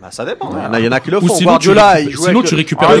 Bah, 0.00 0.08
ça 0.10 0.26
dépend. 0.26 0.50
Il 0.52 0.62
y 0.62 0.66
en 0.66 0.72
a, 0.74 0.78
il 0.80 0.84
y 0.84 0.88
en 0.88 0.92
a 0.92 1.00
qui 1.00 1.10
le 1.10 1.16
Ou 1.18 1.26
font. 1.26 1.34
sinon, 1.34 1.36
tu 1.38 1.44
Guardiola, 1.68 1.88
récupères- 1.92 2.10
il 2.10 2.12
jouait 2.16 2.24
sinon, 2.26 2.38
avec 2.40 2.48
tu 2.50 2.54
récupères 2.54 2.88
le 2.90 3.00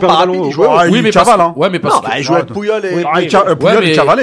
le 0.00 0.08
ballon 0.08 0.32
rapides. 0.32 0.44
Il 0.46 0.52
jouait. 0.52 0.66
Ah, 0.70 0.84
Oui, 0.90 1.02
mais 1.02 1.10
cavale, 1.10 1.40
hein. 1.40 1.52
ouais, 1.56 1.70
mais 1.70 1.78
parce 1.78 1.94
Non, 1.94 2.00
que 2.00 2.06
bah, 2.06 2.12
il 2.18 2.22
jouait 2.24 2.36
avec 2.36 2.46
Pouyol 2.48 2.84
et. 2.84 2.94
Oui, 2.96 3.04
Ah, 3.06 3.18
Puyol, 3.20 3.30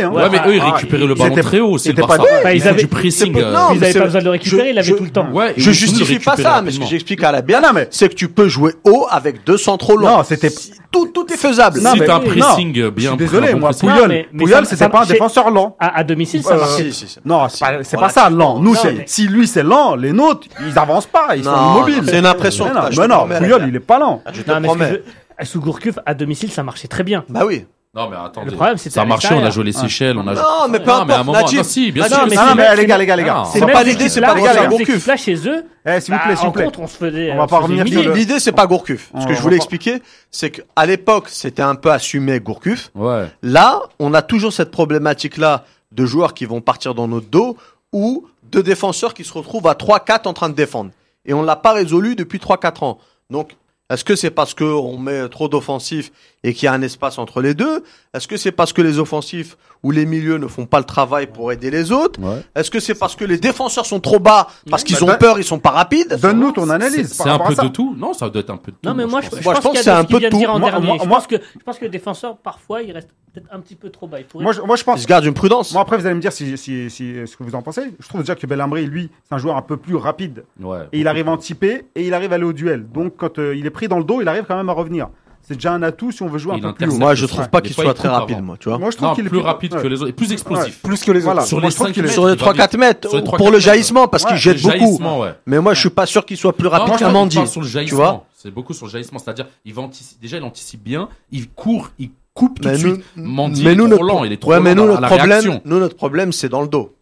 hein. 0.03 0.11
Ouais, 0.11 0.29
mais 0.29 0.37
eux, 0.47 0.55
ils 0.55 0.61
Ah, 0.65 0.71
récupéraient 0.73 1.05
le 1.05 1.13
ils 1.13 1.17
ballon 1.17 1.35
très 1.35 1.59
haut. 1.61 1.77
Ils 1.77 1.89
le 1.91 2.01
pas. 2.01 2.15
Enfin, 2.19 2.51
ils 2.51 2.57
Ils 2.57 2.67
avaient- 2.67 2.81
du 2.81 2.87
pressing. 2.87 3.37
euh, 3.37 3.53
non, 3.53 3.59
Ils 3.73 3.83
avaient 3.83 3.93
pas 3.99 4.05
besoin 4.05 4.19
de 4.19 4.25
le 4.25 4.31
récupérer, 4.31 4.69
il 4.69 4.75
l'avait 4.75 4.87
je- 4.87 4.95
tout 4.95 5.03
le 5.03 5.09
temps. 5.11 5.27
Ouais, 5.31 5.53
ils 5.55 5.63
Je 5.63 5.71
justifie 5.71 6.15
le 6.15 6.19
pas 6.19 6.35
ça, 6.35 6.61
mais 6.61 6.71
ce 6.71 6.79
que 6.79 6.85
j'explique 6.85 7.23
à 7.23 7.31
la 7.31 7.41
bien, 7.41 7.61
mais- 7.73 7.87
c'est 7.91 8.09
que 8.09 8.15
tu 8.15 8.27
peux 8.29 8.47
jouer 8.49 8.73
haut 8.85 9.07
avec 9.09 9.45
deux 9.45 9.57
centraux 9.57 9.95
longs. 9.97 10.07
Non, 10.17 10.23
c'était- 10.23 10.51
Tout, 10.89 11.07
tout 11.13 11.27
est 11.31 11.37
faisable. 11.37 11.81
Non, 11.81 11.91
Si 11.91 11.99
mais- 11.99 12.05
t'as 12.05 12.15
un 12.15 12.19
pressing 12.21 12.89
bien 12.91 13.15
désolé, 13.17 13.53
moi, 13.55 13.71
Puyol, 13.77 14.25
Puyol, 14.37 14.65
c'était 14.65 14.87
pas 14.89 15.01
un 15.01 15.05
défenseur 15.05 15.51
lent. 15.51 15.75
À, 15.79 15.99
à 15.99 16.03
domicile, 16.05 16.41
ça 16.43 16.53
Euh, 16.55 16.59
marchait. 16.59 16.91
Si, 16.91 16.93
si, 16.93 17.07
si. 17.09 17.19
Non, 17.25 17.47
c'est 17.49 17.97
pas, 17.99 18.09
ça, 18.09 18.29
lent. 18.29 18.59
Nous, 18.59 18.73
Non, 18.73 18.79
c'est, 18.81 18.93
mais- 18.93 19.03
si 19.05 19.27
lui 19.27 19.47
c'est 19.47 19.63
lent, 19.63 19.95
les 19.95 20.13
nôtres, 20.13 20.47
ils 20.65 20.77
avancent 20.79 21.05
pas, 21.05 21.35
ils 21.35 21.43
sont 21.43 21.49
Non, 21.81 21.87
immobiles. 21.87 22.09
c'est 22.09 22.19
une 22.19 22.25
impression 22.25 22.65
Mais 22.65 22.95
que 22.95 23.07
non, 23.07 23.25
mais 23.25 23.39
Puyol, 23.39 23.65
il 23.67 23.75
est 23.75 23.79
pas 23.79 23.99
lent. 23.99 24.21
Je 24.33 24.41
te 24.41 24.51
promets. 24.63 25.01
Sous 25.43 25.61
Gourcuff, 25.61 25.99
à 26.05 26.13
domicile, 26.13 26.51
ça 26.51 26.63
marchait 26.63 26.87
très 26.87 27.03
bien. 27.03 27.23
Bah 27.29 27.43
oui. 27.45 27.65
Non, 27.95 28.09
mais 28.09 28.17
attendez. 28.17 28.51
Le 28.51 28.55
problème, 28.55 28.77
c'était 28.77 28.95
ça 28.95 29.01
a 29.01 29.05
marché, 29.05 29.29
on 29.33 29.43
a 29.43 29.49
joué 29.49 29.63
les 29.63 29.71
Seychelles, 29.71 30.17
on 30.17 30.27
a 30.27 30.33
Non, 30.33 30.67
mais 30.69 30.79
peu 30.79 30.91
Non, 30.91 31.05
mais 31.05 31.13
à 31.13 31.19
un 31.21 31.23
moment, 31.23 31.39
non, 31.39 31.47
si, 31.47 31.91
bien 31.91 32.03
Najib, 32.03 32.15
sûr. 32.15 32.27
Non, 32.27 32.49
c'est 32.49 32.55
mais 32.55 32.75
les 32.75 32.85
gars, 32.85 32.97
les 32.97 33.05
gars, 33.07 33.15
les 33.15 33.23
gars. 33.23 33.43
C'est 33.51 33.59
C'est 33.59 33.65
pas 33.65 33.83
l'idée, 33.83 34.09
c'est 34.09 34.21
pas 34.21 34.35
Gourcuff. 34.35 34.89
équipes-là 34.89 35.17
chez 35.17 35.47
eux. 35.47 35.65
Eh, 35.83 35.99
s'il 35.99 36.13
vous 36.13 36.19
bah, 36.19 36.25
plaît, 36.25 36.35
s'il 36.35 36.45
vous 36.45 36.51
plaît. 36.51 36.65
contre, 36.65 36.81
on 36.81 36.87
se 36.87 36.97
faisait. 36.97 37.31
On 37.31 37.37
va 37.37 37.43
on 37.43 37.47
pas 37.47 37.57
revenir 37.59 37.87
sur 37.87 38.13
L'idée, 38.13 38.39
c'est 38.39 38.51
pas 38.51 38.67
Gourcuff. 38.67 39.09
Ce 39.19 39.25
que 39.25 39.33
je 39.33 39.41
voulais 39.41 39.55
pas- 39.55 39.63
expliquer, 39.63 40.01
c'est 40.29 40.51
qu'à 40.51 40.85
l'époque, 40.85 41.25
c'était 41.29 41.63
un 41.63 41.73
peu 41.75 41.91
assumé 41.91 42.39
Gourcuff. 42.39 42.91
Ouais. 42.93 43.25
Là, 43.41 43.79
on 43.99 44.13
a 44.13 44.21
toujours 44.21 44.53
cette 44.53 44.69
problématique-là 44.69 45.63
de 45.91 46.05
joueurs 46.05 46.33
qui 46.35 46.45
vont 46.45 46.61
partir 46.61 46.93
dans 46.93 47.07
notre 47.07 47.29
dos 47.29 47.57
ou 47.93 48.27
de 48.51 48.61
défenseurs 48.61 49.13
qui 49.15 49.23
se 49.23 49.33
retrouvent 49.33 49.67
à 49.67 49.73
3-4 49.73 50.27
en 50.27 50.33
train 50.33 50.49
de 50.49 50.55
défendre. 50.55 50.91
Et 51.27 51.33
on 51.33 51.43
l'a 51.43 51.55
pas 51.55 51.73
résolu 51.73 52.15
depuis 52.15 52.39
3-4 52.39 52.83
ans. 52.83 52.97
Donc, 53.29 53.55
est-ce 53.89 54.03
que 54.03 54.15
c'est 54.17 54.31
parce 54.31 54.53
qu'on 54.53 54.97
met 54.97 55.29
trop 55.29 55.47
d'offensifs 55.47 56.11
et 56.43 56.53
qu'il 56.53 56.65
y 56.65 56.67
a 56.67 56.73
un 56.73 56.81
espace 56.81 57.17
entre 57.17 57.41
les 57.41 57.53
deux? 57.53 57.83
Est-ce 58.13 58.27
que 58.27 58.35
c'est 58.35 58.51
parce 58.51 58.73
que 58.73 58.81
les 58.81 58.99
offensifs 58.99 59.57
ou 59.81 59.91
les 59.91 60.05
milieux 60.05 60.37
ne 60.37 60.47
font 60.47 60.65
pas 60.65 60.79
le 60.79 60.83
travail 60.85 61.27
pour 61.27 61.53
aider 61.53 61.71
les 61.71 61.93
autres? 61.93 62.19
Ouais. 62.21 62.41
Est-ce 62.53 62.69
que 62.69 62.81
c'est 62.81 62.95
parce 62.95 63.15
que 63.15 63.23
les 63.23 63.37
défenseurs 63.37 63.85
sont 63.85 64.01
trop 64.01 64.19
bas 64.19 64.47
parce 64.69 64.83
qu'ils 64.83 64.97
Bah, 64.97 65.03
ont 65.03 65.07
donne- 65.07 65.17
peur, 65.19 65.39
ils 65.39 65.45
sont 65.45 65.59
pas 65.59 65.69
rapides? 65.71 66.17
Donne-nous 66.21 66.51
ton 66.51 66.69
analyse. 66.69 67.13
c'est 67.13 67.29
un 67.29 67.39
peu 67.39 67.55
de 67.55 67.67
tout. 67.69 67.95
Non, 67.97 68.11
ça 68.13 68.29
doit 68.29 68.41
être 68.41 68.49
un 68.49 68.57
peu 68.57 68.71
de 68.73 68.77
tout. 68.77 68.89
Non, 68.89 68.93
mais 68.93 69.05
moi, 69.05 69.21
je, 69.21 69.29
pense. 69.29 69.39
je 69.39 69.43
Moi, 69.45 69.53
je 69.53 69.61
pense 69.61 69.63
pense 69.63 69.71
qu'il 69.71 69.79
que 69.79 69.83
c'est 69.85 69.89
y 69.89 69.93
a 69.93 69.97
un 69.99 70.03
de 70.03 70.07
ce 70.07 70.13
peu 70.13 70.19
de 70.19 70.29
tout. 70.29 70.37
dire 70.37 70.53
en 70.53 70.59
Moi- 70.59 70.69
dernier. 70.69 70.85
moi- 70.87 70.97
Je 71.01 71.07
moi- 71.07 71.17
pense 71.19 71.27
que 71.27 71.35
je 71.37 71.63
pense 71.63 71.77
que 71.77 71.85
le 71.85 71.91
défenseur, 71.91 72.35
parfois, 72.37 72.81
il 72.81 72.91
reste 72.91 73.09
peut-être 73.39 73.53
un 73.53 73.59
petit 73.59 73.75
peu 73.75 73.89
trop 73.89 74.07
bas. 74.07 74.19
Il 74.19 74.25
pourrait- 74.25 74.43
Moi, 74.43 74.53
je, 74.53 74.61
moi, 74.61 74.75
je 74.75 74.83
pense. 74.83 75.05
Gardent 75.05 75.25
une 75.27 75.33
prudence. 75.33 75.73
Moi, 75.73 75.81
après, 75.81 75.97
vous 75.97 76.05
allez 76.05 76.15
me 76.15 76.21
dire 76.21 76.31
si, 76.31 76.57
si, 76.57 76.89
si, 76.89 77.13
ce 77.25 77.35
que 77.37 77.43
vous 77.43 77.55
en 77.55 77.61
pensez. 77.61 77.81
Je 77.99 78.07
trouve 78.07 78.21
déjà 78.21 78.35
que 78.35 78.45
Belhamri, 78.47 78.85
lui, 78.85 79.09
c'est 79.27 79.35
un 79.35 79.37
joueur 79.37 79.57
un 79.57 79.61
peu 79.61 79.77
plus 79.77 79.95
rapide. 79.95 80.43
Ouais. 80.59 80.79
Et 80.91 80.99
il 80.99 81.07
arrive 81.07 81.27
à 81.27 81.31
anticiper 81.31 81.85
et 81.95 82.05
il 82.07 82.13
arrive 82.13 82.31
à 82.31 82.35
aller 82.35 82.43
au 82.45 82.53
duel. 82.53 82.85
Donc, 82.91 83.13
quand 83.17 83.39
euh, 83.39 83.55
il 83.55 83.65
est 83.65 83.69
pris 83.71 83.87
dans 83.87 83.97
le 83.99 84.03
dos, 84.03 84.21
il 84.21 84.27
arrive 84.27 84.45
quand 84.47 84.57
même 84.57 84.69
à 84.69 84.73
revenir. 84.73 85.09
C'est 85.41 85.53
déjà 85.53 85.71
un 85.71 85.81
atout 85.81 86.11
si 86.11 86.21
on 86.23 86.27
veut 86.27 86.39
jouer 86.39 86.53
un 86.53 86.57
Il 86.57 86.61
peu 86.61 86.73
plus 86.73 86.89
haut. 86.89 86.97
Moi, 86.97 87.15
je 87.15 87.25
trouve 87.25 87.49
pas 87.49 87.61
qu'il 87.61 87.73
soit 87.73 87.93
très 87.93 88.09
rapide, 88.09 88.35
avant. 88.37 88.45
moi, 88.47 88.57
tu 88.59 88.67
vois. 88.67 88.77
Moi, 88.77 88.91
je 88.91 88.97
trouve 88.97 89.13
qu'il 89.15 89.25
est 89.25 89.29
plus 89.29 89.37
rapide 89.39 89.73
ouais. 89.75 89.81
que 89.81 89.87
les 89.87 90.01
autres 90.01 90.09
et 90.09 90.13
plus 90.13 90.33
explosif. 90.33 90.81
Plus 90.81 91.01
que 91.05 91.11
les 91.13 91.21
Voilà. 91.21 91.39
autres. 91.41 91.47
Sur 91.47 91.61
les 91.61 91.69
je 91.69 91.75
trouve 91.75 91.87
5 91.87 91.93
qu'il 91.93 92.01
est- 92.03 92.07
mètres, 92.07 92.13
Sur 92.15 92.25
les 92.27 92.33
il 92.33 92.39
va 92.39 92.45
3-4 92.53 92.77
mètres, 92.77 93.07
Sur 93.09 93.17
les 93.19 93.23
pour 93.23 93.35
3-4 93.37 93.51
le 93.53 93.59
jaillissement, 93.59 94.07
parce 94.09 94.23
Ouais, 94.23 94.31
qu'il 94.31 94.37
jette 94.39 94.61
beaucoup. 94.61 94.99
Mais 95.45 95.59
moi, 95.61 95.73
je 95.73 95.79
suis 95.79 95.89
pas 95.89 96.05
sûr 96.05 96.25
qu'il 96.25 96.35
soit 96.35 96.51
plus 96.51 96.67
rapide 96.67 96.97
qu'un 96.97 97.11
Mandy. 97.11 97.37
parle 97.37 97.47
sur 97.47 97.61
le 97.61 97.67
Tu 97.67 97.71
vois 97.71 97.79
jaillissement. 97.81 98.25
C'est 98.35 98.51
beaucoup 98.51 98.73
sur 98.73 98.87
le 98.87 98.91
jaillissement. 98.91 99.19
C'est-à-dire, 99.19 99.47
il 99.63 99.73
va 99.73 99.83
anticiper. 99.83 100.19
Déjà, 100.21 100.35
il 100.37 100.43
anticipe 100.43 100.83
bien. 100.83 101.07
Il 101.31 101.49
court, 101.49 101.91
il 101.97 102.11
coupe 102.37 102.59
tout 102.61 102.67
de 102.67 102.73
Mais 102.73 102.77
suite. 102.77 103.03
nous, 103.15 103.29
Mandy, 103.29 103.63
mais 103.63 103.71
il 103.71 103.73
est 103.73 103.75
nous, 103.75 103.87
trop 103.89 104.03
notre, 104.05 104.05
lent. 104.05 104.23
Il 104.23 104.31
est 104.31 104.37
trop 104.37 104.51
ouais, 104.51 104.57
lent 104.57 104.63
mais 104.63 104.75
nous, 104.75 104.83
à 104.83 104.87
notre 104.87 105.01
la 105.01 105.07
problème, 105.07 105.29
réaction. 105.29 105.61
nous, 105.65 105.79
notre 105.79 105.95
problème, 105.95 106.31
c'est 106.31 106.49
dans 106.49 106.61
le 106.61 106.67
dos. 106.67 106.93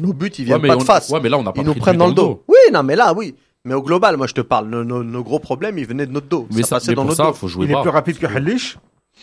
Nos 0.00 0.12
buts, 0.12 0.28
ils 0.38 0.44
viennent 0.44 0.60
Ouais, 0.62 0.68
pas 0.68 0.74
on- 0.76 0.78
de 0.78 0.82
face. 0.84 1.08
Ouais, 1.10 1.20
mais 1.22 1.28
là, 1.28 1.38
on 1.38 1.42
n'a 1.42 1.52
pas 1.52 1.60
Ils 1.62 1.66
nous 1.66 1.74
prennent 1.74 1.94
but 1.94 1.98
dans 2.00 2.06
le 2.08 2.14
dos. 2.14 2.42
Oui, 2.48 2.56
non, 2.72 2.82
mais 2.82 2.96
là, 2.96 3.12
oui. 3.14 3.34
Mais 3.64 3.74
au 3.74 3.82
global, 3.82 4.16
moi, 4.16 4.26
je 4.26 4.34
te 4.34 4.40
parle. 4.42 4.68
Nos, 4.68 4.84
nos- 4.84 5.02
nos 5.02 5.22
gros 5.24 5.38
problèmes, 5.40 5.76
ils 5.78 5.86
venaient 5.86 6.06
de 6.06 6.12
notre 6.12 6.28
dos. 6.28 6.46
Mais 6.54 6.62
ça 6.62 6.78
ça, 6.80 6.86
mais 6.88 6.94
dans 6.94 7.02
pour 7.02 7.10
notre 7.10 7.16
ça, 7.24 7.28
dos. 7.30 7.32
faut 7.34 7.48
jouer 7.48 7.66
Il 7.66 7.72
est 7.72 7.80
plus 7.80 7.90
rapide 7.90 8.18
que 8.18 8.26
Halish. 8.26 8.78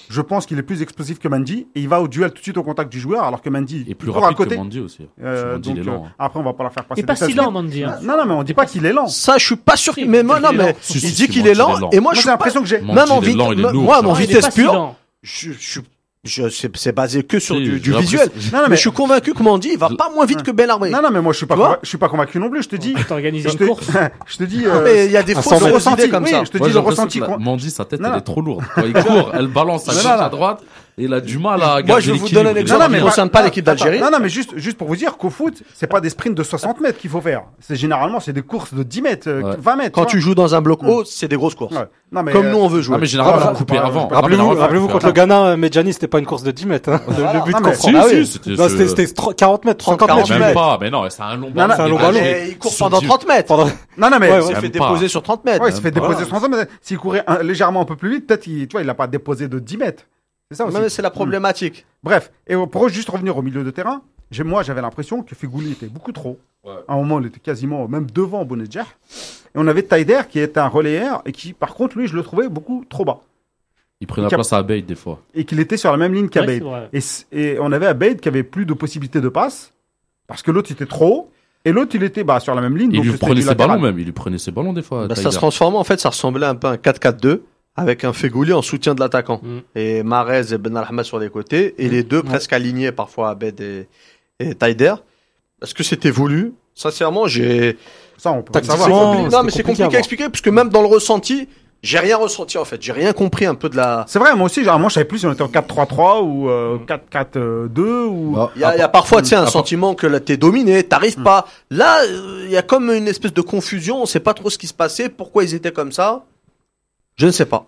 Je 0.09 0.21
pense 0.21 0.47
qu'il 0.47 0.57
est 0.57 0.63
plus 0.63 0.81
explosif 0.81 1.19
que 1.19 1.27
Mandy. 1.27 1.67
Et 1.75 1.81
il 1.81 1.87
va 1.87 2.01
au 2.01 2.07
duel 2.07 2.31
tout 2.31 2.39
de 2.39 2.41
suite 2.43 2.57
au 2.57 2.63
contact 2.63 2.91
du 2.91 2.99
joueur, 2.99 3.23
alors 3.23 3.43
que 3.43 3.49
Mandy 3.51 3.85
Et 3.87 3.93
plus 3.93 4.07
il 4.07 4.11
court 4.11 4.23
à 4.23 4.25
rapide 4.25 4.37
côté. 4.37 4.55
que 4.55 4.59
Mandy 4.59 4.79
aussi. 4.79 5.07
Euh, 5.23 5.53
Mandy, 5.53 5.69
il 5.69 5.75
donc, 5.75 5.85
est 5.85 5.87
euh, 5.87 5.93
lent. 5.93 6.03
hein. 6.07 6.11
après, 6.17 6.39
on 6.39 6.43
va 6.43 6.53
pas 6.53 6.63
la 6.63 6.69
faire 6.71 6.83
Il 6.83 6.87
passer. 6.87 7.01
est 7.01 7.05
pas 7.05 7.15
si 7.15 7.33
lent, 7.35 7.51
Mandy. 7.51 7.83
hein. 7.83 7.99
Non, 8.01 8.17
non, 8.17 8.25
mais 8.25 8.33
on 8.33 8.41
dit 8.43 8.55
pas 8.55 8.65
qu'il 8.65 8.83
est 8.87 8.91
lent. 8.91 9.07
Ça, 9.07 9.37
je 9.37 9.45
suis 9.45 9.55
pas 9.55 9.75
sûr. 9.77 9.93
Mais 10.07 10.23
moi, 10.23 10.39
il 10.39 10.41
non, 10.43 10.49
est 10.49 10.57
mais 10.57 10.75
il 10.89 10.99
dit 11.13 11.27
qu'il 11.27 11.43
Mandy, 11.43 11.49
est 11.49 11.53
lent. 11.53 11.77
il 11.77 11.83
est. 11.93 11.97
Et 11.97 11.99
moi, 11.99 12.13
pas- 12.13 12.21
l'impression 12.31 12.61
que 12.61 12.67
j'ai. 12.67 12.79
Mandy, 12.81 12.95
Même 12.95 13.11
en 13.11 13.21
il 13.21 13.29
est 13.29 13.31
il 13.33 13.39
est 13.39 14.25
vitesse- 14.25 14.55
il 14.55 14.61
est 14.61 14.63
pure. 14.63 14.95
Je, 15.23 15.51
je, 15.59 15.79
je- 16.23 16.49
c'est 16.49 16.75
c'est 16.77 16.91
basé 16.91 17.23
que 17.23 17.39
sur 17.39 17.55
Si, 17.55 17.63
du, 17.63 17.91
visuel. 17.93 18.29
Non, 18.35 18.59
non, 18.59 18.63
mais, 18.63 18.69
mais 18.69 18.75
je 18.75 18.81
suis 18.81 18.91
convaincu 18.91 19.33
que 19.33 19.41
Mandy, 19.43 19.69
il 19.73 19.77
va 19.79 19.89
pas 19.89 20.09
moins 20.13 20.25
vite 20.25 20.43
que 20.43 20.51
Ben 20.51 20.69
Armé. 20.69 20.89
Non, 20.89 21.01
non, 21.01 21.09
mais 21.11 21.21
moi, 21.21 21.33
je 21.33 21.37
suis 21.37 21.45
pas, 21.45 21.79
je 21.81 21.89
suis 21.89 21.97
pas 21.97 22.07
convaincu 22.09 22.39
non 22.39 22.49
plus. 22.49 22.63
Je 22.63 22.69
te 22.69 22.75
dis. 22.75 22.93
T'organiser 23.07 23.49
Je 23.49 23.53
une 23.53 23.59
te, 23.59 23.63
course. 23.65 23.87
je 24.27 24.37
te 24.37 24.43
dis. 24.43 24.65
Euh, 24.65 24.81
mais 24.83 25.05
il 25.05 25.11
y 25.11 25.17
a 25.17 25.23
des 25.23 25.33
fausses 25.35 25.61
mètres. 25.61 25.91
idées 25.93 26.09
comme 26.09 26.23
oui, 26.23 26.29
ça. 26.31 26.43
je 26.43 26.51
te 26.51 26.57
Moi, 26.57 26.67
dis 26.67 26.73
le 26.73 26.79
ressenti. 26.79 27.21
Mandy, 27.39 27.71
sa 27.71 27.85
tête, 27.85 27.99
Non, 27.99 28.11
elle 28.13 28.19
est 28.19 28.21
trop 28.21 28.41
lourde. 28.41 28.63
Quand 28.75 28.83
il 28.85 28.93
court, 28.93 29.31
elle 29.33 29.47
balance 29.47 29.89
à 29.89 29.93
gauche, 29.93 30.05
à 30.05 30.29
droite. 30.29 30.61
Il 30.97 31.11
a 31.13 31.21
du 31.21 31.39
mal 31.39 31.61
à 31.63 31.65
Moi, 31.67 31.81
garder 31.81 32.03
je 32.03 32.11
vais 32.11 32.17
vous 32.19 32.29
donner 32.29 32.51
un 32.51 32.55
exemple 32.55 32.79
Non, 32.83 32.85
non, 32.87 32.91
mais 32.91 32.99
concerne 33.01 33.29
pas 33.29 33.41
l'équipe 33.41 33.65
d'Algérie. 33.65 33.99
Non, 33.99 34.11
non, 34.11 34.19
mais 34.21 34.29
juste, 34.29 34.51
juste 34.57 34.77
pour 34.77 34.87
vous 34.87 34.95
dire 34.95 35.17
qu'au 35.17 35.31
foot, 35.31 35.63
c'est 35.73 35.87
pas 35.87 35.99
des 36.01 36.09
sprints 36.09 36.35
de 36.37 36.43
60 36.43 36.81
mètres 36.81 36.99
qu'il 36.99 37.09
faut 37.09 37.21
faire. 37.21 37.43
C'est 37.59 37.75
généralement, 37.75 38.19
c'est 38.19 38.31
des 38.33 38.43
courses 38.43 38.73
de 38.75 38.83
10 38.83 39.01
mètres, 39.01 39.27
euh, 39.27 39.41
Ouais. 39.41 39.55
20 39.57 39.75
mètres. 39.75 39.91
Quand 39.95 40.05
tu 40.05 40.19
joues 40.21 40.35
dans 40.35 40.53
un 40.53 40.61
bloc 40.61 40.83
Hmm. 40.83 40.89
haut, 40.89 41.03
c'est 41.03 41.27
des 41.27 41.35
grosses 41.35 41.55
courses. 41.55 41.75
Ouais. 41.75 41.85
Non, 42.11 42.21
mais, 42.21 42.31
Comme 42.31 42.45
euh, 42.45 42.51
nous, 42.51 42.59
on 42.59 42.67
veut 42.67 42.81
jouer. 42.81 42.95
Ah, 42.95 42.99
mais 42.99 43.07
généralement, 43.07 43.41
Ah, 43.43 43.49
on 43.53 43.55
coupait 43.55 43.77
avant. 43.77 44.07
rappelez-vous- 44.07 44.49
Rappelez-vous, 44.53 44.85
Non, 44.87 44.91
contre 44.93 45.07
le 45.07 45.11
Ghana, 45.13 45.57
Medjani, 45.57 45.93
c'était 45.93 46.07
pas 46.07 46.19
une 46.19 46.27
course 46.27 46.43
de 46.43 46.51
10 46.51 46.67
mètres. 46.67 46.89
Hein. 46.91 47.01
Le, 47.07 47.13
le 47.39 47.43
but 47.43 47.53
Non, 47.53 47.57
comprend. 47.59 47.73
Si, 47.73 47.95
Ah 47.97 48.03
si, 48.07 48.15
oui. 48.15 48.27
c'était 48.27 48.49
Non, 48.51 48.63
ce- 48.65 48.69
c'était 48.69 48.87
c'était 48.87 49.07
tro- 49.07 49.33
40 49.33 49.65
mètres, 49.65 49.83
50 49.83 50.07
40 50.07 50.29
mètres. 50.29 50.39
Même 50.45 50.53
pas, 50.53 50.77
mais 50.79 50.91
non, 50.91 51.05
c'est 51.09 51.23
un 51.23 51.35
long 51.37 51.47
Non, 51.47 51.53
ballon. 51.55 51.67
non, 51.69 51.73
c'est 51.75 51.81
un 51.81 51.87
long 51.87 51.97
ballon. 51.97 52.19
Il 52.49 52.57
court 52.59 52.73
pendant 52.77 52.99
du- 52.99 53.07
30 53.07 53.27
mètres. 53.27 53.55
Non, 53.97 54.09
non, 54.11 54.17
mais. 54.19 54.29
Il 54.37 54.43
s'est 54.43 54.55
fait 54.61 54.69
déposer 54.69 55.07
sur 55.07 55.23
30 55.23 55.43
mètres. 55.43 55.63
Ouais, 55.63 55.71
il 55.71 55.75
se 55.75 55.81
fait 55.81 55.89
déposer 55.91 56.25
sur 56.25 56.39
100 56.39 56.49
mètres. 56.49 56.71
S'il 56.81 56.99
courait 56.99 57.25
légèrement 57.41 57.81
un 57.81 57.85
peu 57.85 57.95
plus 57.95 58.11
vite, 58.11 58.27
peut-être, 58.27 58.45
il, 58.45 58.67
tu 58.67 58.73
vois, 58.73 58.83
il 58.83 58.89
a 58.91 58.93
pas 58.93 59.07
déposé 59.07 59.47
de 59.47 59.57
10 59.57 59.77
mètres. 59.77 60.03
C'est 60.51 60.57
ça 60.57 60.65
aussi. 60.65 60.77
Mais 60.77 60.89
c'est 60.89 61.01
la 61.01 61.09
problématique. 61.09 61.85
Bref, 62.03 62.31
et 62.47 62.55
pour 62.71 62.89
juste 62.89 63.09
revenir 63.09 63.37
au 63.37 63.41
milieu 63.41 63.63
de 63.63 63.71
terrain, 63.71 64.01
j'ai- 64.31 64.43
moi 64.43 64.63
j'avais 64.63 64.81
l'impression 64.81 65.23
que 65.23 65.35
Figouli 65.35 65.71
était 65.71 65.87
beaucoup 65.87 66.11
trop. 66.11 66.39
Ouais. 66.63 66.73
À 66.87 66.93
un 66.93 66.97
moment, 66.97 67.19
il 67.19 67.27
était 67.27 67.39
quasiment 67.39 67.87
même 67.87 68.07
devant 68.09 68.45
Bounedjah. 68.45 68.85
Et 69.55 69.55
on 69.55 69.67
avait 69.67 69.83
Taider 69.83 70.21
qui 70.29 70.39
était 70.39 70.59
un 70.59 70.67
relayeur 70.67 71.21
et 71.25 71.31
qui, 71.31 71.53
par 71.53 71.73
contre, 71.75 71.97
lui, 71.97 72.07
je 72.07 72.15
le 72.15 72.23
trouvais 72.23 72.47
beaucoup 72.49 72.85
trop 72.89 73.05
bas. 73.05 73.19
Il 74.01 74.07
prenait 74.07 74.23
la 74.23 74.29
place 74.29 74.51
à 74.53 74.57
Abeid 74.57 74.85
des 74.85 74.95
fois. 74.95 75.21
Et 75.33 75.45
qu'il 75.45 75.59
était 75.59 75.77
sur 75.77 75.91
la 75.91 75.97
même 75.97 76.13
ligne 76.13 76.27
qu'Abeid. 76.27 76.63
et, 77.31 77.57
on 77.59 77.71
avait 77.71 77.85
Abeid 77.87 78.19
qui 78.19 78.27
avait 78.27 78.43
plus 78.43 78.65
de 78.65 78.73
possibilités 78.73 79.21
de 79.21 79.29
passe 79.29 79.73
parce 80.27 80.41
que 80.41 80.51
l'autre 80.51 80.71
était 80.71 80.85
trop 80.85 81.07
haut 81.07 81.31
et 81.65 81.71
l'autre 81.71 81.95
il 81.95 82.03
était 82.03 82.23
bah, 82.23 82.39
sur 82.39 82.53
la 82.53 82.61
même 82.61 82.75
ligne. 82.75 82.91
Il 82.91 82.97
donc 82.97 83.05
lui 83.05 83.17
prenait 83.17 83.41
ses 83.41 83.55
ballons 83.55 83.79
même. 83.79 83.97
Il 83.99 84.05
lui 84.05 84.11
prenait 84.11 84.37
ses 84.37 84.51
ballons 84.51 84.73
des 84.73 84.81
fois. 84.81 85.07
Bah, 85.07 85.15
ça 85.15 85.31
se 85.31 85.37
transformait, 85.37 85.77
en 85.77 85.83
fait, 85.83 85.99
ça 85.99 86.09
ressemblait 86.09 86.45
un 86.45 86.55
peu 86.55 86.67
à 86.67 86.71
un 86.71 86.75
4-4-2 86.75 87.41
avec 87.75 88.03
un 88.03 88.13
Fegouli 88.13 88.53
en 88.53 88.61
soutien 88.61 88.93
de 88.95 88.99
l'attaquant. 88.99 89.41
Mm. 89.43 89.59
Et 89.75 90.03
Marez 90.03 90.53
et 90.53 90.57
Ben 90.57 90.75
Ahmed 90.77 91.05
sur 91.05 91.19
les 91.19 91.29
côtés. 91.29 91.75
Et 91.77 91.89
les 91.89 92.03
deux 92.03 92.23
presque 92.23 92.53
alignés 92.53 92.91
parfois, 92.91 93.31
Abed 93.31 93.59
et, 93.61 93.87
et 94.39 94.55
Taider. 94.55 94.93
Est-ce 95.61 95.73
que 95.73 95.83
c'était 95.83 96.11
voulu 96.11 96.53
Sincèrement, 96.75 97.27
j'ai. 97.27 97.77
Ça, 98.17 98.31
on 98.31 98.41
peut 98.41 98.61
savoir. 98.63 98.89
Non, 98.89 99.29
Non, 99.29 99.43
mais 99.43 99.51
c'est 99.51 99.63
compliqué 99.63 99.83
compliqué 99.83 99.95
à 99.95 99.99
expliquer, 99.99 100.29
puisque 100.29 100.47
même 100.47 100.69
dans 100.69 100.81
le 100.81 100.87
ressenti, 100.87 101.47
j'ai 101.83 101.99
rien 101.99 102.17
ressenti 102.17 102.57
en 102.57 102.65
fait. 102.65 102.81
J'ai 102.81 102.93
rien 102.93 103.13
compris 103.13 103.45
un 103.45 103.55
peu 103.55 103.69
de 103.69 103.75
la. 103.75 104.05
C'est 104.07 104.17
vrai, 104.17 104.35
moi 104.35 104.45
aussi, 104.45 104.63
genre, 104.63 104.79
moi 104.79 104.89
je 104.89 104.95
savais 104.95 105.05
plus 105.05 105.19
si 105.19 105.25
on 105.25 105.33
était 105.33 105.41
en 105.43 105.47
4-3-3 105.49 106.23
ou 106.23 106.49
euh, 106.49 106.77
4-4-2 107.11 107.79
ou. 108.05 108.31
Bah, 108.35 108.51
Il 108.55 108.61
y 108.61 108.65
a, 108.65 108.75
il 108.75 108.79
y 108.79 108.81
a 108.81 108.87
parfois, 108.87 109.21
tu 109.21 109.29
sais, 109.29 109.35
un 109.35 109.45
sentiment 109.45 109.93
que 109.93 110.07
là, 110.07 110.19
t'es 110.19 110.37
dominé, 110.37 110.83
t'arrives 110.83 111.21
pas. 111.21 111.45
Là, 111.69 112.03
euh, 112.03 112.43
il 112.45 112.51
y 112.51 112.57
a 112.57 112.61
comme 112.61 112.89
une 112.89 113.07
espèce 113.07 113.33
de 113.33 113.41
confusion, 113.41 114.01
on 114.01 114.05
sait 114.05 114.21
pas 114.21 114.33
trop 114.33 114.49
ce 114.49 114.57
qui 114.57 114.67
se 114.67 114.73
passait, 114.73 115.09
pourquoi 115.09 115.43
ils 115.43 115.53
étaient 115.53 115.71
comme 115.73 115.91
ça. 115.91 116.23
Je 117.15 117.25
ne 117.25 117.31
sais 117.31 117.45
pas. 117.45 117.67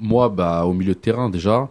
Moi, 0.00 0.28
bah, 0.28 0.64
au 0.64 0.72
milieu 0.72 0.94
de 0.94 0.98
terrain, 0.98 1.28
déjà, 1.28 1.70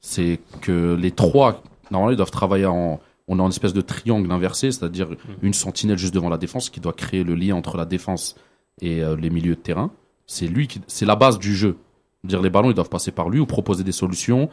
c'est 0.00 0.40
que 0.60 0.94
les 0.94 1.12
trois, 1.12 1.62
normalement, 1.90 2.12
ils 2.12 2.16
doivent 2.16 2.30
travailler 2.30 2.66
en. 2.66 3.00
On 3.26 3.38
a 3.38 3.42
une 3.42 3.48
espèce 3.48 3.72
de 3.72 3.80
triangle 3.80 4.30
inversé, 4.30 4.70
c'est-à-dire 4.70 5.08
une 5.40 5.54
sentinelle 5.54 5.96
juste 5.96 6.12
devant 6.12 6.28
la 6.28 6.36
défense 6.36 6.68
qui 6.68 6.78
doit 6.78 6.92
créer 6.92 7.24
le 7.24 7.34
lien 7.34 7.56
entre 7.56 7.78
la 7.78 7.86
défense 7.86 8.36
et 8.82 9.02
euh, 9.02 9.16
les 9.16 9.30
milieux 9.30 9.54
de 9.54 9.60
terrain. 9.60 9.90
C'est 10.26 10.46
lui 10.46 10.68
qui, 10.68 10.82
c'est 10.88 11.06
la 11.06 11.16
base 11.16 11.38
du 11.38 11.56
jeu. 11.56 11.78
Dire 12.22 12.42
les 12.42 12.50
ballons, 12.50 12.70
ils 12.70 12.74
doivent 12.74 12.90
passer 12.90 13.12
par 13.12 13.30
lui 13.30 13.40
ou 13.40 13.46
proposer 13.46 13.82
des 13.82 13.92
solutions. 13.92 14.50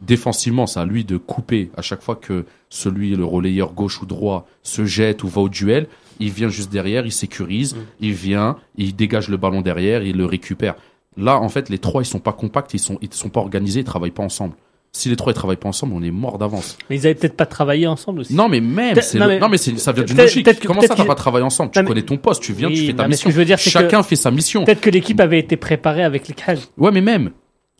Défensivement, 0.00 0.66
c'est 0.66 0.80
à 0.80 0.86
lui 0.86 1.04
de 1.04 1.18
couper 1.18 1.70
à 1.76 1.82
chaque 1.82 2.00
fois 2.00 2.16
que 2.16 2.46
celui, 2.70 3.14
le 3.14 3.26
relayeur 3.26 3.74
gauche 3.74 4.00
ou 4.00 4.06
droit, 4.06 4.46
se 4.62 4.86
jette 4.86 5.22
ou 5.22 5.28
va 5.28 5.42
au 5.42 5.50
duel. 5.50 5.86
Il 6.18 6.30
vient 6.30 6.48
juste 6.48 6.70
derrière, 6.70 7.04
il 7.04 7.12
sécurise, 7.12 7.76
il 8.00 8.12
vient, 8.12 8.56
il 8.76 8.96
dégage 8.96 9.28
le 9.28 9.36
ballon 9.36 9.60
derrière, 9.60 10.02
il 10.02 10.16
le 10.16 10.24
récupère. 10.24 10.76
Là, 11.16 11.38
en 11.38 11.48
fait, 11.48 11.68
les 11.68 11.78
trois, 11.78 12.02
ils 12.02 12.06
sont 12.06 12.18
pas 12.18 12.32
compacts, 12.32 12.74
ils 12.74 12.78
sont, 12.80 12.98
ils 13.00 13.12
sont 13.12 13.28
pas 13.28 13.40
organisés, 13.40 13.80
ils 13.80 13.84
travaillent 13.84 14.10
pas 14.10 14.22
ensemble. 14.22 14.54
Si 14.96 15.08
les 15.08 15.16
trois, 15.16 15.32
ils 15.32 15.34
travaillent 15.34 15.56
pas 15.56 15.68
ensemble, 15.68 15.92
on 15.96 16.02
est 16.02 16.10
mort 16.12 16.38
d'avance. 16.38 16.76
Mais 16.88 16.96
ils 16.96 17.06
avaient 17.06 17.16
peut-être 17.16 17.36
pas 17.36 17.46
travaillé 17.46 17.86
ensemble 17.88 18.20
aussi. 18.20 18.32
Non, 18.34 18.48
mais 18.48 18.60
même, 18.60 18.94
c'est 19.00 19.18
non, 19.18 19.26
le- 19.26 19.32
mais- 19.40 19.40
non, 19.40 19.56
ça 19.76 19.90
vient 19.92 20.04
d'une 20.04 20.16
logique. 20.16 20.46
que- 20.46 20.66
Comment 20.66 20.80
ça, 20.82 20.94
t'as 20.94 21.04
pas 21.04 21.16
travaillé 21.16 21.44
ensemble? 21.44 21.72
Tu 21.72 21.80
Non, 21.80 21.84
connais 21.84 22.02
ton 22.02 22.16
poste, 22.16 22.42
tu 22.42 22.52
viens, 22.52 22.68
Oui, 22.68 22.74
tu 22.74 22.86
fais 22.86 22.92
non, 22.92 22.98
ta 22.98 23.08
mais 23.08 23.14
ce 23.14 23.18
mission. 23.18 23.28
que 23.30 23.34
je 23.34 23.38
veux 23.40 23.44
dire, 23.44 23.58
c'est 23.58 23.64
que- 23.64 23.70
Chacun 23.72 24.02
fait 24.04 24.14
sa 24.16 24.30
mission. 24.30 24.64
Peut-être 24.64 24.80
que 24.80 24.90
l'équipe 24.90 25.18
avait 25.20 25.40
été 25.40 25.56
préparée 25.56 26.04
avec 26.04 26.28
les 26.28 26.34
Khal. 26.34 26.58
Ouais, 26.78 26.92
mais 26.92 27.00
même. 27.00 27.30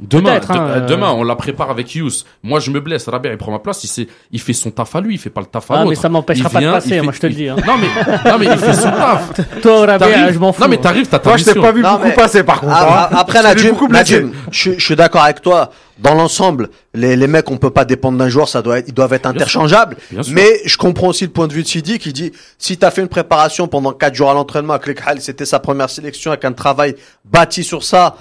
Demain, 0.01 0.41
hein, 0.49 0.55
de- 0.55 0.59
euh, 0.59 0.81
demain, 0.87 1.13
on 1.13 1.23
la 1.23 1.37
prépare 1.37 1.71
avec 1.71 1.95
Yous. 1.95 2.25
Moi, 2.43 2.59
je 2.59 2.73
me 2.73 2.81
blesse. 2.81 3.09
Rabia, 3.09 3.31
il 3.31 3.39
prend 3.39 3.53
ma 3.53 3.61
place. 3.61 3.85
Il, 3.85 3.87
sait- 3.87 4.09
il 4.33 4.41
fait 4.41 4.53
son 4.53 4.73
taf 4.73 4.97
à 4.97 5.01
lui. 5.01 5.15
Il 5.15 5.19
fait 5.19 5.31
pas 5.31 5.41
le 5.41 5.47
taf 5.47 5.71
à 5.71 5.75
Ah, 5.75 5.79
l'autre. 5.79 5.91
mais 5.91 5.95
ça 5.95 6.09
m'empêchera 6.09 6.51
pas 6.51 6.61
de 6.61 6.69
passer, 6.69 6.89
fait- 6.89 7.01
moi 7.01 7.13
je 7.13 7.21
te 7.21 7.27
le 7.29 7.33
dis. 7.33 7.49
hein. 7.49 7.55
Non, 7.65 7.75
mais, 7.79 7.87
non, 8.31 8.39
mais 8.39 8.47
il 8.47 8.59
fait 8.59 8.73
son 8.75 8.91
taf. 8.91 9.41
Toi, 9.63 9.87
Rabia, 9.87 10.33
je 10.33 10.39
m'en 10.41 10.53
fous. 10.53 10.63
Non, 10.63 10.69
mais 10.69 10.79
t'arrives, 10.79 11.07
t'as 11.07 11.21
ta 11.21 11.31
Toi, 11.31 11.37
je 11.37 11.45
t'ai 11.45 11.55
pas 11.61 11.71
vu 11.71 11.81
Non, 11.83 11.93
beaucoup 11.93 12.07
mais- 12.09 12.13
passer 12.15 12.43
par 12.43 12.61
contre. 12.61 12.73
Ah, 12.75 13.09
hein. 13.13 13.17
Après, 13.17 13.41
beaucoup 13.71 13.87
blessé. 13.87 14.15
Najim, 14.23 14.33
je, 14.51 14.73
je 14.77 14.85
suis 14.85 14.97
d'accord 14.97 15.23
avec 15.23 15.41
toi. 15.41 15.71
Dans 16.01 16.15
l'ensemble, 16.15 16.71
les, 16.93 17.15
les 17.15 17.29
mecs, 17.29 17.49
on 17.53 17.57
peut 17.57 17.71
pas 17.71 17.85
dépendre 17.85 18.19
d'un 18.19 18.29
joueur, 18.29 18.49
ça 18.49 18.63
doit 18.63 18.81
être, 18.81 18.89
ils 18.89 18.95
doivent 18.95 19.13
être 19.13 19.27
interchangeables. 19.27 19.97
Bien 20.11 20.25
sûr. 20.25 20.35
Mais 20.35 20.61
je 20.65 20.77
comprends 20.77 21.07
aussi 21.07 21.23
le 21.23 21.31
point 21.31 21.47
de 21.47 21.53
vue 21.53 21.63
de 21.63 21.69
Sidi 21.69 22.01
qui 22.01 22.13
dit, 22.13 22.33
si 22.59 22.77
t'as 22.77 22.91
fait 22.91 23.01
une 23.03 23.07
préparation 23.09 23.69
pendant 23.69 23.93
quatre 23.93 24.17
jours 24.17 24.29
à 24.29 24.35
l'entraînement 24.35 24.73
avec 24.73 24.89
les 24.89 24.95
Khal, 24.97 25.21
c'était 25.21 25.45
sa 25.45 25.61
première 25.61 25.89
sélection 25.89 26.33
avec 26.33 26.45
un 26.45 26.53
travail 26.53 26.97
bâti 27.25 27.63
sur 27.63 27.85
ça. 27.85 28.17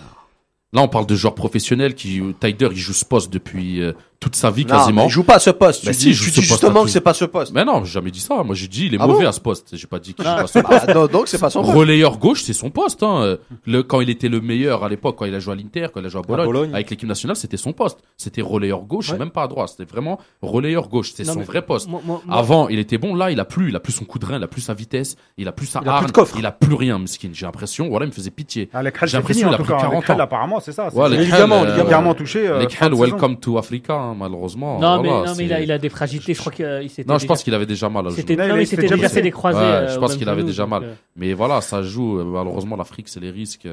Là, 0.73 0.81
on 0.81 0.87
parle 0.87 1.05
de 1.05 1.15
joueurs 1.15 1.35
professionnels 1.35 1.93
qui, 1.93 2.21
Tider, 2.39 2.69
il 2.71 2.77
joue 2.77 2.93
ce 2.93 3.05
poste 3.05 3.31
depuis 3.31 3.81
toute 4.23 4.35
sa 4.37 4.49
vie 4.51 4.65
Non, 4.65 4.77
quasiment. 4.77 5.01
mais 5.01 5.07
il 5.07 5.11
joue 5.11 5.23
pas 5.23 5.35
à 5.35 5.39
ce 5.39 5.49
poste. 5.49 5.85
Bah 5.85 5.91
tu 5.91 5.99
si, 5.99 6.05
dis, 6.07 6.13
joue 6.13 6.25
tu 6.25 6.29
ce 6.31 6.35
dis 6.35 6.47
poste 6.47 6.61
justement 6.61 6.83
que 6.85 6.89
c'est 6.89 7.01
pas 7.01 7.13
ce 7.13 7.25
poste. 7.25 7.51
Mais 7.53 7.65
non, 7.65 7.83
j'ai 7.83 7.91
jamais 7.91 8.09
dit 8.11 8.19
ça. 8.21 8.41
Moi, 8.43 8.55
j'ai 8.55 8.67
dit 8.67 8.85
il 8.87 8.93
est 8.93 8.97
Ah 8.99 9.05
mauvais 9.07 9.23
bon 9.23 9.29
à 9.29 9.31
ce 9.33 9.39
poste. 9.41 9.69
J'ai 9.73 9.87
pas 9.87 9.99
dit 9.99 10.13
qu'il 10.13 10.23
joue 10.23 10.31
Ah. 10.31 10.35
pas 10.37 10.43
à 10.43 10.47
ce 10.47 10.59
poste. 10.59 10.85
Bah, 10.87 10.93
non, 10.93 11.07
donc 11.07 11.27
c'est 11.27 11.39
pas 11.39 11.49
son 11.49 11.61
poste. 11.61 11.75
Relayeur 11.75 12.17
gauche, 12.17 12.43
c'est 12.43 12.53
son 12.53 12.69
poste. 12.69 13.03
Hein. 13.03 13.37
Le, 13.65 13.83
quand 13.83 13.99
il 14.01 14.09
était 14.09 14.29
le 14.29 14.39
meilleur 14.39 14.83
à 14.83 14.89
l'époque, 14.89 15.17
quand 15.19 15.25
il 15.25 15.35
a 15.35 15.39
joué 15.39 15.53
à 15.53 15.55
l'Inter, 15.57 15.87
quand 15.93 15.99
il 15.99 16.05
a 16.05 16.09
joué 16.09 16.19
à 16.19 16.21
Bologne, 16.23 16.45
Bologne. 16.45 16.73
avec 16.73 16.89
l'équipe 16.89 17.07
nationale, 17.09 17.35
c'était 17.35 17.57
son 17.57 17.73
poste. 17.73 17.99
C'était 18.17 18.41
relayeur 18.41 18.81
gauche, 18.83 19.11
Ouais. 19.11 19.17
même 19.17 19.31
pas 19.31 19.43
à 19.43 19.47
droite. 19.47 19.69
C'était 19.77 19.91
vraiment 19.91 20.19
relayeur 20.41 20.87
gauche. 20.87 21.11
C'est 21.15 21.25
son 21.25 21.39
mais 21.39 21.43
vrai 21.45 21.61
poste. 21.61 21.89
moi- 21.89 22.01
moi- 22.05 22.21
moi- 22.25 22.37
Avant, 22.37 22.69
il 22.69 22.79
était 22.79 22.97
bon. 22.97 23.15
Là, 23.15 23.29
il 23.31 23.39
a 23.41 23.45
plus. 23.45 23.69
Il 23.69 23.75
a 23.75 23.79
plus 23.81 23.93
son 23.93 24.05
coup 24.05 24.19
de 24.19 24.25
rein. 24.25 24.37
Il 24.37 24.43
a 24.43 24.47
plus 24.47 24.61
sa 24.61 24.73
vitesse. 24.73 25.15
Il 25.37 25.47
a 25.47 25.51
plus 25.51 25.65
sa 25.65 25.79
Il 25.79 25.81
a 25.81 25.83
plus 25.83 25.89
hargne. 25.97 26.07
de 26.07 26.11
coffre. 26.11 26.35
Il 26.39 26.45
a 26.45 26.51
plus 26.51 26.75
rien, 26.75 26.97
Miskin. 26.99 27.29
J'ai 27.33 27.45
l'impression. 27.45 27.89
Voilà, 27.89 28.05
il 28.05 28.09
me 28.09 28.13
faisait 28.13 28.31
pitié. 28.31 28.69
Ah, 28.73 28.81
J'ai 29.05 29.17
l'impression 29.17 29.47
qu'il 29.47 29.55
a 29.55 29.57
pris 29.57 29.67
cas. 29.67 29.77
40 29.81 29.95
Les 29.95 30.01
Krell, 30.05 30.21
ans. 30.21 30.23
apparemment, 30.23 30.59
c'est 30.59 30.71
ça. 30.71 30.87
Évidemment, 31.11 31.63
euh, 31.63 32.13
touché. 32.13 32.47
euh, 32.47 32.65
welcome 32.93 33.37
to 33.37 33.57
Africa, 33.57 34.12
hein, 34.13 34.17
malheureusement. 34.17 34.79
Non, 34.79 35.01
mais, 35.01 35.09
Voilà, 35.09 35.25
non, 35.31 35.35
mais 35.37 35.45
il, 35.45 35.53
a, 35.53 35.57
c'est- 35.57 35.63
il 35.63 35.71
a 35.71 35.77
des 35.77 35.89
fragilités. 35.89 36.33
Je 36.33 36.39
crois 36.39 36.51
qu'il 36.51 36.89
s'était. 36.89 37.07
Non, 37.07 37.15
je 37.15 37.21
déjà- 37.23 37.27
pense 37.27 37.43
qu'il 37.43 37.53
avait 37.53 37.65
déjà 37.65 37.89
mal 37.89 38.07
à 38.07 38.11
C'était 38.11 38.35
non, 38.35 38.43
il 38.45 38.53
mais 38.53 38.63
était 38.63 38.75
c'était 38.77 38.87
déjà 38.95 39.09
fait 39.09 39.21
des 39.21 39.31
croisés. 39.31 39.59
Ouais, 39.59 39.63
euh, 39.65 39.89
je 39.93 39.99
pense 39.99 40.15
qu'il 40.15 40.29
avait 40.29 40.43
déjà 40.43 40.65
mal. 40.65 40.83
euh, 40.83 40.93
Mais 41.15 41.33
voilà, 41.33 41.61
ça 41.61 41.81
joue. 41.81 42.19
euh, 42.19 42.23
Malheureusement, 42.23 42.75
l'Afrique, 42.75 43.09
c'est 43.09 43.19
les 43.19 43.31
risques. 43.31 43.67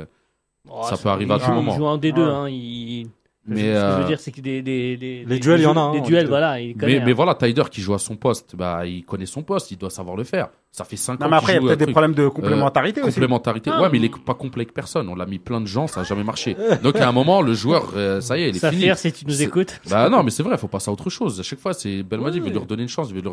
oh, 0.69 0.83
Ça 0.89 0.97
peut 0.97 1.09
arriver 1.09 1.33
à 1.35 1.39
tout 1.39 1.51
moment. 1.53 1.73
Il 1.73 1.79
joue 1.79 1.87
en 1.87 1.99
D2. 1.99 2.15
Ouais. 2.19 2.23
hein, 2.23 2.49
il- 2.49 3.07
Mais, 3.47 3.57
ce 3.57 3.65
que 3.65 3.71
je 3.73 3.77
euh, 3.77 3.97
veux 4.01 4.05
dire, 4.05 4.21
c'est 4.21 4.31
que 4.33 4.41
des, 4.43 4.61
des, 4.61 4.97
des, 4.99 5.25
Les 5.27 5.39
duels, 5.39 5.61
il 5.61 5.63
y 5.63 5.67
en 5.67 5.75
a, 5.77 5.93
Des 5.93 5.99
hein, 5.99 6.03
duels, 6.03 6.27
D2. 6.27 6.29
voilà, 6.29 6.61
il 6.61 6.77
connaît. 6.77 6.99
Mais, 6.99 7.05
mais 7.07 7.11
hein. 7.11 7.15
voilà, 7.15 7.35
Tyder 7.35 7.63
qui 7.71 7.81
joue 7.81 7.95
à 7.95 7.99
son 7.99 8.15
poste, 8.15 8.55
bah, 8.55 8.85
il 8.85 9.03
connaît 9.05 9.25
son 9.27 9.43
poste, 9.43 9.71
il 9.71 9.79
doit 9.79 9.89
savoir 9.91 10.15
le 10.15 10.25
faire. 10.25 10.51
Ça 10.71 10.85
fait 10.85 10.97
5 10.97 11.19
Non, 11.19 11.27
ans 11.27 11.31
mais 11.31 11.37
qu'il 11.39 11.39
après, 11.39 11.53
il 11.53 11.57
y 11.57 11.59
a 11.59 11.61
peut-être 11.63 11.71
euh, 11.73 11.77
des 11.77 11.85
truc. 11.87 11.95
problèmes 11.95 12.15
de 12.15 12.29
complémentarité 12.29 13.01
aussi. 13.01 13.15
Complémentarité. 13.15 13.71
Ah, 13.73 13.81
ouais, 13.83 13.89
mais 13.91 13.97
il 13.99 14.03
mais- 14.03 14.07
est 14.09 14.25
pas 14.25 14.35
complet 14.35 14.63
avec 14.63 14.75
personne. 14.75 15.09
On 15.09 15.15
l'a 15.15 15.25
mis 15.27 15.39
plein 15.39 15.61
de 15.61 15.67
gens, 15.67 15.87
ça 15.87 16.03
a 16.03 16.05
jamais 16.05 16.23
marché. 16.23 16.55
Donc 16.83 16.97
à 16.97 17.09
un 17.09 17.13
moment, 17.13 17.41
le 17.41 17.55
joueur, 17.55 17.93
euh, 17.97 18.21
ça 18.21 18.37
y 18.37 18.43
est, 18.43 18.51
il 18.51 18.57
est 18.57 18.59
Ça 18.61 18.71
fini. 18.71 18.83
fait 18.89 18.95
si 18.97 19.13
tu 19.13 19.27
nous 19.27 19.43
écoutes. 19.43 19.81
Bah 19.89 20.09
non, 20.11 20.23
mais 20.23 20.31
c'est 20.31 20.43
vrai, 20.43 20.59
faut 20.59 20.69
passer 20.69 20.91
à 20.91 20.93
autre 20.93 21.09
chose. 21.09 21.41
À 21.41 21.43
chaque 21.43 21.61
fois, 21.61 21.73
c'est 21.73 22.03
Belmadi 22.03 22.39
Ouais. 22.41 22.45
veut 22.47 22.51
lui 22.53 22.59
redonner 22.59 22.83
une 22.83 22.89
chance, 22.89 23.09
il 23.11 23.15
veut 23.17 23.23
lui 23.23 23.31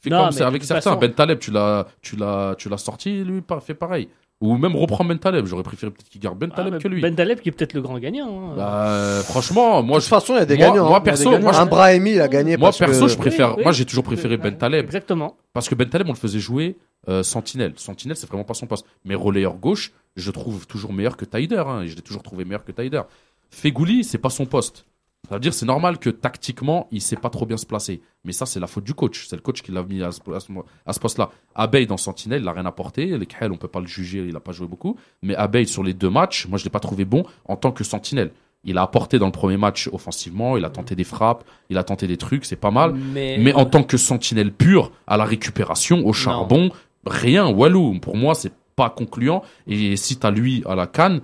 Fais 0.00 0.10
Non, 0.10 0.18
comme 0.18 0.26
mais 0.26 0.32
c'est 0.32 0.44
avec 0.44 0.62
certains. 0.62 0.90
façon- 0.92 1.00
Ben 1.00 1.12
Taleb, 1.12 1.40
tu 1.40 1.50
l'as, 1.50 1.84
tu 2.00 2.14
l'as, 2.14 2.54
tu 2.56 2.68
l'as 2.68 2.78
sorti, 2.78 3.24
lui, 3.24 3.42
fait 3.60 3.74
pareil. 3.74 4.08
Ou 4.40 4.56
même 4.56 4.76
reprend 4.76 5.04
Ben 5.04 5.18
Taleb. 5.18 5.46
J'aurais 5.46 5.64
préféré 5.64 5.90
peut-être 5.90 6.08
qu'il 6.08 6.20
garde 6.20 6.38
Ben 6.38 6.48
Ah, 6.52 6.56
Taleb 6.58 6.78
que 6.80 6.86
lui. 6.86 7.00
Ben 7.02 7.12
Taleb 7.14 7.40
qui 7.40 7.48
est 7.48 7.52
peut-être 7.52 7.74
le 7.74 7.80
grand 7.82 7.98
gagnant. 7.98 8.52
hein. 8.52 8.54
Bah, 8.56 8.88
euh, 8.88 9.22
franchement, 9.22 9.82
moi, 9.82 9.98
De 9.98 10.02
toute 10.02 10.04
je, 10.04 10.08
façon, 10.08 10.34
il 10.34 10.38
y 10.38 10.40
a 10.42 10.44
des 10.46 10.56
moi- 10.56 10.66
gagnants. 10.68 10.88
moi, 10.88 10.98
hein. 10.98 11.02
Il 11.04 11.08
y 11.08 11.10
a 11.10 11.12
des 11.12 11.16
perso, 11.18 11.30
gagnants. 11.32 11.42
moi, 11.42 11.52
je- 11.54 11.58
un 11.58 11.66
Brahimi, 11.66 12.10
il 12.12 12.20
a 12.20 12.28
gagné. 12.28 12.56
moi, 12.56 12.68
parce 12.68 12.78
perso, 12.78 13.06
que- 13.06 13.08
je 13.12 13.16
préfère, 13.18 13.48
Oui, 13.50 13.54
oui. 13.58 13.62
moi, 13.64 13.72
j'ai 13.72 13.84
toujours 13.84 14.04
préféré 14.04 14.36
Ben 14.36 14.56
Taleb. 14.56 14.84
Exactement. 14.84 15.36
Parce 15.52 15.68
que 15.68 15.74
Ben 15.74 15.88
Taleb, 15.88 16.06
on 16.08 16.12
le 16.12 16.16
faisait 16.18 16.38
jouer 16.38 16.76
euh, 17.08 17.22
Sentinelle. 17.24 17.72
Sentinelle, 17.76 18.16
c'est 18.16 18.28
vraiment 18.28 18.44
pas 18.44 18.54
son 18.54 18.66
poste. 18.66 18.84
Mais 19.04 19.14
relayeur 19.16 19.54
gauche, 19.54 19.92
je 20.16 20.30
trouve 20.30 20.66
toujours 20.68 20.92
meilleur 20.92 21.16
que 21.16 21.24
Tyder. 21.24 21.62
Hein, 21.66 21.82
et 21.82 21.88
je 21.88 21.96
l'ai 21.96 22.02
toujours 22.02 22.22
trouvé 22.22 22.44
meilleur 22.44 22.64
que 22.64 22.70
Tyder. 22.72 23.02
Fegouli, 23.50 24.04
c'est 24.04 24.18
pas 24.18 24.30
son 24.30 24.46
poste. 24.46 24.84
Ça 25.28 25.34
veut 25.34 25.40
dire 25.40 25.52
c'est 25.52 25.66
normal 25.66 25.98
que 25.98 26.10
tactiquement, 26.10 26.88
il 26.90 27.02
sait 27.02 27.16
pas 27.16 27.30
trop 27.30 27.44
bien 27.44 27.56
se 27.56 27.66
placer. 27.66 28.00
Mais 28.24 28.32
ça, 28.32 28.46
c'est 28.46 28.60
la 28.60 28.66
faute 28.66 28.84
du 28.84 28.94
coach. 28.94 29.26
C'est 29.28 29.36
le 29.36 29.42
coach 29.42 29.62
qui 29.62 29.72
l'a 29.72 29.82
mis 29.82 30.02
à 30.02 30.10
ce, 30.10 30.20
à 30.86 30.92
poste-là. 30.92 31.30
Abeille 31.54 31.86
dans 31.86 31.96
Sentinelle, 31.96 32.42
il 32.42 32.48
a 32.48 32.52
rien 32.52 32.66
apporté. 32.66 33.18
Les 33.18 33.26
Khel, 33.26 33.52
on 33.52 33.56
peut 33.56 33.68
pas 33.68 33.80
le 33.80 33.86
juger, 33.86 34.24
il 34.26 34.36
a 34.36 34.40
pas 34.40 34.52
joué 34.52 34.66
beaucoup. 34.66 34.96
Mais 35.22 35.34
Abeille, 35.34 35.66
sur 35.66 35.82
les 35.82 35.92
deux 35.92 36.10
matchs, 36.10 36.46
moi, 36.46 36.58
je 36.58 36.64
l'ai 36.64 36.70
pas 36.70 36.80
trouvé 36.80 37.04
bon 37.04 37.24
en 37.44 37.56
tant 37.56 37.72
que 37.72 37.84
Sentinelle. 37.84 38.30
Il 38.64 38.76
a 38.76 38.82
apporté 38.82 39.18
dans 39.18 39.26
le 39.26 39.32
premier 39.32 39.56
match 39.56 39.88
offensivement, 39.92 40.56
il 40.56 40.64
a 40.64 40.70
tenté 40.70 40.96
des 40.96 41.04
frappes, 41.04 41.44
il 41.70 41.78
a 41.78 41.84
tenté 41.84 42.06
des 42.06 42.16
trucs, 42.16 42.44
c'est 42.44 42.56
pas 42.56 42.72
mal. 42.72 42.92
Mais, 42.92 43.38
Mais 43.38 43.52
en 43.54 43.64
tant 43.64 43.84
que 43.84 43.96
sentinelle 43.96 44.52
pure, 44.52 44.90
à 45.06 45.16
la 45.16 45.24
récupération, 45.24 46.04
au 46.04 46.12
charbon, 46.12 46.70
rien, 47.06 47.48
Walou. 47.48 47.98
Pour 48.00 48.16
moi, 48.16 48.34
c'est 48.34 48.52
pas 48.74 48.90
concluant. 48.90 49.42
Et 49.66 49.96
si 49.96 50.16
t'as 50.16 50.30
lui 50.30 50.62
à 50.66 50.74
la 50.74 50.86
canne, 50.86 51.20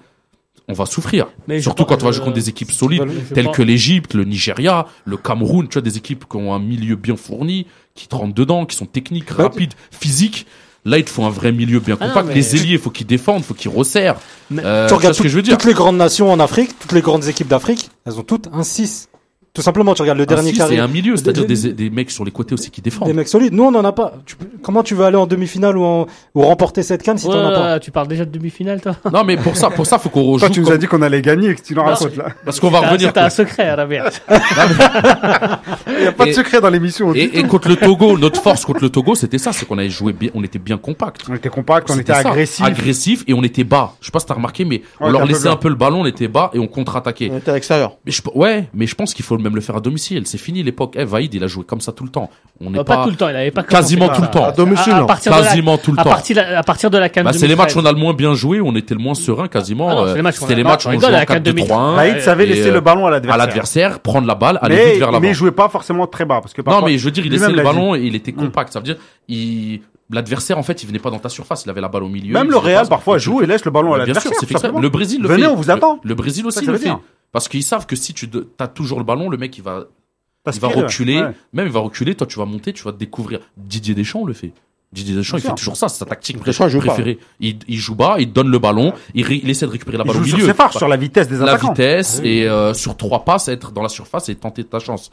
on 0.68 0.72
va 0.72 0.86
souffrir. 0.86 1.26
Mais 1.48 1.60
Surtout 1.60 1.84
quand 1.84 2.02
on 2.02 2.06
va 2.06 2.12
jouer 2.12 2.24
contre 2.24 2.36
des 2.36 2.48
équipes 2.48 2.72
solides, 2.72 3.02
telles 3.34 3.50
que 3.50 3.62
l'Égypte, 3.62 4.14
le 4.14 4.24
Nigeria, 4.24 4.86
le 5.04 5.16
Cameroun, 5.16 5.68
tu 5.68 5.74
vois, 5.74 5.82
des 5.82 5.96
équipes 5.98 6.24
qui 6.28 6.36
ont 6.36 6.54
un 6.54 6.58
milieu 6.58 6.96
bien 6.96 7.16
fourni, 7.16 7.66
qui 7.94 8.08
te 8.08 8.14
rentrent 8.14 8.34
dedans, 8.34 8.64
qui 8.66 8.76
sont 8.76 8.86
techniques, 8.86 9.28
Bah, 9.36 9.44
rapides, 9.44 9.74
physiques. 9.90 10.46
Là, 10.86 10.98
il 10.98 11.04
te 11.04 11.10
faut 11.10 11.24
un 11.24 11.30
vrai 11.30 11.50
milieu 11.52 11.80
bien 11.80 11.96
Ah 11.98 12.04
non, 12.08 12.12
compact. 12.12 12.28
mais- 12.28 12.34
Les 12.34 12.56
ailiers, 12.56 12.76
faut 12.78 12.90
qu'ils 12.90 13.06
défendent, 13.06 13.42
faut 13.42 13.54
qu'ils 13.54 13.70
resserrent. 13.70 14.16
Mais- 14.50 14.62
Euh, 14.64 14.86
tu 14.86 14.92
regardes 14.94 15.14
ce 15.14 15.18
que 15.20 15.24
tout- 15.24 15.30
je 15.30 15.36
veux 15.36 15.42
dire 15.42 15.56
toutes 15.56 15.66
les 15.66 15.72
grandes 15.74 15.96
nations 15.96 16.30
en 16.30 16.38
Afrique, 16.40 16.78
toutes 16.78 16.92
les 16.92 17.00
grandes 17.00 17.26
équipes 17.26 17.48
d'Afrique, 17.48 17.88
elles 18.04 18.18
ont 18.18 18.22
toutes 18.22 18.48
un 18.52 18.62
6. 18.62 19.08
Tout 19.54 19.62
simplement, 19.62 19.94
tu 19.94 20.02
regardes 20.02 20.18
le 20.18 20.26
dernier 20.26 20.48
Ainsi, 20.48 20.58
carré. 20.58 20.74
c'est 20.74 20.80
un 20.80 20.88
milieu, 20.88 21.16
c'est-à-dire 21.16 21.46
Des- 21.46 21.54
des, 21.56 21.72
des 21.74 21.88
mecs 21.90 22.10
sur 22.10 22.24
les 22.24 22.32
côtés 22.32 22.54
aussi 22.54 22.72
qui 22.72 22.80
défendent. 22.82 23.06
Des 23.06 23.14
mecs 23.14 23.28
solides. 23.28 23.52
Nous, 23.52 23.62
on 23.62 23.70
n'en 23.70 23.84
a 23.84 23.92
pas. 23.92 24.14
Tu 24.26 24.34
Comment 24.62 24.82
tu 24.82 24.96
veux 24.96 25.04
aller 25.04 25.16
en 25.16 25.28
demi-finale 25.28 25.78
ou, 25.78 25.84
en- 25.84 26.06
ou 26.34 26.42
remporter 26.42 26.82
cette 26.82 27.04
canne 27.04 27.18
si 27.18 27.28
Ouais, 27.28 27.34
t'en 27.34 27.46
as 27.46 27.52
pas 27.52 27.78
tu 27.78 27.92
parles 27.92 28.08
déjà 28.08 28.24
de 28.24 28.30
demi-finale, 28.32 28.80
toi 28.80 28.96
Non, 29.12 29.22
mais 29.22 29.36
pour 29.36 29.56
ça, 29.56 29.70
pour 29.70 29.86
ça, 29.86 29.98
faut 30.00 30.08
qu'on 30.08 30.24
rejoue. 30.24 30.40
Toi, 30.46 30.50
tu 30.50 30.58
nous 30.58 30.66
comme- 30.66 30.74
as 30.74 30.78
dit 30.78 30.86
qu'on 30.88 31.02
allait 31.02 31.22
gagner, 31.22 31.54
que 31.54 31.62
tu 31.62 31.72
nous 31.76 31.82
racontes 31.84 32.16
là. 32.16 32.30
Parce 32.44 32.58
qu'on 32.58 32.68
va 32.68 32.80
revenir. 32.80 33.12
T'as 33.12 33.26
un 33.26 33.30
secret, 33.30 33.72
Rabia. 33.72 34.10
Il 35.86 36.00
n'y 36.00 36.06
a 36.08 36.12
pas 36.12 36.24
de 36.24 36.30
Et- 36.30 36.32
secret 36.32 36.60
dans 36.60 36.70
l'émission. 36.70 37.14
Et, 37.14 37.30
et 37.38 37.42
contre 37.44 37.68
le 37.68 37.76
Togo, 37.76 38.18
notre 38.18 38.42
force 38.42 38.64
contre 38.64 38.82
le 38.82 38.88
Togo, 38.90 39.14
c'était 39.14 39.38
ça, 39.38 39.52
c'est 39.52 39.66
qu'on 39.66 39.78
avait 39.78 39.88
joué 39.90 40.12
bien, 40.12 40.30
on 40.34 40.42
était 40.42 40.58
bien 40.58 40.78
compact. 40.78 41.22
On 41.28 41.34
était 41.34 41.48
compact, 41.48 41.88
on 41.90 41.98
était 41.98 42.12
ça, 42.12 42.28
agressif. 42.30 42.64
agressif 42.64 43.24
et 43.28 43.34
on 43.34 43.42
était 43.44 43.62
bas. 43.64 43.92
Je 44.00 44.06
sais 44.06 44.10
pas 44.12 44.18
si 44.18 44.26
t'as 44.26 44.34
remarqué, 44.34 44.64
mais 44.64 44.82
on 44.98 45.10
leur 45.10 45.24
laissait 45.26 45.48
un 45.48 45.56
peu 45.56 45.68
le 45.68 45.74
ballon, 45.76 46.00
on 46.00 46.06
était 46.06 46.26
bas 46.28 46.50
et 46.54 46.58
on 46.58 46.66
contre-attaquait. 46.66 47.30
On 47.32 47.36
était 47.38 47.50
à 47.50 47.54
l'extérieur. 47.54 47.98
Mais 48.04 48.10
je, 48.12 48.20
ouais, 48.34 48.68
mais 48.74 48.86
je 48.88 48.94
pense 48.96 49.14
qu'il 49.14 49.24
faut 49.24 49.36
même 49.44 49.54
le 49.54 49.60
faire 49.60 49.76
à 49.76 49.80
domicile. 49.80 50.26
C'est 50.26 50.38
fini 50.38 50.62
l'époque. 50.62 50.94
Eh, 50.98 51.04
Vaïd, 51.04 51.32
il 51.32 51.44
a 51.44 51.46
joué 51.46 51.62
comme 51.64 51.80
ça 51.80 51.92
tout 51.92 52.02
le 52.04 52.10
temps. 52.10 52.28
On 52.60 52.70
n'est 52.70 52.78
Euh, 52.80 52.84
Pas 52.84 52.96
pas, 52.96 53.04
tout 53.04 53.10
le 53.10 53.16
temps, 53.16 53.28
il 53.28 53.36
avait 53.36 53.50
pas 53.52 53.62
quasiment 53.62 54.08
tout 54.08 54.22
le 54.22 54.28
temps. 54.28 54.44
À 54.46 54.52
domicile, 54.52 54.92
À, 54.92 54.98
à 55.02 55.04
partir 55.04 55.30
la, 55.32 55.42
Quasiment 55.42 55.78
tout 55.78 55.92
le 55.92 56.00
à 56.00 56.04
temps. 56.04 56.10
partir, 56.10 56.44
à 56.56 56.62
partir 56.62 56.90
de 56.90 56.98
la 56.98 57.08
CAN 57.08 57.22
Bah, 57.24 57.32
c'est 57.32 57.46
les 57.46 57.54
matchs 57.56 57.76
où 57.76 57.80
2013. 57.80 57.84
on 57.84 57.86
a 57.86 57.92
le 57.92 57.98
moins 57.98 58.14
bien 58.14 58.34
joué, 58.34 58.60
on 58.60 58.74
était 58.74 58.94
le 58.94 59.00
moins 59.00 59.14
serein 59.14 59.46
quasiment. 59.48 59.88
Ah 59.90 59.94
Euh, 60.02 60.08
c'est 60.10 60.14
les 60.16 60.22
matchs 60.22 60.34
où 60.40 60.44
on 60.44 60.46
C'était 60.48 60.52
a- 60.54 60.56
les 60.56 60.64
matchs 60.64 60.84
où 60.86 60.88
on 60.88 60.94
on 60.96 60.98
jouait 61.00 61.06
à 61.06 61.08
en 61.08 61.12
la 61.12 61.26
CAN 61.26 61.34
4-2-3-1. 61.40 61.94
Vaïd 61.96 62.20
savait 62.20 62.46
laisser 62.46 62.70
euh, 62.70 62.72
le 62.74 62.80
ballon 62.80 63.04
à 63.06 63.08
À 63.08 63.10
l'adversaire. 63.12 63.38
l'adversaire, 63.38 64.00
prendre 64.00 64.26
la 64.26 64.34
balle, 64.34 64.58
aller 64.62 64.76
vite 64.76 64.98
vers 64.98 65.06
l'avant. 65.12 65.20
mais 65.20 65.28
il 65.28 65.34
jouait 65.34 65.52
pas 65.52 65.68
forcément 65.68 66.06
très 66.06 66.24
bas. 66.24 66.40
Parce 66.40 66.52
que 66.54 66.62
Non, 66.62 66.82
mais 66.84 66.96
je 66.98 67.04
veux 67.04 67.10
dire, 67.10 67.24
il 67.26 67.32
laissait 67.32 67.50
le 67.52 67.62
ballon 67.62 67.94
et 67.94 68.00
il 68.02 68.14
était 68.14 68.32
Mm. 68.32 68.36
compact. 68.36 68.72
Ça 68.72 68.78
veut 68.80 68.84
dire, 68.84 68.96
il, 69.28 69.80
l'adversaire, 70.10 70.58
en 70.58 70.62
fait, 70.62 70.82
il 70.82 70.86
venait 70.86 70.98
pas 70.98 71.10
dans 71.10 71.18
ta 71.18 71.28
surface. 71.28 71.64
Il 71.66 71.70
avait 71.70 71.80
la 71.80 71.88
balle 71.88 72.04
au 72.04 72.08
milieu. 72.08 72.32
Même 72.34 72.50
le 72.50 72.56
Real, 72.56 72.86
parfois, 72.88 73.18
joue 73.18 73.42
et 73.42 73.46
laisse 73.46 73.64
le 73.64 73.70
ballon 73.70 73.94
à 73.94 73.98
Mais 73.98 74.04
Bien 74.04 74.20
sûr, 74.20 74.30
l'adversaire. 74.40 74.72
Le 74.78 74.88
Brésil 74.88 75.20
le 75.22 75.28
Venez, 75.28 75.42
fait. 75.42 75.48
on 75.48 75.54
vous 75.56 75.64
Le- 75.64 75.70
attend. 75.70 75.98
Le, 76.04 76.14
Brésil 76.14 76.46
aussi 76.46 76.64
ça 76.64 76.70
le 76.70 76.78
fait. 76.78 76.84
dire. 76.84 77.00
Parce 77.34 77.48
qu'ils 77.48 77.64
savent 77.64 77.84
que 77.84 77.96
si 77.96 78.14
tu 78.14 78.30
as 78.60 78.68
toujours 78.68 78.98
le 78.98 79.04
ballon, 79.04 79.28
le 79.28 79.36
mec, 79.36 79.58
il 79.58 79.62
va, 79.64 79.84
Parce 80.44 80.56
il 80.56 80.60
va 80.60 80.68
reculer. 80.68 81.20
ouais. 81.20 81.32
Même 81.52 81.66
il 81.66 81.72
va 81.72 81.80
reculer. 81.80 82.14
Toi, 82.14 82.26
tu 82.26 82.38
vas 82.38 82.44
monter, 82.46 82.72
tu 82.72 82.84
vas 82.84 82.92
te 82.92 82.96
découvrir. 82.96 83.40
Didier 83.56 83.94
Deschamps 83.94 84.24
le 84.24 84.32
fait. 84.32 84.52
Didier 84.92 85.16
Deschamps, 85.16 85.38
il 85.38 85.42
fait 85.42 85.54
toujours 85.56 85.76
ça. 85.76 85.88
C'est 85.88 85.98
sa 85.98 86.04
tactique 86.06 86.40
Deschamps, 86.44 86.68
il 86.68 86.78
préférée. 86.78 87.18
Il, 87.40 87.58
il 87.66 87.76
joue 87.76 87.96
bas, 87.96 88.14
il 88.20 88.32
donne 88.32 88.48
le 88.48 88.60
ballon, 88.60 88.92
il, 89.14 89.50
essaie 89.50 89.66
de 89.66 89.72
récupérer 89.72 89.98
la 89.98 90.04
balle 90.04 90.16
au 90.16 90.18
joue 90.20 90.26
sur 90.26 90.36
milieu. 90.36 90.46
ses 90.46 90.54
phares, 90.54 90.72
sur 90.72 90.86
la 90.86 90.96
vitesse 90.96 91.26
des 91.28 91.36
la 91.38 91.54
attaquants. 91.54 91.72
vitesse 91.72 92.18
Ah 92.18 92.22
oui. 92.22 92.28
et 92.30 92.48
euh, 92.48 92.72
sur 92.72 92.96
trois 92.96 93.24
passes, 93.24 93.48
être 93.48 93.72
dans 93.72 93.82
la 93.82 93.88
surface 93.88 94.28
et 94.28 94.36
tenter 94.36 94.62
ta 94.62 94.78
chance. 94.78 95.10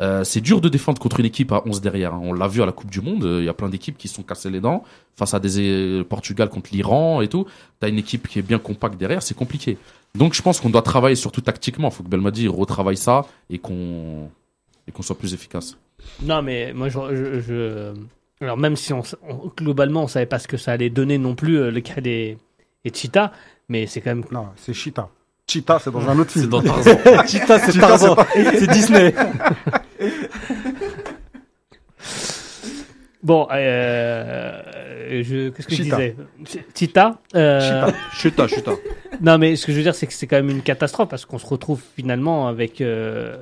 Euh, 0.00 0.24
c'est 0.24 0.40
dur 0.40 0.60
de 0.62 0.68
défendre 0.70 0.98
contre 1.00 1.20
une 1.20 1.26
équipe 1.26 1.52
à 1.52 1.62
11 1.66 1.80
derrière. 1.82 2.14
hein. 2.14 2.20
On 2.22 2.32
l'a 2.32 2.48
vu 2.48 2.62
à 2.62 2.66
la 2.66 2.72
Coupe 2.72 2.90
du 2.90 3.00
Monde. 3.02 3.24
euh, 3.24 3.40
Il 3.40 3.44
y 3.44 3.48
a 3.48 3.52
plein 3.54 3.68
d'équipes 3.68 3.98
qui 3.98 4.08
se 4.08 4.14
sont 4.14 4.22
cassées 4.22 4.48
les 4.50 4.60
dents 4.60 4.82
face 5.16 5.34
à 5.34 5.40
des 5.40 5.58
euh, 5.58 6.04
Portugal 6.04 6.48
contre 6.48 6.70
l'Iran 6.72 7.20
et 7.20 7.28
tout. 7.28 7.44
T'as 7.80 7.88
une 7.88 7.98
équipe 7.98 8.26
qui 8.28 8.38
est 8.38 8.42
bien 8.42 8.58
compacte 8.58 8.96
derrière, 8.98 9.22
c'est 9.22 9.36
compliqué. 9.36 9.76
Donc 10.14 10.32
je 10.34 10.40
pense 10.42 10.58
qu'on 10.60 10.70
doit 10.70 10.82
travailler 10.82 11.16
surtout 11.16 11.42
tactiquement. 11.42 11.88
Il 11.88 11.94
faut 11.94 12.02
que 12.02 12.08
Belmadi 12.08 12.48
retravaille 12.48 12.96
ça 12.96 13.26
et 13.50 13.58
qu'on 13.58 14.30
et 14.88 14.92
qu'on 14.92 15.02
soit 15.02 15.18
plus 15.18 15.34
efficace. 15.34 15.76
Non, 16.22 16.40
mais 16.40 16.72
moi, 16.72 16.88
je, 16.88 16.98
je- 17.14 17.40
je- 17.40 17.92
alors 18.42 18.56
même 18.56 18.76
si 18.76 18.92
on, 18.94 19.02
on- 19.28 19.52
globalement 19.54 20.04
on 20.04 20.08
savait 20.08 20.24
pas 20.26 20.38
ce 20.38 20.48
que 20.48 20.56
ça 20.56 20.72
allait 20.72 20.88
donner 20.90 21.18
non 21.18 21.34
plus 21.34 21.58
euh, 21.58 21.70
le 21.70 21.80
cas 21.82 22.00
des, 22.00 22.38
des 22.84 22.92
Cheetah, 22.92 23.32
mais 23.68 23.86
c'est 23.86 24.00
quand 24.00 24.10
même. 24.10 24.24
Non, 24.32 24.46
c'est 24.56 24.72
Cheetah. 24.72 25.08
Cheetah, 25.46 25.78
c'est 25.80 25.90
dans 25.90 26.08
un 26.08 26.18
autre 26.18 26.30
C'est 26.30 26.40
film. 26.40 26.50
dans 26.50 26.62
Tarzan. 26.62 26.96
Cheetah, 27.26 27.58
c'est 27.58 27.78
Tarzan. 27.78 28.16
C'est 28.34 28.70
Disney. 28.70 29.14
Bon, 33.22 33.46
euh, 33.50 34.62
je, 35.22 35.50
qu'est-ce 35.50 35.66
que 35.68 35.74
je 35.74 35.82
disais 35.82 36.16
Cheetah. 36.74 37.18
euh, 37.34 37.90
Chuta, 38.14 38.46
chuta. 38.48 38.72
Non, 39.20 39.36
mais 39.36 39.56
ce 39.56 39.66
que 39.66 39.72
je 39.72 39.76
veux 39.76 39.82
dire, 39.82 39.94
c'est 39.94 40.06
que 40.06 40.12
c'est 40.14 40.26
quand 40.26 40.36
même 40.36 40.48
une 40.48 40.62
catastrophe 40.62 41.08
parce 41.10 41.26
qu'on 41.26 41.38
se 41.38 41.46
retrouve 41.46 41.82
finalement 41.96 42.48
avec. 42.48 42.80
euh, 42.80 43.36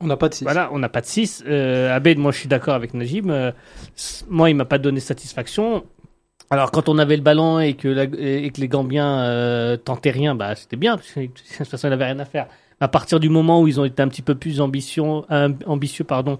On 0.00 0.06
n'a 0.06 0.16
pas 0.16 0.28
de 0.28 0.34
6. 0.34 0.44
Voilà, 0.44 0.68
on 0.72 0.78
n'a 0.78 0.88
pas 0.88 1.00
de 1.00 1.06
6. 1.06 1.42
Euh, 1.48 1.94
Abed, 1.94 2.18
moi 2.18 2.30
je 2.30 2.38
suis 2.38 2.48
d'accord 2.48 2.74
avec 2.74 2.94
Najib. 2.94 3.28
Euh, 3.28 3.50
moi, 4.28 4.48
il 4.50 4.54
m'a 4.54 4.64
pas 4.64 4.78
donné 4.78 5.00
satisfaction. 5.00 5.84
Alors, 6.50 6.70
quand 6.70 6.88
on 6.88 6.98
avait 6.98 7.16
le 7.16 7.22
ballon 7.22 7.58
et 7.58 7.74
que, 7.74 7.88
la- 7.88 8.02
et 8.04 8.50
que 8.54 8.60
les 8.60 8.68
Gambiens 8.68 9.20
euh, 9.22 9.76
tentaient 9.76 10.10
rien, 10.10 10.34
bah, 10.36 10.54
c'était 10.54 10.76
bien, 10.76 10.96
parce 10.96 11.10
que 11.10 11.20
de 11.20 11.26
toute 11.26 11.66
façon, 11.66 11.88
il 11.88 11.90
n'avait 11.90 12.04
rien 12.04 12.18
à 12.20 12.24
faire. 12.26 12.46
À 12.78 12.88
partir 12.88 13.18
du 13.20 13.28
moment 13.28 13.60
où 13.62 13.66
ils 13.68 13.80
ont 13.80 13.84
été 13.84 14.02
un 14.02 14.08
petit 14.08 14.22
peu 14.22 14.34
plus 14.34 14.60
ambition, 14.60 15.24
euh, 15.32 15.48
ambitieux 15.66 16.04
pardon, 16.04 16.32
euh, 16.34 16.36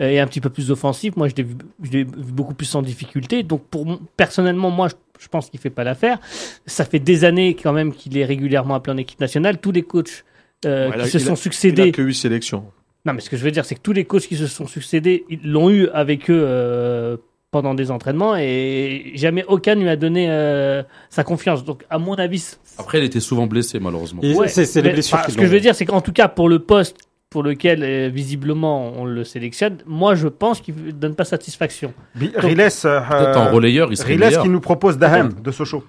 et 0.00 0.20
un 0.20 0.26
petit 0.26 0.40
peu 0.40 0.50
plus 0.50 0.70
offensifs, 0.70 1.16
moi 1.16 1.28
je 1.28 1.34
l'ai 1.34 1.42
vu, 1.42 2.04
beaucoup 2.04 2.54
plus 2.54 2.72
en 2.74 2.82
difficulté. 2.82 3.42
Donc, 3.42 3.64
pour, 3.64 3.98
personnellement, 4.16 4.70
moi 4.70 4.88
je, 4.88 4.94
je 5.20 5.28
pense 5.28 5.50
qu'il 5.50 5.58
fait 5.60 5.70
pas 5.70 5.84
l'affaire. 5.84 6.18
Ça 6.66 6.84
fait 6.84 7.00
des 7.00 7.24
années 7.24 7.54
quand 7.54 7.72
même 7.72 7.92
qu'il 7.92 8.16
est 8.16 8.24
régulièrement 8.24 8.74
appelé 8.76 8.94
en 8.94 8.96
équipe 8.98 9.20
nationale. 9.20 9.58
Tous 9.58 9.72
les 9.72 9.82
coachs 9.82 10.24
euh, 10.64 10.88
Ouais, 10.88 10.90
il 10.90 10.94
a- 10.94 10.96
Bah, 10.98 11.04
qui 11.04 11.10
se 11.10 11.16
a- 11.18 11.20
sont 11.20 11.34
Il 11.34 11.36
succédés. 11.36 11.82
a 11.82 11.90
que 11.90 12.02
8 12.02 12.14
sélections. 12.14 12.64
Non, 13.06 13.12
mais 13.14 13.20
ce 13.20 13.30
que 13.30 13.36
je 13.36 13.44
veux 13.44 13.50
dire, 13.50 13.64
c'est 13.64 13.74
que 13.76 13.80
tous 13.80 13.92
les 13.92 14.04
coachs 14.04 14.22
qui 14.26 14.36
se 14.36 14.46
sont 14.46 14.66
succédés, 14.66 15.24
ils 15.30 15.40
l'ont 15.50 15.70
eu 15.70 15.88
avec 15.88 16.28
eux 16.30 16.42
euh, 16.44 17.16
pendant 17.50 17.74
des 17.74 17.90
entraînements 17.90 18.36
et 18.36 19.12
jamais 19.14 19.44
aucun 19.48 19.74
lui 19.76 19.88
a 19.88 19.96
donné 19.96 20.26
euh, 20.28 20.82
sa 21.08 21.24
confiance. 21.24 21.64
Donc, 21.64 21.84
à 21.90 21.98
mon 21.98 22.14
avis, 22.14 22.56
Après, 22.76 22.98
il 22.98 23.04
était 23.04 23.20
souvent 23.20 23.46
blessé 23.46 23.80
malheureusement. 23.80 24.20
Ouais, 24.22 24.48
c'est 24.48 24.82
les 24.82 24.90
blessures 24.92 25.22
qui 25.22 25.32
Ce 25.32 25.36
que 25.36 25.46
je 25.46 25.50
veux 25.50 25.60
dire, 25.60 25.74
c'est 25.74 25.86
qu'en 25.86 26.00
tout 26.02 26.12
cas, 26.12 26.28
pour 26.28 26.48
le 26.48 26.58
poste 26.58 26.96
pour 27.30 27.42
lequel 27.42 27.82
euh, 27.82 28.08
visiblement 28.08 28.92
on 28.96 29.04
le 29.04 29.22
sélectionne, 29.24 29.78
moi 29.86 30.14
je 30.14 30.28
pense 30.28 30.60
qu'il 30.60 30.74
ne 30.82 30.90
donne 30.92 31.14
pas 31.14 31.24
satisfaction. 31.24 31.92
Bi- 32.14 32.32
Riles, 32.34 32.60
euh, 32.60 33.00
Peut-être 33.00 33.36
en 33.38 33.50
relayeur, 33.50 33.88
il 33.90 33.96
serait 33.96 34.16
Riles 34.16 34.38
qui 34.42 34.48
nous 34.48 34.60
propose 34.60 34.96
Dahem 34.98 35.32
de 35.34 35.50
Sochaux. 35.50 35.84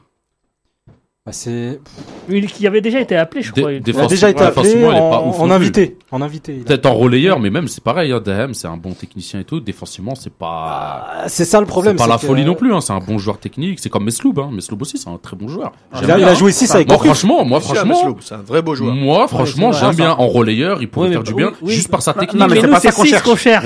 Bah, 1.25 1.31
c'est... 1.31 1.79
Qui 2.29 2.67
avait 2.67 2.81
déjà 2.81 2.99
été 2.99 3.15
appelé, 3.15 3.41
je 3.41 3.51
crois. 3.51 3.71
dé- 3.71 3.81
Il 3.85 3.99
a 3.99 4.07
déjà 4.07 4.29
été 4.29 4.41
ouais, 4.41 4.45
appelé 4.47 4.63
défensivement, 4.63 4.91
il 4.91 4.95
est 4.97 4.99
pas 4.99 5.19
en, 5.43 5.51
invité. 5.51 5.97
En 6.11 6.21
invité. 6.21 6.53
il 6.55 6.61
a- 6.61 6.65
Peut-être 6.65 6.85
en 6.85 6.93
relayeur, 6.93 7.39
mais 7.39 7.49
même 7.49 7.67
c'est 7.67 7.83
pareil. 7.83 8.11
Hein, 8.11 8.21
c'est 8.53 8.67
un 8.67 8.77
bon 8.77 8.91
technicien 8.93 9.39
et 9.39 9.43
tout. 9.43 9.59
Défensivement, 9.59 10.15
c'est 10.15 10.33
pas. 10.33 11.07
Ah, 11.23 11.23
C'est 11.27 11.45
ça 11.45 11.59
le 11.59 11.65
C'est 11.65 11.69
problème. 11.69 11.95
pas 11.95 12.07
la 12.07 12.17
folie 12.17 12.45
non 12.45 12.55
plus, 12.55 12.73
hein. 12.73 12.81
c'est 12.81 12.93
un 12.93 12.99
bon 12.99 13.17
joueur 13.17 13.37
technique, 13.39 13.79
c'est 13.79 13.89
comme 13.89 14.05
Mesloub, 14.05 14.33
hein. 14.39 14.49
Mesloub 14.51 14.81
aussi 14.81 14.97
c'est 14.97 15.09
un 15.09 15.17
très 15.21 15.35
bon 15.35 15.47
joueur. 15.47 15.71
J'aime 15.93 16.03
Il 16.05 16.11
a, 16.11 16.19
il 16.19 16.23
hein. 16.25 16.33
joué 16.35 16.51
6 16.51 16.73
avec 16.75 16.87
Moi 16.87 16.97
franchement, 16.97 17.43
moi 17.45 17.59
franchement, 17.59 17.97
Mesloub, 18.03 18.17
c'est 18.21 18.35
un 18.35 18.41
vrai 18.41 18.61
beau 18.61 18.75
joueur. 18.75 18.93
moi 18.95 19.27
franchement 19.27 19.71
c'est 19.73 19.79
j'aime 19.85 19.95
bien 19.95 20.11
en 20.11 20.27
relayeur, 20.27 20.81
il 20.81 20.89
pourrait 20.89 21.09
faire 21.11 21.23
du 21.23 21.33
bien 21.33 21.51
juste 21.65 21.89
par 21.89 22.01
sa 22.01 22.13
technique. 22.13 22.39
non, 22.39 22.47
mais 22.47 22.59
c'est 22.61 22.67
pas 22.67 22.79
c'est 22.79 22.91
ça 22.91 22.93
qu'on 23.21 23.35
6 23.35 23.37
cherche. 23.43 23.65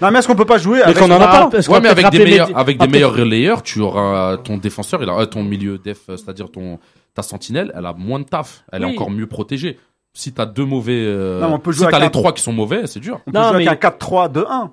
Non, 0.00 0.10
mais 0.10 0.18
est-ce 0.18 0.28
qu'on 0.28 0.34
peut 0.34 0.44
pas 0.44 0.58
jouer 0.58 0.82
avec 0.82 0.96
qu'on 0.98 1.10
en 1.10 1.20
a 1.20 1.24
Ah, 1.24 1.38
pas. 1.44 1.46
parce 1.50 1.66
qu'on 1.66 1.74
ouais, 1.74 1.78
va 1.80 1.82
mais 1.82 1.88
avec 1.90 2.06
peut-être 2.06 2.24
des 2.24 2.30
meilleurs, 2.30 2.50
avec 2.58 2.76
Ah, 2.80 2.86
des 2.86 2.92
meilleurs 2.92 3.14
relayeurs, 3.14 3.62
tu 3.62 3.80
auras 3.80 4.36
ton 4.38 4.56
défenseur, 4.56 5.02
il 5.02 5.08
a 5.08 5.26
ton 5.26 5.42
milieu 5.42 5.78
def, 5.78 5.98
euh, 6.08 6.16
c'est-à-dire 6.16 6.50
ton 6.50 6.78
ta 7.14 7.22
sentinelle, 7.22 7.72
elle 7.76 7.86
a 7.86 7.92
moins 7.92 8.18
de 8.20 8.24
taf, 8.24 8.64
elle 8.72 8.84
Oui. 8.84 8.90
est 8.90 8.94
encore 8.94 9.10
mieux 9.10 9.26
protégée. 9.26 9.78
Si 10.12 10.32
t'as 10.32 10.46
deux 10.46 10.64
mauvais, 10.64 11.04
euh, 11.06 11.40
Non, 11.40 11.48
mais 11.48 11.54
on 11.54 11.58
peut 11.60 11.72
si 11.72 11.86
t'as 11.86 11.98
les 12.00 12.10
trois 12.10 12.32
qui 12.32 12.42
sont 12.42 12.52
mauvais, 12.52 12.86
c'est 12.86 12.98
dur. 13.00 13.20
On 13.26 13.30
peut 13.30 13.38
Non, 13.38 13.48
jouer 13.50 13.58
mais- 13.58 13.68
avec 13.68 13.84
un 13.84 13.88
4-3-2-1. 13.90 14.72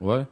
Ouais, 0.00 0.26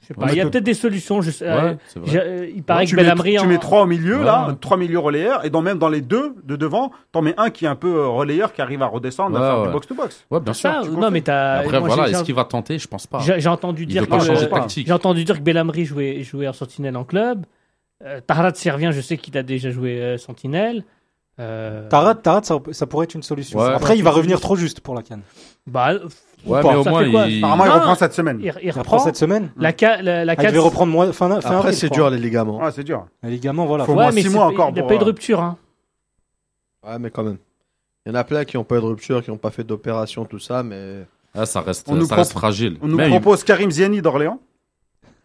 Je 0.00 0.06
sais 0.08 0.14
pas, 0.14 0.30
Il 0.30 0.36
y 0.36 0.40
a 0.40 0.44
peut-être 0.48 0.62
des 0.64 0.74
solutions. 0.74 1.20
Je 1.20 1.32
sais, 1.32 1.48
euh, 1.48 1.72
ouais, 1.72 1.78
euh, 2.16 2.48
il 2.54 2.62
paraît 2.62 2.84
tu 2.84 2.94
que 2.94 3.00
Belhamri 3.00 3.36
tu 3.40 3.46
mets 3.46 3.58
trois 3.58 3.82
au 3.82 3.86
milieu, 3.86 4.18
Ouais. 4.18 4.24
là, 4.24 4.56
trois 4.60 4.76
milieux 4.76 5.00
relayeurs, 5.00 5.44
et 5.44 5.50
dans, 5.50 5.62
même 5.62 5.78
dans 5.78 5.88
les 5.88 6.00
deux 6.00 6.34
de 6.44 6.54
devant, 6.54 6.92
t'en 7.10 7.22
mets 7.22 7.34
un 7.38 7.50
qui 7.50 7.64
est 7.64 7.68
un 7.68 7.74
peu 7.74 7.92
euh, 7.96 8.06
relayeur, 8.06 8.52
qui 8.52 8.62
arrive 8.62 8.82
à 8.82 8.86
redescendre, 8.86 9.36
à 9.36 9.40
Ouais, 9.40 9.46
faire 9.46 9.58
ouais. 9.62 9.66
du 9.66 9.72
box-to-box. 9.72 10.26
Ouais, 10.30 10.38
bien 10.40 10.52
sûr. 10.52 10.70
Ça, 10.70 10.82
non, 10.88 11.10
mais. 11.10 11.28
Après 11.28 11.80
moi, 11.80 11.88
voilà, 11.88 12.08
est-ce 12.08 12.22
qu'il 12.22 12.34
va 12.36 12.44
tenter? 12.44 12.78
Je 12.78 12.86
pense 12.86 13.08
pas. 13.08 13.18
J'ai 13.20 13.48
entendu 13.48 13.82
Il 13.82 13.88
dire 13.88 14.02
veut 14.02 14.08
pas 14.08 14.18
que 14.18 14.24
j'ai 14.76 14.92
entendu 14.92 15.24
dire 15.24 15.38
que 15.38 15.42
Belhamri 15.42 15.84
jouait 15.84 16.22
jouait 16.22 16.46
en 16.46 16.52
sentinelle 16.52 16.96
en 16.96 17.04
club. 17.04 17.44
Euh, 18.04 18.20
Tahrat 18.26 18.54
Servien, 18.54 18.90
je 18.90 19.00
sais 19.00 19.16
qu'il 19.16 19.36
a 19.38 19.42
déjà 19.42 19.70
joué 19.70 20.00
euh, 20.00 20.18
sentinelle. 20.18 20.84
Euh, 21.38 21.88
Tarat, 21.88 22.14
Tarat, 22.14 22.42
ça, 22.44 22.58
ça 22.72 22.86
pourrait 22.86 23.04
être 23.04 23.14
une 23.14 23.22
solution. 23.22 23.58
Ouais. 23.58 23.66
Après, 23.72 23.96
il 23.96 24.02
va 24.02 24.10
revenir 24.10 24.40
trop 24.40 24.56
juste 24.56 24.80
pour 24.80 24.94
la 24.94 25.02
canne. 25.02 25.22
Bah, 25.66 25.92
Ouais, 26.46 26.62
mais 26.62 26.74
au 26.76 26.84
ça 26.84 26.90
moins 26.90 27.02
il. 27.04 27.38
Apparemment, 27.38 27.64
il 27.64 27.70
reprend 27.70 27.94
cette 27.96 28.12
semaine. 28.12 28.38
il, 28.40 28.46
il 28.62 28.66
Il 28.66 28.70
reprend 28.70 28.98
cette 29.00 29.16
semaine. 29.16 29.50
la 29.56 29.72
ca- 29.76 30.00
la, 30.00 30.24
la 30.24 30.34
Ah, 30.36 30.42
il 30.42 30.46
devait 30.46 30.58
reprendre 30.58 31.12
fin, 31.12 31.40
fin 31.40 31.56
Après, 31.56 31.72
c'est 31.72 31.90
dur 31.90 32.08
les 32.08 32.18
ligaments. 32.18 32.58
Ouais, 32.62 32.70
c'est 32.70 32.84
dur. 32.84 33.06
Les 33.22 33.30
ligaments, 33.30 33.66
voilà. 33.66 33.84
Faut 33.84 33.92
faut- 33.92 33.94
moins 33.98 34.08
Ouais, 34.08 34.12
mais 34.14 34.22
six 34.22 34.28
mois 34.28 34.46
encore 34.46 34.68
Il 34.70 34.74
n'a 34.76 34.80
pour, 34.82 34.88
pas 34.88 34.94
eu 34.94 34.98
de 34.98 35.02
euh, 35.02 35.06
rupture. 35.06 35.40
Hein. 35.42 35.56
Ouais, 36.86 36.98
mais 36.98 37.10
quand 37.10 37.24
même. 37.24 37.38
Il 38.04 38.10
y 38.10 38.12
en 38.12 38.14
a 38.14 38.22
plein 38.24 38.44
qui 38.44 38.56
n'ont 38.56 38.64
pas 38.64 38.76
eu 38.76 38.80
de 38.80 38.84
rupture, 38.86 39.24
qui 39.24 39.30
n'ont 39.30 39.38
pas 39.38 39.50
fait 39.50 39.64
d'opération, 39.64 40.24
tout 40.24 40.38
ça, 40.38 40.62
mais. 40.62 41.04
Ah, 41.34 41.44
ça 41.46 41.60
reste, 41.60 41.88
On 41.90 41.96
nous 41.96 42.06
ça 42.06 42.14
reste 42.14 42.30
propo- 42.32 42.38
fragile. 42.38 42.78
On 42.80 42.86
nous 42.88 42.96
Mais 42.96 43.08
propose 43.08 43.42
Karim 43.42 43.70
Ziani 43.70 44.00
d'Orléans. 44.00 44.38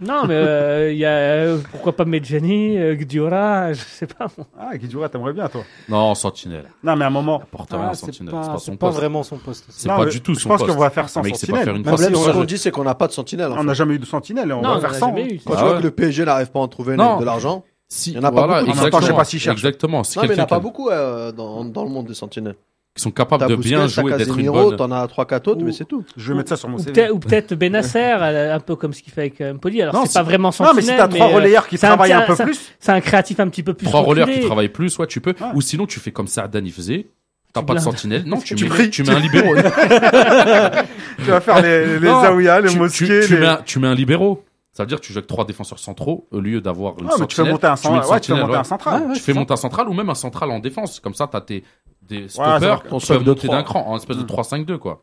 Non, 0.01 0.25
mais 0.25 0.33
euh, 0.33 0.91
il 0.91 0.97
y 0.97 1.05
a 1.05 1.09
euh, 1.11 1.57
pourquoi 1.71 1.95
pas 1.95 2.05
Medjani, 2.05 2.75
euh, 2.77 2.95
Gdiora, 2.95 3.71
je 3.73 3.81
sais 3.81 4.07
pas. 4.07 4.27
moi. 4.35 4.47
Ah, 4.59 4.75
Guidjoura, 4.75 5.09
t'aimerais 5.09 5.33
bien, 5.33 5.47
toi. 5.47 5.61
Non, 5.89 5.97
en 5.97 6.15
sentinelle. 6.15 6.65
Non, 6.83 6.95
mais 6.95 7.05
à 7.05 7.07
un 7.07 7.11
moment. 7.11 7.39
Porte 7.51 7.69
Ah, 7.73 7.77
rien 7.77 7.89
en 7.89 7.93
c'est 7.93 8.07
sentinelle. 8.07 8.33
pas, 8.33 8.57
C'est 8.59 8.75
pas 8.77 8.89
vraiment 8.89 9.21
son 9.21 9.37
poste. 9.37 9.65
C'est 9.69 9.87
Non, 9.87 9.97
pas 9.97 10.05
mais 10.05 10.11
du 10.11 10.21
tout 10.21 10.33
Je 10.33 10.39
son 10.39 10.49
pense 10.49 10.61
poste. 10.61 10.73
qu'on 10.73 10.79
va 10.79 10.89
faire 10.89 11.07
sans 11.07 11.21
Le 11.21 11.27
mec, 11.27 11.35
c'est 11.35 11.51
pas 11.51 11.57
faire 11.63 11.75
une 11.75 11.83
Même 11.83 11.95
passe. 11.95 12.03
si 12.05 12.11
Moi, 12.11 12.21
ce 12.25 12.31
qu'on 12.31 12.43
dit, 12.43 12.57
c'est 12.57 12.71
qu'on 12.71 12.83
n'a 12.83 12.95
pas 12.95 13.05
de 13.07 13.11
sentinelle. 13.13 13.51
en 13.51 13.59
On 13.59 13.63
n'a 13.63 13.73
jamais 13.75 13.93
eu 13.93 13.99
de 13.99 14.05
sentinelle, 14.05 14.51
on 14.51 14.61
non, 14.61 14.69
va 14.71 14.77
on 14.77 14.81
faire 14.81 14.95
sans. 14.95 15.07
jamais 15.09 15.35
eu. 15.35 15.41
Quand 15.45 15.53
Ah 15.53 15.57
tu 15.57 15.63
vois 15.63 15.71
ouais. 15.73 15.77
que 15.79 15.83
le 15.83 15.91
PSG 15.91 16.25
n'arrive 16.25 16.49
pas 16.51 16.59
à 16.59 16.63
en 16.63 16.67
trouver 16.67 16.95
Non. 16.95 17.19
de 17.19 17.25
l'argent. 17.25 17.63
Si, 17.87 18.11
Il 18.11 18.15
y 18.15 18.19
en 18.19 18.23
a 18.23 18.31
pas 18.31 18.45
voilà, 18.47 18.63
beaucoup. 18.63 18.71
En 18.79 18.81
même 18.81 18.89
temps, 18.89 18.97
je 18.99 19.05
sais 19.05 19.11
exactement. 19.11 19.17
pas 19.17 19.25
s'ils 19.25 19.39
cherchent. 19.39 19.57
Exactement. 19.57 20.03
Si 20.03 20.17
Non, 20.17 20.23
mais 20.23 20.29
il 20.29 20.31
n'y 20.31 20.33
en 20.33 20.37
quelqu'un 20.37 20.43
a 20.43 20.47
pas 20.47 20.55
qui- 20.57 20.63
beaucoup 20.63 20.89
euh, 20.89 21.31
dans, 21.31 21.63
dans 21.65 21.83
le 21.83 21.89
monde 21.89 22.07
des 22.07 22.13
sentinelles. 22.15 22.55
Qui 22.93 23.01
sont 23.01 23.11
capables 23.11 23.47
de 23.47 23.55
bien 23.55 23.81
t'as 23.87 24.01
jouer, 24.01 24.17
d'être 24.17 24.37
une 24.37 24.51
bonne. 24.51 24.75
t'en 24.75 24.91
as 24.91 25.05
3-4 25.07 25.47
autres, 25.49 25.61
Ou- 25.61 25.65
mais 25.65 25.71
c'est 25.71 25.85
tout. 25.85 26.03
Je 26.17 26.31
vais 26.31 26.37
mettre 26.37 26.49
ça 26.49 26.57
sur 26.57 26.67
mon 26.67 26.75
Ou 26.75 26.79
CV. 26.79 26.91
peut-être 26.91 27.11
ou 27.13 27.19
peut-être 27.19 27.55
Benasser, 27.55 27.99
euh, 28.21 28.55
un 28.55 28.59
peu 28.59 28.75
comme 28.75 28.91
ce 28.93 29.01
qu'il 29.01 29.13
fait 29.13 29.21
avec 29.21 29.39
euh, 29.39 29.53
Empoli. 29.53 29.81
Alors 29.81 29.95
Non, 29.95 30.05
c'est 30.05 30.19
pas 30.19 30.23
vraiment 30.23 30.49
Non, 30.49 30.51
sentinelle, 30.51 30.75
mais 30.75 30.81
si 30.81 30.97
t'as 30.97 31.07
trois 31.07 31.29
euh, 31.29 31.35
relayeurs 31.35 31.67
qui 31.67 31.77
travaillent 31.77 32.11
un 32.11 32.21
peu 32.23 32.35
plus. 32.35 32.59
C'est 32.79 32.91
un 32.91 32.99
créatif 32.99 33.39
un 33.39 33.47
petit 33.47 33.63
peu 33.63 33.73
plus 33.73 33.85
Trois 33.87 34.01
relais 34.01 34.25
qui 34.31 34.41
travaillent 34.45 34.67
plus, 34.69 34.89
soit 34.89 35.07
tu 35.07 35.21
peux. 35.21 35.31
Ouais. 35.39 35.47
Ou 35.53 35.61
sinon, 35.61 35.85
tu 35.85 35.99
fais 36.01 36.11
comme 36.11 36.27
Sardan 36.27 36.61
il 36.65 36.73
faisait. 36.73 37.07
T'as 37.53 37.63
pas 37.63 37.73
de 37.75 37.79
sentinelle. 37.79 38.23
Non, 38.25 38.37
tu, 38.43 38.55
Tu 38.55 38.69
mets, 38.69 38.89
tu 38.89 39.03
mets 39.03 39.09
un 39.11 39.19
libéraux. 39.19 39.55
Tu 41.23 41.29
vas 41.29 41.39
faire 41.41 41.61
les, 41.61 41.99
les 41.99 42.07
Non, 42.07 42.21
Zaouïas, 42.23 42.61
les 42.61 42.75
mosquées. 42.75 43.21
tu, 43.21 43.27
tu 43.27 43.33
les- 43.35 43.39
mets 43.41 43.47
un, 43.47 43.59
tu 43.65 43.79
mets 43.79 43.87
un 43.87 43.95
libéraux. 43.95 44.43
Ça 44.73 44.83
veut 44.83 44.87
dire 44.87 44.99
que 45.01 45.05
tu 45.05 45.11
joues 45.11 45.19
avec 45.19 45.27
trois 45.27 45.43
défenseurs 45.45 45.79
centraux 45.79 46.27
au 46.31 46.39
lieu 46.39 46.61
d'avoir 46.61 46.97
une 46.99 47.05
Ouais, 47.07 47.11
mais 47.19 47.27
tu 47.27 47.35
fais 47.35 47.43
monter 47.43 47.67
un 47.67 47.75
Ouais, 47.75 48.19
tu 48.21 48.31
fais 48.31 48.39
monter 48.39 48.51
ouais. 48.53 48.57
un 48.57 48.63
central. 48.63 49.03
Ouais, 49.07 49.13
Tu 49.15 49.19
fais 49.21 49.33
monter 49.33 49.53
un 49.53 49.57
central 49.57 49.89
ou 49.89 49.93
même 49.93 50.09
un 50.09 50.15
central 50.15 50.49
en 50.51 50.59
défense. 50.59 50.99
Comme 51.01 51.13
ça, 51.13 51.27
t'as 51.27 51.41
tes 51.41 51.63
des 52.01 52.27
stoppers 52.29 52.83
qui 52.83 53.05
peuvent 53.07 53.25
monter 53.25 53.47
d'un 53.47 53.63
cran 53.63 53.85
en 53.87 53.97
espèce 53.97 54.17
de 54.17 54.23
Mm. 54.23 54.27
3-5-2 54.27 54.77
quoi. 54.77 55.01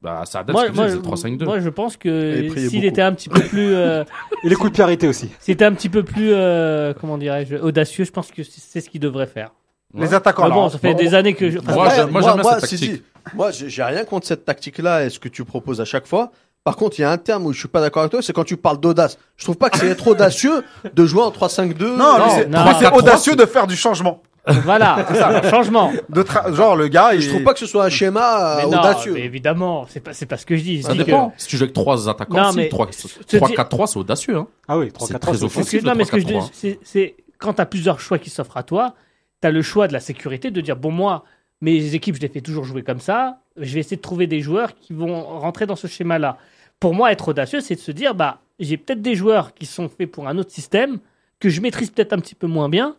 Bah, 0.00 0.22
Sardan, 0.26 0.52
Moi, 0.52 0.62
ce 0.62 0.66
qu'il 0.66 0.74
moi, 0.76 0.84
faisait, 0.84 0.96
c'est 0.96 1.02
le 1.02 1.36
3-5-2. 1.38 1.44
moi, 1.46 1.60
je 1.60 1.68
pense 1.70 1.96
que 1.96 2.48
s'il 2.68 2.84
était 2.84 3.00
un 3.02 3.12
petit 3.14 3.30
peu 3.30 3.40
plus, 3.40 3.74
euh, 3.74 4.04
Et 4.44 4.48
les 4.50 4.54
coups 4.54 4.72
de 4.72 5.06
aussi. 5.06 5.30
c'était 5.40 5.64
un 5.64 5.72
petit 5.72 5.88
peu 5.88 6.02
plus, 6.02 6.30
euh, 6.32 6.92
comment 7.00 7.16
dirais-je, 7.16 7.56
audacieux, 7.56 8.04
je 8.04 8.10
pense 8.10 8.30
que 8.30 8.42
c'est 8.42 8.80
ce 8.82 8.90
qu'il 8.90 9.00
devrait 9.00 9.26
faire. 9.26 9.52
Les 9.94 10.12
attaquants, 10.12 10.48
Mais 10.48 10.54
bon, 10.54 10.68
ça 10.68 10.78
fait 10.78 10.92
Bon, 10.92 10.98
des 10.98 11.14
années 11.14 11.34
que 11.34 11.50
je. 11.50 11.58
Moi, 11.58 11.74
moi, 11.74 11.88
j'aime 11.94 12.10
bien 12.10 12.42
cette 12.42 12.60
tactique. 12.60 12.78
si. 12.78 13.02
Moi, 13.34 13.50
j'ai 13.52 13.70
j'ai 13.70 13.82
rien 13.82 14.04
contre 14.04 14.26
cette 14.26 14.44
tactique-là 14.44 15.04
et 15.06 15.10
ce 15.10 15.18
que 15.18 15.28
tu 15.28 15.44
proposes 15.44 15.80
à 15.80 15.84
chaque 15.84 16.06
fois. 16.06 16.32
Par 16.64 16.76
contre, 16.76 16.98
il 16.98 17.02
y 17.02 17.04
a 17.04 17.10
un 17.10 17.18
terme 17.18 17.44
où 17.44 17.52
je 17.52 17.58
suis 17.58 17.68
pas 17.68 17.82
d'accord 17.82 18.00
avec 18.02 18.10
toi, 18.12 18.22
c'est 18.22 18.32
quand 18.32 18.44
tu 18.44 18.56
parles 18.56 18.80
d'audace. 18.80 19.18
Je 19.36 19.44
trouve 19.44 19.56
pas 19.58 19.68
que 19.68 19.76
c'est 19.78 19.94
trop 19.96 20.12
audacieux 20.12 20.64
de 20.94 21.04
jouer 21.06 21.20
en 21.22 21.30
3-5-2. 21.30 21.74
Non, 21.84 21.96
Non, 21.96 22.24
c'est 22.30 22.48
non. 22.48 22.58
c'est 22.78 22.86
3-4-3, 22.86 22.98
audacieux 22.98 23.36
de 23.36 23.44
faire 23.44 23.66
du 23.66 23.76
changement. 23.76 24.22
Voilà, 24.46 25.04
c'est 25.08 25.14
ça, 25.16 25.42
changement. 25.50 25.92
De 26.08 26.22
tra- 26.22 26.52
Genre, 26.54 26.74
le 26.76 26.88
gars, 26.88 27.14
il. 27.14 27.20
Je 27.20 27.28
trouve 27.30 27.42
pas 27.42 27.52
que 27.52 27.58
ce 27.58 27.66
soit 27.66 27.84
un 27.84 27.88
schéma 27.90 28.40
euh, 28.40 28.56
Mais 28.58 28.62
non, 28.70 28.78
audacieux. 28.80 29.12
mais 29.12 29.20
évidemment, 29.24 29.86
c'est 29.90 30.00
pas, 30.00 30.14
c'est 30.14 30.24
pas 30.26 30.38
ce 30.38 30.46
que 30.46 30.56
je 30.56 30.62
dis. 30.62 30.78
Je 30.78 30.82
Ça 30.86 30.92
dis 30.92 30.98
que- 30.98 31.04
dépend. 31.04 31.34
Si 31.36 31.48
tu 31.48 31.56
joues 31.58 31.64
avec 31.64 31.74
trois 31.74 32.08
attaquants, 32.08 32.42
Non, 32.44 32.50
si, 32.50 32.56
mais- 32.56 32.68
3, 32.70 32.86
te 32.86 33.36
4-3, 33.36 33.86
c'est 33.86 33.98
audacieux. 33.98 34.36
Hein. 34.36 34.46
Ah 34.68 34.78
oui, 34.78 34.86
C'est 34.86 34.92
3 34.92 35.08
4 35.08 35.20
très 35.20 35.32
3 35.32 35.44
offensif. 35.44 35.54
Parce 35.56 35.70
que- 35.70 35.76
le 35.76 35.82
non, 35.92 35.94
mais 35.98 36.04
ce 36.06 36.10
que 36.12 36.18
je 36.18 36.24
3-4-3, 36.24 36.44
dis, 36.44 36.50
c'est- 36.54 36.78
c'est 36.82 37.14
quand 37.38 37.52
tu 37.54 37.60
as 37.60 37.66
plusieurs 37.66 38.00
choix 38.00 38.18
qui 38.18 38.30
s'offrent 38.30 38.56
à 38.56 38.62
toi, 38.62 38.94
tu 39.42 39.48
as 39.48 39.50
le 39.50 39.60
choix 39.62 39.86
de 39.88 39.92
la 39.92 40.00
sécurité 40.00 40.50
de 40.50 40.60
dire 40.62 40.76
bon, 40.76 40.90
moi, 40.90 41.24
mes 41.60 41.94
équipes, 41.94 42.16
je 42.16 42.20
les 42.22 42.28
fais 42.28 42.40
toujours 42.42 42.64
jouer 42.64 42.82
comme 42.82 43.00
ça, 43.00 43.38
je 43.58 43.72
vais 43.74 43.80
essayer 43.80 43.96
de 43.96 44.02
trouver 44.02 44.26
des 44.26 44.40
joueurs 44.40 44.74
qui 44.78 44.92
vont 44.94 45.22
rentrer 45.40 45.64
dans 45.66 45.76
ce 45.76 45.86
schéma-là. 45.86 46.36
Pour 46.84 46.92
moi, 46.94 47.12
être 47.12 47.28
audacieux, 47.28 47.60
c'est 47.62 47.76
de 47.76 47.80
se 47.80 47.92
dire 47.92 48.14
bah, 48.14 48.40
j'ai 48.58 48.76
peut-être 48.76 49.00
des 49.00 49.14
joueurs 49.14 49.54
qui 49.54 49.64
sont 49.64 49.88
faits 49.88 50.10
pour 50.12 50.28
un 50.28 50.36
autre 50.36 50.50
système, 50.50 50.98
que 51.40 51.48
je 51.48 51.62
maîtrise 51.62 51.88
peut-être 51.88 52.12
un 52.12 52.18
petit 52.18 52.34
peu 52.34 52.46
moins 52.46 52.68
bien, 52.68 52.94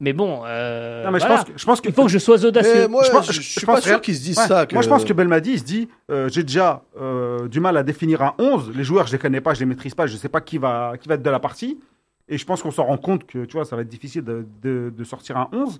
mais 0.00 0.14
bon, 0.14 0.40
euh, 0.46 1.04
Non, 1.04 1.10
mais 1.10 1.20
je 1.20 1.26
pense 1.26 1.44
que, 1.44 1.52
je 1.54 1.64
pense 1.66 1.80
que. 1.82 1.88
il 1.88 1.94
faut 1.94 2.04
que 2.04 2.08
je 2.10 2.18
sois 2.18 2.42
audacieux. 2.46 2.88
Moi, 2.88 3.02
Je 3.02 3.08
je, 3.08 3.12
pense- 3.12 3.26
je 3.30 3.32
je 3.32 3.40
suis 3.58 3.66
pense 3.66 3.74
pas 3.74 3.80
sûr 3.82 4.00
qu'ils 4.00 4.16
se 4.16 4.22
disent 4.22 4.38
Ouais. 4.38 4.46
ça. 4.46 4.64
Que... 4.64 4.72
Moi, 4.74 4.80
je 4.82 4.88
pense 4.88 5.04
que 5.04 5.12
Belmadi, 5.12 5.52
il 5.52 5.58
se 5.58 5.64
dit 5.64 5.88
euh, 6.10 6.30
j'ai 6.30 6.42
déjà 6.44 6.82
euh, 6.98 7.46
du 7.46 7.60
mal 7.60 7.76
à 7.76 7.82
définir 7.82 8.22
un 8.22 8.34
11. 8.38 8.72
Les 8.74 8.84
joueurs, 8.84 9.06
je 9.06 9.12
les 9.12 9.18
connais 9.18 9.42
pas, 9.42 9.52
je 9.52 9.60
les 9.60 9.66
maîtrise 9.66 9.94
pas, 9.94 10.06
je 10.06 10.16
sais 10.16 10.30
pas 10.30 10.40
qui 10.40 10.56
va, 10.56 10.94
qui 10.98 11.06
va 11.06 11.16
être 11.16 11.22
de 11.22 11.28
la 11.30 11.40
partie. 11.40 11.78
Et 12.26 12.38
je 12.38 12.46
pense 12.46 12.62
qu'on 12.62 12.70
s'en 12.70 12.84
rend 12.86 12.96
compte 12.96 13.26
que 13.26 13.44
tu 13.44 13.52
vois, 13.52 13.66
ça 13.66 13.76
va 13.76 13.82
être 13.82 13.88
difficile 13.88 14.24
de, 14.24 14.46
de- 14.62 14.90
de 14.96 15.04
sortir 15.04 15.36
un 15.36 15.48
11. 15.52 15.78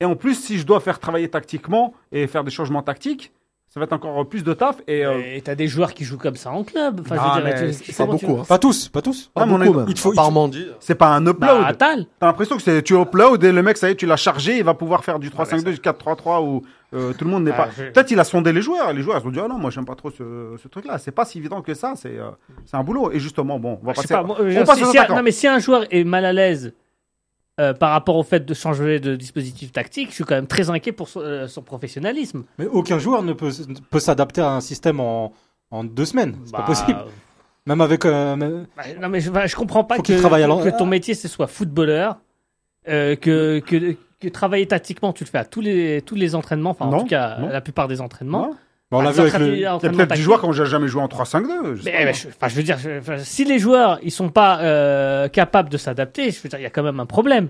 Et 0.00 0.04
en 0.04 0.16
plus, 0.16 0.34
si 0.34 0.58
je 0.58 0.66
dois 0.66 0.80
faire 0.80 0.98
travailler 0.98 1.28
tactiquement 1.30 1.94
et 2.12 2.26
faire 2.26 2.44
des 2.44 2.50
changements 2.50 2.82
tactiques, 2.82 3.32
ça 3.74 3.80
va 3.80 3.84
être 3.84 3.92
encore 3.92 4.24
plus 4.28 4.44
de 4.44 4.52
taf. 4.54 4.76
Et, 4.86 5.04
euh, 5.04 5.20
Et 5.34 5.42
t'as 5.42 5.56
des 5.56 5.66
joueurs 5.66 5.92
qui 5.94 6.04
jouent 6.04 6.16
comme 6.16 6.36
ça 6.36 6.50
en 6.52 6.62
club. 6.62 7.00
Enfin, 7.00 7.16
je 7.16 7.20
Non, 7.20 7.26
veux 7.34 7.50
dire, 7.50 7.60
mais 7.66 7.72
tu- 7.72 7.92
c'est 7.92 7.92
comment 7.96 8.12
pas 8.12 8.18
tu- 8.18 8.26
beaucoup, 8.26 8.40
hein. 8.40 8.44
Pas 8.48 8.58
tous, 8.58 8.88
pas 8.88 9.02
tous. 9.02 9.30
Pas 9.34 9.42
Ah, 9.42 9.46
mais 9.46 9.52
on 9.54 9.58
beaucoup, 9.58 9.78
même. 9.80 9.86
il 9.88 9.94
te 9.94 9.98
faut- 10.00 10.12
part 10.12 10.30
Mandy. 10.30 10.64
c'est 10.78 10.94
pas 10.94 11.08
un 11.08 11.26
upload. 11.26 11.60
Bah. 11.60 11.72
T'as 11.76 11.96
l'impression 12.26 12.56
que 12.56 12.62
c'est 12.62 12.82
tu 12.82 12.94
upload 12.96 13.42
et 13.42 13.50
le 13.50 13.62
mec, 13.62 13.76
ça 13.76 13.88
y 13.88 13.92
est, 13.92 13.96
tu 13.96 14.06
l'as 14.06 14.16
chargé, 14.16 14.58
il 14.58 14.64
va 14.64 14.74
pouvoir 14.74 15.04
faire 15.04 15.18
du 15.18 15.28
3-5-2, 15.30 15.72
du 15.72 15.80
4-3-3 15.80 16.40
ou 16.42 16.62
euh, 16.94 17.12
tout 17.12 17.24
le 17.24 17.30
monde 17.32 17.42
n'est 17.42 17.50
Ah, 17.50 17.64
pas. 17.64 17.68
je- 17.76 17.90
Peut-être 17.90 18.12
il 18.12 18.20
a 18.20 18.24
sondé 18.24 18.52
les 18.52 18.62
joueurs 18.62 18.90
et 18.90 18.94
les 18.94 19.02
joueurs 19.02 19.20
ils 19.20 19.26
ont 19.26 19.30
dit 19.32 19.40
ah 19.42 19.48
non, 19.48 19.58
moi 19.58 19.70
j'aime 19.70 19.84
pas 19.84 19.96
trop 19.96 20.10
ce, 20.12 20.54
ce 20.62 20.68
truc-là. 20.68 20.98
C'est 20.98 21.10
pas 21.10 21.24
si 21.24 21.38
évident 21.38 21.60
que 21.60 21.74
ça, 21.74 21.94
c'est 21.96 22.16
euh, 22.16 22.30
c'est 22.66 22.76
un 22.76 22.84
boulot. 22.84 23.10
Et 23.10 23.18
justement, 23.18 23.58
bon, 23.58 23.80
on 23.82 23.86
va 23.86 23.92
Je 23.94 23.96
sais 23.96 24.02
passer. 24.02 24.14
pas, 24.14 24.20
à- 24.20 24.22
moi, 24.22 24.36
on 24.40 24.48
je- 24.48 24.60
passe 24.60 24.76
si- 24.78 24.84
aux 24.84 24.90
si 24.92 24.98
un- 24.98 25.00
attaquants. 25.00 25.16
non, 25.16 25.22
mais 25.24 25.32
si 25.32 25.48
un 25.48 25.58
joueur 25.58 25.84
est 25.90 26.04
mal 26.04 26.24
à 26.24 26.32
l'aise 26.32 26.72
euh, 27.60 27.72
par 27.72 27.90
rapport 27.92 28.16
au 28.16 28.22
fait 28.22 28.44
de 28.44 28.54
changer 28.54 28.98
de 29.00 29.14
dispositif 29.16 29.70
tactique, 29.72 30.08
je 30.10 30.14
suis 30.14 30.24
quand 30.24 30.34
même 30.34 30.46
très 30.46 30.70
inquiet 30.70 30.92
pour 30.92 31.08
son, 31.08 31.20
euh, 31.20 31.46
son 31.46 31.62
professionnalisme. 31.62 32.44
Mais 32.58 32.66
aucun 32.66 32.98
joueur 32.98 33.22
ne 33.22 33.32
peut, 33.32 33.50
peut 33.90 34.00
s'adapter 34.00 34.40
à 34.40 34.50
un 34.50 34.60
système 34.60 34.98
en, 35.00 35.32
en 35.70 35.84
deux 35.84 36.04
semaines. 36.04 36.36
C'est 36.44 36.52
Bah, 36.52 36.58
pas 36.58 36.64
possible. 36.66 36.98
Même 37.66 37.80
avec. 37.80 38.04
euh, 38.04 38.36
même- 38.36 38.66
bah, 38.76 38.82
non, 39.00 39.08
mais 39.08 39.20
je, 39.20 39.30
bah, 39.30 39.46
je 39.46 39.54
comprends 39.56 39.84
pas 39.84 39.98
que, 39.98 40.02
que 40.02 40.78
ton 40.78 40.86
métier 40.86 41.14
ce 41.14 41.28
soit 41.28 41.46
footballeur, 41.46 42.18
euh, 42.88 43.16
que, 43.16 43.60
que, 43.60 43.96
que 44.20 44.28
travailler 44.28 44.66
tactiquement 44.66 45.12
tu 45.12 45.24
le 45.24 45.30
fais 45.30 45.38
à 45.38 45.44
tous 45.44 45.60
les, 45.60 46.02
tous 46.02 46.14
les 46.16 46.34
entraînements, 46.34 46.70
enfin 46.70 46.86
en 46.86 46.90
Non, 46.90 47.00
tout 47.00 47.06
cas 47.06 47.38
non. 47.38 47.48
la 47.48 47.60
plupart 47.60 47.88
des 47.88 48.00
entraînements. 48.00 48.48
Non. 48.48 48.56
Bon, 48.94 49.00
on 49.00 49.02
l'a 49.02 49.08
Ah, 49.10 49.12
vu 49.12 49.20
avec 49.20 49.38
le. 49.38 49.54
Il 49.54 49.58
y 49.60 49.64
a 49.66 49.78
peut-être 49.78 50.14
des 50.14 50.20
joueurs 50.22 50.40
qui 50.40 50.46
ont 50.46 50.52
jamais 50.52 50.88
joué 50.88 51.02
en 51.02 51.08
3-5-2. 51.08 51.74
je 51.76 51.82
sais 51.82 51.92
Mais, 51.92 52.04
mais 52.04 52.14
je, 52.14 52.28
enfin, 52.28 52.48
je 52.48 52.54
veux 52.54 52.62
dire, 52.62 52.78
je- 52.78 52.98
enfin, 52.98 53.18
si 53.18 53.44
les 53.44 53.58
joueurs 53.58 53.98
ils 54.02 54.10
sont 54.10 54.28
pas 54.28 54.60
euh, 54.60 55.28
capables 55.28 55.68
de 55.68 55.76
s'adapter, 55.76 56.30
je 56.30 56.40
veux 56.40 56.48
dire, 56.48 56.58
il 56.58 56.62
y 56.62 56.66
a 56.66 56.70
quand 56.70 56.82
même 56.82 57.00
un 57.00 57.06
problème. 57.06 57.48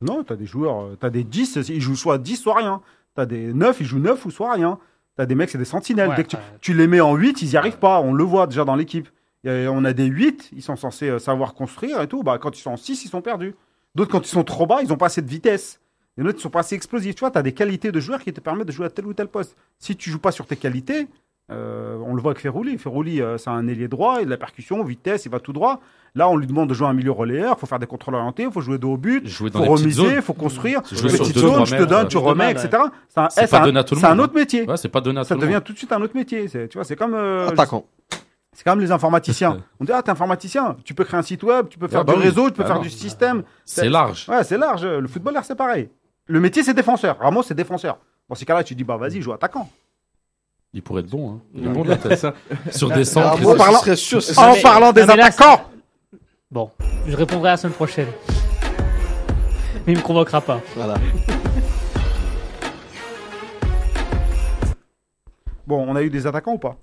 Non, 0.00 0.22
t'as 0.24 0.36
des 0.36 0.46
joueurs, 0.46 0.82
euh, 0.82 0.96
t'as 1.00 1.10
des 1.10 1.24
10, 1.24 1.58
ils 1.68 1.80
jouent 1.80 1.96
soit 1.96 2.18
10, 2.18 2.36
soit 2.36 2.56
rien. 2.56 2.80
T'as 3.14 3.26
des 3.26 3.52
9, 3.52 3.78
ils 3.80 3.86
jouent 3.86 3.98
9 4.00 4.24
ou 4.26 4.30
soit 4.30 4.52
rien. 4.52 4.78
T'as 5.16 5.26
des 5.26 5.34
mecs, 5.34 5.50
c'est 5.50 5.58
des 5.58 5.64
sentinelles. 5.64 6.08
Ouais, 6.10 6.16
Dès 6.16 6.24
que 6.24 6.28
tu, 6.30 6.36
tu 6.60 6.74
les 6.74 6.86
mets 6.86 7.00
en 7.00 7.14
8, 7.14 7.42
ils 7.42 7.50
y 7.52 7.56
arrivent 7.56 7.78
pas. 7.78 8.00
On 8.00 8.12
le 8.12 8.24
voit 8.24 8.46
déjà 8.46 8.64
dans 8.64 8.74
l'équipe. 8.76 9.08
On 9.44 9.84
a 9.84 9.92
des 9.92 10.06
8, 10.06 10.50
ils 10.54 10.62
sont 10.62 10.76
censés 10.76 11.08
euh, 11.08 11.18
savoir 11.18 11.54
construire 11.54 12.00
et 12.00 12.06
tout. 12.06 12.22
Bah, 12.22 12.38
quand 12.40 12.56
ils 12.58 12.62
sont 12.62 12.70
en 12.72 12.76
6, 12.76 13.04
ils 13.04 13.08
sont 13.08 13.20
perdus. 13.22 13.54
D'autres, 13.94 14.10
quand 14.10 14.24
ils 14.26 14.30
sont 14.30 14.44
trop 14.44 14.66
bas, 14.66 14.78
ils 14.82 14.88
n'ont 14.88 14.96
pas 14.96 15.06
assez 15.06 15.20
de 15.22 15.28
vitesse. 15.28 15.80
Et 16.18 16.22
d'autres, 16.22 16.38
ils 16.38 16.42
sont 16.42 16.50
pas 16.50 16.60
assez 16.60 16.74
explosifs. 16.74 17.14
Tu 17.14 17.20
vois, 17.20 17.30
tu 17.30 17.38
as 17.38 17.42
des 17.42 17.52
qualités 17.52 17.90
de 17.92 18.00
joueurs 18.00 18.20
qui 18.20 18.32
te 18.32 18.40
permettent 18.40 18.66
de 18.68 18.72
jouer 18.72 18.86
à 18.86 18.90
tel 18.90 19.06
ou 19.06 19.14
tel 19.14 19.28
poste. 19.28 19.56
Si 19.78 19.96
tu 19.96 20.10
joues 20.10 20.18
pas 20.18 20.32
sur 20.32 20.46
tes 20.46 20.56
qualités, 20.56 21.06
Euh, 21.50 21.98
on 22.06 22.14
le 22.14 22.22
voit 22.22 22.30
avec 22.30 22.40
Ferrouli. 22.40 22.78
Ferrouli, 22.78 23.20
euh, 23.20 23.36
c'est 23.36 23.50
un 23.50 23.66
ailier 23.66 23.88
droit, 23.88 24.18
il 24.18 24.22
a 24.22 24.24
de 24.26 24.30
la 24.30 24.36
percussion, 24.36 24.82
vitesse, 24.84 25.26
il 25.26 25.30
va 25.30 25.40
tout 25.40 25.52
droit. 25.52 25.80
Là, 26.14 26.28
on 26.28 26.36
lui 26.36 26.46
demande 26.46 26.68
de 26.68 26.72
jouer 26.74 26.86
un 26.86 26.92
milieu 26.94 27.10
relayeur, 27.10 27.56
il 27.56 27.60
faut 27.60 27.66
faire 27.66 27.80
des 27.80 27.86
contrôles 27.86 28.14
orientés, 28.14 28.44
il 28.44 28.52
faut 28.52 28.60
jouer 28.60 28.78
dos 28.78 28.92
au 28.92 28.96
but, 28.96 29.26
Jouer 29.26 29.48
il 29.48 29.52
dans 29.52 29.64
faut 29.64 29.74
petites 29.74 29.98
remiser, 29.98 30.14
il 30.16 30.22
faut 30.22 30.32
construire. 30.34 30.80
Jouer 30.90 31.10
sur 31.10 31.18
Petite 31.24 31.34
deux, 31.34 31.40
zone, 31.40 31.52
trois 31.52 31.64
je 31.66 31.76
te 31.76 31.82
donne, 31.82 32.02
ouais. 32.04 32.08
tu 32.08 32.16
remets, 32.16 32.52
etc. 32.52 32.68
C'est 33.08 33.18
un, 33.20 33.28
C'est 33.28 33.50
pas 33.50 34.10
un- 34.12 34.18
autre 34.20 34.34
métier. 34.34 34.66
Ouais, 34.66 34.76
c'est 34.76 34.88
pas 34.88 35.00
donné 35.00 35.20
à 35.20 35.24
Ça 35.24 35.34
devient 35.34 35.60
tout 35.62 35.72
de 35.72 35.78
suite 35.78 35.92
un 35.92 36.00
autre 36.00 36.14
métier. 36.16 36.46
C'est, 36.48 36.68
tu 36.68 36.78
vois, 36.78 36.84
c'est 36.84 36.96
comme, 36.96 37.14
euh, 37.14 37.48
Attaquant. 37.48 37.84
c'est 38.52 38.64
comme 38.64 38.78
les 38.80 38.92
informaticiens. 38.92 39.58
On 39.80 39.84
dit, 39.84 39.92
ah, 39.92 40.00
t'es 40.00 40.10
informaticien. 40.12 40.76
Tu 40.84 40.94
peux 40.94 41.04
créer 41.04 41.18
un 41.18 41.22
site 41.22 41.42
web, 41.42 41.66
tu 41.68 41.76
peux 41.78 41.88
faire 41.88 42.00
Ah 42.00 42.04
bah 42.04 42.12
du 42.14 42.20
oui. 42.20 42.24
réseau, 42.28 42.48
tu 42.50 42.54
peux 42.56 42.62
Ah 42.62 42.66
faire 42.68 42.76
non. 42.76 42.82
du 42.82 42.90
système. 42.90 43.42
C'est 43.66 43.88
large. 43.90 44.26
Ouais, 44.28 44.44
c'est 44.44 44.58
large. 44.58 44.86
Le 44.86 45.08
footballeur, 45.08 45.44
c'est 45.44 45.56
pareil. 45.56 45.90
Le 46.32 46.40
métier, 46.40 46.62
c'est 46.62 46.72
défenseur. 46.72 47.18
Ramos, 47.18 47.42
c'est 47.42 47.54
défenseur. 47.54 47.98
Dans 48.26 48.34
ces 48.34 48.46
cas-là, 48.46 48.64
tu 48.64 48.74
dis, 48.74 48.84
bah, 48.84 48.96
vas-y, 48.96 49.20
joue 49.20 49.34
attaquant. 49.34 49.68
Il 50.72 50.80
pourrait 50.82 51.02
être 51.02 51.10
bon. 51.10 51.30
Hein. 51.34 51.40
Il 51.54 51.66
est 51.66 51.68
bon 51.68 51.84
de 51.84 51.90
la 51.90 51.96
tête. 51.98 52.18
ça. 52.18 52.32
Sur 52.70 52.90
des 52.90 53.04
centres. 53.04 53.38
moi, 53.42 53.52
il- 53.52 53.58
parlant- 53.58 53.94
sûr, 53.94 54.20
En 54.38 54.54
mais- 54.54 54.62
parlant 54.62 54.92
des 54.94 55.02
attaquants 55.02 55.60
Bon, 56.50 56.70
je 57.06 57.14
répondrai 57.14 57.50
la 57.50 57.56
semaine 57.58 57.74
prochaine. 57.74 58.08
Mais 59.86 59.92
il 59.92 59.98
me 59.98 60.02
convoquera 60.02 60.40
pas. 60.40 60.62
Voilà. 60.74 60.94
Bon, 65.66 65.84
on 65.86 65.94
a 65.94 66.02
eu 66.02 66.08
des 66.08 66.26
attaquants 66.26 66.54
ou 66.54 66.58
pas? 66.58 66.76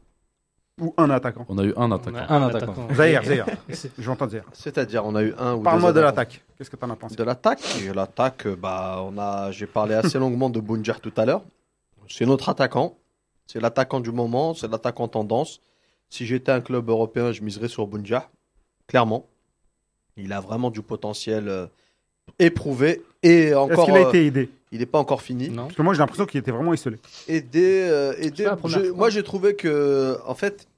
Ou 0.80 0.94
un 0.98 1.10
attaquant 1.10 1.46
On 1.50 1.58
a 1.58 1.64
eu 1.64 1.74
un 1.78 1.92
attaquant. 1.92 2.18
Un 2.30 2.44
attaquant. 2.48 2.88
Zahir, 2.94 3.24
Zahir. 3.24 3.46
J'entends 4.00 4.28
Zahir. 4.30 4.46
C'est-à-dire, 4.54 5.06
on 5.06 5.16
a 5.16 5.24
eu 5.24 5.34
un 5.38 5.56
ou 5.56 5.62
Parle-moi 5.62 5.92
deux 5.94 6.00
de 6.02 6.06
attaquants. 6.06 6.22
l'attaque. 6.32 6.44
Qu'est-ce 6.58 6.70
que 6.70 6.76
t'en 6.76 6.90
as 6.90 6.96
pensé 6.96 7.16
De 7.16 7.24
l'attaque, 7.24 7.62
et 7.82 7.94
l'attaque, 7.94 8.46
euh, 8.48 8.56
bah, 8.56 9.02
on 9.04 9.18
a, 9.18 9.52
j'ai 9.52 9.68
parlé 9.68 9.96
assez 9.96 10.18
longuement 10.20 10.50
de 10.50 10.60
Bounjar 10.60 11.00
tout 11.02 11.14
à 11.18 11.26
l'heure. 11.26 11.44
C'est 12.08 12.26
notre 12.26 12.50
attaquant. 12.50 12.96
C'est 13.48 13.60
l'attaquant 13.62 14.00
du 14.00 14.12
moment, 14.12 14.54
c'est 14.54 14.70
l'attaquant 14.70 15.08
tendance. 15.08 15.62
Si 16.10 16.26
j'étais 16.26 16.52
un 16.52 16.62
club 16.62 16.90
européen, 16.90 17.32
je 17.32 17.42
miserais 17.44 17.68
sur 17.68 17.86
Bounjar. 17.88 18.30
Clairement. 18.88 19.26
Il 20.18 20.34
a 20.34 20.40
vraiment 20.42 20.70
du 20.72 20.82
potentiel 20.82 21.48
euh, 21.48 21.68
éprouvé. 22.40 23.02
Et 23.24 23.48
Est-ce 23.48 23.56
encore, 23.56 23.86
qu'il 23.86 23.96
a 23.96 24.00
euh, 24.06 24.10
été 24.10 24.26
aidé 24.26 24.50
il 24.72 24.78
n'est 24.82 24.86
pas 24.86 25.00
encore 25.00 25.24
fini. 25.24 25.50
Non. 25.50 25.64
Parce 25.64 25.76
que 25.76 25.82
moi, 25.82 25.96
j'ai 25.96 25.98
l'impression 26.00 26.28
qu'il 26.28 26.40
était 26.40 26.52
vraiment 26.52 26.76
isolé. 26.76 26.98
Aider, 27.28 27.88
euh, 27.90 28.14
aider. 28.20 28.34
C'est 28.38 28.44
pas 28.44 28.50
la 28.52 28.56
première 28.56 28.80
je- 28.82 28.86
fois. 28.90 28.98
moi, 28.98 29.10
j'ai 29.10 29.24
trouvé 29.24 29.56
que, 29.56 30.20
en 30.28 30.36
fait, 30.36 30.68
euh, 30.68 30.68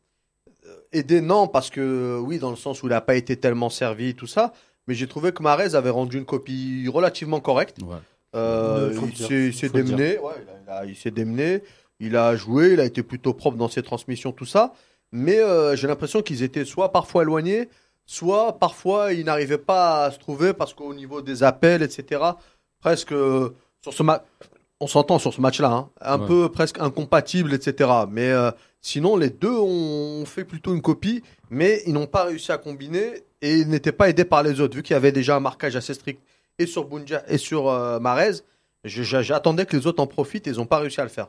aider, 0.94 1.22
non, 1.22 1.48
parce 1.48 1.70
que, 1.70 2.20
oui, 2.20 2.40
dans 2.40 2.50
le 2.50 2.56
sens 2.56 2.84
où 2.84 2.88
il 2.88 2.90
n'a 2.92 3.02
pas 3.02 3.16
été 3.16 3.36
tellement 3.38 3.70
servi, 3.70 4.16
tout 4.16 4.28
ça. 4.28 4.54
Mais 4.88 4.94
j'ai 4.96 5.08
trouvé 5.08 5.32
que 5.32 5.42
Marez 5.44 5.76
avait 5.76 5.90
rendu 5.90 6.18
une 6.18 6.26
copie 6.26 6.88
relativement 6.92 7.40
correcte. 7.40 7.78
Ouais. 7.84 7.98
Euh, 8.36 8.92
il 9.28 9.54
s'est- 9.54 9.70
démené, 9.70 10.18
ouais, 10.20 10.34
il, 10.42 10.50
a- 10.50 10.60
il 10.64 10.70
a- 10.70 10.86
il 10.92 10.96
s'est 10.96 11.12
démené, 11.12 11.62
il 12.00 12.16
a 12.16 12.36
joué, 12.36 12.74
il 12.74 12.80
a 12.80 12.86
été 12.86 13.04
plutôt 13.04 13.34
propre 13.34 13.58
dans 13.58 13.68
ses 13.68 13.84
transmissions, 13.84 14.32
tout 14.32 14.46
ça. 14.46 14.74
Mais 15.12 15.40
euh, 15.40 15.76
j'ai 15.76 15.88
l'impression 15.88 16.22
qu'ils 16.22 16.42
étaient 16.42 16.64
soit 16.66 16.92
parfois 16.92 17.24
éloignés, 17.24 17.68
soit 18.06 18.58
parfois 18.58 19.12
ils 19.14 19.26
n'arrivaient 19.26 19.58
pas 19.58 20.06
à 20.06 20.12
se 20.12 20.18
trouver 20.20 20.54
parce 20.54 20.74
qu'au 20.74 20.94
niveau 20.94 21.22
des 21.22 21.44
appels, 21.44 21.82
etc., 21.84 22.22
presque 22.80 23.12
euh, 23.12 23.50
sur 23.82 23.94
ce 23.94 24.02
match, 24.04 24.22
on 24.80 24.88
s'entend 24.88 25.20
sur 25.20 25.34
ce 25.34 25.42
match-là, 25.42 25.70
hein, 25.70 25.90
un 26.02 26.20
Ouais. 26.20 26.28
peu 26.28 26.50
presque 26.50 26.80
incompatible, 26.80 27.54
etc. 27.54 27.90
Mais 28.10 28.30
euh, 28.32 28.52
sinon, 28.82 29.16
les 29.18 29.30
deux 29.30 29.52
ont 29.58 30.26
fait 30.26 30.44
plutôt 30.44 30.74
une 30.74 30.82
copie, 30.82 31.24
mais 31.50 31.82
ils 31.86 31.94
n'ont 31.94 32.08
pas 32.08 32.24
réussi 32.26 32.52
à 32.52 32.58
combiner 32.58 33.24
et 33.42 33.58
ils 33.58 33.68
n'étaient 33.70 33.92
pas 33.92 34.10
aidés 34.10 34.26
par 34.26 34.44
les 34.44 34.60
autres, 34.62 34.76
vu 34.76 34.84
qu'il 34.84 34.94
y 34.94 34.98
avait 34.98 35.12
déjà 35.12 35.36
un 35.36 35.40
marquage 35.40 35.76
assez 35.76 35.94
strict 35.94 36.22
et 36.60 36.66
sur 36.66 36.86
Bunja 36.86 37.24
et 37.28 37.38
sur 37.38 37.70
euh, 37.70 38.00
Marez. 38.00 38.42
J'attendais 38.84 39.66
que 39.66 39.78
les 39.78 39.86
autres 39.88 40.02
en 40.02 40.08
profitent 40.08 40.48
et 40.48 40.52
ils 40.52 40.58
n'ont 40.58 40.66
pas 40.66 40.80
réussi 40.80 41.00
à 41.00 41.04
le 41.04 41.10
faire. 41.10 41.28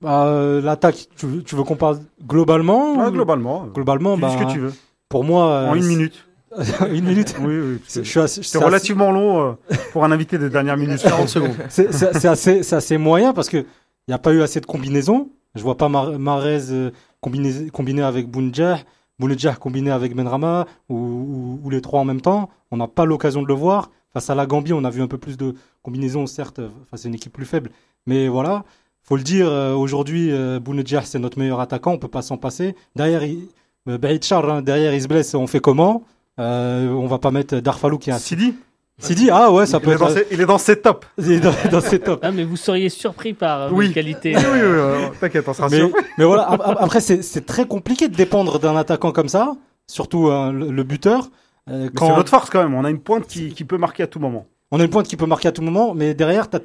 Bah, 0.00 0.26
euh, 0.26 0.60
L'attaque, 0.60 1.08
tu, 1.16 1.26
veux- 1.26 1.42
tu 1.42 1.54
veux 1.54 1.62
qu'on 1.62 1.76
parle 1.76 2.00
globalement 2.26 2.94
Ouais, 2.96 3.06
ou- 3.06 3.10
globalement. 3.12 3.66
Globalement, 3.66 4.16
dis 4.16 4.22
ce 4.22 4.36
bah, 4.38 4.44
que 4.46 4.52
tu 4.52 4.58
veux. 4.58 4.72
pour 5.08 5.22
moi. 5.24 5.44
En 5.68 5.72
euh, 5.72 5.74
une 5.74 5.86
minute. 5.86 6.26
une 6.90 7.04
minute 7.04 7.34
Oui, 7.40 7.58
oui. 7.58 7.78
C'est- 7.86 8.16
assez- 8.20 8.58
relativement 8.58 9.10
long 9.12 9.50
euh, 9.50 9.52
pour 9.92 10.04
un 10.04 10.12
invité 10.12 10.38
des 10.38 10.50
dernières 10.50 10.76
minutes. 10.76 11.00
40 11.02 11.28
secondes. 11.28 11.54
C'est 11.68 11.88
assez, 12.26 12.62
c'est 12.62 12.76
assez 12.76 12.98
moyen 12.98 13.32
parce 13.32 13.48
que 13.48 13.58
il 13.58 14.10
n'y 14.10 14.14
a 14.14 14.18
pas 14.18 14.32
eu 14.32 14.42
assez 14.42 14.60
de 14.60 14.66
combinaisons. 14.66 15.30
Je 15.54 15.62
vois 15.62 15.76
pas 15.76 15.88
Mar 15.88 16.18
Marez 16.18 16.70
euh, 16.70 16.90
combiné, 17.20 18.02
avec 18.02 18.28
Bounjah, 18.28 18.80
Bounjah 19.18 19.54
combiné 19.54 19.90
avec 19.90 20.14
Benrama 20.14 20.66
ou, 20.88 21.58
les 21.70 21.80
trois 21.80 22.00
en 22.00 22.04
même 22.04 22.20
temps. 22.20 22.50
On 22.70 22.76
n'a 22.76 22.88
pas 22.88 23.04
l'occasion 23.04 23.42
de 23.42 23.48
le 23.48 23.54
voir. 23.54 23.90
Face 24.12 24.28
à 24.28 24.34
la 24.34 24.46
Gambie, 24.46 24.72
on 24.72 24.84
a 24.84 24.90
vu 24.90 25.00
un 25.00 25.06
peu 25.08 25.18
plus 25.18 25.36
de 25.38 25.54
combinaisons, 25.82 26.26
certes, 26.26 26.58
euh, 26.58 26.68
face 26.90 27.06
à 27.06 27.08
une 27.08 27.14
équipe 27.14 27.32
plus 27.32 27.46
faible. 27.46 27.70
Mais 28.06 28.28
voilà, 28.28 28.64
faut 29.02 29.16
le 29.16 29.22
dire, 29.22 29.46
euh, 29.48 29.74
aujourd'hui, 29.74 30.30
Bounjah, 30.60 31.02
c'est 31.02 31.18
notre 31.18 31.38
meilleur 31.38 31.60
attaquant, 31.60 31.92
on 31.92 31.98
peut 31.98 32.08
pas 32.08 32.22
s'en 32.22 32.36
passer. 32.36 32.74
Derrière, 32.94 33.22
il, 33.24 33.48
hein, 33.86 34.62
derrière, 34.62 34.94
il 34.94 35.02
se 35.02 35.08
blesse, 35.08 35.34
on 35.34 35.46
fait 35.46 35.60
comment? 35.60 36.04
Euh, 36.38 36.88
On 36.88 37.06
va 37.06 37.18
pas 37.18 37.30
mettre 37.30 37.56
Darfalou 37.56 37.98
qui 37.98 38.10
est 38.10 38.12
un... 38.12 38.18
Sidi, 38.18 38.54
Sidi, 38.98 39.30
ah 39.32 39.50
ouais, 39.50 39.66
ça 39.66 39.78
il 39.78 39.84
peut 39.84 39.92
est, 39.92 39.96
dans 39.98 40.08
être... 40.08 40.28
ses, 40.28 40.34
il 40.34 40.40
est 40.40 40.46
dans 40.46 40.58
ses 40.58 40.76
tops. 40.80 41.06
Il 41.18 41.32
est 41.32 41.40
dans, 41.40 41.52
dans 41.70 41.80
ses 41.80 41.98
tops. 41.98 42.20
Ah, 42.22 42.30
mais 42.30 42.44
vous 42.44 42.56
seriez 42.56 42.88
surpris 42.88 43.32
par 43.32 43.62
euh, 43.62 43.70
Oui. 43.72 43.92
qualités. 43.92 44.36
Oui, 44.36 44.42
oui, 44.44 44.58
oui, 44.58 44.60
euh, 44.62 45.08
t'inquiète, 45.20 45.48
on 45.48 45.52
sera 45.54 45.68
mais, 45.68 45.78
sûr. 45.78 45.90
mais 46.18 46.24
voilà, 46.24 46.48
ap- 46.48 46.60
ap- 46.64 46.76
après, 46.78 47.00
c'est 47.00 47.22
c'est 47.22 47.44
très 47.46 47.66
compliqué 47.66 48.08
de 48.08 48.14
dépendre 48.14 48.58
d'un 48.60 48.76
attaquant 48.76 49.10
comme 49.10 49.28
ça, 49.28 49.54
surtout 49.88 50.28
euh, 50.28 50.52
le, 50.52 50.70
le 50.70 50.82
buteur. 50.84 51.30
Euh, 51.70 51.88
quand 51.94 52.08
c'est 52.08 52.16
notre 52.16 52.28
force 52.30 52.50
quand 52.50 52.62
même. 52.62 52.74
On 52.74 52.84
a 52.84 52.90
une 52.90 53.00
pointe 53.00 53.26
qui, 53.26 53.54
qui 53.54 53.64
peut 53.64 53.78
marquer 53.78 54.02
à 54.04 54.06
tout 54.06 54.20
moment. 54.20 54.46
on 54.70 54.78
a 54.78 54.84
une 54.84 54.90
pointe 54.90 55.06
qui 55.08 55.16
peut 55.16 55.26
marquer 55.26 55.48
à 55.48 55.52
tout 55.52 55.62
moment, 55.62 55.94
mais 55.94 56.14
derrière, 56.14 56.48
tu 56.50 56.56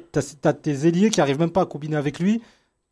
as, 0.44 0.52
tes 0.52 0.86
ailiers 0.86 1.10
qui 1.10 1.20
arrivent 1.20 1.38
même 1.40 1.50
pas 1.50 1.62
à 1.62 1.66
combiner 1.66 1.96
avec 1.96 2.18
lui. 2.20 2.40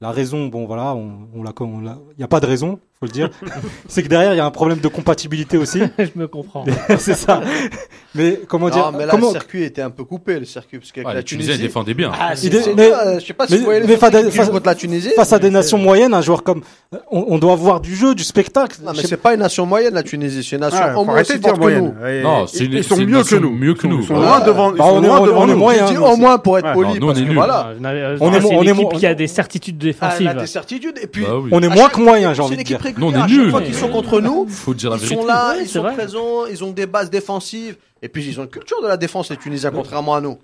La 0.01 0.11
raison, 0.11 0.47
bon 0.49 0.67
voilà, 0.67 0.95
on, 0.95 1.29
on 1.35 1.43
l'a, 1.43 1.53
on 1.61 1.81
l'a- 1.81 1.99
il 2.13 2.19
n'y 2.19 2.25
a 2.25 2.29
pas 2.29 2.41
de 2.41 2.47
raison, 2.47 2.79
faut 2.99 3.07
le 3.07 3.13
dire. 3.13 3.29
c'est 3.89 4.03
que 4.03 4.09
derrière, 4.09 4.33
il 4.33 4.39
y 4.39 4.41
a 4.41 4.47
un 4.47 4.51
problème 4.51 4.79
de 4.79 4.89
compatibilité 4.89 5.59
aussi. 5.59 5.81
je 5.99 6.09
me 6.17 6.27
comprends. 6.29 6.65
c'est 6.99 7.15
ça. 7.15 7.43
Mais 8.15 8.41
comment 8.49 8.71
dire 8.71 8.91
Non, 8.91 8.99
mais 8.99 9.05
là, 9.05 9.11
comment, 9.11 9.27
le 9.27 9.33
circuit 9.33 9.65
était 9.65 9.83
un 9.83 9.91
peu 9.91 10.05
coupé, 10.05 10.39
le 10.39 10.47
circuit, 10.47 10.79
parce 10.79 10.91
qu'avec 10.93 11.07
Ouais, 11.09 11.13
la 11.15 11.21
ils 11.21 11.25
Tunisie. 11.25 11.59
défendaient 11.59 11.93
bien. 11.93 12.11
Ah, 12.19 12.33
Il 12.43 12.51
c'est 12.53 12.75
mais- 12.75 12.91
euh, 12.91 13.21
je 13.21 13.27
sais 13.27 13.35
pas 13.35 13.47
si 13.47 13.53
mais- 13.53 13.59
vous 13.59 13.65
voyez 13.67 13.81
les 13.81 13.87
mais 13.87 13.95
jouent 13.95 14.01
Fada- 14.01 14.23
contre 14.51 14.67
la 14.67 14.75
Tunisie. 14.75 15.11
face 15.15 15.33
à 15.35 15.39
des 15.39 15.51
nations 15.51 15.77
moyennes, 15.77 16.15
un 16.15 16.23
joueur 16.23 16.43
comme 16.43 16.63
on, 17.11 17.27
on 17.29 17.39
doit 17.39 17.53
avoir 17.53 17.81
du 17.81 17.95
jeu, 17.95 18.15
du 18.15 18.25
spectacle. 18.25 18.79
Non, 18.83 18.93
mais 18.97 19.03
c'est 19.03 19.19
pas 19.19 19.35
une 19.35 19.41
nation 19.41 19.67
moyenne, 19.67 19.93
la 19.93 20.03
Tunisie. 20.03 20.43
C'est 20.43 20.57
une 20.57 20.63
nation 20.63 20.81
Ah, 20.83 20.99
au 20.99 21.05
moins 21.05 21.21
aussi 21.21 21.33
de 21.35 21.39
dire 21.39 21.51
forte 21.51 21.61
que 21.61 21.79
nous. 21.79 21.95
Et- 22.09 22.23
Non, 22.23 22.47
une- 22.47 22.73
ils 22.73 22.83
sont 22.85 22.97
mieux 22.97 23.23
que 23.23 23.35
nous. 23.37 23.51
mieux 23.51 23.75
que 23.75 23.87
nous. 23.87 24.01
Ils 24.01 24.07
sont 24.07 24.15
loin 24.15 24.41
devant, 24.41 24.73
ils 24.73 24.79
Bah, 24.79 24.85
sont 24.85 24.91
on 24.97 25.03
est- 25.03 25.07
loin 25.07 25.21
on 25.21 25.25
est- 25.25 25.27
devant 25.27 25.41
on 25.43 25.49
est 25.49 25.53
nous. 25.53 25.57
moyen. 25.59 26.01
Au 26.01 26.17
moins 26.17 26.39
pour 26.39 26.59
être 26.59 26.73
poli, 26.73 26.99
parce 26.99 27.19
est 27.19 27.23
que 27.23 27.27
nuls. 27.27 27.35
voilà. 27.35 27.69
Euh, 27.85 28.17
On 28.21 28.33
est 28.33 28.43
on 28.43 28.63
est 28.63 28.89
qui 28.97 29.07
a 29.07 29.15
des 29.15 29.27
certitudes 29.27 29.77
Ah, 29.81 29.85
défensives. 29.85 30.35
des 30.39 30.47
certitudes. 30.47 30.99
Et 31.03 31.07
puis, 31.07 31.25
Bah. 31.25 31.35
On 31.53 31.61
est 31.63 31.69
moins 31.69 31.91
que 31.91 32.01
moyen, 32.01 32.33
j'ai 32.33 32.41
envie 32.41 32.57
de 32.57 32.63
dire. 32.63 32.79
Nous, 32.97 33.07
on 33.07 33.13
est 33.13 33.17
À 33.17 33.27
chaque 33.29 33.31
nuls. 33.39 33.51
fois 33.51 33.63
qu'ils 33.63 33.75
sont 33.75 33.89
contre 33.91 34.21
nous, 34.21 34.47
Faut 34.49 34.75
dire 34.75 34.91
la 34.91 34.97
ils 34.97 35.01
vérité. 35.01 35.21
sont 35.21 35.27
là, 35.27 35.51
Ouais, 35.53 35.63
ils 35.63 35.67
c'est 35.67 35.73
sont 35.75 35.83
vrai. 35.83 35.95
présents, 35.95 36.47
ils 36.47 36.65
ont 36.65 36.71
des 36.73 36.87
bases 36.87 37.11
défensives. 37.11 37.77
Et 38.03 38.09
puis, 38.09 38.25
ils 38.27 38.39
ont 38.41 38.45
une 38.45 38.51
culture 38.51 38.81
de 38.83 38.87
la 38.89 38.97
défense, 38.97 39.31
les 39.31 39.37
Tunisiens, 39.37 39.71
contrairement 39.71 40.15
à 40.15 40.21
nous. 40.21 40.39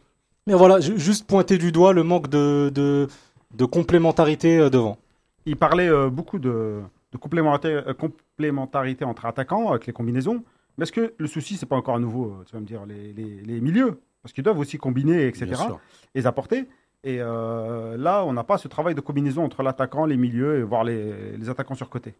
Mais 0.46 0.54
voilà, 0.54 0.80
ju- 0.80 0.98
juste 0.98 1.26
pointer 1.26 1.58
du 1.58 1.70
doigt 1.72 1.92
le 1.92 2.02
manque 2.02 2.28
de, 2.28 2.70
de, 2.74 3.06
de 3.54 3.64
complémentarité 3.64 4.58
euh, 4.58 4.70
devant. 4.70 4.98
Il 5.46 5.56
parlait 5.56 5.88
euh, 5.88 6.08
beaucoup 6.10 6.38
de, 6.38 6.80
de 7.12 7.16
complémentarité, 7.18 7.88
euh, 7.88 7.94
complémentarité 7.94 9.04
entre 9.04 9.26
attaquants 9.26 9.70
avec 9.70 9.86
les 9.86 9.92
combinaisons. 9.92 10.42
Mais 10.78 10.84
est-ce 10.84 10.92
que 10.92 11.12
le 11.18 11.26
souci, 11.28 11.56
c'est 11.56 11.66
pas 11.66 11.76
encore 11.76 11.94
à 11.94 11.98
nouveau, 12.00 12.26
euh, 12.40 12.44
tu 12.46 12.54
vas 12.54 12.60
me 12.60 12.66
dire, 12.66 12.80
les, 12.86 13.12
les- 13.12 13.40
les 13.44 13.60
milieux? 13.60 14.00
Parce 14.22 14.32
qu'ils 14.32 14.44
doivent 14.44 14.58
aussi 14.58 14.78
combiner, 14.78 15.26
etc. 15.26 15.46
Bien 15.46 15.56
sûr. 15.56 15.80
et 16.14 16.20
les 16.20 16.26
apporter. 16.26 16.64
Et 17.04 17.18
euh, 17.20 17.96
là, 17.96 18.24
on 18.24 18.32
n'a 18.32 18.44
pas 18.44 18.58
ce 18.58 18.68
travail 18.68 18.94
de 18.94 19.00
combinaison 19.00 19.44
entre 19.44 19.62
l'attaquant, 19.62 20.06
les 20.06 20.16
milieux 20.16 20.58
et 20.60 20.62
voir 20.62 20.84
les, 20.84 21.36
les 21.36 21.48
attaquants 21.48 21.74
sur 21.74 21.88
côté. 21.90 22.14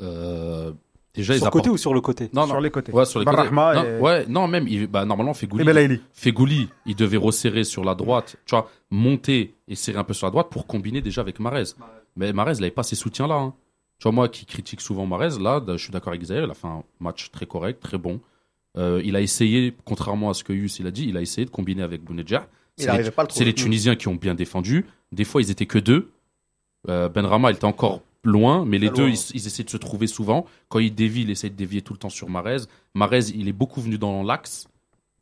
Euh, 0.00 0.72
déjà, 1.14 1.34
ils 1.34 1.38
Sur 1.38 1.46
le 1.46 1.50
côté 1.50 1.66
apportent- 1.66 1.74
ou 1.74 1.76
sur 1.78 1.94
le 1.94 2.00
côté 2.00 2.30
Non, 2.32 2.46
sur 2.46 2.54
non. 2.54 2.60
les 2.60 2.70
côtés. 2.70 2.90
Ouais, 2.92 3.04
sur 3.04 3.20
les 3.20 3.26
côtés. 3.26 3.50
Non, 3.50 3.72
et, 3.84 4.00
ouais, 4.00 4.24
non, 4.26 4.48
même, 4.48 4.66
il, 4.66 4.86
bah, 4.86 5.04
normalement, 5.04 5.34
Fegouli, 5.34 6.68
il 6.86 6.96
devait 6.96 7.16
resserrer 7.18 7.64
sur 7.64 7.84
la 7.84 7.94
droite, 7.94 8.36
tu 8.46 8.54
vois, 8.54 8.70
monter 8.90 9.54
et 9.68 9.74
serrer 9.74 9.98
un 9.98 10.04
peu 10.04 10.14
sur 10.14 10.26
la 10.26 10.30
droite 10.30 10.48
pour 10.50 10.66
combiner 10.66 11.00
déjà 11.02 11.20
avec 11.20 11.38
Marez. 11.38 11.74
Mais 12.16 12.32
Marez, 12.32 12.54
il 12.54 12.60
n'avait 12.60 12.70
pas 12.70 12.82
ces 12.82 12.96
soutiens-là. 12.96 13.34
hein. 13.36 13.54
Tu 13.98 14.04
vois, 14.04 14.12
moi 14.12 14.28
qui 14.28 14.44
critique 14.46 14.80
souvent 14.80 15.06
Marez, 15.06 15.38
là, 15.40 15.62
je 15.68 15.76
suis 15.76 15.92
d'accord 15.92 16.08
avec 16.12 16.22
Isaïe, 16.22 16.42
il 16.44 16.50
a 16.50 16.54
fait 16.54 16.66
un 16.66 16.82
match 16.98 17.30
très 17.30 17.46
correct, 17.46 17.80
très 17.82 17.98
bon. 17.98 18.20
Euh, 18.76 19.00
il 19.04 19.14
a 19.14 19.20
essayé, 19.20 19.72
contrairement 19.84 20.30
à 20.30 20.34
ce 20.34 20.42
que 20.42 20.52
Yus 20.52 20.80
il 20.80 20.86
a 20.86 20.90
dit, 20.90 21.06
il 21.08 21.16
a 21.16 21.20
essayé 21.20 21.44
de 21.44 21.50
combiner 21.50 21.82
avec 21.82 22.02
Bounedjah. 22.02 22.48
Il 22.78 22.82
C'est 22.82 22.86
n'arrivait 22.88 23.10
pas 23.10 23.22
à 23.22 23.24
le 23.24 23.30
c'est 23.30 23.34
trouver. 23.36 23.44
les 23.46 23.54
Tunisiens 23.54 23.94
qui 23.96 24.08
ont 24.08 24.14
bien 24.16 24.34
défendu. 24.34 24.86
Des 25.12 25.24
fois, 25.24 25.40
ils 25.42 25.50
étaient 25.50 25.66
que 25.66 25.78
deux. 25.78 26.10
Euh, 26.88 27.08
Benrama, 27.08 27.50
il 27.50 27.54
était 27.56 27.64
encore 27.64 28.02
loin, 28.24 28.64
mais 28.66 28.78
les 28.78 28.90
deux, 28.90 29.08
ils, 29.08 29.18
ils 29.34 29.46
essaient 29.46 29.62
de 29.64 29.70
se 29.70 29.76
trouver 29.76 30.06
souvent. 30.06 30.46
Quand 30.68 30.78
il 30.80 30.94
dévie, 30.94 31.22
il 31.22 31.30
essaie 31.30 31.50
de 31.50 31.54
dévier 31.54 31.82
tout 31.82 31.92
le 31.92 31.98
temps 31.98 32.08
sur 32.08 32.28
Marez. 32.28 32.58
Marez, 32.94 33.26
il 33.34 33.48
est 33.48 33.52
beaucoup 33.52 33.80
venu 33.80 33.96
dans 33.98 34.22
l'axe, 34.22 34.66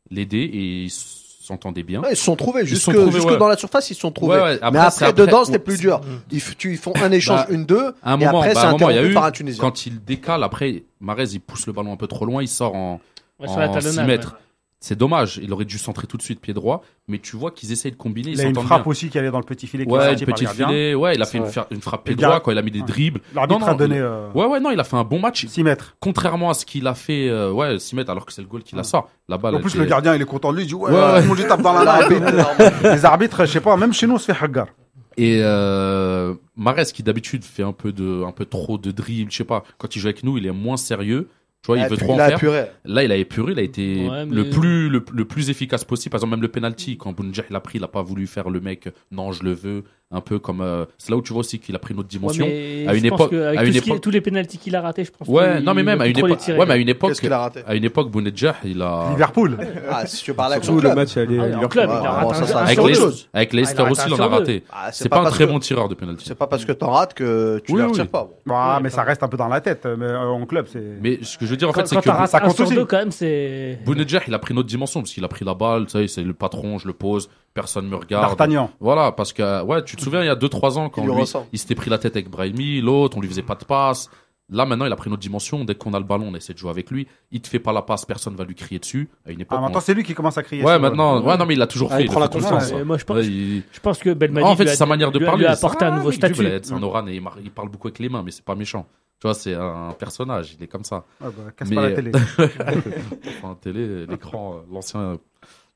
l'aider, 0.09 0.39
et 0.39 0.83
ils 0.85 0.89
s'entendaient 0.89 1.83
bien. 1.83 2.01
Ouais, 2.01 2.13
ils 2.13 2.17
se 2.17 2.23
sont 2.23 2.35
trouvés. 2.35 2.65
Jusque, 2.65 2.81
sont 2.81 2.91
trouvés, 2.93 3.11
jusque 3.11 3.27
ouais. 3.27 3.37
dans 3.37 3.47
la 3.49 3.57
surface, 3.57 3.89
ils 3.91 3.93
se 3.95 3.99
sont 4.01 4.11
trouvés. 4.11 4.35
Ouais, 4.37 4.41
ouais, 4.41 4.59
Mais 4.71 4.79
c'est 4.89 5.05
après, 5.05 5.13
dedans, 5.13 5.45
c'était 5.45 5.59
plus 5.59 5.75
c'est- 5.75 5.81
dur. 5.81 6.01
Ils, 6.31 6.41
tu- 6.57 6.71
ils 6.71 6.77
font 6.77 6.93
un 6.95 7.11
échange, 7.11 7.41
Bah, 7.41 7.53
une, 7.53 7.65
deux. 7.65 7.93
À 8.01 8.13
un 8.13 8.19
et 8.19 8.25
moment, 8.25 8.39
après, 8.39 8.53
bah, 8.55 8.59
c'est 8.61 8.65
à 8.65 8.69
un 8.69 8.71
moment, 8.71 8.89
il 8.89 8.95
y 8.95 8.97
a 8.97 9.01
interrompu 9.01 9.11
eu, 9.11 9.13
par 9.13 9.25
un 9.25 9.31
Tunisien. 9.31 9.61
quand 9.61 9.85
il 9.85 10.03
décale, 10.03 10.43
après, 10.43 10.83
Marez, 11.01 11.25
il 11.33 11.39
pousse 11.41 11.67
le 11.67 11.73
ballon 11.73 11.93
un 11.93 11.97
peu 11.97 12.07
trop 12.07 12.25
loin, 12.25 12.41
il 12.41 12.47
sort 12.47 12.73
en, 12.75 12.99
en 13.39 13.47
6 13.47 13.55
talonnade, 13.83 14.07
mètres. 14.07 14.37
C'est 14.85 14.97
dommage, 14.97 15.39
il 15.41 15.53
aurait 15.53 15.63
dû 15.63 15.77
centrer 15.77 16.07
tout 16.07 16.17
de 16.17 16.21
suite 16.21 16.41
pied 16.41 16.53
droit, 16.53 16.83
mais 17.07 17.17
tu 17.17 17.37
vois 17.37 17.51
qu'ils 17.51 17.71
essayent 17.71 17.93
de 17.93 17.95
combiner, 17.95 18.31
ils 18.31 18.33
Il 18.37 18.41
a 18.41 18.49
une 18.49 18.55
frappe 18.55 18.83
bien. 18.83 18.91
aussi 18.91 19.07
qui 19.07 19.17
allait 19.17 19.31
dans 19.31 19.37
le 19.39 19.45
petit 19.45 19.65
filet. 19.65 19.85
qui 19.85 19.91
Ouais, 19.93 20.13
le 20.13 20.25
gardien. 20.25 20.49
filet, 20.67 20.93
ouais, 20.93 21.15
il 21.15 21.21
a 21.21 21.25
fait 21.25 21.37
une, 21.37 21.79
frappe 21.79 22.03
pied 22.03 22.15
droit 22.15 22.41
quand 22.41 22.51
il 22.51 22.57
a 22.57 22.61
mis 22.61 22.69
des 22.69 22.81
dribbles. 22.81 23.21
L'arbitre 23.33 23.61
Non, 23.61 23.65
a 23.65 23.71
non, 23.71 23.77
donné 23.77 23.95
il- 23.95 24.01
euh, 24.01 24.27
Ouais, 24.35 24.45
ouais, 24.45 24.59
non, 24.59 24.71
il 24.71 24.79
a 24.81 24.83
fait 24.83 24.97
un 24.97 25.05
bon 25.05 25.21
match. 25.21 25.45
6 25.45 25.63
mètres. 25.63 25.95
Contrairement 26.01 26.49
à 26.49 26.53
ce 26.53 26.65
qu'il 26.65 26.85
a 26.85 26.95
fait, 26.95 27.29
euh, 27.29 27.49
ouais, 27.53 27.79
6 27.79 27.95
mètres, 27.95 28.09
alors 28.11 28.25
que 28.25 28.33
c'est 28.33 28.41
le 28.41 28.47
goal 28.49 28.61
qu'il 28.63 28.77
a 28.77 28.83
ça. 28.83 29.05
La 29.29 29.37
balle. 29.37 29.55
En 29.55 29.61
plus, 29.61 29.69
était- 29.69 29.79
le 29.79 29.85
gardien, 29.85 30.15
il 30.15 30.21
est 30.21 30.25
content 30.25 30.51
de 30.51 30.57
lui. 30.57 30.63
Il 30.65 30.67
dit 30.67 30.73
Ouais, 30.75 30.91
Ouais, 30.91 31.29
ouais. 31.29 31.47
tape 31.47 31.61
dans 31.61 31.71
la 31.71 31.85
main. 31.85 31.99
Les 32.83 33.05
arbitres, 33.05 33.45
je 33.45 33.51
sais 33.53 33.61
pas, 33.61 33.77
même 33.77 33.93
chez 33.93 34.05
nous, 34.05 34.15
on 34.15 34.17
se 34.17 34.33
fait 34.33 34.43
hagar. 34.43 34.67
Et 35.15 35.39
euh, 35.43 36.33
Marès, 36.57 36.91
qui 36.91 37.03
d'habitude 37.03 37.45
fait 37.45 37.63
un 37.63 37.71
peu 37.71 37.93
de, 37.93 38.23
un 38.25 38.31
peu 38.33 38.43
trop 38.45 38.77
de 38.77 38.91
dribble, 38.91 39.31
je 39.31 39.37
sais 39.37 39.43
pas. 39.45 39.63
Quand 39.77 39.95
il 39.95 39.99
joue 39.99 40.07
avec 40.07 40.23
nous, 40.23 40.37
il 40.37 40.45
est 40.45 40.51
moins 40.51 40.75
sérieux. 40.75 41.29
Tu 41.63 41.67
vois, 41.67 41.77
il 41.77 41.87
veut 41.87 41.95
trop 41.95 42.11
en 42.11 42.15
il 42.15 42.21
a 42.21 42.27
faire. 42.27 42.37
épuré. 42.37 42.65
Là, 42.83 43.03
il 43.05 43.11
a 43.11 43.15
épuré, 43.15 43.53
il 43.53 43.59
a 43.59 43.61
été 43.61 44.07
Ouais, 44.09 44.25
mais- 44.25 44.35
le 44.35 44.49
plus 44.49 44.89
le, 44.89 45.03
le 45.13 45.25
plus 45.25 45.49
efficace 45.49 45.85
possible. 45.85 46.11
Par 46.11 46.17
exemple, 46.19 46.31
même 46.31 46.41
le 46.41 46.49
penalty, 46.49 46.97
quand 46.97 47.13
Bounedjah 47.13 47.43
il 47.49 47.55
a 47.55 47.61
pris, 47.61 47.77
il 47.77 47.83
a 47.83 47.87
pas 47.87 48.01
voulu 48.01 48.27
faire 48.27 48.49
le 48.49 48.59
mec. 48.59 48.89
Non, 49.11 49.31
je 49.31 49.43
le 49.43 49.53
veux. 49.53 49.83
Un 50.15 50.21
peu 50.21 50.37
comme. 50.37 50.61
euh, 50.61 50.85
c'est 50.99 51.09
là 51.09 51.17
où 51.17 51.21
tu 51.21 51.33
vois 51.33 51.39
aussi 51.39 51.57
qu'il 51.59 51.75
a 51.75 51.79
pris 51.79 51.93
une 51.93 51.99
autre 51.99 52.07
dimension. 52.07 52.45
Ouais, 52.45 52.85
À 52.87 52.93
une 52.93 53.05
époque- 53.05 53.33
à 53.33 53.63
une 53.65 53.99
tous 53.99 54.11
les 54.11 54.21
pénaltys 54.21 54.57
qu'il 54.59 54.75
a 54.75 54.81
ratés, 54.81 55.05
je 55.05 55.11
pense. 55.11 55.27
Ouais, 55.27 55.59
non, 55.59 55.73
mais 55.73 55.81
il 55.81 55.85
même 55.85 56.01
à 56.01 56.07
une 56.07 56.17
époque. 56.17 56.39
Ouais, 56.47 56.65
mais 56.65 56.73
à 56.73 56.77
une 56.77 56.89
époque. 56.89 57.09
Qu'est-ce 57.09 57.21
qu'il 57.21 57.33
a 57.33 57.39
raté 57.39 57.61
À 57.65 57.73
une 57.75 57.83
époque, 57.83 58.11
Bounedjah, 58.11 58.55
il 58.63 58.81
a. 58.81 59.09
Liverpool. 59.11 59.57
Ah, 59.89 60.05
si 60.05 60.23
tu 60.23 60.33
parles 60.33 60.53
avec 60.53 60.63
son 60.63 60.73
Surtout 60.73 60.87
le 60.87 60.95
match, 60.95 61.17
allait 61.17 61.39
Ah, 61.39 61.67
club, 61.67 61.89
il 61.91 62.05
a 62.07 62.11
raté 62.11 62.53
un 62.53 62.57
Avec 62.57 62.77
Leicester, 62.77 62.93
chose. 63.03 63.29
avec 63.33 63.53
Leicester 63.53 63.83
Ah, 63.87 63.91
aussi, 63.91 64.03
il 64.07 64.13
en 64.13 64.19
a 64.19 64.27
raté. 64.27 64.63
Ah, 64.71 64.89
C'est 64.91 65.09
pas 65.09 65.21
un 65.21 65.29
très 65.31 65.47
bon 65.47 65.59
tireur 65.59 65.89
de 65.89 65.95
penalty. 65.95 66.25
C'est 66.27 66.35
pas 66.35 66.47
parce 66.47 66.63
que 66.65 66.71
t'en 66.71 66.91
rates 66.91 67.13
que 67.13 67.59
tu 67.65 67.73
oui. 67.73 67.81
retires 67.81 68.07
pas. 68.07 68.29
Ouais, 68.45 68.81
mais 68.83 68.89
ça 68.89 69.03
reste 69.03 69.23
un 69.23 69.27
peu 69.27 69.37
dans 69.37 69.47
la 69.47 69.61
tête. 69.61 69.85
Mais 69.97 70.05
euh, 70.05 70.27
en 70.27 70.45
club, 70.45 70.67
c'est. 70.71 70.83
Mais 71.01 71.19
ce 71.23 71.37
que 71.37 71.45
je 71.45 71.51
veux 71.51 71.57
dire, 71.57 71.69
en 71.69 71.73
fait, 71.73 71.87
c'est 71.87 71.95
que 71.95 72.03
ça 72.03 72.37
un 72.37 72.39
compte 72.39 72.59
aussi. 72.59 72.75
quand 72.87 72.97
même, 72.97 73.11
c'est. 73.11 73.79
Bounedjah, 73.85 74.21
il 74.27 74.33
a 74.33 74.39
pris 74.39 74.53
une 74.53 74.59
autre 74.59 74.69
dimension 74.69 75.01
parce 75.01 75.11
qu'il 75.13 75.23
a 75.23 75.27
pris 75.27 75.43
la 75.45 75.53
balle, 75.53 75.85
tu 75.85 75.91
sais, 75.93 76.07
c'est 76.07 76.21
le 76.23 76.33
patron, 76.33 76.77
je 76.77 76.87
le 76.87 76.93
pose, 76.93 77.29
personne 77.53 77.87
me 77.87 77.95
regarde. 77.95 78.25
D'Artagnan. 78.25 78.71
Voilà, 78.79 79.11
parce 79.11 79.33
que, 79.33 79.63
ouais, 79.63 79.83
tu 79.83 79.95
te 79.95 80.01
souviens, 80.01 80.21
il 80.21 80.27
y 80.27 80.29
a 80.29 80.35
2-3 80.35 80.77
ans, 80.77 80.89
quand 80.89 81.01
Il 81.03 81.09
lui 81.09 81.23
il 81.51 81.59
s'était 81.59 81.75
pris 81.75 81.89
la 81.89 81.97
tête 81.97 82.15
avec 82.15 82.29
Brahimi, 82.29 82.81
l'autre, 82.81 83.17
on 83.17 83.21
lui 83.21 83.27
faisait 83.29 83.41
pas 83.43 83.55
de 83.55 83.65
passe. 83.65 84.09
Là, 84.49 84.65
maintenant, 84.65 84.85
il 84.85 84.91
a 84.91 84.95
pris 84.97 85.07
une 85.07 85.13
autre 85.13 85.21
dimension. 85.21 85.63
Dès 85.63 85.73
qu'on 85.73 85.93
a 85.93 85.99
le 85.99 86.05
ballon, 86.05 86.27
on 86.29 86.35
essaie 86.35 86.53
de 86.53 86.57
jouer 86.57 86.69
avec 86.69 86.91
lui. 86.91 87.07
Il 87.31 87.41
te 87.41 87.47
fait 87.47 87.59
pas 87.59 87.71
la 87.71 87.81
passe, 87.81 88.05
personne 88.05 88.35
va 88.35 88.43
lui 88.43 88.55
crier 88.55 88.77
dessus. 88.77 89.09
À 89.25 89.31
une 89.31 89.39
époque. 89.41 89.57
Ah, 89.57 89.61
maintenant, 89.61 89.77
on- 89.77 89.81
c'est 89.81 89.93
lui 89.93 90.03
qui 90.03 90.13
commence 90.13 90.37
à 90.37 90.43
crier. 90.43 90.63
Ouais, 90.63 90.77
maintenant, 90.77 91.21
ouais, 91.23 91.37
non, 91.37 91.45
mais 91.45 91.53
il 91.53 91.57
l'a 91.59 91.65
toujours 91.65 91.89
Ah, 91.91 91.97
fait. 91.97 92.03
il 92.03 92.07
prend 92.07 92.19
le 92.19 92.25
la 92.25 92.29
confiance. 92.29 92.71
Ouais, 92.71 92.83
moi, 92.83 92.97
je 92.97 93.05
pense, 93.05 93.17
Ouais, 93.17 93.25
il- 93.25 93.63
je 93.71 93.79
pense 93.79 93.99
que 93.99 94.13
Belmadi. 94.13 94.45
en 94.45 94.55
fait, 94.55 94.63
lui 94.63 94.69
a- 94.69 94.73
c'est 94.73 94.77
sa 94.77 94.85
manière 94.85 95.11
de 95.11 95.17
lui 95.19 95.25
parler. 95.25 95.39
Lui 95.43 95.47
a 95.47 95.51
apporté 95.53 95.85
un 95.85 95.93
ah, 95.93 95.97
nouveau 95.97 96.11
statut. 96.11 96.43
C'est 96.61 96.73
un 96.73 96.83
Oran 96.83 97.07
et 97.07 97.15
il, 97.15 97.23
il 97.41 97.51
parle 97.51 97.69
beaucoup 97.69 97.87
avec 97.87 97.99
les 97.99 98.09
mains, 98.09 98.21
mais 98.21 98.31
c'est 98.31 98.43
pas 98.45 98.55
méchant. 98.55 98.85
Tu 99.21 99.27
vois, 99.27 99.33
c'est 99.33 99.53
un 99.55 99.95
personnage, 99.97 100.55
il 100.59 100.63
est 100.63 100.67
comme 100.67 100.83
ça. 100.83 101.05
Ouais, 101.21 101.29
bah, 101.29 101.51
casse 101.55 101.69
Mais- 101.69 101.75
pas 101.77 101.81
la 101.83 101.91
télé. 101.93 102.11
enfin, 103.41 103.57
télé, 103.61 104.05
l'écran, 104.05 104.55
euh, 104.55 104.73
l'ancien, 104.73 105.17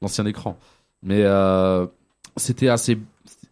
l'ancien 0.01 0.25
écran. 0.25 0.57
Mais 1.03 1.21
euh, 1.23 1.85
c'était 2.35 2.69
assez, 2.69 2.97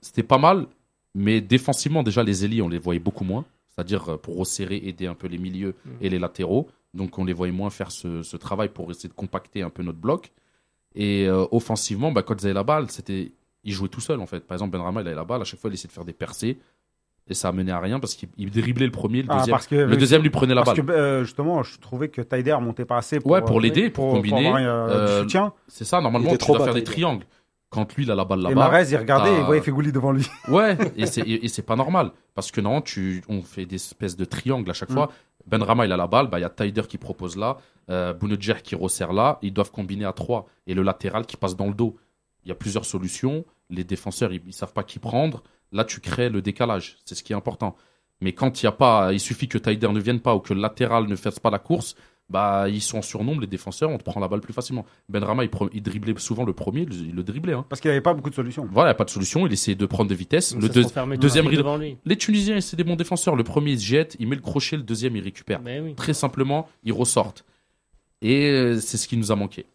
c'était 0.02 0.24
pas 0.24 0.38
mal. 0.38 0.68
Mais 1.14 1.42
défensivement, 1.42 2.04
déjà, 2.04 2.24
les 2.24 2.44
ailiers, 2.44 2.62
on 2.62 2.70
les 2.70 2.80
voyait 2.80 3.00
beaucoup 3.00 3.24
moins. 3.24 3.46
C'est-à-dire 3.70 4.10
euh, 4.10 4.18
pour 4.18 4.38
resserrer, 4.38 4.78
aider 4.78 5.08
un 5.08 5.16
peu 5.16 5.28
les 5.28 5.38
milieux 5.38 5.76
et 6.02 6.10
les 6.10 6.20
latéraux. 6.20 6.70
Donc, 6.94 7.18
on 7.20 7.26
les 7.26 7.34
voyait 7.34 7.54
moins 7.54 7.70
faire 7.70 7.92
ce, 7.92 8.24
ce 8.24 8.38
travail 8.38 8.70
pour 8.70 8.90
essayer 8.92 9.10
de 9.10 9.14
compacter 9.14 9.62
un 9.62 9.70
peu 9.70 9.84
notre 9.84 10.00
bloc. 10.00 10.32
Et 10.96 11.28
euh, 11.28 11.46
offensivement, 11.52 12.12
bah, 12.12 12.24
quand 12.24 12.42
ils 12.42 12.46
avaient 12.46 12.54
la 12.54 12.64
balle, 12.64 12.90
c'était, 12.90 13.34
ils 13.64 13.74
jouaient 13.74 13.90
tout 13.90 14.00
seuls 14.02 14.22
en 14.22 14.26
fait. 14.26 14.40
Par 14.42 14.56
exemple, 14.56 14.72
Benrama, 14.72 15.02
il 15.02 15.08
avait 15.08 15.16
la 15.16 15.26
balle. 15.26 15.42
À 15.42 15.44
chaque 15.44 15.60
fois, 15.60 15.70
il 15.70 15.74
essayait 15.74 15.90
de 15.90 15.94
faire 15.94 16.06
des 16.06 16.14
percées. 16.14 16.58
Et 17.28 17.34
ça 17.34 17.48
a 17.50 17.52
mené 17.52 17.72
à 17.72 17.80
rien 17.80 18.00
parce 18.00 18.14
qu'il 18.14 18.30
il 18.38 18.52
driblait 18.52 18.86
le 18.86 18.92
premier, 18.92 19.24
le 19.24 19.28
Ah, 19.32 19.38
deuxième. 19.38 19.54
parce 19.56 19.66
que, 19.68 19.76
le 19.76 19.98
deuxième 19.98 20.22
lui 20.22 20.30
prenait 20.30 20.54
la 20.54 20.62
parce 20.64 20.78
balle. 20.78 20.86
que 20.86 20.92
euh, 20.92 21.24
justement, 21.24 21.64
je 21.64 21.80
trouvais 21.80 22.10
que 22.10 22.22
Taider 22.22 22.56
montait 22.62 22.86
pas 22.86 22.98
assez 22.98 23.20
pour, 23.20 23.32
Ouais, 23.32 23.42
pour 23.42 23.58
euh, 23.58 23.62
l'aider, 23.62 23.90
pour 23.90 24.12
combiner, 24.14 24.48
avoir, 24.48 24.62
euh, 24.62 24.90
euh, 24.90 25.18
du 25.18 25.22
soutien. 25.24 25.54
C'est 25.68 25.86
ça, 25.86 26.02
normalement, 26.02 26.30
tu 26.32 26.38
trop 26.38 26.54
dois 26.54 26.60
bas, 26.60 26.66
faire 26.66 26.74
des 26.76 26.84
triangles. 26.84 27.26
Quand 27.72 27.94
lui, 27.96 28.04
il 28.04 28.12
a 28.12 28.16
la 28.16 28.26
balle 28.26 28.42
Et 28.42 28.44
là-bas. 28.44 28.56
Marez, 28.56 28.92
il 28.92 28.96
regardait 28.98 29.34
et 29.34 29.40
il 29.40 29.44
voyait 29.44 29.62
Fegouli 29.62 29.92
devant 29.92 30.12
lui. 30.12 30.26
Ouais, 30.50 30.78
et 30.96 31.08
c'est, 31.08 31.22
et, 31.22 31.44
et 31.46 31.48
c'est 31.48 31.64
pas 31.64 31.76
normal. 31.76 32.12
Parce 32.36 32.52
que 32.52 32.62
non, 32.62 32.80
tu, 32.82 33.24
on 33.28 33.42
fait 33.42 33.66
des 33.66 33.76
espèces 33.78 34.16
de 34.16 34.24
triangles 34.24 34.70
à 34.70 34.74
chaque 34.74 34.92
fois. 34.92 35.10
Ben 35.48 35.62
Rama, 35.64 35.86
il 35.86 35.92
a 35.92 35.98
la 35.98 36.08
balle, 36.08 36.28
bah, 36.28 36.38
il 36.38 36.44
y 36.44 36.46
a 36.46 36.50
Taider 36.50 36.84
qui 36.88 36.98
propose 37.00 37.38
là, 37.38 37.58
euh, 37.90 38.14
Bounedjah 38.14 38.56
qui 38.62 38.76
resserre 38.76 39.14
là, 39.14 39.40
ils 39.42 39.52
doivent 39.54 39.72
combiner 39.72 40.06
à 40.06 40.14
trois. 40.14 40.46
Et 40.68 40.74
le 40.76 40.84
latéral 40.84 41.26
qui 41.26 41.38
passe 41.38 41.56
dans 41.56 41.68
le 41.68 41.74
dos. 41.74 41.96
Il 42.46 42.50
y 42.50 42.52
a 42.52 42.56
plusieurs 42.56 42.86
solutions. 42.86 43.46
Les 43.72 43.84
défenseurs, 43.84 44.32
ils, 44.32 44.42
ils 44.46 44.54
savent 44.54 44.74
pas 44.74 44.84
qui 44.84 45.00
prendre. 45.00 45.42
Là, 45.72 45.84
tu 45.86 46.00
crées 46.00 46.30
le 46.30 46.42
décalage. 46.42 46.98
C'est 47.06 47.16
ce 47.16 47.24
qui 47.24 47.34
est 47.34 47.36
important. 47.36 47.76
Mais 48.22 48.32
quand 48.34 48.62
il 48.62 48.66
y 48.66 48.68
a 48.68 48.72
pas, 48.72 49.12
il 49.14 49.20
suffit 49.20 49.48
que 49.48 49.58
Taider 49.58 49.90
ne 49.92 50.00
vienne 50.00 50.20
pas 50.22 50.36
ou 50.36 50.40
que 50.40 50.54
le 50.54 50.62
latéral 50.62 51.06
ne 51.08 51.16
fasse 51.16 51.40
pas 51.40 51.50
la 51.50 51.60
course, 51.60 51.96
bah, 52.30 52.68
ils 52.70 52.82
sont 52.82 52.98
en 53.00 53.02
surnombre, 53.04 53.42
les 53.42 53.46
défenseurs, 53.48 53.90
on 53.92 53.98
te 54.00 54.04
prend 54.04 54.20
la 54.20 54.28
balle 54.28 54.40
plus 54.42 54.54
facilement. 54.54 54.86
Ben 55.10 55.24
Rama, 55.24 55.44
il, 55.44 55.50
il 55.74 55.84
driblait 55.84 56.16
souvent 56.18 56.44
le 56.44 56.54
premier, 56.54 56.88
il 56.90 57.14
le 57.14 57.22
driblait, 57.24 57.54
hein. 57.54 57.66
Parce 57.70 57.82
qu'il 57.82 57.92
avait 57.92 58.02
pas 58.02 58.14
beaucoup 58.16 58.32
de 58.32 58.36
solutions. 58.36 58.68
Voilà, 58.72 58.90
il 58.90 58.94
n'y 58.94 58.96
a 58.96 58.98
pas 58.98 59.04
de 59.04 59.10
solution. 59.12 59.46
Il 59.46 59.54
essayait 59.54 59.76
de 59.76 59.86
prendre 59.86 60.10
de 60.10 60.16
vitesse. 60.16 60.54
Donc, 60.54 60.64
Le 60.64 60.70
deux- 60.70 60.86
deuxième 61.18 61.46
devant 61.50 61.78
lui. 61.78 61.98
Les 62.06 62.16
Tunisiens, 62.18 62.62
c'est 62.62 62.78
des 62.78 62.84
bons 62.84 62.96
défenseurs. 62.96 63.36
Le 63.36 63.44
premier, 63.44 63.72
il 63.74 63.80
se 63.80 63.86
jette, 63.86 64.16
il 64.20 64.28
met 64.28 64.36
le 64.38 64.42
crochet, 64.42 64.78
le 64.78 64.82
deuxième, 64.84 65.16
il 65.18 65.24
récupère. 65.24 65.62
Mais 65.62 65.82
oui. 65.82 65.94
Très 65.94 66.14
simplement, 66.16 66.68
ils 66.84 66.94
ressortent. 66.94 67.46
Et 68.22 68.50
euh, 68.50 68.80
c'est 68.80 68.98
ce 68.98 69.08
qui 69.08 69.18
nous 69.18 69.32
a 69.32 69.36
manqué. 69.36 69.66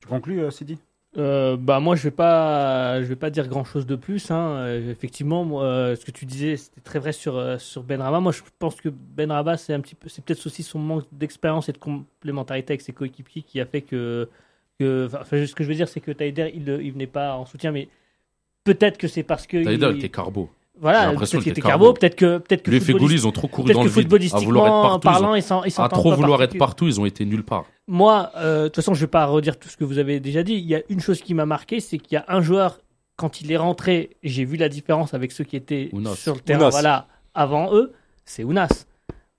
Tu 0.00 0.06
conclus, 0.08 0.40
euh, 0.40 0.50
Sidi? 0.50 0.78
Euh, 1.18 1.58
bah 1.58 1.78
moi 1.78 1.94
je 1.94 2.04
vais 2.04 2.10
pas 2.10 3.02
je 3.02 3.06
vais 3.06 3.16
pas 3.16 3.28
dire 3.28 3.46
grand 3.46 3.64
chose 3.64 3.84
de 3.84 3.96
plus 3.96 4.30
hein. 4.30 4.52
Euh, 4.56 4.90
effectivement 4.90 5.44
moi, 5.44 5.62
euh, 5.64 5.94
ce 5.94 6.06
que 6.06 6.10
tu 6.10 6.24
disais 6.24 6.56
c'était 6.56 6.80
très 6.80 6.98
vrai 7.00 7.12
sur 7.12 7.60
sur 7.60 7.82
Benrama 7.82 8.20
moi 8.20 8.32
je 8.32 8.40
pense 8.58 8.80
que 8.80 8.88
Benrama 8.88 9.58
c'est 9.58 9.74
un 9.74 9.80
petit 9.80 9.94
peu 9.94 10.08
c'est 10.08 10.24
peut-être 10.24 10.46
aussi 10.46 10.62
son 10.62 10.78
manque 10.78 11.04
d'expérience 11.12 11.68
et 11.68 11.72
de 11.72 11.78
complémentarité 11.78 12.72
avec 12.72 12.80
ses 12.80 12.94
coéquipiers 12.94 13.42
qui 13.42 13.60
a 13.60 13.66
fait 13.66 13.82
que 13.82 14.26
que 14.78 15.06
enfin 15.12 15.44
ce 15.46 15.54
que 15.54 15.62
je 15.64 15.68
veux 15.68 15.74
dire 15.74 15.86
c'est 15.86 16.00
que 16.00 16.12
Taider 16.12 16.50
il 16.54 16.66
il 16.82 16.92
venait 16.92 17.06
pas 17.06 17.34
en 17.36 17.44
soutien 17.44 17.72
mais 17.72 17.88
peut-être 18.64 18.96
que 18.96 19.06
c'est 19.06 19.22
parce 19.22 19.46
que 19.46 19.62
Taider 19.62 19.88
il- 19.90 19.98
était 19.98 20.08
carbo. 20.08 20.48
Voilà 20.80 21.12
peut-être 21.12 21.38
qu'il 21.42 21.48
était 21.52 21.60
carbo 21.60 21.84
carbo. 21.86 21.92
peut-être 21.92 22.16
que 22.16 22.38
peut-être 22.38 22.62
que 22.62 22.70
footballiste- 22.72 22.86
Fegouli, 22.92 23.14
ils 23.14 23.26
ont 23.26 23.30
trop 23.32 23.46
couru 23.46 23.72
dans 23.72 23.80
que 23.82 23.88
le 23.88 24.18
vide. 24.18 24.30
À 24.34 24.38
vouloir 24.40 24.66
être 24.66 24.72
en 24.72 24.82
partout. 24.98 25.00
parlant 25.08 25.34
ils 25.34 25.42
s'en- 25.42 25.62
ils 25.64 25.72
À 25.80 25.88
trop 25.88 26.14
vouloir 26.14 26.42
être 26.42 26.56
partout, 26.58 26.86
ils 26.88 27.00
ont 27.00 27.04
été 27.06 27.24
nulle 27.24 27.44
part. 27.44 27.66
moi, 27.86 28.30
euh, 28.36 28.62
de 28.64 28.68
toute 28.68 28.76
façon, 28.76 28.94
je 28.94 29.00
vais 29.02 29.06
pas 29.06 29.26
redire 29.26 29.58
tout 29.58 29.68
ce 29.68 29.76
que 29.76 29.84
vous 29.84 29.98
avez 29.98 30.18
déjà 30.18 30.42
dit. 30.42 30.54
Il 30.54 30.64
y 30.66 30.74
a 30.74 30.80
une 30.88 31.00
chose 31.00 31.20
qui 31.20 31.34
m'a 31.34 31.46
marqué, 31.46 31.78
c'est 31.80 31.98
qu'il 31.98 32.14
y 32.14 32.18
a 32.18 32.24
un 32.28 32.40
joueur, 32.40 32.80
quand 33.16 33.40
il 33.42 33.52
est 33.52 33.56
rentré, 33.58 34.16
j'ai 34.22 34.44
vu 34.44 34.56
la 34.56 34.68
différence 34.68 35.14
avec 35.14 35.30
ceux 35.32 35.44
qui 35.44 35.56
étaient 35.56 35.90
Ounas. 35.92 36.14
sur 36.16 36.34
le 36.34 36.40
terrain 36.40 36.60
Ounas. 36.60 36.70
voilà, 36.70 37.06
avant 37.34 37.74
eux, 37.74 37.92
c'est 38.24 38.42
Ounas. 38.42 38.86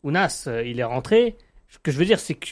Ounas, 0.04 0.46
euh, 0.48 0.64
il 0.66 0.80
est 0.80 0.84
rentré. 0.84 1.36
Ce 1.68 1.80
que 1.82 1.92
je 1.92 1.98
veux 1.98 2.06
dire, 2.06 2.20
c'est 2.20 2.36
que 2.36 2.50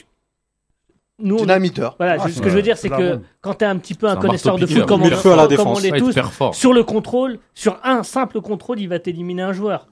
nous, 1.18 1.36
on- 1.36 1.40
Dynamiteur. 1.40 1.94
voilà, 1.98 2.16
Ah, 2.22 2.28
ce 2.28 2.40
que 2.40 2.48
je 2.48 2.54
veux 2.56 2.62
dire, 2.62 2.76
c'est 2.78 2.88
que 2.88 3.14
bombe. 3.14 3.22
quand 3.40 3.54
tu 3.54 3.64
es 3.64 3.68
un 3.68 3.76
petit 3.78 3.94
peu 3.94 4.08
un 4.08 4.16
connaisseur 4.16 4.56
de 4.58 4.66
foot 4.66 4.86
comme 4.86 5.02
on, 5.02 5.10
feu 5.10 5.32
à 5.32 5.36
la 5.36 5.42
comme 5.42 5.44
on 5.44 5.48
défense. 5.74 5.82
l'est 5.82 5.92
Ouais, 5.92 5.98
il 5.98 6.12
tous, 6.14 6.52
sur 6.52 6.72
le 6.72 6.84
contrôle, 6.84 7.38
sur 7.54 7.78
un 7.84 8.02
simple 8.02 8.40
contrôle, 8.40 8.80
il 8.80 8.88
va 8.88 8.98
t'éliminer 8.98 9.42
un 9.42 9.52
joueur. 9.52 9.88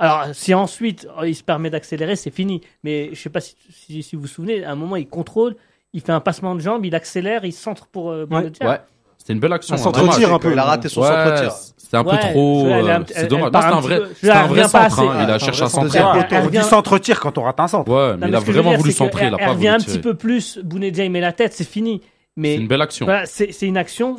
Alors, 0.00 0.26
si 0.34 0.52
ensuite 0.54 1.06
euh, 1.20 1.28
il 1.28 1.34
se 1.36 1.44
permet 1.44 1.70
d'accélérer, 1.70 2.16
c'est 2.16 2.30
fini. 2.32 2.60
Mais 2.82 3.10
je 3.12 3.20
sais 3.20 3.30
pas 3.30 3.40
si, 3.40 3.54
si, 3.70 4.02
si 4.02 4.16
vous 4.16 4.22
vous 4.22 4.28
souvenez, 4.28 4.64
à 4.64 4.72
un 4.72 4.74
moment, 4.74 4.96
il 4.96 5.06
contrôle, 5.08 5.54
il 5.92 6.00
fait 6.00 6.10
un 6.12 6.20
passement 6.20 6.54
de 6.56 6.60
jambe, 6.60 6.84
il 6.84 6.94
accélère, 6.96 7.44
il 7.44 7.52
centre 7.52 7.86
pour 7.86 8.10
euh, 8.10 8.26
pour 8.26 8.38
Ouais. 8.38 8.44
le 8.44 8.50
tir. 8.52 8.66
Ouais. 8.68 8.80
C'était 9.24 9.32
une 9.32 9.40
belle 9.40 9.54
action. 9.54 9.74
Un 9.74 9.78
hein, 9.78 10.34
un 10.34 10.38
peu. 10.38 10.52
Il 10.52 10.58
a 10.58 10.64
raté 10.64 10.90
son 10.90 11.00
Ouais, 11.00 11.08
centre-tir. 11.08 11.50
C'était 11.78 11.96
un 11.96 12.04
peu 12.04 12.10
Ouais, 12.10 12.18
trop. 12.18 12.66
euh, 12.66 12.98
C'est 13.06 13.26
dommage. 13.26 13.46
c'était 13.54 13.64
un 13.64 13.80
vrai, 13.80 13.98
peu- 13.98 14.08
c'était 14.14 14.30
un 14.32 14.46
vrai 14.46 14.68
centre. 14.68 15.00
hein. 15.00 15.18
Il 15.24 15.30
a 15.30 15.38
cherché 15.38 15.62
un 15.62 15.64
à 15.64 15.68
centrer. 15.70 16.00
On 16.44 16.48
dit 16.50 16.62
centre-tir 16.62 17.20
quand 17.20 17.38
on 17.38 17.42
rate 17.44 17.58
un 17.60 17.68
centre. 17.68 17.90
Ouais, 17.90 18.18
mais 18.18 18.28
il 18.28 18.34
a 18.34 18.40
vraiment 18.40 18.74
voulu 18.76 18.90
c'est 18.92 18.98
centrer. 18.98 19.28
Il 19.28 19.34
a 19.34 19.38
Elle 19.40 19.46
pas 19.46 19.52
revient 19.52 19.68
un 19.68 19.78
voulu 19.78 19.84
petit 19.86 19.98
peu 19.98 20.12
plus, 20.14 20.58
Bounedjah 20.58 21.04
il 21.04 21.10
met 21.10 21.22
la 21.22 21.32
tête, 21.32 21.54
c'est 21.54 21.64
fini. 21.66 22.02
Mais 22.36 22.56
C'est 22.56 22.60
une 22.60 22.68
belle 22.68 22.82
action. 22.82 23.06
c'est 23.24 23.50
c'est 23.52 23.66
une 23.66 23.78
action 23.78 24.16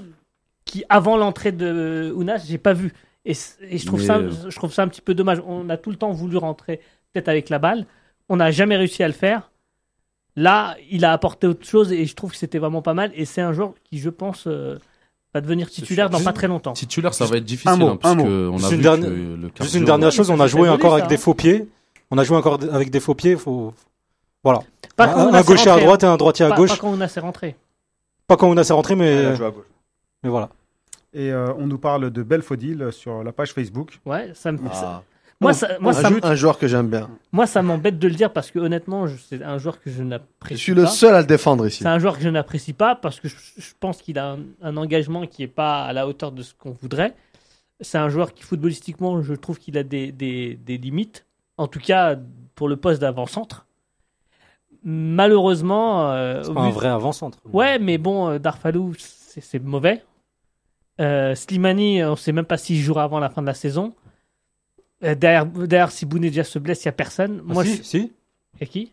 qui, 0.66 0.84
avant 0.90 1.18
l'entrée 1.18 1.52
de 1.52 2.12
Ounas, 2.16 2.44
j'ai 2.48 2.58
pas 2.58 2.74
vu. 2.74 2.92
Et, 3.26 3.34
je, 3.36 3.86
trouve 3.86 4.00
Mais, 4.02 4.06
ça, 4.08 4.20
je 4.50 4.56
trouve 4.56 4.74
ça 4.74 4.82
un 4.82 4.88
petit 4.88 5.02
peu 5.02 5.14
dommage. 5.14 5.40
On 5.48 5.70
a 5.70 5.78
tout 5.78 5.92
le 5.92 5.98
temps 5.98 6.12
voulu 6.12 6.38
rentrer 6.38 6.80
peut-être 7.14 7.28
avec 7.30 7.50
la 7.50 7.60
balle. 7.60 7.86
On 8.28 8.38
n'a 8.38 8.50
jamais 8.50 8.76
réussi 8.76 9.04
à 9.04 9.08
le 9.08 9.14
faire. 9.14 9.52
Là, 10.36 10.76
il 10.92 11.06
a 11.06 11.14
apporté 11.14 11.48
autre 11.48 11.66
chose 11.66 11.94
et 11.94 12.06
je 12.06 12.16
trouve 12.16 12.32
que 12.32 12.38
c'était 12.38 12.58
vraiment 12.58 12.82
pas 12.82 12.94
mal. 12.94 13.12
Et 13.16 13.26
c'est 13.26 13.42
un 13.42 13.54
joueur 13.54 13.74
qui, 13.84 14.00
je 14.00 14.10
pense, 14.10 14.48
euh, 14.48 14.78
va 15.36 15.42
devenir 15.42 15.70
titulaire 15.70 16.10
dans 16.10 16.18
Juste- 16.18 16.26
pas 16.26 16.34
très 16.34 16.48
longtemps. 16.48 16.74
Titulaire, 16.74 17.14
ça 17.14 17.26
va 17.26 17.38
être 17.38 17.44
un 17.44 17.46
difficile. 17.46 17.78
mot, 17.80 17.88
hein, 17.90 17.98
parce 18.02 18.14
un 18.14 18.18
mot. 18.18 18.24
que 18.24 18.48
on 18.50 18.56
a 18.56 18.58
Juste 18.58 18.72
vu 18.72 18.78
que 18.78 18.82
dernière- 18.84 19.10
le 19.10 19.52
Juste 19.62 19.74
une 19.76 19.86
dernière 19.86 20.12
chose, 20.12 20.30
on 20.30 20.40
a 20.40 20.48
joué 20.48 20.70
encore 20.70 20.94
avec 20.96 21.08
des 21.08 21.18
faux 21.18 21.34
pieds. 21.34 21.68
On 22.12 22.18
a 22.18 22.24
joué 22.24 22.38
encore 22.38 22.60
avec 22.72 22.90
des 22.90 23.00
faux 23.00 23.14
pieds. 23.16 23.36
Faut... 23.36 23.74
Voilà. 24.44 24.62
Pas 24.96 25.08
un, 25.14 25.34
un 25.34 25.42
gaucher 25.42 25.70
à 25.70 25.80
droite 25.80 26.04
et 26.04 26.08
un 26.08 26.18
droitier 26.18 26.46
à 26.46 26.50
Pas- 26.50 26.56
gauche. 26.56 26.70
Pas 26.70 26.78
quand 26.78 26.92
Ounas 26.92 27.14
est 27.16 27.20
rentré. 27.20 27.56
Pas 28.28 28.38
quand 28.38 28.48
on 28.50 28.58
a 28.58 28.64
s'est 28.64 28.74
rentré, 28.74 28.94
Il 28.94 28.98
mais, 28.98 29.26
a 29.26 29.36
joué 29.36 29.46
à 29.48 29.52
gauche. 29.52 29.66
mais 30.24 30.30
voilà. 30.30 30.50
Et 31.14 31.32
euh, 31.32 31.54
on 31.58 31.68
nous 31.68 31.78
parle 31.78 32.10
de 32.12 32.24
Belfodil 32.24 32.88
sur 32.92 33.24
la 33.24 33.32
page 33.32 33.54
Facebook. 33.54 34.00
Ouais, 34.06 34.32
ça 34.34 34.52
me. 34.52 34.58
ça- 34.72 35.04
Moi, 35.42 35.54
ça, 35.54 35.78
moi, 35.80 35.92
un, 35.92 35.94
ça, 36.02 36.10
jou- 36.10 36.16
me- 36.16 36.26
un 36.26 36.36
joueur 36.36 36.58
que 36.58 36.68
j'aime 36.68 36.90
bien. 36.90 37.10
moi, 37.32 37.46
ça 37.46 37.62
m'embête 37.62 38.00
de 38.00 38.08
le 38.08 38.16
dire 38.16 38.32
parce 38.32 38.52
que 38.52 38.60
honnêtement, 38.60 39.06
je- 39.08 39.18
c'est 39.18 39.44
un 39.44 39.58
joueur 39.58 39.82
que 39.82 39.90
je 39.92 39.98
Je 39.98 40.04
n'apprécie 40.04 40.62
suis 40.62 40.74
le 40.74 40.84
pas. 40.84 40.88
seul 40.90 41.14
à 41.14 41.20
le 41.22 41.28
défendre 41.28 41.68
ici. 41.68 41.80
C'est 41.84 41.90
un 41.90 42.00
joueur 42.00 42.18
que 42.18 42.24
je 42.24 42.30
n'apprécie 42.30 42.72
pas 42.74 42.96
parce 42.96 43.20
que 43.20 43.28
je, 43.28 43.36
je 43.58 43.72
pense 43.80 44.02
qu'il 44.02 44.18
a 44.18 44.32
un, 44.32 44.40
un 44.62 44.78
engagement 44.78 45.26
qui 45.28 45.42
n'est 45.42 45.48
pas 45.50 45.84
à 45.84 45.92
la 45.94 46.08
hauteur 46.08 46.32
de 46.32 46.42
ce 46.42 46.54
qu'on 46.54 46.72
voudrait. 46.72 47.14
C'est 47.82 47.98
un 47.98 48.08
joueur 48.08 48.34
qui, 48.34 48.44
footballistiquement, 48.44 49.22
je 49.22 49.34
trouve 49.34 49.60
qu'il 49.60 49.78
a 49.78 49.84
des, 49.84 50.12
des- 50.14 50.56
des 50.56 50.78
limites. 50.78 51.26
En 51.58 51.68
tout 51.68 51.80
cas, 51.80 52.16
pour 52.56 52.70
le 52.70 52.78
poste 52.78 53.02
d'avant-centre. 53.02 53.66
malheureusement, 54.84 56.12
euh, 56.12 56.44
C'est 56.44 56.54
pas 56.54 56.62
un 56.62 56.70
vrai 56.70 56.88
avant-centre. 56.90 57.40
ouais, 57.52 57.80
mais 57.80 57.98
bon, 57.98 58.30
euh, 58.30 58.40
Darfalou, 58.40 58.94
c'est 58.98 59.60
mauvais. 59.64 60.04
Euh, 61.02 61.36
Slimani, 61.36 62.04
on 62.04 62.16
sait 62.16 62.32
même 62.32 62.46
pas 62.46 62.58
s'il 62.58 62.78
jouera 62.80 63.04
avant 63.04 63.20
la 63.20 63.30
fin 63.30 63.42
de 63.42 63.48
la 63.48 63.54
saison. 63.54 63.94
Euh, 65.04 65.14
derrière, 65.16 65.46
derrière, 65.46 65.92
si 65.92 66.06
Bounedjah 66.06 66.44
se 66.44 66.58
blesse, 66.60 66.84
il 66.84 66.88
y 66.88 66.90
a 66.90 66.94
personne. 66.94 67.42
Ah, 67.50 67.54
Moi, 67.54 67.66
si, 67.66 67.78
je... 67.78 67.84
si. 67.84 68.14
et 68.60 68.68
qui? 68.68 68.92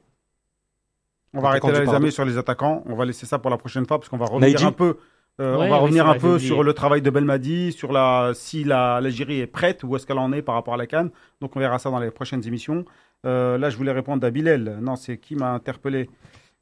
On 1.35 1.41
va 1.41 1.49
arrêter 1.49 1.71
là, 1.73 1.81
les 1.85 1.89
amis, 1.95 2.13
sur 2.13 2.25
les 2.25 2.37
attaquants. 2.37 2.83
On 2.87 2.95
va 2.95 3.05
laisser 3.07 3.25
ça 3.25 3.39
pour 3.39 3.51
la 3.51 3.57
prochaine 3.57 3.87
fois 3.87 3.99
parce 3.99 4.09
qu'on 4.09 4.19
va 4.19 4.27
revenir 4.27 4.49
Naïdji 4.49 4.65
un 4.67 4.73
peu. 4.73 4.99
euh, 5.41 5.57
Ouais, 5.57 5.67
on 5.67 5.71
va 5.71 5.77
revenir 5.79 6.07
un 6.07 6.19
peu 6.19 6.39
sur 6.39 6.63
le 6.63 6.75
travail 6.75 7.01
de 7.01 7.09
Belmadi, 7.09 7.73
sur 7.73 7.91
la 7.93 8.33
si 8.35 8.65
la 8.65 9.01
l'Algérie 9.01 9.41
est 9.41 9.47
prête, 9.47 9.83
où 9.83 9.97
est-ce 9.97 10.07
qu'elle 10.07 10.19
en 10.19 10.33
est 10.33 10.43
par 10.43 10.55
rapport 10.57 10.75
à 10.75 10.77
la 10.77 10.87
Cannes. 10.87 11.11
Donc 11.41 11.57
on 11.57 11.61
verra 11.61 11.79
ça 11.79 11.91
dans 11.91 12.01
les 12.01 12.11
prochaines 12.11 12.47
émissions. 12.47 12.85
Euh, 13.25 13.57
là, 13.57 13.71
je 13.71 13.77
voulais 13.79 13.93
répondre 13.93 14.27
à 14.27 14.31
Bilal. 14.31 14.79
Non, 14.83 14.97
c'est 14.97 15.17
qui 15.17 15.35
m'a 15.37 15.53
interpellé? 15.53 16.11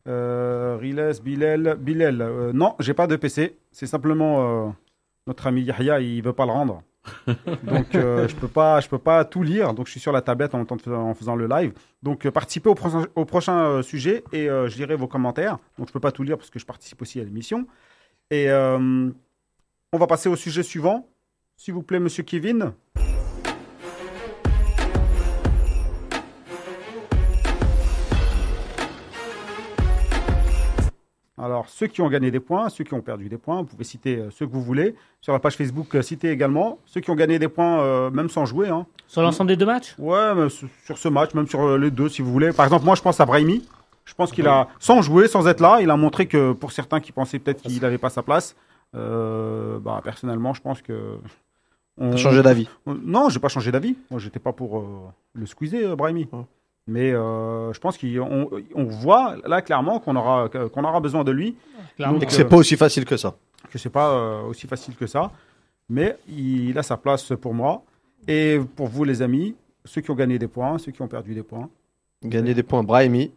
Euh, 0.06 0.76
Riles, 0.80 1.12
Bilal, 1.24 1.76
Bilal. 1.80 2.20
Euh, 2.22 2.52
non, 2.52 2.74
j'ai 2.78 2.94
pas 2.94 3.06
de 3.08 3.16
PC. 3.16 3.58
C'est 3.72 3.86
simplement 3.86 4.66
euh, 4.68 4.70
notre 5.26 5.46
ami 5.48 5.62
Yahya, 5.62 6.00
il 6.00 6.22
veut 6.22 6.32
pas 6.32 6.46
le 6.46 6.52
rendre. 6.52 6.82
Donc 7.62 7.94
euh, 7.94 8.28
je 8.28 8.36
peux 8.36 8.48
pas, 8.48 8.80
peux 8.82 8.98
pas 8.98 9.24
tout 9.24 9.42
lire. 9.42 9.74
Donc 9.74 9.86
je 9.86 9.92
suis 9.92 10.00
sur 10.00 10.12
la 10.12 10.22
tablette 10.22 10.54
en, 10.54 11.14
faisant 11.14 11.36
le 11.36 11.46
live. 11.46 11.72
Donc 12.02 12.26
euh, 12.26 12.30
participez 12.30 12.68
au 12.68 12.74
prochain, 13.24 13.64
euh, 13.64 13.82
sujet 13.82 14.24
et 14.32 14.46
je 14.46 14.76
lirai 14.76 14.96
vos 14.96 15.08
commentaires. 15.08 15.58
Donc 15.78 15.88
je 15.88 15.92
peux 15.92 16.00
pas 16.00 16.12
tout 16.12 16.22
lire 16.22 16.36
parce 16.36 16.50
que 16.50 16.58
je 16.58 16.66
participe 16.66 17.00
aussi 17.02 17.20
à 17.20 17.24
l'émission. 17.24 17.66
Et 18.30 18.50
on 18.50 19.98
va 19.98 20.06
passer 20.06 20.28
au 20.28 20.36
sujet 20.36 20.62
suivant. 20.62 21.08
S'il 21.56 21.74
vous 21.74 21.82
plaît, 21.82 22.00
Monsieur 22.00 22.22
Kevin. 22.22 22.72
Alors, 31.60 31.68
ceux 31.68 31.88
qui 31.88 32.00
ont 32.00 32.08
gagné 32.08 32.30
des 32.30 32.40
points, 32.40 32.70
ceux 32.70 32.84
qui 32.84 32.94
ont 32.94 33.02
perdu 33.02 33.28
des 33.28 33.36
points, 33.36 33.58
vous 33.58 33.64
pouvez 33.66 33.84
citer 33.84 34.16
euh, 34.16 34.30
ceux 34.30 34.46
que 34.46 34.52
vous 34.52 34.62
voulez. 34.62 34.94
Sur 35.20 35.34
la 35.34 35.38
page 35.40 35.56
Facebook, 35.56 35.94
euh, 35.94 36.00
citez 36.00 36.30
également 36.30 36.78
ceux 36.86 37.02
qui 37.02 37.10
ont 37.10 37.14
gagné 37.14 37.38
des 37.38 37.48
points, 37.48 37.80
euh, 37.82 38.10
même 38.10 38.30
sans 38.30 38.46
jouer. 38.46 38.70
Hein. 38.70 38.86
Sur 39.06 39.20
l'ensemble 39.20 39.48
des 39.48 39.56
deux 39.56 39.66
matchs? 39.66 39.94
Ouais, 39.98 40.34
mais 40.34 40.48
sur 40.48 40.96
ce 40.96 41.08
match, 41.10 41.34
même 41.34 41.46
sur 41.46 41.76
les 41.76 41.90
deux, 41.90 42.08
si 42.08 42.22
vous 42.22 42.32
voulez. 42.32 42.52
Par 42.54 42.64
exemple, 42.64 42.86
moi, 42.86 42.94
je 42.94 43.02
pense 43.02 43.20
à 43.20 43.26
Brahimi. 43.26 43.62
Je 44.06 44.14
pense 44.14 44.32
qu'il 44.32 44.46
a, 44.48 44.68
sans 44.78 45.02
jouer, 45.02 45.28
sans 45.28 45.46
être 45.48 45.60
là, 45.60 45.80
il 45.82 45.90
a 45.90 45.96
montré 45.98 46.26
que 46.26 46.52
pour 46.52 46.72
certains 46.72 46.98
qui 47.00 47.12
pensaient 47.12 47.38
peut-être 47.38 47.60
qu'il 47.60 47.78
n'avait 47.82 47.98
pas 47.98 48.08
sa 48.08 48.22
place, 48.22 48.56
euh, 48.94 49.78
bah, 49.80 50.00
personnellement, 50.02 50.54
je 50.54 50.62
pense 50.62 50.80
que. 50.80 51.18
on- 51.98 52.10
T'as 52.12 52.16
changé 52.16 52.42
d'avis? 52.42 52.68
on- 52.86 52.94
Non, 52.94 53.28
j'ai 53.28 53.38
pas 53.38 53.48
changé 53.48 53.70
d'avis. 53.70 53.96
Moi, 54.10 54.18
j'étais 54.18 54.38
pas 54.40 54.54
pour 54.54 54.78
euh, 54.78 54.84
le 55.34 55.44
squeezer, 55.44 55.90
euh, 55.92 55.94
Brahimi. 55.96 56.26
Ouais. 56.32 56.40
Mais 56.86 57.12
euh, 57.12 57.72
je 57.72 57.78
pense 57.78 57.98
qu'on 57.98 58.48
on 58.74 58.84
voit 58.84 59.36
là 59.46 59.62
clairement 59.62 60.00
qu'on 60.00 60.16
aura, 60.16 60.48
qu'on 60.48 60.84
aura 60.84 61.00
besoin 61.00 61.24
de 61.24 61.30
lui, 61.30 61.56
Clairement. 61.96 62.14
Donc, 62.14 62.22
Et 62.22 62.26
que 62.26 62.32
c'est 62.32 62.44
euh, 62.44 62.48
pas 62.48 62.56
aussi 62.56 62.76
facile 62.76 63.04
que 63.04 63.16
ça. 63.16 63.36
que 63.70 63.78
c'est 63.78 63.90
pas 63.90 64.10
euh, 64.10 64.42
aussi 64.44 64.66
facile 64.66 64.94
que 64.94 65.06
ça. 65.06 65.30
Mais 65.88 66.16
il 66.28 66.78
a 66.78 66.82
sa 66.82 66.96
place 66.96 67.32
pour 67.40 67.52
moi. 67.52 67.82
Et 68.28 68.58
pour 68.76 68.88
vous, 68.88 69.04
les 69.04 69.22
amis, 69.22 69.54
ceux 69.84 70.00
qui 70.00 70.10
ont 70.10 70.14
gagné 70.14 70.38
des 70.38 70.48
points, 70.48 70.78
ceux 70.78 70.92
qui 70.92 71.02
ont 71.02 71.08
perdu 71.08 71.34
des 71.34 71.42
points. 71.42 71.68
Gagner 72.24 72.54
des 72.54 72.62
points, 72.62 72.82
Brahimi, 72.82 73.32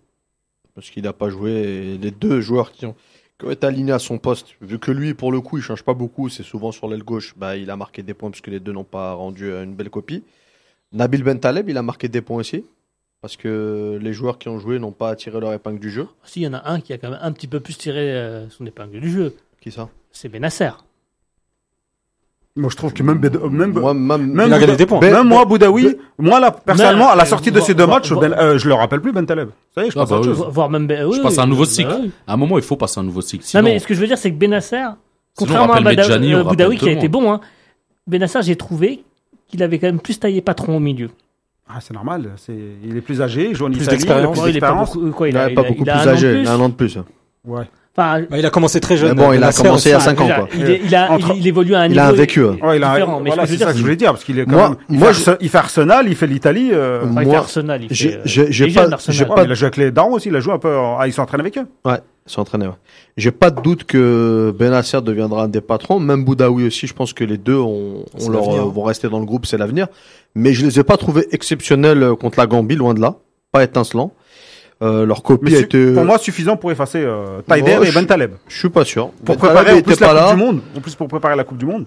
parce 0.75 0.89
qu'il 0.89 1.03
n'a 1.03 1.13
pas 1.13 1.29
joué. 1.29 1.97
Les 1.97 2.11
deux 2.11 2.41
joueurs 2.41 2.71
qui 2.71 2.85
ont, 2.85 2.95
qui 3.37 3.45
ont 3.45 3.51
été 3.51 3.65
alignés 3.65 3.93
à 3.93 3.99
son 3.99 4.17
poste, 4.17 4.55
vu 4.61 4.77
que 4.77 4.91
lui, 4.91 5.13
pour 5.13 5.31
le 5.31 5.41
coup, 5.41 5.57
il 5.57 5.61
change 5.63 5.83
pas 5.83 5.93
beaucoup, 5.93 6.29
c'est 6.29 6.43
souvent 6.43 6.71
sur 6.71 6.87
l'aile 6.87 7.03
gauche, 7.03 7.33
bah, 7.37 7.55
il 7.57 7.69
a 7.69 7.77
marqué 7.77 8.03
des 8.03 8.13
points 8.13 8.29
parce 8.29 8.41
que 8.41 8.51
les 8.51 8.59
deux 8.59 8.71
n'ont 8.73 8.83
pas 8.83 9.13
rendu 9.13 9.45
euh, 9.45 9.63
une 9.63 9.73
belle 9.73 9.89
copie. 9.89 10.23
Nabil 10.91 11.23
Bentaleb, 11.23 11.69
il 11.69 11.77
a 11.77 11.81
marqué 11.81 12.07
des 12.07 12.21
points 12.21 12.37
aussi, 12.37 12.65
parce 13.23 13.37
que 13.37 13.97
les 14.01 14.11
joueurs 14.11 14.37
qui 14.37 14.49
ont 14.49 14.59
joué 14.59 14.79
n'ont 14.79 14.91
pas 14.91 15.15
tiré 15.15 15.39
leur 15.39 15.53
épingle 15.53 15.79
du 15.79 15.89
jeu. 15.89 16.07
Si, 16.25 16.41
il 16.41 16.43
y 16.43 16.47
en 16.47 16.53
a 16.53 16.69
un 16.69 16.81
qui 16.81 16.91
a 16.91 16.97
quand 16.97 17.09
même 17.09 17.19
un 17.21 17.31
petit 17.31 17.47
peu 17.47 17.61
plus 17.61 17.77
tiré 17.77 18.11
euh, 18.11 18.49
son 18.49 18.65
épingle 18.65 18.99
du 18.99 19.09
jeu. 19.09 19.33
Qui 19.61 19.71
ça? 19.71 19.87
C'est 20.11 20.27
Benasser. 20.27 20.71
Moi, 22.57 22.69
je 22.69 22.75
trouve 22.75 22.93
que 22.93 23.01
même, 23.01 23.17
Bed- 23.19 23.39
même, 23.49 23.71
Moi, 23.71 23.93
même, 23.93 24.27
même, 24.27 24.47
Il 24.49 24.53
a 24.53 24.59
gagné 24.59 24.75
des 24.75 24.85
points. 24.85 24.99
Ben- 24.99 25.13
même 25.13 25.27
moi, 25.27 25.45
Boudaoui, 25.45 25.95
moi, 26.19 26.41
là, 26.41 26.51
personnellement, 26.51 27.09
à 27.09 27.15
la 27.15 27.23
sortie 27.23 27.49
de 27.49 27.61
ces 27.61 27.73
deux 27.73 27.87
matchs, 27.87 28.11
Ben- 28.13 28.33
euh, 28.33 28.57
je 28.57 28.67
le 28.67 28.73
rappelle 28.73 28.99
plus, 28.99 29.13
Ben 29.13 29.25
Taleb. 29.25 29.49
Ça 29.73 29.83
y 29.83 29.87
est, 29.87 29.89
je 29.91 29.97
Ah, 29.97 30.01
pense 30.01 30.11
à 30.11 30.15
bah 30.15 30.19
autre 30.19 30.27
chose. 30.29 30.37
Vo- 30.39 30.51
Voire 30.51 30.69
même. 30.69 30.85
Ben- 30.85 31.05
oui, 31.07 31.15
Je 31.17 31.21
passe 31.21 31.39
à 31.39 31.43
un 31.43 31.47
nouveau 31.47 31.63
bah 31.63 31.69
cycle. 31.69 31.95
oui. 32.01 32.11
À 32.27 32.33
un 32.33 32.37
moment, 32.37 32.57
il 32.57 32.63
faut 32.63 32.75
passer 32.75 32.99
à 32.99 33.01
un 33.01 33.05
nouveau 33.05 33.21
cycle. 33.21 33.45
Non, 33.55 33.63
mais 33.63 33.79
ce 33.79 33.87
que 33.87 33.93
je 33.95 34.01
veux 34.01 34.07
dire, 34.07 34.17
c'est 34.17 34.31
que 34.31 34.37
Benasser, 34.37 34.83
contrairement 35.35 35.73
on 35.73 35.85
à 35.85 35.91
euh, 35.93 36.43
Boudaoui 36.43 36.77
qui 36.77 36.89
a 36.89 36.91
été 36.91 37.07
bon, 37.07 37.31
hein, 37.31 37.39
Benasser, 38.05 38.41
j'ai 38.43 38.57
trouvé 38.57 39.03
qu'il 39.47 39.63
avait 39.63 39.79
quand 39.79 39.87
même 39.87 40.01
plus 40.01 40.19
taillé 40.19 40.41
patron 40.41 40.75
au 40.75 40.79
milieu. 40.81 41.09
Ah, 41.69 41.79
c'est 41.81 41.93
normal. 41.93 42.31
C'est, 42.37 42.53
il 42.83 42.95
est 42.97 43.01
plus 43.01 43.21
âgé, 43.21 43.49
il 43.49 43.55
joue 43.55 43.65
en 43.65 43.71
Plus 43.71 43.81
Italie, 43.81 43.97
d'expérience. 43.97 44.37
il 44.37 44.39
a 44.39 44.43
plus 44.43 44.51
il 44.51 44.57
est 44.57 44.59
pas 44.59 44.67
d'expérience. 44.67 44.93
beaucoup, 44.95 45.11
quoi, 45.11 45.27
il 45.29 45.31
il 45.31 45.37
a, 45.37 45.47
n'est 45.47 45.53
pas 45.53 45.61
il 45.61 45.65
a- 45.65 45.69
beaucoup 45.69 45.83
il 45.85 45.89
a 45.89 45.97
plus 45.99 46.09
âgé, 46.09 46.31
plus. 46.31 46.41
il 46.41 46.47
a 46.47 46.53
un 46.53 46.59
an 46.59 46.69
de 46.69 46.73
plus. 46.73 46.97
Ouais. 47.45 47.61
Enfin, 47.95 48.21
Bah, 48.29 48.39
il 48.39 48.45
a 48.45 48.49
commencé 48.49 48.79
très 48.79 48.97
jeune. 48.97 49.09
Mais 49.15 49.23
bon, 49.23 49.33
il 49.33 49.43
a 49.43 49.53
commencé 49.53 49.89
il 49.89 49.91
y 49.91 49.93
a 49.93 49.97
aussi. 49.97 50.05
5 50.07 50.19
ans, 50.21 50.23
déjà, 50.23 50.35
quoi. 50.39 50.49
Il, 50.55 50.67
est- 50.69 50.81
il 50.83 50.95
a, 50.95 51.11
Entre- 51.11 51.31
il, 51.35 51.41
il 51.41 51.47
évolue 51.47 51.75
à 51.75 51.81
un 51.81 51.85
Il 51.85 51.89
niveau 51.91 52.01
a 52.01 52.05
un 52.07 52.11
vécu, 52.11 52.43
ouais. 52.43 52.59
Ouais, 52.63 52.77
il 52.77 52.83
a, 52.83 52.93
différent. 52.95 53.19
Mais 53.19 53.29
voilà, 53.29 53.45
ce 53.45 53.51
que 53.51 53.57
c'est 53.57 53.59
ça 53.59 53.65
dire, 53.65 53.73
que 53.73 53.77
je 53.77 53.83
voulais 53.83 53.95
dire, 53.95 54.11
parce 54.11 54.23
qu'il 54.23 54.39
est 54.39 54.45
quand 54.45 54.51
Moi- 54.51 54.69
même, 54.69 54.77
il, 54.89 54.97
moi, 54.99 55.13
fait, 55.13 55.31
je- 55.31 55.37
il 55.41 55.49
fait 55.49 55.57
Arsenal, 55.59 56.05
il 56.07 56.15
fait 56.15 56.25
l'Italie. 56.27 56.69
euh, 56.73 57.03
Ouais, 57.03 57.07
il 57.11 57.17
fait 57.19 57.25
Moi, 57.25 57.37
Arsenal, 57.37 57.83
il 57.83 57.89
fait, 57.89 57.93
j'ai- 57.95 58.15
euh, 58.15 58.47
j'ai 58.49 58.67
pas- 58.73 58.87
ouais, 58.87 59.25
pas- 59.35 59.43
il 59.43 59.51
a 59.51 59.53
joué 59.53 59.65
avec 59.67 59.77
les 59.77 59.91
Darons 59.91 60.13
aussi, 60.13 60.29
il 60.29 60.35
a 60.35 60.39
joué 60.39 60.53
un 60.53 60.57
peu, 60.59 60.75
en- 60.75 60.97
ah, 60.99 61.07
ils 61.07 61.13
sont 61.13 61.21
entraînés 61.21 61.41
avec 61.41 61.57
eux. 61.59 61.67
Ouais, 61.85 61.99
ils 62.27 62.31
sont 62.31 62.41
entraînés. 62.41 62.65
Ouais. 62.65 62.73
J'ai 63.15 63.29
pas 63.31 63.51
de 63.51 63.61
doute 63.61 63.83
que 63.83 64.51
Benasser 64.57 64.99
deviendra 65.01 65.43
un 65.43 65.47
des 65.47 65.61
patrons. 65.61 65.99
Même 65.99 66.25
Boudaoui 66.25 66.65
aussi, 66.65 66.87
je 66.87 66.95
pense 66.95 67.13
que 67.13 67.23
les 67.23 67.37
deux 67.37 67.57
ont, 67.59 68.05
ont 68.19 68.29
leur, 68.29 68.49
euh, 68.49 68.61
vont 68.71 68.83
rester 68.83 69.07
dans 69.07 69.19
le 69.19 69.25
groupe, 69.25 69.45
c'est 69.45 69.57
l'avenir. 69.59 69.85
Mais 70.35 70.53
je 70.53 70.65
les 70.65 70.79
ai 70.79 70.83
pas 70.83 70.97
trouvés 70.97 71.27
exceptionnels 71.31 72.01
euh, 72.03 72.15
contre 72.15 72.39
la 72.39 72.47
Gambie, 72.47 72.75
loin 72.75 72.93
de 72.93 73.01
là. 73.01 73.15
Pas 73.51 73.63
étincelants. 73.63 74.11
Euh, 74.81 75.05
leur 75.05 75.21
copie 75.23 75.51
Mais 75.51 75.57
a 75.57 75.59
été. 75.61 75.93
pour 75.93 76.03
moi, 76.03 76.17
suffisant 76.17 76.57
pour 76.57 76.71
effacer 76.71 76.97
euh, 77.05 77.41
Taider 77.47 77.79
et 77.85 77.91
Ben 77.91 78.05
Taleb. 78.05 78.33
je 78.49 78.57
suis 78.57 78.69
pas 78.69 78.83
sûr. 78.83 79.09
Pour 79.23 79.35
Ben 79.35 79.37
préparer 79.37 79.65
Taleb 79.65 79.79
en 79.79 79.83
plus 79.83 79.93
était 79.93 80.01
la 80.05 80.07
pas 80.13 80.13
Coupe 80.19 80.25
là. 80.29 80.35
du 80.35 80.41
Monde. 80.43 80.61
En 80.75 80.81
plus, 80.81 80.95
pour 80.95 81.07
préparer 81.07 81.35
la 81.35 81.43
Coupe 81.43 81.57
du 81.57 81.65
Monde. 81.65 81.85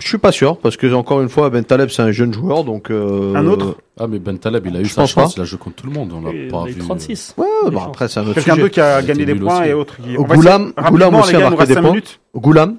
Je 0.00 0.08
suis 0.08 0.16
pas 0.16 0.32
sûr 0.32 0.56
parce 0.56 0.78
que 0.78 0.90
encore 0.94 1.20
une 1.20 1.28
fois, 1.28 1.50
Ben 1.50 1.62
Taleb 1.64 1.90
c'est 1.90 2.00
un 2.00 2.12
jeune 2.12 2.32
joueur, 2.32 2.64
donc. 2.64 2.90
euh, 2.90 3.34
Un 3.34 3.46
autre 3.48 3.76
Ah, 4.00 4.06
mais 4.06 4.18
Ben 4.20 4.38
Taleb, 4.38 4.66
il 4.66 4.76
a 4.76 4.80
eu 4.80 4.86
sa 4.86 5.04
chance. 5.04 5.34
pas. 5.34 5.40
Il 5.40 5.42
a 5.42 5.44
joué 5.44 5.58
contre 5.58 5.76
tout 5.82 5.86
le 5.86 5.92
monde. 5.92 6.10
On 6.14 6.22
l'a 6.22 6.32
Il 6.32 6.48
pas 6.48 6.62
a 6.62 6.68
eu 6.68 6.72
vu. 6.72 6.78
36. 6.80 7.34
Ouais, 7.36 7.46
chances. 7.70 7.82
après 7.88 8.08
c'est 8.08 8.20
un 8.20 8.22
autre 8.22 8.34
Quelqu'un 8.34 8.56
d'autre 8.56 8.68
qui 8.68 8.80
a 8.80 9.02
gagné 9.02 9.26
des 9.26 9.34
points 9.34 9.60
aussi. 9.60 9.68
et 9.68 9.72
autres. 9.74 9.96
qui- 9.96 10.14
Goulam- 10.14 10.72
aussi 11.20 11.36
a 11.36 11.50
marqué 11.50 11.66
des 11.66 11.74
points. 11.80 12.00
Goulam, 12.34 12.76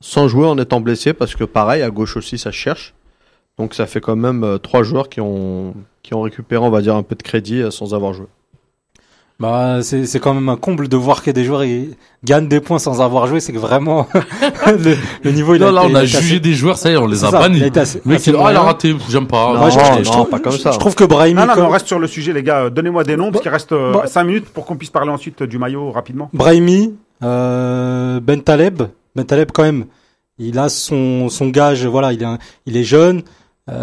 sans 0.00 0.26
jouer 0.26 0.46
en 0.46 0.58
étant 0.58 0.80
blessé, 0.80 1.12
parce 1.12 1.36
que 1.36 1.44
pareil, 1.44 1.82
à 1.82 1.90
gauche 1.90 2.16
aussi, 2.16 2.38
ça 2.38 2.50
se 2.50 2.56
cherche. 2.56 2.94
Donc 3.58 3.74
ça 3.74 3.86
fait 3.86 4.00
quand 4.00 4.16
même 4.16 4.42
euh, 4.44 4.58
trois 4.58 4.82
joueurs 4.82 5.08
qui 5.08 5.20
ont, 5.20 5.74
qui 6.02 6.14
ont 6.14 6.22
récupéré, 6.22 6.64
on 6.64 6.70
va 6.70 6.80
dire, 6.80 6.96
un 6.96 7.02
peu 7.02 7.14
de 7.14 7.22
crédit 7.22 7.60
euh, 7.60 7.70
sans 7.70 7.94
avoir 7.94 8.12
joué. 8.14 8.26
Bah, 9.38 9.78
c'est, 9.82 10.04
c'est 10.04 10.20
quand 10.20 10.34
même 10.34 10.50
un 10.50 10.56
comble 10.58 10.86
de 10.88 10.96
voir 10.98 11.22
que 11.22 11.30
des 11.30 11.44
joueurs 11.44 11.64
ils 11.64 11.96
gagnent 12.24 12.46
des 12.46 12.60
points 12.60 12.78
sans 12.78 13.00
avoir 13.00 13.26
joué. 13.26 13.40
C'est 13.40 13.54
que 13.54 13.58
vraiment, 13.58 14.06
le, 14.66 14.96
le 15.24 15.30
niveau, 15.32 15.54
il 15.54 15.60
Non, 15.62 15.68
a 15.68 15.72
là, 15.72 15.82
été- 15.84 15.92
on 15.92 15.94
a 15.94 16.00
assez- 16.00 16.20
jugé 16.20 16.40
des 16.40 16.52
joueurs, 16.52 16.76
ça 16.76 16.90
y 16.90 16.92
est, 16.92 16.96
on 16.98 17.06
les 17.06 17.16
c'est 17.16 17.24
a 17.26 17.30
bannis. 17.30 17.58
il 17.58 17.78
assez- 17.78 18.02
mec, 18.04 18.18
assez 18.18 18.30
il 18.32 18.36
ah, 18.38 18.48
il 18.50 18.56
a 18.56 18.60
raté, 18.60 18.94
j'aime 19.08 19.26
pas. 19.26 19.54
Non, 19.54 19.60
Moi, 19.60 19.70
je, 19.70 19.78
non, 19.78 19.84
je 19.84 19.98
non, 19.98 20.02
trouve, 20.10 20.28
pas 20.28 20.40
comme 20.40 20.52
ça. 20.52 20.72
je 20.72 20.78
trouve 20.78 20.94
que 20.94 21.04
Brahimi, 21.04 21.40
Non, 21.40 21.46
non, 21.46 21.54
comme- 21.54 21.64
on 21.64 21.68
reste 21.70 21.86
sur 21.86 21.98
le 21.98 22.06
sujet, 22.06 22.34
les 22.34 22.42
gars. 22.42 22.68
Donnez-moi 22.68 23.02
des 23.04 23.16
noms, 23.16 23.30
parce 23.30 23.40
qu'il 23.40 23.50
reste 23.50 23.72
Bah- 23.72 24.02
5 24.06 24.24
minutes 24.24 24.48
pour 24.50 24.66
qu'on 24.66 24.76
puisse 24.76 24.90
parler 24.90 25.10
ensuite 25.10 25.42
du 25.42 25.56
maillot 25.56 25.90
rapidement. 25.90 26.28
Brahimi, 26.34 26.94
euh, 27.22 28.20
Ben 28.20 28.42
Taleb, 28.42 28.82
Ben 29.16 29.24
Taleb 29.24 29.52
quand 29.54 29.62
même, 29.62 29.86
il 30.38 30.58
a 30.58 30.68
son 30.68 31.30
son 31.30 31.48
gage, 31.48 31.86
voilà, 31.86 32.12
il 32.12 32.20
est 32.20 32.26
un- 32.26 32.38
il 32.66 32.76
est 32.76 32.84
jeune, 32.84 33.18
euh, 33.18 33.22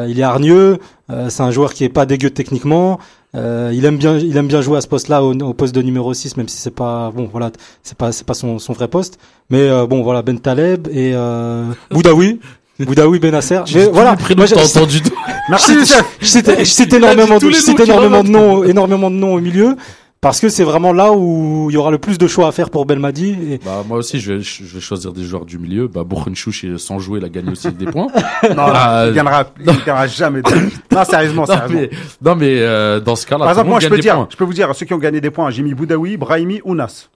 il 0.08 0.20
est 0.20 0.24
hargneux, 0.24 0.78
euh, 1.12 1.30
c'est 1.30 1.44
un 1.44 1.52
joueur 1.52 1.74
qui 1.74 1.84
est 1.84 1.90
pas 1.90 2.06
dégueu 2.06 2.30
techniquement, 2.30 3.00
euh, 3.36 3.72
il 3.74 3.86
aime 3.86 3.98
bien 3.98 4.18
il 4.18 4.36
aime 4.38 4.48
bien 4.48 4.62
jouer 4.62 4.78
à 4.78 4.82
ce 4.82 4.88
poste-là 4.88 5.24
au, 5.24 5.34
au 5.34 5.54
poste 5.54 5.76
de 5.76 5.82
numéro 5.82 6.14
6 6.14 6.38
même 6.38 6.48
si 6.48 6.58
c'est 6.58 6.72
pas 6.76 7.12
bon 7.16 7.30
voilà, 7.32 7.52
c'est 7.84 7.98
pas 7.98 8.12
c'est 8.12 8.26
pas 8.26 8.34
son 8.34 8.60
son 8.60 8.74
vrai 8.74 8.88
poste, 8.88 9.20
mais 9.50 9.62
euh, 9.62 9.86
bon 9.86 10.02
voilà 10.04 10.22
Ben 10.22 10.40
Taleb 10.40 10.88
et 10.90 11.12
euh, 11.14 11.66
Boudaoui. 11.92 12.40
Boudaoui 12.80 13.18
Benasser. 13.20 13.62
Mais 13.74 13.86
voilà, 13.86 14.16
moi, 14.36 14.46
j'ai- 14.46 14.56
entendu. 14.56 15.00
Merci, 15.50 15.74
je 16.22 16.26
cite, 16.64 16.94
énormément, 16.94 17.40
de, 17.40 17.50
je 17.50 17.56
cite 17.56 17.80
énormément 17.80 18.20
en 18.20 18.24
de 18.24 18.30
noms, 18.30 18.64
énormément 18.64 19.10
de 19.10 19.16
noms 19.16 19.34
au 19.34 19.40
milieu, 19.40 19.76
parce 20.22 20.40
que 20.40 20.50
c'est 20.50 20.64
vraiment 20.64 20.94
là 20.94 21.12
où 21.14 21.68
il 21.70 21.74
y 21.74 21.78
aura 21.78 21.92
le 21.92 21.98
plus 22.00 22.18
de 22.18 22.28
choix 22.28 22.48
à 22.48 22.52
faire 22.52 22.70
pour 22.70 22.86
Belmadi. 22.86 23.30
Et 23.54 23.60
Bah, 23.64 23.84
moi 23.88 23.98
aussi, 24.00 24.20
je 24.20 24.34
vais, 24.34 24.42
je 24.42 24.64
vais 24.64 24.80
choisir 24.80 25.14
des 25.14 25.24
joueurs 25.24 25.46
du 25.46 25.58
milieu. 25.60 25.88
Bah, 25.88 26.04
Bourrenchouch, 26.04 26.66
sans 26.78 27.00
jouer, 27.00 27.20
il 27.20 27.26
a 27.26 27.30
gagné 27.30 27.52
aussi 27.52 27.72
des 27.72 27.86
points. 27.86 28.08
Non, 28.56 28.64
Ah, 28.74 29.06
il 29.08 29.14
gagnera, 29.14 29.46
il 29.60 29.66
gagnera 29.66 30.08
jamais. 30.08 30.42
de- 30.42 30.50
Non, 30.96 31.04
sérieusement, 31.04 31.42
non, 31.48 31.54
sérieusement. 31.54 31.80
mais, 31.82 31.90
non, 32.22 32.36
mais, 32.36 32.60
euh, 32.62 33.00
dans 33.00 33.16
ce 33.16 33.26
cas-là, 33.28 33.40
Par 33.46 33.50
exemple, 33.50 33.70
moi, 33.70 33.80
je 33.80 33.88
peux 33.90 34.00
dire, 34.00 34.16
points. 34.16 34.28
je 34.32 34.38
peux 34.38 34.44
vous 34.46 34.54
dire, 34.54 34.74
ceux 34.76 34.86
qui 34.86 34.94
ont 34.94 34.98
gagné 34.98 35.22
des 35.22 35.30
points, 35.32 35.50
j'ai 35.52 35.62
mis 35.64 35.74
Boudaoui, 35.74 36.18
Brahimi, 36.18 36.62
Ounas. 36.66 37.10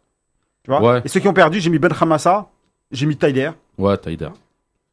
Tu 0.64 0.70
vois? 0.72 0.82
Ouais. 0.82 1.02
Et 1.04 1.08
ceux 1.08 1.20
qui 1.20 1.28
ont 1.28 1.34
perdu, 1.34 1.60
j'ai 1.60 1.70
mis 1.72 1.80
Ben 1.80 1.92
Hamassa, 2.00 2.50
j'ai 2.92 3.06
mis 3.08 3.16
Taider. 3.18 3.50
Ouais, 3.78 3.98
Taïder. 3.98 4.30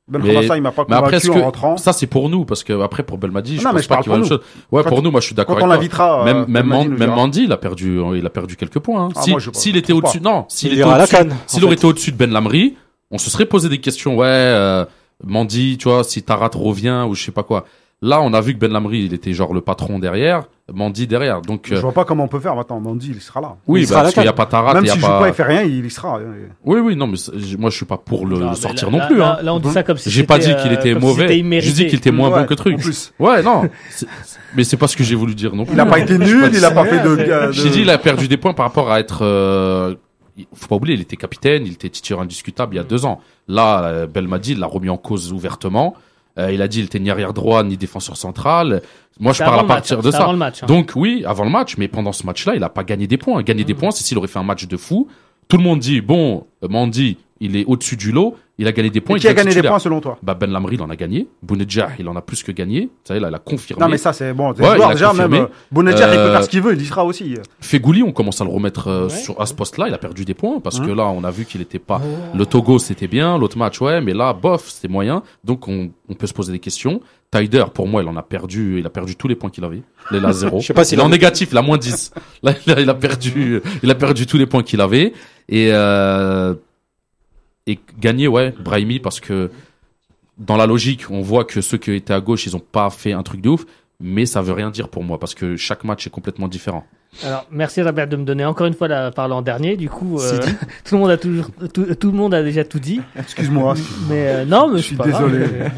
Ben 0.09 0.21
Mais- 0.23 0.47
il 0.57 0.63
m'a 0.63 0.73
pas 0.73 0.87
Mais 0.89 0.97
après, 0.97 1.17
en 1.29 1.33
que, 1.35 1.39
rentrant. 1.39 1.77
ça, 1.77 1.93
c'est 1.93 2.07
pour 2.07 2.31
nous, 2.31 2.47
parce 2.47 2.65
que 2.65 2.81
après, 2.83 3.03
pour 3.03 3.19
Belmadi, 3.19 3.59
je 3.59 3.63
Non, 3.65 3.73
pense 3.73 3.83
je 3.83 3.89
pas 3.89 3.99
qu'il 3.99 4.11
va 4.11 4.17
même 4.19 4.27
chose. 4.27 4.41
Ouais, 4.73 4.83
Quand- 4.83 4.89
pour 4.89 5.03
nous, 5.03 5.11
moi, 5.11 5.21
je 5.21 5.27
suis 5.27 5.35
d'accord 5.35 5.57
Quand 5.59 5.67
on 5.67 5.71
avec 5.71 5.91
toi. 5.93 6.07
l'invitera, 6.07 6.21
euh, 6.23 6.25
Même, 6.25 6.37
même, 6.37 6.47
Belmadi 6.53 6.71
Man- 6.85 6.93
nous 6.93 6.99
même. 6.99 7.11
Mandy, 7.15 7.43
il 7.45 7.53
a 7.53 7.57
perdu, 7.59 8.01
il 8.17 8.25
a 8.27 8.31
perdu 8.31 8.57
quelques 8.57 8.79
points. 8.79 9.05
hein. 9.05 9.09
Ah, 9.17 9.23
Si- 9.23 9.35
s'il 9.53 9.77
était 9.77 9.93
au-dessus, 9.93 10.21
non, 10.23 10.47
s'il 10.49 10.73
il 10.73 10.79
était 10.81 10.89
au-dessus, 10.89 11.17
s'il 11.47 11.65
aurait 11.65 11.75
été 11.75 11.87
au-dessus 11.87 12.13
de 12.13 12.17
Ben 12.17 12.31
Lamry, 12.31 12.77
on 13.11 13.19
se 13.19 13.29
serait 13.29 13.45
posé 13.47 13.69
des 13.69 13.79
questions. 13.81 14.17
Ouais, 14.17 14.27
euh, 14.27 14.87
Mandy, 15.25 15.77
tu 15.79 15.89
vois, 15.89 16.05
si 16.05 16.23
Tarat 16.23 16.51
revient 16.55 17.05
ou 17.09 17.15
je 17.15 17.25
sais 17.25 17.33
pas 17.33 17.43
quoi. 17.43 17.65
Là, 18.01 18.21
on 18.23 18.33
a 18.33 18.41
vu 18.41 18.55
que 18.55 18.59
Ben 18.61 18.71
Lamri, 18.73 19.01
il 19.07 19.13
était 19.13 19.33
genre 19.33 19.53
le 19.53 19.61
patron 19.61 19.99
derrière, 19.99 20.45
Mandy 20.73 21.09
derrière. 21.09 21.41
Donc, 21.43 21.67
Je 21.69 21.75
euh, 21.75 21.81
vois 21.81 21.91
pas 21.91 22.05
comment 22.05 22.23
on 22.25 22.29
peut 22.29 22.39
faire. 22.39 22.57
Attends, 22.57 22.79
Mandy, 22.79 23.11
il 23.13 23.21
sera 23.21 23.41
là. 23.41 23.57
oui, 23.67 23.83
il 23.83 23.89
bah, 23.89 24.03
parce 24.03 24.15
qu'il 24.15 24.23
n'y 24.23 24.29
a 24.29 24.33
pas 24.33 24.47
Tarat, 24.47 24.75
Même 24.75 24.87
s'il 24.87 25.01
joue 25.01 25.07
pas. 25.07 25.27
il 25.27 25.35
fait 25.35 25.43
rien, 25.43 25.63
il 25.63 25.85
y 25.85 25.91
sera. 25.91 26.21
Oui, 26.65 26.79
oui, 26.79 26.95
non, 26.95 27.09
mais 27.09 27.17
moi, 27.59 27.71
je 27.71 27.77
suis 27.77 27.87
pas 27.87 27.99
pour 27.99 28.25
le, 28.25 28.37
Non, 28.37 28.45
le 28.45 28.51
mais 28.51 28.55
sortir 28.55 28.89
là- 28.93 28.99
non 29.01 29.07
plus. 29.09 29.17
là- 29.19 29.39
hein. 29.41 29.43
Là, 29.43 29.53
on 29.53 29.59
dit 29.59 29.71
ça 29.71 29.83
comme 29.83 29.97
si 29.99 30.11
J'ai 30.11 30.23
pas 30.23 30.39
dit 30.39 30.45
c'était, 30.45 30.63
qu'il 30.63 30.71
euh, 30.71 30.75
était 30.75 30.95
si 30.95 30.99
mauvais. 31.01 31.39
immérité. 31.41 31.73
dit 31.73 31.87
qu'il 31.89 31.99
était 31.99 32.13
moins 32.13 32.31
Ouais, 32.31 32.39
bon 32.43 32.47
que 32.47 32.55
truc. 32.55 32.77
En 32.79 32.83
plus, 32.83 33.13
Ouais, 33.19 33.43
non. 33.43 33.69
Mais 34.55 34.63
c'est 34.63 34.77
pas 34.77 34.87
ce 34.87 34.97
que 34.97 35.03
j'ai 35.03 35.17
voulu 35.17 35.35
dire 35.35 35.57
non 35.57 35.65
plus. 35.65 35.75
il 35.75 35.81
a 35.81 35.87
pas 35.87 35.99
été 35.99 36.19
nul, 36.19 36.51
il 36.53 36.65
a 36.65 36.71
pas 36.71 36.85
fait 36.85 37.03
de. 37.03 37.09
Euh, 37.09 37.51
J'ai 37.53 37.71
dit, 37.71 37.81
il 37.81 37.91
a 37.91 37.99
perdu 37.99 38.29
des 38.29 38.37
points 38.37 38.55
par 38.55 38.67
rapport 38.67 38.93
à 38.93 39.01
être. 39.01 39.23
Euh, 39.25 39.97
il 40.37 40.47
faut 40.55 40.69
pas 40.69 40.77
oublier, 40.77 40.95
il 40.95 41.01
était 41.01 41.17
capitaine, 41.17 41.67
il 41.67 41.73
était 41.73 41.89
titulaire 41.89 42.23
indiscutable 42.23 42.75
il 42.75 42.77
y 42.77 42.81
a 42.81 42.85
deux 42.85 43.05
ans. 43.05 43.21
Là, 43.49 43.83
euh, 43.87 44.07
Belmadi, 44.07 44.53
il 44.53 44.61
l'a 44.61 44.69
remis 44.69 44.89
en 44.89 44.97
cause 44.97 45.33
ouvertement. 45.33 45.95
Euh, 46.39 46.53
il 46.53 46.63
a 46.63 46.69
dit, 46.69 46.79
il 46.81 46.85
était 46.85 47.01
ni 47.01 47.11
arrière 47.11 47.33
droit 47.33 47.63
ni 47.65 47.77
défenseur 47.77 48.17
central. 48.17 48.83
Moi, 49.19 49.33
je 49.33 49.39
parle 49.41 49.61
à 49.61 49.63
match, 49.63 49.69
partir 49.69 50.03
de 50.03 50.11
ça. 50.11 50.23
avant 50.23 50.33
le 50.33 50.39
match, 50.39 50.63
hein. 50.63 50.67
Donc 50.67 50.93
oui, 50.95 51.25
avant 51.27 51.45
le 51.45 51.51
match, 51.51 51.77
mais 51.77 51.89
pendant 51.89 52.13
ce 52.13 52.25
match-là, 52.25 52.55
il 52.55 52.63
a 52.63 52.69
pas 52.69 52.85
gagné 52.85 53.07
des 53.07 53.17
points. 53.17 53.43
Gagner 53.43 53.65
des 53.65 53.75
points, 53.75 53.91
c'est 53.91 54.05
s'il 54.05 54.17
aurait 54.19 54.29
fait 54.29 54.39
un 54.39 54.45
match 54.45 54.67
de 54.67 54.77
fou. 54.77 55.09
Tout 55.49 55.57
le 55.57 55.63
monde 55.63 55.81
dit, 55.81 56.01
bon, 56.01 56.47
Mandy, 56.69 57.17
il 57.41 57.57
est 57.57 57.65
au-dessus 57.65 57.97
du 57.97 58.13
lot. 58.13 58.37
Il 58.61 58.67
a 58.67 58.73
gagné 58.73 58.91
des 58.91 59.01
points. 59.01 59.15
Et 59.17 59.19
il 59.19 59.21
qui 59.23 59.29
a 59.29 59.35
gagné 59.35 59.55
des 59.55 59.63
points 59.63 59.79
selon 59.79 60.01
toi 60.01 60.19
Bah, 60.21 60.35
Ben 60.35 60.51
Lamri, 60.51 60.75
il 60.75 60.83
en 60.83 60.91
a 60.91 60.97
gagné. 60.97 61.29
Bounedjah, 61.45 61.91
il 62.01 62.09
en 62.09 62.17
a 62.17 62.21
plus 62.23 62.43
que 62.43 62.51
gagné. 62.51 62.83
Vous 62.87 62.91
savez, 63.05 63.21
là, 63.21 63.29
il 63.31 63.35
a 63.35 63.39
confirmé. 63.39 63.81
Non, 63.81 63.89
mais 63.89 63.99
ça, 63.99 64.13
c'est 64.13 64.33
bon. 64.33 64.49
Ouais, 64.51 64.57
il 64.77 64.83
a 64.83 64.93
déjà, 64.95 65.11
confirmé. 65.11 65.37
même. 65.39 65.45
euh, 65.47 65.55
Bounedjah, 65.71 66.09
il 66.09 66.15
peut 66.15 66.19
Euh, 66.21 66.33
faire 66.33 66.45
ce 66.45 66.49
qu'il 66.49 66.61
veut, 66.63 66.75
il 66.75 66.83
y 66.83 66.85
sera 66.85 67.05
aussi. 67.05 67.37
Fegouli, 67.61 68.03
on 68.03 68.11
commence 68.11 68.41
à 68.41 68.45
le 68.45 68.51
remettre 68.51 68.89
euh, 68.89 69.05
Ouais. 69.05 69.11
sur, 69.11 69.41
à 69.41 69.47
ce 69.47 69.55
poste-là. 69.55 69.87
Il 69.89 69.95
a 69.95 69.99
perdu 69.99 70.25
des 70.25 70.35
points 70.35 70.59
parce 70.61 70.81
Hein 70.81 70.87
que 70.87 70.91
là, 70.91 71.07
on 71.07 71.23
a 71.23 71.31
vu 71.31 71.45
qu'il 71.45 71.61
était 71.61 71.79
pas. 71.79 72.01
Le 72.35 72.47
Togo, 72.47 72.81
c'était 72.81 73.07
bien. 73.07 73.39
L'autre 73.39 73.57
match, 73.59 73.81
ouais, 73.81 74.01
mais 74.01 74.13
là, 74.13 74.33
bof, 74.33 74.69
c'était 74.69 74.89
moyen. 74.89 75.23
Donc, 75.45 75.69
on, 75.69 75.91
on 76.09 76.15
peut 76.15 76.27
se 76.27 76.35
poser 76.35 76.51
des 76.51 76.59
questions. 76.59 77.01
Tyder, 77.31 77.65
pour 77.73 77.87
moi, 77.87 78.03
il 78.03 78.09
en 78.09 78.17
a 78.17 78.23
perdu. 78.23 78.79
Il 78.81 78.87
a 78.87 78.91
perdu 78.91 79.15
tous 79.15 79.29
les 79.29 79.37
points 79.37 79.51
qu'il 79.51 79.65
avait. 79.65 79.83
Il 80.11 80.17
est 80.17 80.21
là 80.21 80.33
zéro. 80.33 80.59
Je 80.61 80.67
sais 80.67 80.75
pas 80.75 80.83
s'il 80.85 80.97
il 80.99 81.01
est 81.01 81.05
a- 81.05 81.07
en 81.07 81.11
négatif, 81.11 81.51
il 81.53 81.59
a 81.59 81.63
moins 81.63 81.79
10. 81.79 82.11
Là, 82.43 82.55
il 82.67 82.73
a, 82.73 82.81
il 82.81 82.91
a 82.91 82.95
perdu. 82.95 83.61
Il 83.85 83.91
a 83.91 83.95
perdu 83.95 84.27
tous 84.27 84.39
les 84.39 84.47
points 84.47 84.63
qu'il 84.65 84.81
avait. 84.81 85.13
Et 85.49 85.69
euh, 85.73 86.55
et 87.69 87.79
gagné, 88.01 88.27
ouais, 88.29 88.53
Brahimi, 88.59 88.99
parce 88.99 89.21
que 89.21 89.51
dans 90.39 90.57
la 90.57 90.67
logique, 90.67 91.11
on 91.11 91.21
voit 91.21 91.45
que 91.45 91.61
ceux 91.61 91.79
qui 91.79 91.93
étaient 91.93 92.15
à 92.15 92.21
gauche, 92.21 92.47
ils 92.47 92.57
ont 92.57 92.61
pas 92.61 92.91
fait 92.91 93.13
un 93.13 93.23
truc 93.23 93.41
de 93.41 93.49
ouf. 93.51 93.65
Mais 94.01 94.27
ça 94.27 94.41
veut 94.43 94.53
rien 94.53 94.71
dire 94.71 94.89
pour 94.91 95.03
moi 95.03 95.19
parce 95.19 95.35
que 95.35 95.57
chaque 95.57 95.83
match 95.83 96.07
est 96.07 96.11
complètement 96.11 96.47
différent. 96.47 96.85
Alors, 97.25 97.47
merci 97.51 97.83
Robert 97.83 98.07
de 98.07 98.15
me 98.15 98.23
donner 98.25 98.45
encore 98.45 98.69
une 98.69 98.75
fois 98.75 98.87
la 98.87 99.11
parole 99.11 99.33
en 99.33 99.43
dernier. 99.43 99.77
Du 99.77 99.89
coup, 99.91 100.21
euh, 100.21 100.39
tout 100.85 100.95
le 100.95 101.01
monde 101.01 101.11
a 101.11 101.17
toujours, 101.17 101.47
tout, 101.75 101.93
tout 101.97 102.11
le 102.13 102.17
monde 102.17 102.33
a 102.33 102.45
déjà 102.45 102.63
tout 102.63 102.79
dit. 102.79 103.01
Excuse-moi. 103.19 103.75
Mais 104.09 104.29
euh, 104.29 104.45
non, 104.45 104.69
mais 104.69 104.79
Je 104.79 104.85
suis 104.85 104.95
pas 104.97 105.09
grave. 105.09 105.33
désolé. 105.33 105.49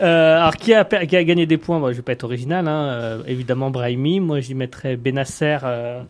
Euh, 0.00 0.36
alors, 0.38 0.56
qui 0.56 0.72
a, 0.74 0.84
per- 0.84 1.06
qui 1.06 1.16
a 1.16 1.24
gagné 1.24 1.44
des 1.46 1.58
points? 1.58 1.78
Moi, 1.78 1.92
je 1.92 1.96
vais 1.98 2.02
pas 2.02 2.12
être 2.12 2.24
original. 2.24 2.66
Hein. 2.68 2.88
Euh, 2.88 3.22
évidemment, 3.26 3.70
Brahimi. 3.70 4.20
Moi, 4.20 4.40
j'y 4.40 4.54
mettrais 4.54 4.96
Benasser, 4.96 5.58
euh, 5.64 6.02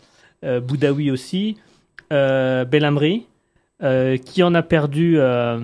euh, 0.45 0.61
Boudaoui 0.61 1.11
aussi, 1.11 1.57
euh, 2.13 2.65
Belhamri. 2.65 3.27
Euh, 3.83 4.17
qui 4.17 4.45
en 4.45 4.55
a 4.55 4.63
perdu 4.63 5.19
euh, 5.19 5.59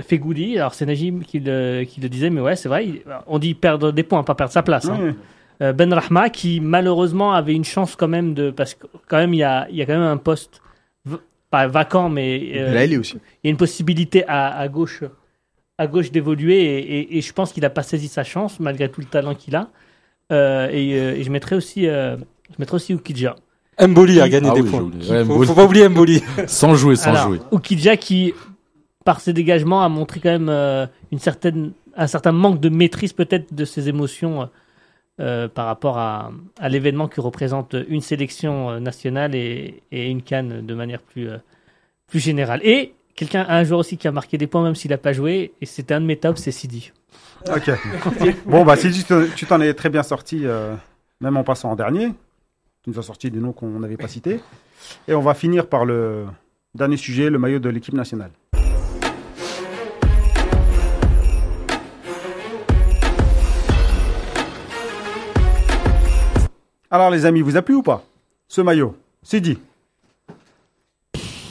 Fegouli. 0.00 0.58
Alors, 0.58 0.74
c'est 0.74 0.86
Najim 0.86 1.20
qui 1.20 1.38
le, 1.38 1.84
qui 1.84 2.00
le 2.00 2.08
disait, 2.08 2.28
mais 2.28 2.40
ouais, 2.40 2.56
c'est 2.56 2.68
vrai. 2.68 2.84
il- 2.86 3.02
on 3.28 3.38
dit 3.38 3.54
perdre 3.54 3.92
des 3.92 4.02
points, 4.02 4.24
pas 4.24 4.34
perdre 4.34 4.52
sa 4.52 4.62
place. 4.64 4.88
hein. 4.88 5.14
Euh, 5.62 5.72
Ben 5.72 5.92
Rahma 5.92 6.30
qui 6.30 6.58
malheureusement 6.60 7.32
avait 7.32 7.54
une 7.54 7.62
chance 7.64 7.94
quand 7.94 8.08
même 8.08 8.34
de 8.34 8.50
parce 8.50 8.74
que 8.74 8.86
quand 9.06 9.18
même 9.18 9.34
il 9.34 9.38
y 9.38 9.42
a, 9.44 9.68
il 9.70 9.76
y 9.76 9.82
a 9.82 9.86
quand 9.86 9.92
même 9.92 10.02
un 10.02 10.16
poste 10.16 10.62
pas 11.50 11.66
vacant 11.68 12.08
mais 12.08 12.52
euh, 12.56 12.72
Là, 12.74 12.84
il 12.86 12.92
est 12.94 12.96
aussi. 12.96 13.18
il 13.44 13.46
y 13.46 13.48
a 13.48 13.50
une 13.50 13.56
possibilité 13.58 14.24
à, 14.26 14.56
à 14.58 14.66
gauche 14.68 15.04
à 15.76 15.86
gauche 15.86 16.10
d'évoluer 16.10 16.60
et, 16.62 16.98
et- 17.00 17.18
et 17.18 17.20
je 17.20 17.32
pense 17.32 17.52
qu'il 17.52 17.64
a 17.66 17.70
pas 17.70 17.82
saisi 17.82 18.08
sa 18.08 18.24
chance 18.24 18.58
malgré 18.58 18.88
tout 18.90 19.00
le 19.02 19.06
talent 19.06 19.34
qu'il 19.34 19.54
a 19.54 19.68
et, 20.30 20.90
et 21.18 21.22
je 21.22 21.30
mettrais 21.30 21.56
aussi 21.56 21.84
je 21.84 22.16
mettrais 22.58 22.76
aussi 22.76 22.94
Ukidja 22.94 23.36
Mboli 23.86 24.20
a 24.20 24.28
gagné 24.28 24.48
Ah 24.50 24.54
des 24.54 24.60
oui, 24.62 24.70
points. 24.70 24.90
Ouais, 25.08 25.24
faut, 25.24 25.42
faut 25.44 25.54
pas 25.54 25.64
oublier 25.64 25.88
Mboli. 25.88 26.22
Sans 26.46 26.74
jouer, 26.74 26.96
sans 26.96 27.10
Alors, 27.10 27.24
jouer. 27.28 27.40
Ukidja 27.52 27.96
qui 27.96 28.34
par 29.04 29.20
ses 29.20 29.32
dégagements 29.32 29.82
a 29.82 29.88
montré 29.88 30.20
quand 30.20 30.30
même 30.30 30.48
euh, 30.50 30.86
une 31.12 31.18
certaine 31.18 31.72
un 31.96 32.06
certain 32.06 32.32
manque 32.32 32.60
de 32.60 32.68
maîtrise 32.68 33.12
peut-être 33.12 33.52
de 33.54 33.64
ses 33.64 33.88
émotions 33.88 34.48
euh, 35.20 35.48
par 35.48 35.66
rapport 35.66 35.98
à, 35.98 36.30
à 36.60 36.68
l'événement 36.68 37.08
que 37.08 37.20
représente 37.20 37.74
une 37.88 38.00
sélection 38.00 38.70
euh, 38.70 38.78
nationale 38.80 39.34
et, 39.34 39.82
et 39.90 40.08
une 40.08 40.22
canne 40.22 40.64
de 40.64 40.74
manière 40.74 41.00
plus 41.02 41.28
euh, 41.28 41.38
plus 42.06 42.20
générale. 42.20 42.60
Et 42.62 42.94
quelqu'un 43.16 43.44
un 43.48 43.64
joueur 43.64 43.80
aussi 43.80 43.96
qui 43.96 44.06
a 44.08 44.12
marqué 44.12 44.38
des 44.38 44.46
points 44.46 44.62
même 44.62 44.74
s'il 44.74 44.90
n'a 44.90 44.98
pas 44.98 45.12
joué 45.12 45.52
et 45.60 45.66
c'était 45.66 45.94
un 45.94 46.00
de 46.00 46.06
mes 46.06 46.16
tops 46.16 46.40
c'est 46.40 46.52
Sidi. 46.52 46.92
Ok. 47.54 47.70
bon, 48.46 48.64
bah, 48.64 48.76
si 48.76 48.90
tu 48.92 49.02
te- 49.02 49.26
tu 49.34 49.46
t'en 49.46 49.60
es 49.62 49.72
très 49.74 49.88
bien 49.88 50.02
sorti, 50.02 50.42
euh, 50.44 50.74
même 51.22 51.36
en 51.38 51.42
passant 51.44 51.70
en 51.70 51.76
dernier. 51.76 52.10
Tu 52.82 52.88
nous 52.88 52.98
as 52.98 53.02
sorti 53.02 53.30
des 53.30 53.40
noms 53.40 53.52
qu'on 53.52 53.78
n'avait 53.78 53.98
pas 53.98 54.08
cités. 54.08 54.40
Et 55.06 55.12
on 55.12 55.20
va 55.20 55.34
finir 55.34 55.66
par 55.68 55.84
le 55.84 56.24
dernier 56.74 56.96
sujet, 56.96 57.28
le 57.28 57.38
maillot 57.38 57.58
de 57.58 57.68
l'équipe 57.68 57.92
nationale. 57.92 58.30
Alors, 66.90 67.10
les 67.10 67.24
amis, 67.26 67.40
vous 67.42 67.56
a 67.56 67.62
plu 67.62 67.74
ou 67.76 67.82
pas 67.82 68.02
Ce 68.48 68.60
maillot? 68.60 68.96
C'est 69.22 69.40
dit. 69.40 69.58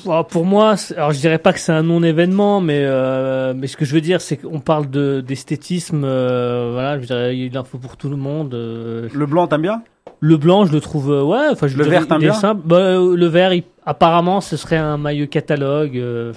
Oh, 0.06 0.24
pour 0.24 0.46
moi, 0.46 0.76
alors 0.96 1.12
je 1.12 1.20
dirais 1.20 1.38
pas 1.38 1.52
que 1.54 1.60
c'est 1.60 1.74
un 1.74 1.84
non-événement, 1.84 2.62
mais 2.62 2.82
euh, 2.86 3.54
mais 3.54 3.68
ce 3.68 3.76
que 3.76 3.84
je 3.84 3.94
veux 3.94 4.02
dire, 4.02 4.22
c'est 4.22 4.38
qu'on 4.38 4.62
parle 4.62 4.90
de 4.90 5.20
d'esthétisme. 5.22 6.04
euh, 6.06 6.70
voilà, 6.72 7.00
je 7.02 7.06
dirais, 7.06 7.38
il 7.38 7.58
en 7.58 7.66
faut 7.66 7.78
pour 7.78 7.98
tout 7.98 8.10
le 8.10 8.16
monde. 8.16 8.54
euh, 8.54 9.10
Le 9.14 9.26
blanc, 9.26 9.48
t'aimes 9.48 9.62
bien? 9.62 9.84
Le 10.20 10.38
blanc, 10.38 10.66
je 10.66 10.72
le 10.74 10.80
trouve, 10.82 11.12
euh, 11.12 11.24
ouais. 11.24 11.48
Enfin, 11.52 11.68
je 11.68 11.78
Le 11.78 11.84
dirais, 11.84 11.98
vert, 11.98 12.08
t'aimes 12.08 12.22
il 12.22 12.28
est 12.28 12.34
simple. 12.34 12.62
Bah, 12.66 12.78
euh, 12.78 13.16
le 13.16 13.26
vert, 13.28 13.54
il- 13.54 13.64
apparemment, 13.86 14.42
ce 14.42 14.58
serait 14.58 14.78
un 14.78 14.98
maillot 14.98 15.28
catalogue. 15.28 15.98
euh, 15.98 16.34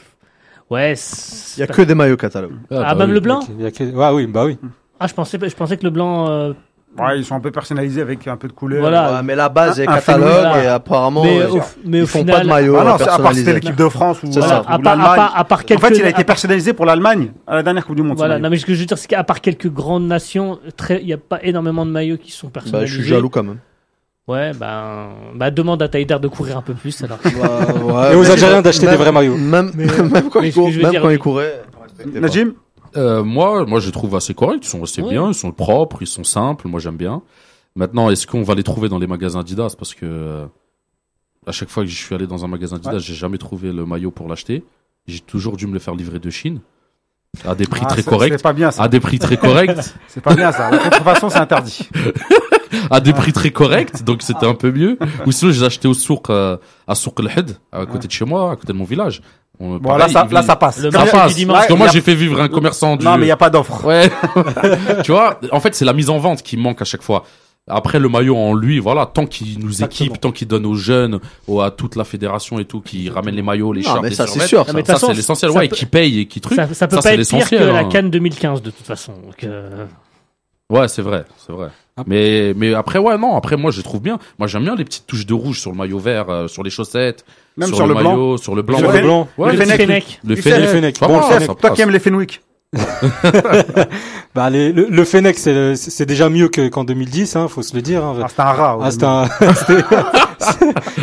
ouais. 0.70 0.94
c'est- 0.96 1.58
Il 1.58 1.60
y 1.60 1.62
a 1.64 1.66
que 1.66 1.82
des 1.82 1.94
maillots 1.94 2.16
catalogue. 2.16 2.52
Ah, 2.70 2.94
bah 2.94 2.94
même 3.00 3.08
oui. 3.10 3.14
le 3.14 3.20
blanc. 3.20 3.40
Il 3.58 3.62
y 3.64 3.66
a 3.66 3.70
que- 3.70 3.84
Ouais, 3.84 4.10
oui, 4.14 4.26
bah 4.26 4.44
oui. 4.46 4.58
Ah, 5.00 5.06
je 5.06 5.14
pensais, 5.14 5.38
je 5.42 5.54
pensais 5.56 5.76
que 5.76 5.84
le 5.84 5.90
blanc. 5.90 6.28
euh, 6.30 6.52
Ouais, 6.98 7.18
ils 7.18 7.24
sont 7.24 7.34
un 7.34 7.40
peu 7.40 7.50
personnalisés 7.50 8.02
avec 8.02 8.26
un 8.28 8.36
peu 8.36 8.48
de 8.48 8.52
couleur. 8.52 8.80
Voilà. 8.80 9.12
Ouais, 9.14 9.22
mais 9.24 9.34
la 9.34 9.48
base 9.48 9.80
est 9.80 9.88
Un- 9.88 9.94
catalogue 9.94 10.28
phénomène. 10.28 10.64
et 10.64 10.66
apparemment 10.66 11.22
mais 11.24 11.40
euh, 11.40 11.48
au, 11.48 11.60
mais 11.86 11.98
ils 11.98 12.02
au 12.02 12.06
font 12.06 12.18
final, 12.18 12.36
pas 12.36 12.42
de 12.42 12.48
maillot 12.48 12.76
Ah 12.78 12.84
non, 12.84 12.96
c'est 12.98 13.08
à 13.08 13.18
part 13.18 13.32
c'était 13.34 13.54
l'équipe 13.54 13.74
de 13.76 13.88
France 13.88 14.22
ou, 14.22 14.26
C'est 14.30 14.40
voilà, 14.40 14.56
ça. 14.56 14.60
ou 14.60 14.64
à, 14.74 14.78
part, 14.78 14.92
à, 14.92 14.96
l'Allemagne. 14.96 15.16
part 15.48 15.60
En 15.60 15.62
quelques. 15.64 15.80
fait, 15.80 15.98
il 15.98 16.04
a 16.04 16.08
été 16.10 16.24
personnalisé 16.24 16.72
pour 16.74 16.84
l'Allemagne 16.84 17.32
à 17.46 17.54
la 17.56 17.62
dernière 17.62 17.86
Coupe 17.86 17.96
du 17.96 18.02
Monde. 18.02 18.12
ce 18.12 18.18
Voilà. 18.18 18.38
Non, 18.38 18.50
mais 18.50 18.58
ce 18.58 18.66
que 18.66 18.74
je 18.74 18.80
veux 18.80 18.86
dire, 18.86 18.98
c'est 18.98 19.08
qu'à 19.08 19.24
part 19.24 19.40
quelques 19.40 19.68
grandes 19.70 20.06
nations, 20.06 20.58
très, 20.76 21.00
il 21.00 21.06
n'y 21.06 21.12
a 21.14 21.18
pas 21.18 21.38
énormément 21.42 21.86
de 21.86 21.90
maillots 21.90 22.18
qui 22.18 22.30
sont 22.30 22.48
Bah, 22.48 22.60
personnalisés. 22.60 22.94
je 22.94 23.00
suis 23.00 23.08
jaloux 23.08 23.30
quand 23.30 23.42
même. 23.42 23.58
Ouais, 24.28 24.52
ben, 24.52 25.08
bah, 25.34 25.50
demande 25.50 25.82
à 25.82 25.88
Taider 25.88 26.16
de 26.20 26.28
courir 26.28 26.58
un 26.58 26.62
peu 26.62 26.74
plus 26.74 27.02
alors. 27.02 27.18
Bah, 27.24 28.10
Et 28.12 28.16
aux 28.16 28.30
Algériens 28.30 28.60
d'acheter 28.62 28.86
des 28.86 28.96
vrais 28.96 29.10
maillots. 29.12 29.36
Même, 29.36 29.70
Mais, 29.74 29.86
même 30.12 30.28
quand 30.30 30.40
mais 30.42 30.48
il 30.48 30.52
ce 30.52 30.56
que 30.56 30.60
court- 30.60 30.70
je 30.70 30.76
veux 30.76 30.82
même 30.82 30.90
dire, 30.92 31.00
quand 31.00 31.08
oui. 31.08 31.14
il 31.14 31.18
courait. 31.18 31.62
respectez 31.82 32.20
pas. 32.20 32.26
Najim 32.26 32.52
Euh, 32.96 33.22
moi, 33.24 33.64
moi, 33.66 33.80
je 33.80 33.86
les 33.86 33.92
trouve 33.92 34.14
assez 34.16 34.34
corrects. 34.34 34.64
Ils 34.64 34.68
sont 34.68 34.82
assez 34.82 35.02
Ouais. 35.02 35.10
bien, 35.10 35.28
ils 35.28 35.34
sont 35.34 35.52
propres, 35.52 35.98
ils 36.02 36.06
sont 36.06 36.24
simples. 36.24 36.68
Moi, 36.68 36.80
j'aime 36.80 36.96
bien. 36.96 37.22
Maintenant, 37.74 38.10
est-ce 38.10 38.26
qu'on 38.26 38.42
va 38.42 38.54
les 38.54 38.62
trouver 38.62 38.88
dans 38.88 38.98
les 38.98 39.06
magasins 39.06 39.40
Adidas? 39.40 39.74
Parce 39.78 39.94
que 39.94 40.04
euh, 40.04 40.46
à 41.46 41.52
chaque 41.52 41.70
fois 41.70 41.84
que 41.84 41.88
je 41.88 41.96
suis 41.96 42.14
allé 42.14 42.26
dans 42.26 42.44
un 42.44 42.48
magasin 42.48 42.76
Adidas, 42.76 42.94
Ouais. 42.94 43.00
j'ai 43.00 43.14
jamais 43.14 43.38
trouvé 43.38 43.72
le 43.72 43.86
maillot 43.86 44.10
pour 44.10 44.28
l'acheter. 44.28 44.64
J'ai 45.06 45.20
toujours 45.20 45.56
dû 45.56 45.66
me 45.66 45.72
le 45.72 45.78
faire 45.78 45.94
livrer 45.94 46.18
de 46.18 46.30
Chine 46.30 46.60
à 47.46 47.54
des 47.54 47.64
prix 47.66 47.80
Ah, 47.84 47.88
très 47.88 48.02
corrects. 48.02 48.34
C'est 48.36 48.42
pas 48.42 48.52
bien 48.52 48.70
ça. 48.70 48.82
À 48.82 48.88
des 48.88 49.00
prix 49.00 49.18
très 49.18 49.38
corrects. 49.38 49.80
C'est 50.08 50.20
pas 50.20 50.34
bien 50.34 50.52
ça. 50.52 50.70
La 50.70 50.78
contrefaçon, 50.78 51.30
c'est 51.30 51.38
interdit. 51.38 51.88
à 52.90 53.00
des 53.00 53.14
prix 53.14 53.32
très 53.32 53.50
corrects, 53.50 54.04
donc 54.04 54.20
c'était 54.22 54.46
un 54.46 54.54
peu 54.54 54.70
mieux. 54.70 54.98
Ou 55.26 55.32
sinon, 55.32 55.50
je 55.50 55.56
les 55.58 55.62
ai 55.62 55.66
achetés 55.66 55.88
au 55.88 55.94
souk, 55.94 56.28
euh, 56.28 56.58
à 56.86 56.94
Souk 56.94 57.18
El 57.20 57.30
Had, 57.34 57.56
à 57.72 57.86
côté 57.86 58.06
de 58.06 58.12
chez 58.12 58.26
moi, 58.26 58.52
à 58.52 58.56
côté 58.56 58.72
de 58.74 58.78
mon 58.78 58.84
village. 58.84 59.22
On- 59.64 59.76
Bon, 59.76 59.88
pareil, 59.90 60.00
là, 60.00 60.08
ça, 60.08 60.26
il- 60.28 60.34
là, 60.34 60.42
ça 60.42 60.56
passe. 60.56 60.78
Le 60.80 60.90
ça 60.90 61.04
passe. 61.06 61.28
du 61.34 61.34
dimanche. 61.40 61.56
Parce 61.56 61.66
que 61.68 61.72
moi, 61.74 61.86
a- 61.88 61.92
j'ai 61.92 62.00
fait 62.00 62.14
vivre 62.16 62.40
un 62.40 62.48
commerçant 62.48 62.96
du. 62.96 63.04
Non, 63.04 63.12
mais 63.16 63.22
il 63.22 63.26
n'y 63.26 63.30
a 63.30 63.36
pas 63.36 63.50
d'offre. 63.50 63.84
Ouais. 63.84 64.10
tu 65.04 65.12
vois, 65.12 65.38
en 65.52 65.60
fait, 65.60 65.74
c'est 65.74 65.84
la 65.84 65.92
mise 65.92 66.10
en 66.10 66.18
vente 66.18 66.42
qui 66.42 66.56
manque 66.56 66.82
à 66.82 66.84
chaque 66.84 67.02
fois. 67.02 67.24
Après, 67.68 68.00
le 68.00 68.08
maillot 68.08 68.36
en 68.36 68.54
lui, 68.54 68.80
voilà, 68.80 69.06
tant 69.06 69.24
qu'il 69.24 69.60
nous 69.60 69.84
équipe, 69.84 70.20
tant 70.20 70.32
qu'il 70.32 70.48
donne 70.48 70.66
aux 70.66 70.74
jeunes, 70.74 71.20
aux, 71.46 71.60
à 71.60 71.70
toute 71.70 71.94
la 71.94 72.02
fédération 72.02 72.58
et 72.58 72.64
tout, 72.64 72.80
qui 72.80 73.08
ramène 73.08 73.36
les 73.36 73.42
maillots, 73.42 73.72
les 73.72 73.82
mais 74.02 74.08
les 74.08 74.14
ça, 74.16 74.26
c'est 74.26 74.40
sûr. 74.48 74.66
Ça. 74.66 74.72
c'est 74.98 75.14
l'essentiel, 75.14 75.52
ouais, 75.52 75.68
peut- 75.68 75.76
qui 75.76 75.86
paye 75.86 76.18
et 76.20 76.26
qui 76.26 76.40
truc. 76.40 76.56
Ça, 76.56 76.66
ça 76.74 76.88
peut 76.88 76.96
Ça, 76.96 77.02
pas 77.02 77.08
c'est 77.10 77.14
être 77.20 77.28
pire 77.28 77.48
que 77.48 77.54
l'essentiel, 77.54 77.68
la 77.72 77.78
hein. 77.78 77.88
Cannes 77.88 78.10
2015 78.10 78.62
de 78.62 78.70
toute 78.70 78.84
façon. 78.84 79.12
Donc, 79.12 79.44
euh, 79.44 79.84
Ouais, 80.72 80.88
c'est 80.88 81.02
vrai, 81.02 81.24
c'est 81.46 81.52
vrai. 81.52 81.68
Mais, 82.06 82.54
mais 82.56 82.72
après, 82.72 82.98
ouais, 82.98 83.18
non, 83.18 83.36
après, 83.36 83.56
moi, 83.58 83.70
je 83.70 83.82
trouve 83.82 84.00
bien. 84.00 84.18
Moi, 84.38 84.48
j'aime 84.48 84.64
bien 84.64 84.74
les 84.74 84.84
petites 84.84 85.06
touches 85.06 85.26
de 85.26 85.34
rouge 85.34 85.60
sur 85.60 85.70
le 85.70 85.76
maillot 85.76 85.98
vert, 85.98 86.30
euh, 86.30 86.48
sur 86.48 86.62
les 86.62 86.70
chaussettes, 86.70 87.24
Même 87.58 87.68
sur, 87.68 87.76
sur 87.76 87.86
le, 87.86 87.92
le 87.94 88.00
blanc. 88.00 88.10
maillot, 88.12 88.36
sur 88.38 88.54
le 88.54 88.62
blanc. 88.62 88.78
Sur 88.78 88.90
Le 88.90 88.96
le 88.96 89.02
blanc. 89.04 89.28
Ouais, 89.36 89.52
Le 89.52 89.58
le 89.58 89.64
Fennec. 89.64 89.76
Fennec. 89.76 90.20
Le 90.24 90.36
Fennec. 90.36 90.98
Bon, 91.00 91.18
le 91.18 91.54
toi 91.54 91.70
qui 91.70 91.82
aimes 91.82 91.90
les 91.90 91.98
Fenwick. 91.98 92.40
Bah, 94.34 94.48
les- 94.48 94.72
le, 94.72 94.86
le 94.88 95.04
Fennec, 95.04 95.36
c'est 95.38 95.52
le- 95.52 95.74
c'est 95.74 96.06
déjà 96.06 96.30
mieux 96.30 96.48
que- 96.48 96.68
qu'en 96.68 96.84
2010, 96.84 97.36
hein, 97.36 97.48
faut 97.48 97.60
se 97.60 97.76
le 97.76 97.82
dire. 97.82 98.02
Hein. 98.02 98.16
Ah, 98.22 98.26
c'était 98.30 98.40
un 98.40 98.44
rat. 98.52 98.78
Ah, 98.82 98.90
c'était 98.90 99.04
un, 99.04 99.24
c'était- 99.54 99.84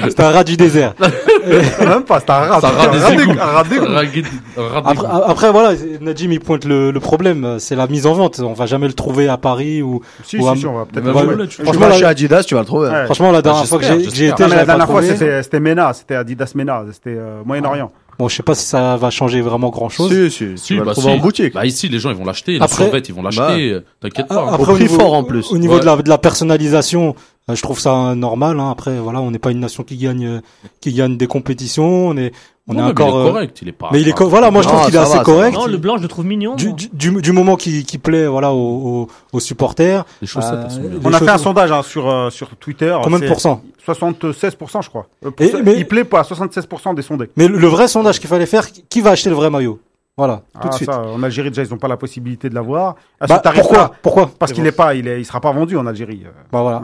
c'était 0.06 0.24
un 0.24 0.32
rat 0.32 0.44
du 0.44 0.58
désert. 0.58 0.96
Même 1.80 2.04
pas, 2.04 2.22
c'était 2.22 2.32
un 2.32 2.40
rat. 2.40 2.58
C'est 2.60 2.66
un 2.66 2.70
rat 2.72 2.84
c'était 2.92 3.16
des 3.18 3.22
égouts. 3.24 3.32
un 3.40 3.46
rat 3.46 3.64
d'égout. 3.66 3.86
Un 3.86 3.94
rat 3.94 4.06
guide- 4.06 4.26
un 4.58 4.68
rat 4.68 4.82
Après, 4.84 5.08
après 5.28 5.52
voilà, 5.52 5.74
Najim 6.02 6.32
il 6.32 6.40
pointe 6.40 6.66
le, 6.66 6.90
le 6.90 7.00
problème, 7.00 7.58
c'est 7.60 7.76
la 7.76 7.86
mise 7.86 8.08
en 8.08 8.14
vente. 8.14 8.40
On 8.40 8.54
va 8.54 8.66
jamais 8.66 8.88
le 8.88 8.94
trouver 8.94 9.30
à 9.30 9.38
Paris 9.38 9.84
ou 9.84 10.02
Si, 10.24 10.40
Ouais, 10.40 10.52
si, 10.56 10.62
si, 10.62 10.66
on 10.66 10.74
va 10.76 10.86
peut-être 10.86 11.04
mais 11.06 11.12
le 11.36 11.48
trouver. 11.48 11.66
Franchement, 11.66 11.92
chez 11.92 12.06
Adidas, 12.06 12.44
tu 12.46 12.56
vas 12.56 12.62
le 12.62 12.66
trouver. 12.66 12.90
Ouais. 12.90 13.06
franchement 13.06 13.32
la 13.32 13.44
dernière 13.44 13.62
Ah, 13.64 13.68
fois 13.68 13.78
que 13.78 13.86
j'ai 13.86 13.96
Non, 14.30 14.36
je 14.40 14.44
mais 14.46 14.56
la 14.56 14.66
dernière 14.66 14.88
fois, 14.90 15.04
c'était 15.04 15.60
MENA, 15.60 15.94
c'était 15.94 16.16
Adidas 16.16 16.52
MENA, 16.56 16.86
c'était 16.94 17.16
euh, 17.16 17.42
Moyen-Orient. 17.46 17.92
Bon, 18.20 18.28
je 18.28 18.36
sais 18.36 18.44
pas 18.44 18.54
si 18.54 18.66
ça 18.66 18.98
va 18.98 19.10
changer 19.10 19.40
vraiment 19.40 19.70
grand 19.70 19.88
chose. 19.90 20.12
Si, 20.12 20.30
si, 20.30 20.58
Si, 20.58 20.78
bah 20.80 20.94
si. 20.94 21.08
en 21.08 21.18
boutique. 21.18 21.54
Bah 21.54 21.66
ici, 21.66 21.88
les 21.88 22.00
gens, 22.00 22.10
ils 22.10 22.18
vont 22.18 22.26
l'acheter. 22.26 22.52
Les 22.52 22.62
Après- 22.62 22.92
ils 23.08 23.14
vont 23.14 23.24
l'acheter. 23.24 23.80
T'inquiète 24.02 24.28
pas. 24.28 24.42
hein. 24.52 24.58
Au 24.60 24.64
prix 24.66 24.88
fort, 24.90 25.14
en 25.14 25.24
plus. 25.24 25.50
Au 25.52 25.58
niveau 25.58 25.76
Ouais. 25.76 25.80
de, 25.80 25.86
la, 25.86 25.96
de 25.96 26.10
la 26.10 26.18
personnalisation, 26.18 27.16
euh, 27.50 27.56
je 27.56 27.62
trouve 27.62 27.80
ça 27.80 28.16
normal. 28.16 28.60
Hein. 28.60 28.70
Après, 28.72 29.00
voilà, 29.00 29.22
on 29.22 29.32
n'est 29.32 29.40
pas 29.40 29.52
une 29.52 29.62
nation 29.62 29.84
qui 29.84 29.96
gagne, 29.96 30.26
euh, 30.26 30.42
qui 30.82 30.92
gagne 30.94 31.16
des 31.18 31.28
compétitions. 31.28 32.08
On 32.10 32.18
est, 32.18 32.34
on 32.70 32.74
Non, 32.74 32.80
est 32.80 32.84
mais 32.84 32.90
encore. 32.92 33.08
Il 33.10 33.12
est 33.12 33.18
euh, 33.28 33.32
correct. 33.32 33.60
Il 33.62 33.68
est 33.68 33.72
pas. 33.74 33.90
mais 33.92 34.02
il 34.02 34.08
est 34.08 34.22
voilà, 34.22 34.52
moi 34.52 34.62
je 34.62 34.68
trouve 34.68 34.86
qu'il 34.86 34.96
est 34.96 34.98
assez 35.00 35.18
va, 35.18 35.24
correct. 35.24 35.54
Non, 35.58 35.66
le 35.66 35.78
blanc, 35.78 35.98
je 35.98 36.04
le 36.04 36.08
trouve 36.08 36.26
mignon. 36.26 36.56
Du, 36.56 36.72
du, 36.74 36.90
du, 36.94 37.12
du 37.22 37.32
moment 37.32 37.56
qui, 37.56 37.84
qui 37.84 37.98
plaît, 37.98 38.28
voilà, 38.28 38.54
aux, 38.54 38.58
aux, 39.02 39.08
aux 39.34 39.40
supporters. 39.40 40.06
Les 40.22 40.28
chaussettes, 40.28 40.54
Euh, 40.54 40.70
sont 40.70 40.80
bien. 40.82 41.00
On 41.04 41.14
a 41.14 41.20
fait 41.20 41.30
un 41.30 41.38
sondage 41.38 41.72
hein, 41.72 41.82
sur, 41.84 42.10
euh, 42.10 42.30
sur 42.30 42.50
Twitter. 42.58 42.96
Combien 43.04 43.20
de 43.20 43.28
pourcents 43.28 43.62
76%, 43.88 44.84
je 44.84 44.90
crois. 44.90 45.08
Euh, 45.26 45.32
pour 45.32 45.46
Et- 45.46 45.50
ça- 45.50 45.58
mais- 45.64 45.76
Il 45.78 45.88
plaît 45.88 46.04
pas 46.04 46.20
à 46.20 46.24
76% 46.24 46.94
des 46.94 47.02
sondés. 47.02 47.30
Mais 47.38 47.48
le, 47.48 47.58
le 47.58 47.68
vrai 47.68 47.88
sondage 47.88 48.20
qu'il 48.20 48.30
fallait 48.30 48.46
faire, 48.46 48.68
qui 48.72 49.02
va 49.02 49.12
acheter 49.12 49.30
le 49.30 49.36
vrai 49.36 49.50
maillot? 49.50 49.80
Voilà, 50.20 50.42
tout 50.54 50.60
Ah, 50.62 50.68
de 50.68 50.74
suite. 50.74 50.92
ça, 50.92 51.02
en 51.02 51.24
Algérie, 51.24 51.50
déjà, 51.50 51.64
ils 51.64 51.70
n'ont 51.72 51.78
pas 51.78 51.88
la 51.88 51.96
possibilité 51.96 52.50
de 52.50 52.54
l'avoir. 52.56 52.96
Bah, 53.26 53.42
pourquoi? 53.56 53.92
Pourquoi? 54.02 54.30
Parce 54.38 54.52
qu'il 54.52 54.68
est 54.68 54.74
pas, 54.74 54.94
il 54.94 55.08
est, 55.08 55.22
il 55.22 55.26
sera 55.26 55.40
pas 55.40 55.52
vendu 55.54 55.78
en 55.78 55.88
Algérie. 55.88 56.24
euh. 56.26 56.30
Bah 56.52 56.62
voilà. 56.62 56.82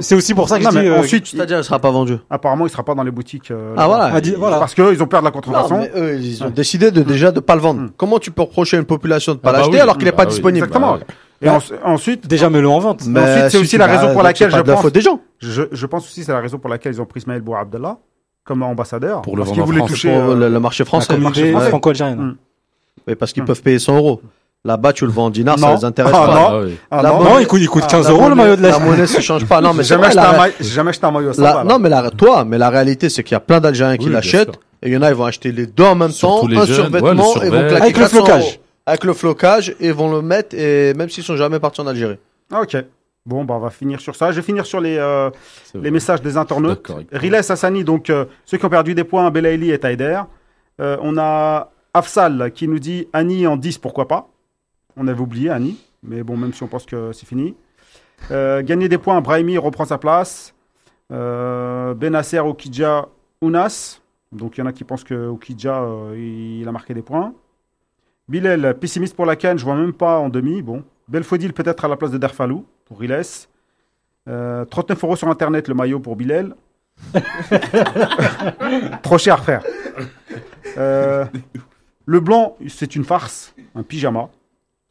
C'est 0.00 0.14
aussi 0.14 0.32
pour 0.34 0.48
ça 0.48 0.58
que 0.58 0.64
Non, 0.64 0.70
je 0.70 0.78
dis. 0.78 0.84
mais 0.84 0.90
euh, 0.90 1.00
ensuite, 1.00 1.26
C'est-à-dire, 1.26 1.58
elle 1.58 1.64
sera 1.64 1.78
pas 1.78 1.90
vendue. 1.90 2.16
apparemment, 2.30 2.66
il 2.66 2.70
sera 2.70 2.82
pas 2.82 2.94
dans 2.94 3.02
les 3.02 3.10
boutiques. 3.10 3.50
euh, 3.50 3.74
Ah, 3.76 3.86
voilà. 3.86 4.04
a 4.06 4.20
dit- 4.22 4.34
voilà. 4.34 4.58
Parce 4.58 4.74
qu'eux, 4.74 4.92
ils 4.94 5.02
ont 5.02 5.06
peur 5.06 5.20
de 5.20 5.26
la 5.26 5.30
Non, 5.30 5.34
contrefaçon. 5.34 5.78
mais 5.80 5.90
eux, 5.94 6.18
ils 6.18 6.42
ont 6.42 6.48
décidé 6.50 6.90
de 6.90 7.02
déjà 7.02 7.30
de 7.30 7.40
pas 7.40 7.54
le 7.54 7.60
vendre. 7.60 7.80
Mm. 7.82 7.90
Comment 7.98 8.18
tu 8.18 8.30
peux 8.30 8.42
reprocher 8.42 8.76
à 8.76 8.80
une 8.80 8.86
population 8.86 9.34
de 9.34 9.38
pas 9.38 9.50
Ah 9.50 9.52
bah 9.52 9.58
l'acheter 9.58 9.74
oui. 9.74 9.80
alors 9.80 9.96
qu'il 9.98 10.06
n'est 10.06 10.10
Bah 10.12 10.16
pas 10.16 10.22
oui. 10.24 10.30
disponible 10.30 10.66
Exactement. 10.66 10.94
Bah, 10.96 11.04
Et 11.42 11.48
en- 11.50 11.60
ensuite, 11.84 12.26
Déjà, 12.26 12.48
mets-le 12.48 12.68
en 12.68 12.78
vente. 12.78 13.02
Mais 13.06 13.20
Ensuite, 13.20 13.36
c'est 13.42 13.50
si 13.50 13.56
aussi 13.58 13.76
la 13.76 13.86
raison 13.86 14.12
pour 14.14 14.22
laquelle 14.22 14.50
je 14.50 14.60
pense- 14.60 14.80
faute 14.82 14.94
des 14.94 15.02
gens. 15.02 15.20
je, 15.38 15.62
je 15.70 15.86
pense 15.86 16.04
aussi 16.06 16.24
c'est 16.24 16.32
la 16.32 16.40
raison 16.40 16.58
pour 16.58 16.70
laquelle 16.70 16.94
ils 16.94 17.00
ont 17.02 17.04
pris 17.06 17.20
Ismaël 17.20 17.42
Boua 17.42 17.60
Abdallah 17.60 17.98
comme 18.44 18.62
ambassadeur. 18.62 19.20
Pour 19.22 19.36
le 19.36 19.44
parce 19.44 19.54
vendre 19.56 19.86
toucher. 19.86 20.10
Le, 20.34 20.48
le 20.48 20.60
marché 20.60 20.84
français. 20.86 21.08
communauté 21.14 21.50
français. 21.52 21.68
franco-algérienne. 21.68 22.36
Oui, 23.08 23.14
parce 23.16 23.32
qu'ils 23.32 23.42
Mm. 23.42 23.46
peuvent 23.46 23.62
payer 23.62 23.78
100 23.78 23.96
euros. 23.96 24.20
Là-bas, 24.64 24.92
tu 24.92 25.04
le 25.06 25.12
vends 25.12 25.26
en 25.26 25.30
dinars, 25.30 25.58
ça 25.58 25.68
Non. 25.68 25.74
les 25.76 25.84
intéresse 25.84 26.12
Ah, 26.14 26.26
pas. 26.26 26.34
non. 26.34 26.68
Ah, 26.90 26.98
ah, 26.98 27.02
non, 27.02 27.18
monnaie- 27.18 27.30
Non, 27.30 27.38
il 27.38 27.46
coûte, 27.46 27.60
il 27.62 27.68
coûte 27.68 27.84
Ah, 27.86 27.90
15 27.90 28.06
la 28.08 28.12
euros 28.12 28.28
le 28.28 28.34
maillot 28.34 28.56
de 28.56 28.62
la 28.62 28.70
La 28.70 28.78
monnaie 28.80 29.06
se 29.06 29.20
change 29.20 29.46
pas. 29.46 29.60
Non, 29.60 29.72
mais 29.72 29.84
jamais, 29.84 30.08
vrai, 30.08 30.18
acheté 30.18 30.20
la 30.20 30.30
un 30.30 30.36
maillot- 30.38 30.54
j'ai 30.60 30.68
jamais 30.70 30.90
acheté 30.90 31.06
un 31.06 31.10
maillot 31.12 31.28
à 31.30 31.32
100 31.34 31.42
la- 31.42 31.54
balles. 31.54 31.66
non, 31.68 31.78
mais 31.78 31.88
la, 31.88 32.10
toi, 32.10 32.44
mais 32.44 32.58
la 32.58 32.68
réalité, 32.68 33.08
c'est 33.08 33.22
qu'il 33.22 33.32
y 33.32 33.36
a 33.36 33.40
plein 33.40 33.60
d'Algériens 33.60 33.96
qui 33.96 34.06
Oui, 34.06 34.12
l'achètent. 34.12 34.58
Et 34.82 34.88
il 34.88 34.92
y 34.92 34.96
en 34.96 35.02
a, 35.02 35.08
ils 35.10 35.14
vont 35.14 35.24
acheter 35.24 35.52
les 35.52 35.66
deux 35.66 35.84
en 35.84 35.94
même 35.94 36.10
Surtout 36.10 36.42
temps, 36.42 36.48
les 36.48 36.56
un 36.58 36.64
jeunes, 36.66 36.74
survêtement, 36.74 37.32
ouais, 37.34 37.40
le 37.40 37.46
et 37.46 37.50
vont 37.50 37.58
claquer 37.68 37.82
Avec 37.82 37.96
le 37.96 38.02
400 38.02 38.16
flocage. 38.16 38.42
euros. 38.42 38.52
Avec 38.86 39.04
le 39.04 39.12
flocage, 39.12 39.74
et 39.80 39.92
vont 39.92 40.10
le 40.10 40.22
mettre, 40.22 40.56
et 40.56 40.92
même 40.94 41.08
s'ils 41.08 41.24
sont 41.24 41.36
jamais 41.36 41.58
partis 41.60 41.80
en 41.80 41.86
Algérie. 41.86 42.18
Ah, 42.52 42.60
ok. 42.62 42.76
Bon, 43.26 43.44
bah, 43.44 43.54
on 43.56 43.60
va 43.60 43.70
finir 43.70 44.00
sur 44.00 44.16
ça. 44.16 44.30
Je 44.32 44.36
vais 44.36 44.42
finir 44.42 44.64
sur 44.66 44.80
les, 44.80 44.96
euh, 44.98 45.30
les 45.74 45.90
messages 45.90 46.20
des 46.22 46.36
internautes. 46.36 46.90
Riles 47.12 47.34
Hassani, 47.34 47.84
donc 47.84 48.10
euh, 48.10 48.24
ceux 48.44 48.56
qui 48.58 48.64
ont 48.64 48.70
perdu 48.70 48.94
des 48.94 49.04
points, 49.04 49.30
Belaïli 49.30 49.70
et 49.70 49.78
Taider. 49.78 50.20
Euh, 50.80 50.96
on 51.02 51.16
a 51.18 51.70
Afsal 51.94 52.52
qui 52.52 52.68
nous 52.68 52.78
dit 52.78 53.08
Annie 53.12 53.46
en 53.46 53.56
10, 53.56 53.78
pourquoi 53.78 54.08
pas 54.08 54.28
On 54.96 55.08
avait 55.08 55.20
oublié 55.20 55.50
Annie, 55.50 55.78
mais 56.02 56.22
bon, 56.22 56.36
même 56.36 56.52
si 56.52 56.62
on 56.62 56.68
pense 56.68 56.86
que 56.86 57.12
c'est 57.12 57.26
fini. 57.26 57.54
Euh, 58.30 58.62
gagner 58.62 58.88
des 58.88 58.98
points, 58.98 59.20
Brahimi 59.20 59.58
reprend 59.58 59.84
sa 59.84 59.98
place. 59.98 60.54
Euh, 61.12 61.94
Benasser, 61.94 62.40
Okidja, 62.40 63.08
Ounas. 63.40 64.00
Donc 64.32 64.56
il 64.56 64.60
y 64.60 64.62
en 64.62 64.66
a 64.66 64.72
qui 64.72 64.84
pensent 64.84 65.04
que 65.04 65.28
Okidja, 65.28 65.82
euh, 65.82 66.58
il 66.60 66.68
a 66.68 66.72
marqué 66.72 66.94
des 66.94 67.02
points. 67.02 67.32
Bilal, 68.28 68.78
pessimiste 68.78 69.16
pour 69.16 69.24
la 69.24 69.36
canne, 69.36 69.58
je 69.58 69.64
vois 69.64 69.74
même 69.74 69.94
pas 69.94 70.18
en 70.18 70.28
demi. 70.28 70.60
Bon. 70.60 70.84
Belfodil 71.08 71.54
peut-être 71.54 71.84
à 71.84 71.88
la 71.88 71.96
place 71.96 72.10
de 72.10 72.18
Derfalou 72.18 72.66
pour 72.84 73.00
Riles. 73.00 73.22
Euh, 74.28 74.64
39 74.66 75.04
euros 75.04 75.16
sur 75.16 75.28
internet 75.28 75.68
le 75.68 75.74
maillot 75.74 76.00
pour 76.00 76.16
Bilal. 76.16 76.54
Trop 79.02 79.16
cher, 79.16 79.42
frère. 79.42 79.62
Euh, 80.76 81.24
le 82.08 82.20
blanc, 82.20 82.56
c'est 82.68 82.96
une 82.96 83.04
farce, 83.04 83.54
un 83.74 83.82
pyjama. 83.82 84.30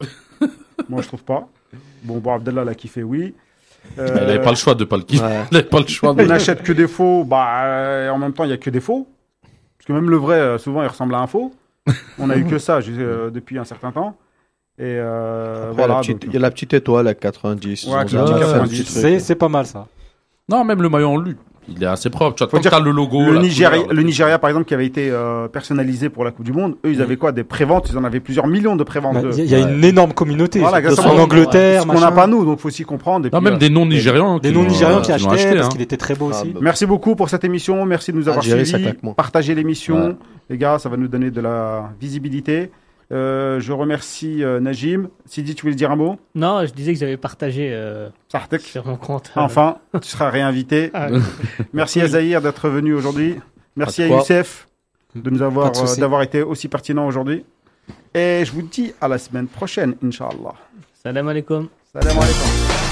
Moi, 0.88 1.02
je 1.02 1.08
trouve 1.08 1.24
pas. 1.24 1.48
Bon, 2.04 2.18
bon, 2.18 2.34
Abdallah 2.34 2.62
l'a 2.62 2.76
kiffé, 2.76 3.02
oui. 3.02 3.34
Euh, 3.98 4.06
Il 4.08 4.14
n'avait 4.14 4.40
pas 4.40 4.50
le 4.50 4.56
choix 4.56 4.76
de 4.76 4.84
pas 4.84 4.96
le 4.96 5.02
kiffer. 5.02 5.24
Ouais. 5.24 5.44
Il 5.50 5.54
n'avait 5.54 5.68
pas 5.68 5.80
le 5.80 5.86
choix 5.88 6.14
de. 6.14 6.22
on 6.22 6.26
n'achète 6.26 6.62
que 6.62 6.72
des 6.72 6.86
faux, 6.86 7.24
bah, 7.24 7.64
euh, 7.64 8.10
en 8.10 8.18
même 8.18 8.32
temps, 8.32 8.44
il 8.44 8.50
y 8.50 8.52
a 8.52 8.56
que 8.56 8.70
des 8.70 8.80
faux. 8.80 9.08
Parce 9.42 9.86
que 9.86 9.92
même 9.92 10.08
le 10.08 10.16
vrai, 10.16 10.36
euh, 10.38 10.58
souvent, 10.58 10.80
il 10.82 10.86
ressemble 10.86 11.12
à 11.16 11.18
un 11.18 11.26
faux. 11.26 11.52
On 12.20 12.30
a 12.30 12.36
eu 12.36 12.44
que 12.44 12.58
ça 12.58 12.78
euh, 12.86 13.30
depuis 13.30 13.58
un 13.58 13.64
certain 13.64 13.90
temps. 13.90 14.16
Et 14.78 14.84
euh, 14.84 15.72
Après, 15.72 15.86
voilà. 15.86 15.94
donc, 16.02 16.22
Il 16.24 16.32
y 16.32 16.36
a 16.36 16.40
la 16.40 16.52
petite 16.52 16.72
étoile 16.74 17.08
à 17.08 17.14
90. 17.14 17.84
Ouais, 17.86 17.94
avec 17.94 18.12
Ils 18.12 18.16
ont 18.16 18.24
la 18.24 18.26
déjà 18.26 18.34
petite 18.34 18.46
fait 18.46 18.54
un 18.54 18.58
90, 18.60 18.84
petit 18.84 19.00
truc. 19.00 19.20
C'est 19.20 19.34
pas 19.34 19.48
mal 19.48 19.66
ça. 19.66 19.88
Non, 20.48 20.62
même 20.64 20.82
le 20.82 20.88
maillot 20.88 21.08
en 21.08 21.16
lui. 21.16 21.34
Il 21.70 21.82
est 21.82 21.86
assez 21.86 22.10
propre. 22.10 22.34
Tu 22.36 22.44
vois, 22.50 22.60
t'as 22.60 22.80
le 22.80 22.90
logo. 22.90 23.20
le, 23.24 23.34
la 23.34 23.40
Nigeria, 23.40 23.78
couleur, 23.78 23.92
le 23.94 24.02
Nigeria, 24.02 24.38
par 24.38 24.50
exemple, 24.50 24.66
qui 24.66 24.74
avait 24.74 24.86
été 24.86 25.10
euh, 25.10 25.48
personnalisé 25.48 26.08
pour 26.08 26.24
la 26.24 26.30
Coupe 26.30 26.44
du 26.44 26.52
Monde, 26.52 26.76
eux, 26.84 26.90
ils 26.92 27.02
avaient 27.02 27.16
quoi? 27.16 27.32
Des 27.32 27.44
préventes, 27.44 27.88
ils 27.90 27.98
en 27.98 28.04
avaient 28.04 28.20
plusieurs 28.20 28.46
millions 28.46 28.74
de 28.76 28.84
préventes. 28.84 29.14
Bah, 29.14 29.22
de- 29.22 29.32
Il 29.32 29.44
y 29.46 29.54
a, 29.54 29.58
il 29.58 29.64
y 29.64 29.64
a 29.64 29.68
une 29.70 29.84
énorme 29.84 30.12
communauté. 30.12 30.60
Voilà, 30.60 30.76
en 30.76 30.80
exactement. 30.80 31.22
Angleterre, 31.22 31.82
Ce 31.82 31.86
qu'on 31.86 32.00
n'a 32.00 32.10
pas 32.12 32.26
nous, 32.26 32.44
donc 32.44 32.58
faut 32.58 32.68
aussi 32.68 32.84
comprendre. 32.84 33.26
Et 33.26 33.30
Non, 33.30 33.38
puis, 33.38 33.44
même 33.44 33.54
euh, 33.54 33.58
des 33.58 33.70
non-nigérians. 33.70 34.38
Des 34.38 34.50
non-nigérians 34.52 34.98
euh, 34.98 35.02
qui 35.02 35.12
achetaient 35.12 35.34
acheté, 35.34 35.54
parce 35.54 35.66
hein. 35.66 35.68
qu'il 35.70 35.82
était 35.82 35.96
très 35.96 36.14
beau 36.14 36.30
Ah, 36.32 36.40
aussi. 36.40 36.50
bah, 36.50 36.60
Merci 36.62 36.86
beaucoup 36.86 37.14
pour 37.16 37.28
cette 37.28 37.44
émission. 37.44 37.84
Merci 37.84 38.12
de 38.12 38.16
nous 38.16 38.28
avoir 38.28 38.42
suivis. 38.44 38.94
Partagez 39.16 39.54
l'émission. 39.54 40.08
Ouais. 40.08 40.16
Les 40.50 40.56
gars, 40.58 40.78
ça 40.78 40.88
va 40.88 40.96
nous 40.96 41.08
donner 41.08 41.30
de 41.30 41.40
la 41.40 41.90
visibilité. 42.00 42.70
Euh, 43.10 43.58
je 43.60 43.72
remercie 43.72 44.44
euh, 44.44 44.60
Najim. 44.60 45.08
Sidi, 45.24 45.54
tu 45.54 45.62
voulais 45.62 45.74
dire 45.74 45.90
un 45.90 45.96
mot? 45.96 46.18
Non, 46.34 46.66
je 46.66 46.72
disais 46.72 46.92
que 46.92 46.98
j'avais 46.98 47.16
partagé 47.16 47.70
euh, 47.72 48.08
Sartek. 48.28 48.60
sur 48.60 48.86
mon 48.86 48.96
compte. 48.96 49.30
euh, 49.36 49.40
Enfin, 49.40 49.78
tu 50.02 50.08
seras 50.08 50.28
réinvité. 50.28 50.90
ah, 50.92 51.08
Merci 51.72 52.00
à 52.02 52.08
Zahir 52.08 52.42
d'être 52.42 52.68
venu 52.68 52.92
aujourd'hui. 52.94 53.36
Merci 53.76 54.02
à. 54.02 54.08
Youssef 54.08 54.68
de 55.14 55.30
nous 55.30 55.40
avoir 55.42 55.72
euh, 55.74 55.96
d'avoir 55.96 56.20
été 56.22 56.42
aussi 56.42 56.68
pertinent 56.68 57.06
aujourd'hui. 57.06 57.44
Et 58.14 58.42
je 58.44 58.52
vous 58.52 58.62
dis 58.62 58.92
à 59.00 59.08
la 59.08 59.16
semaine 59.16 59.46
prochaine, 59.48 59.94
Inch'Allah. 60.04 60.54
Salam 61.02 61.28
alaikum. 61.28 61.68
Salam 61.92 62.16
alaikum. 62.18 62.87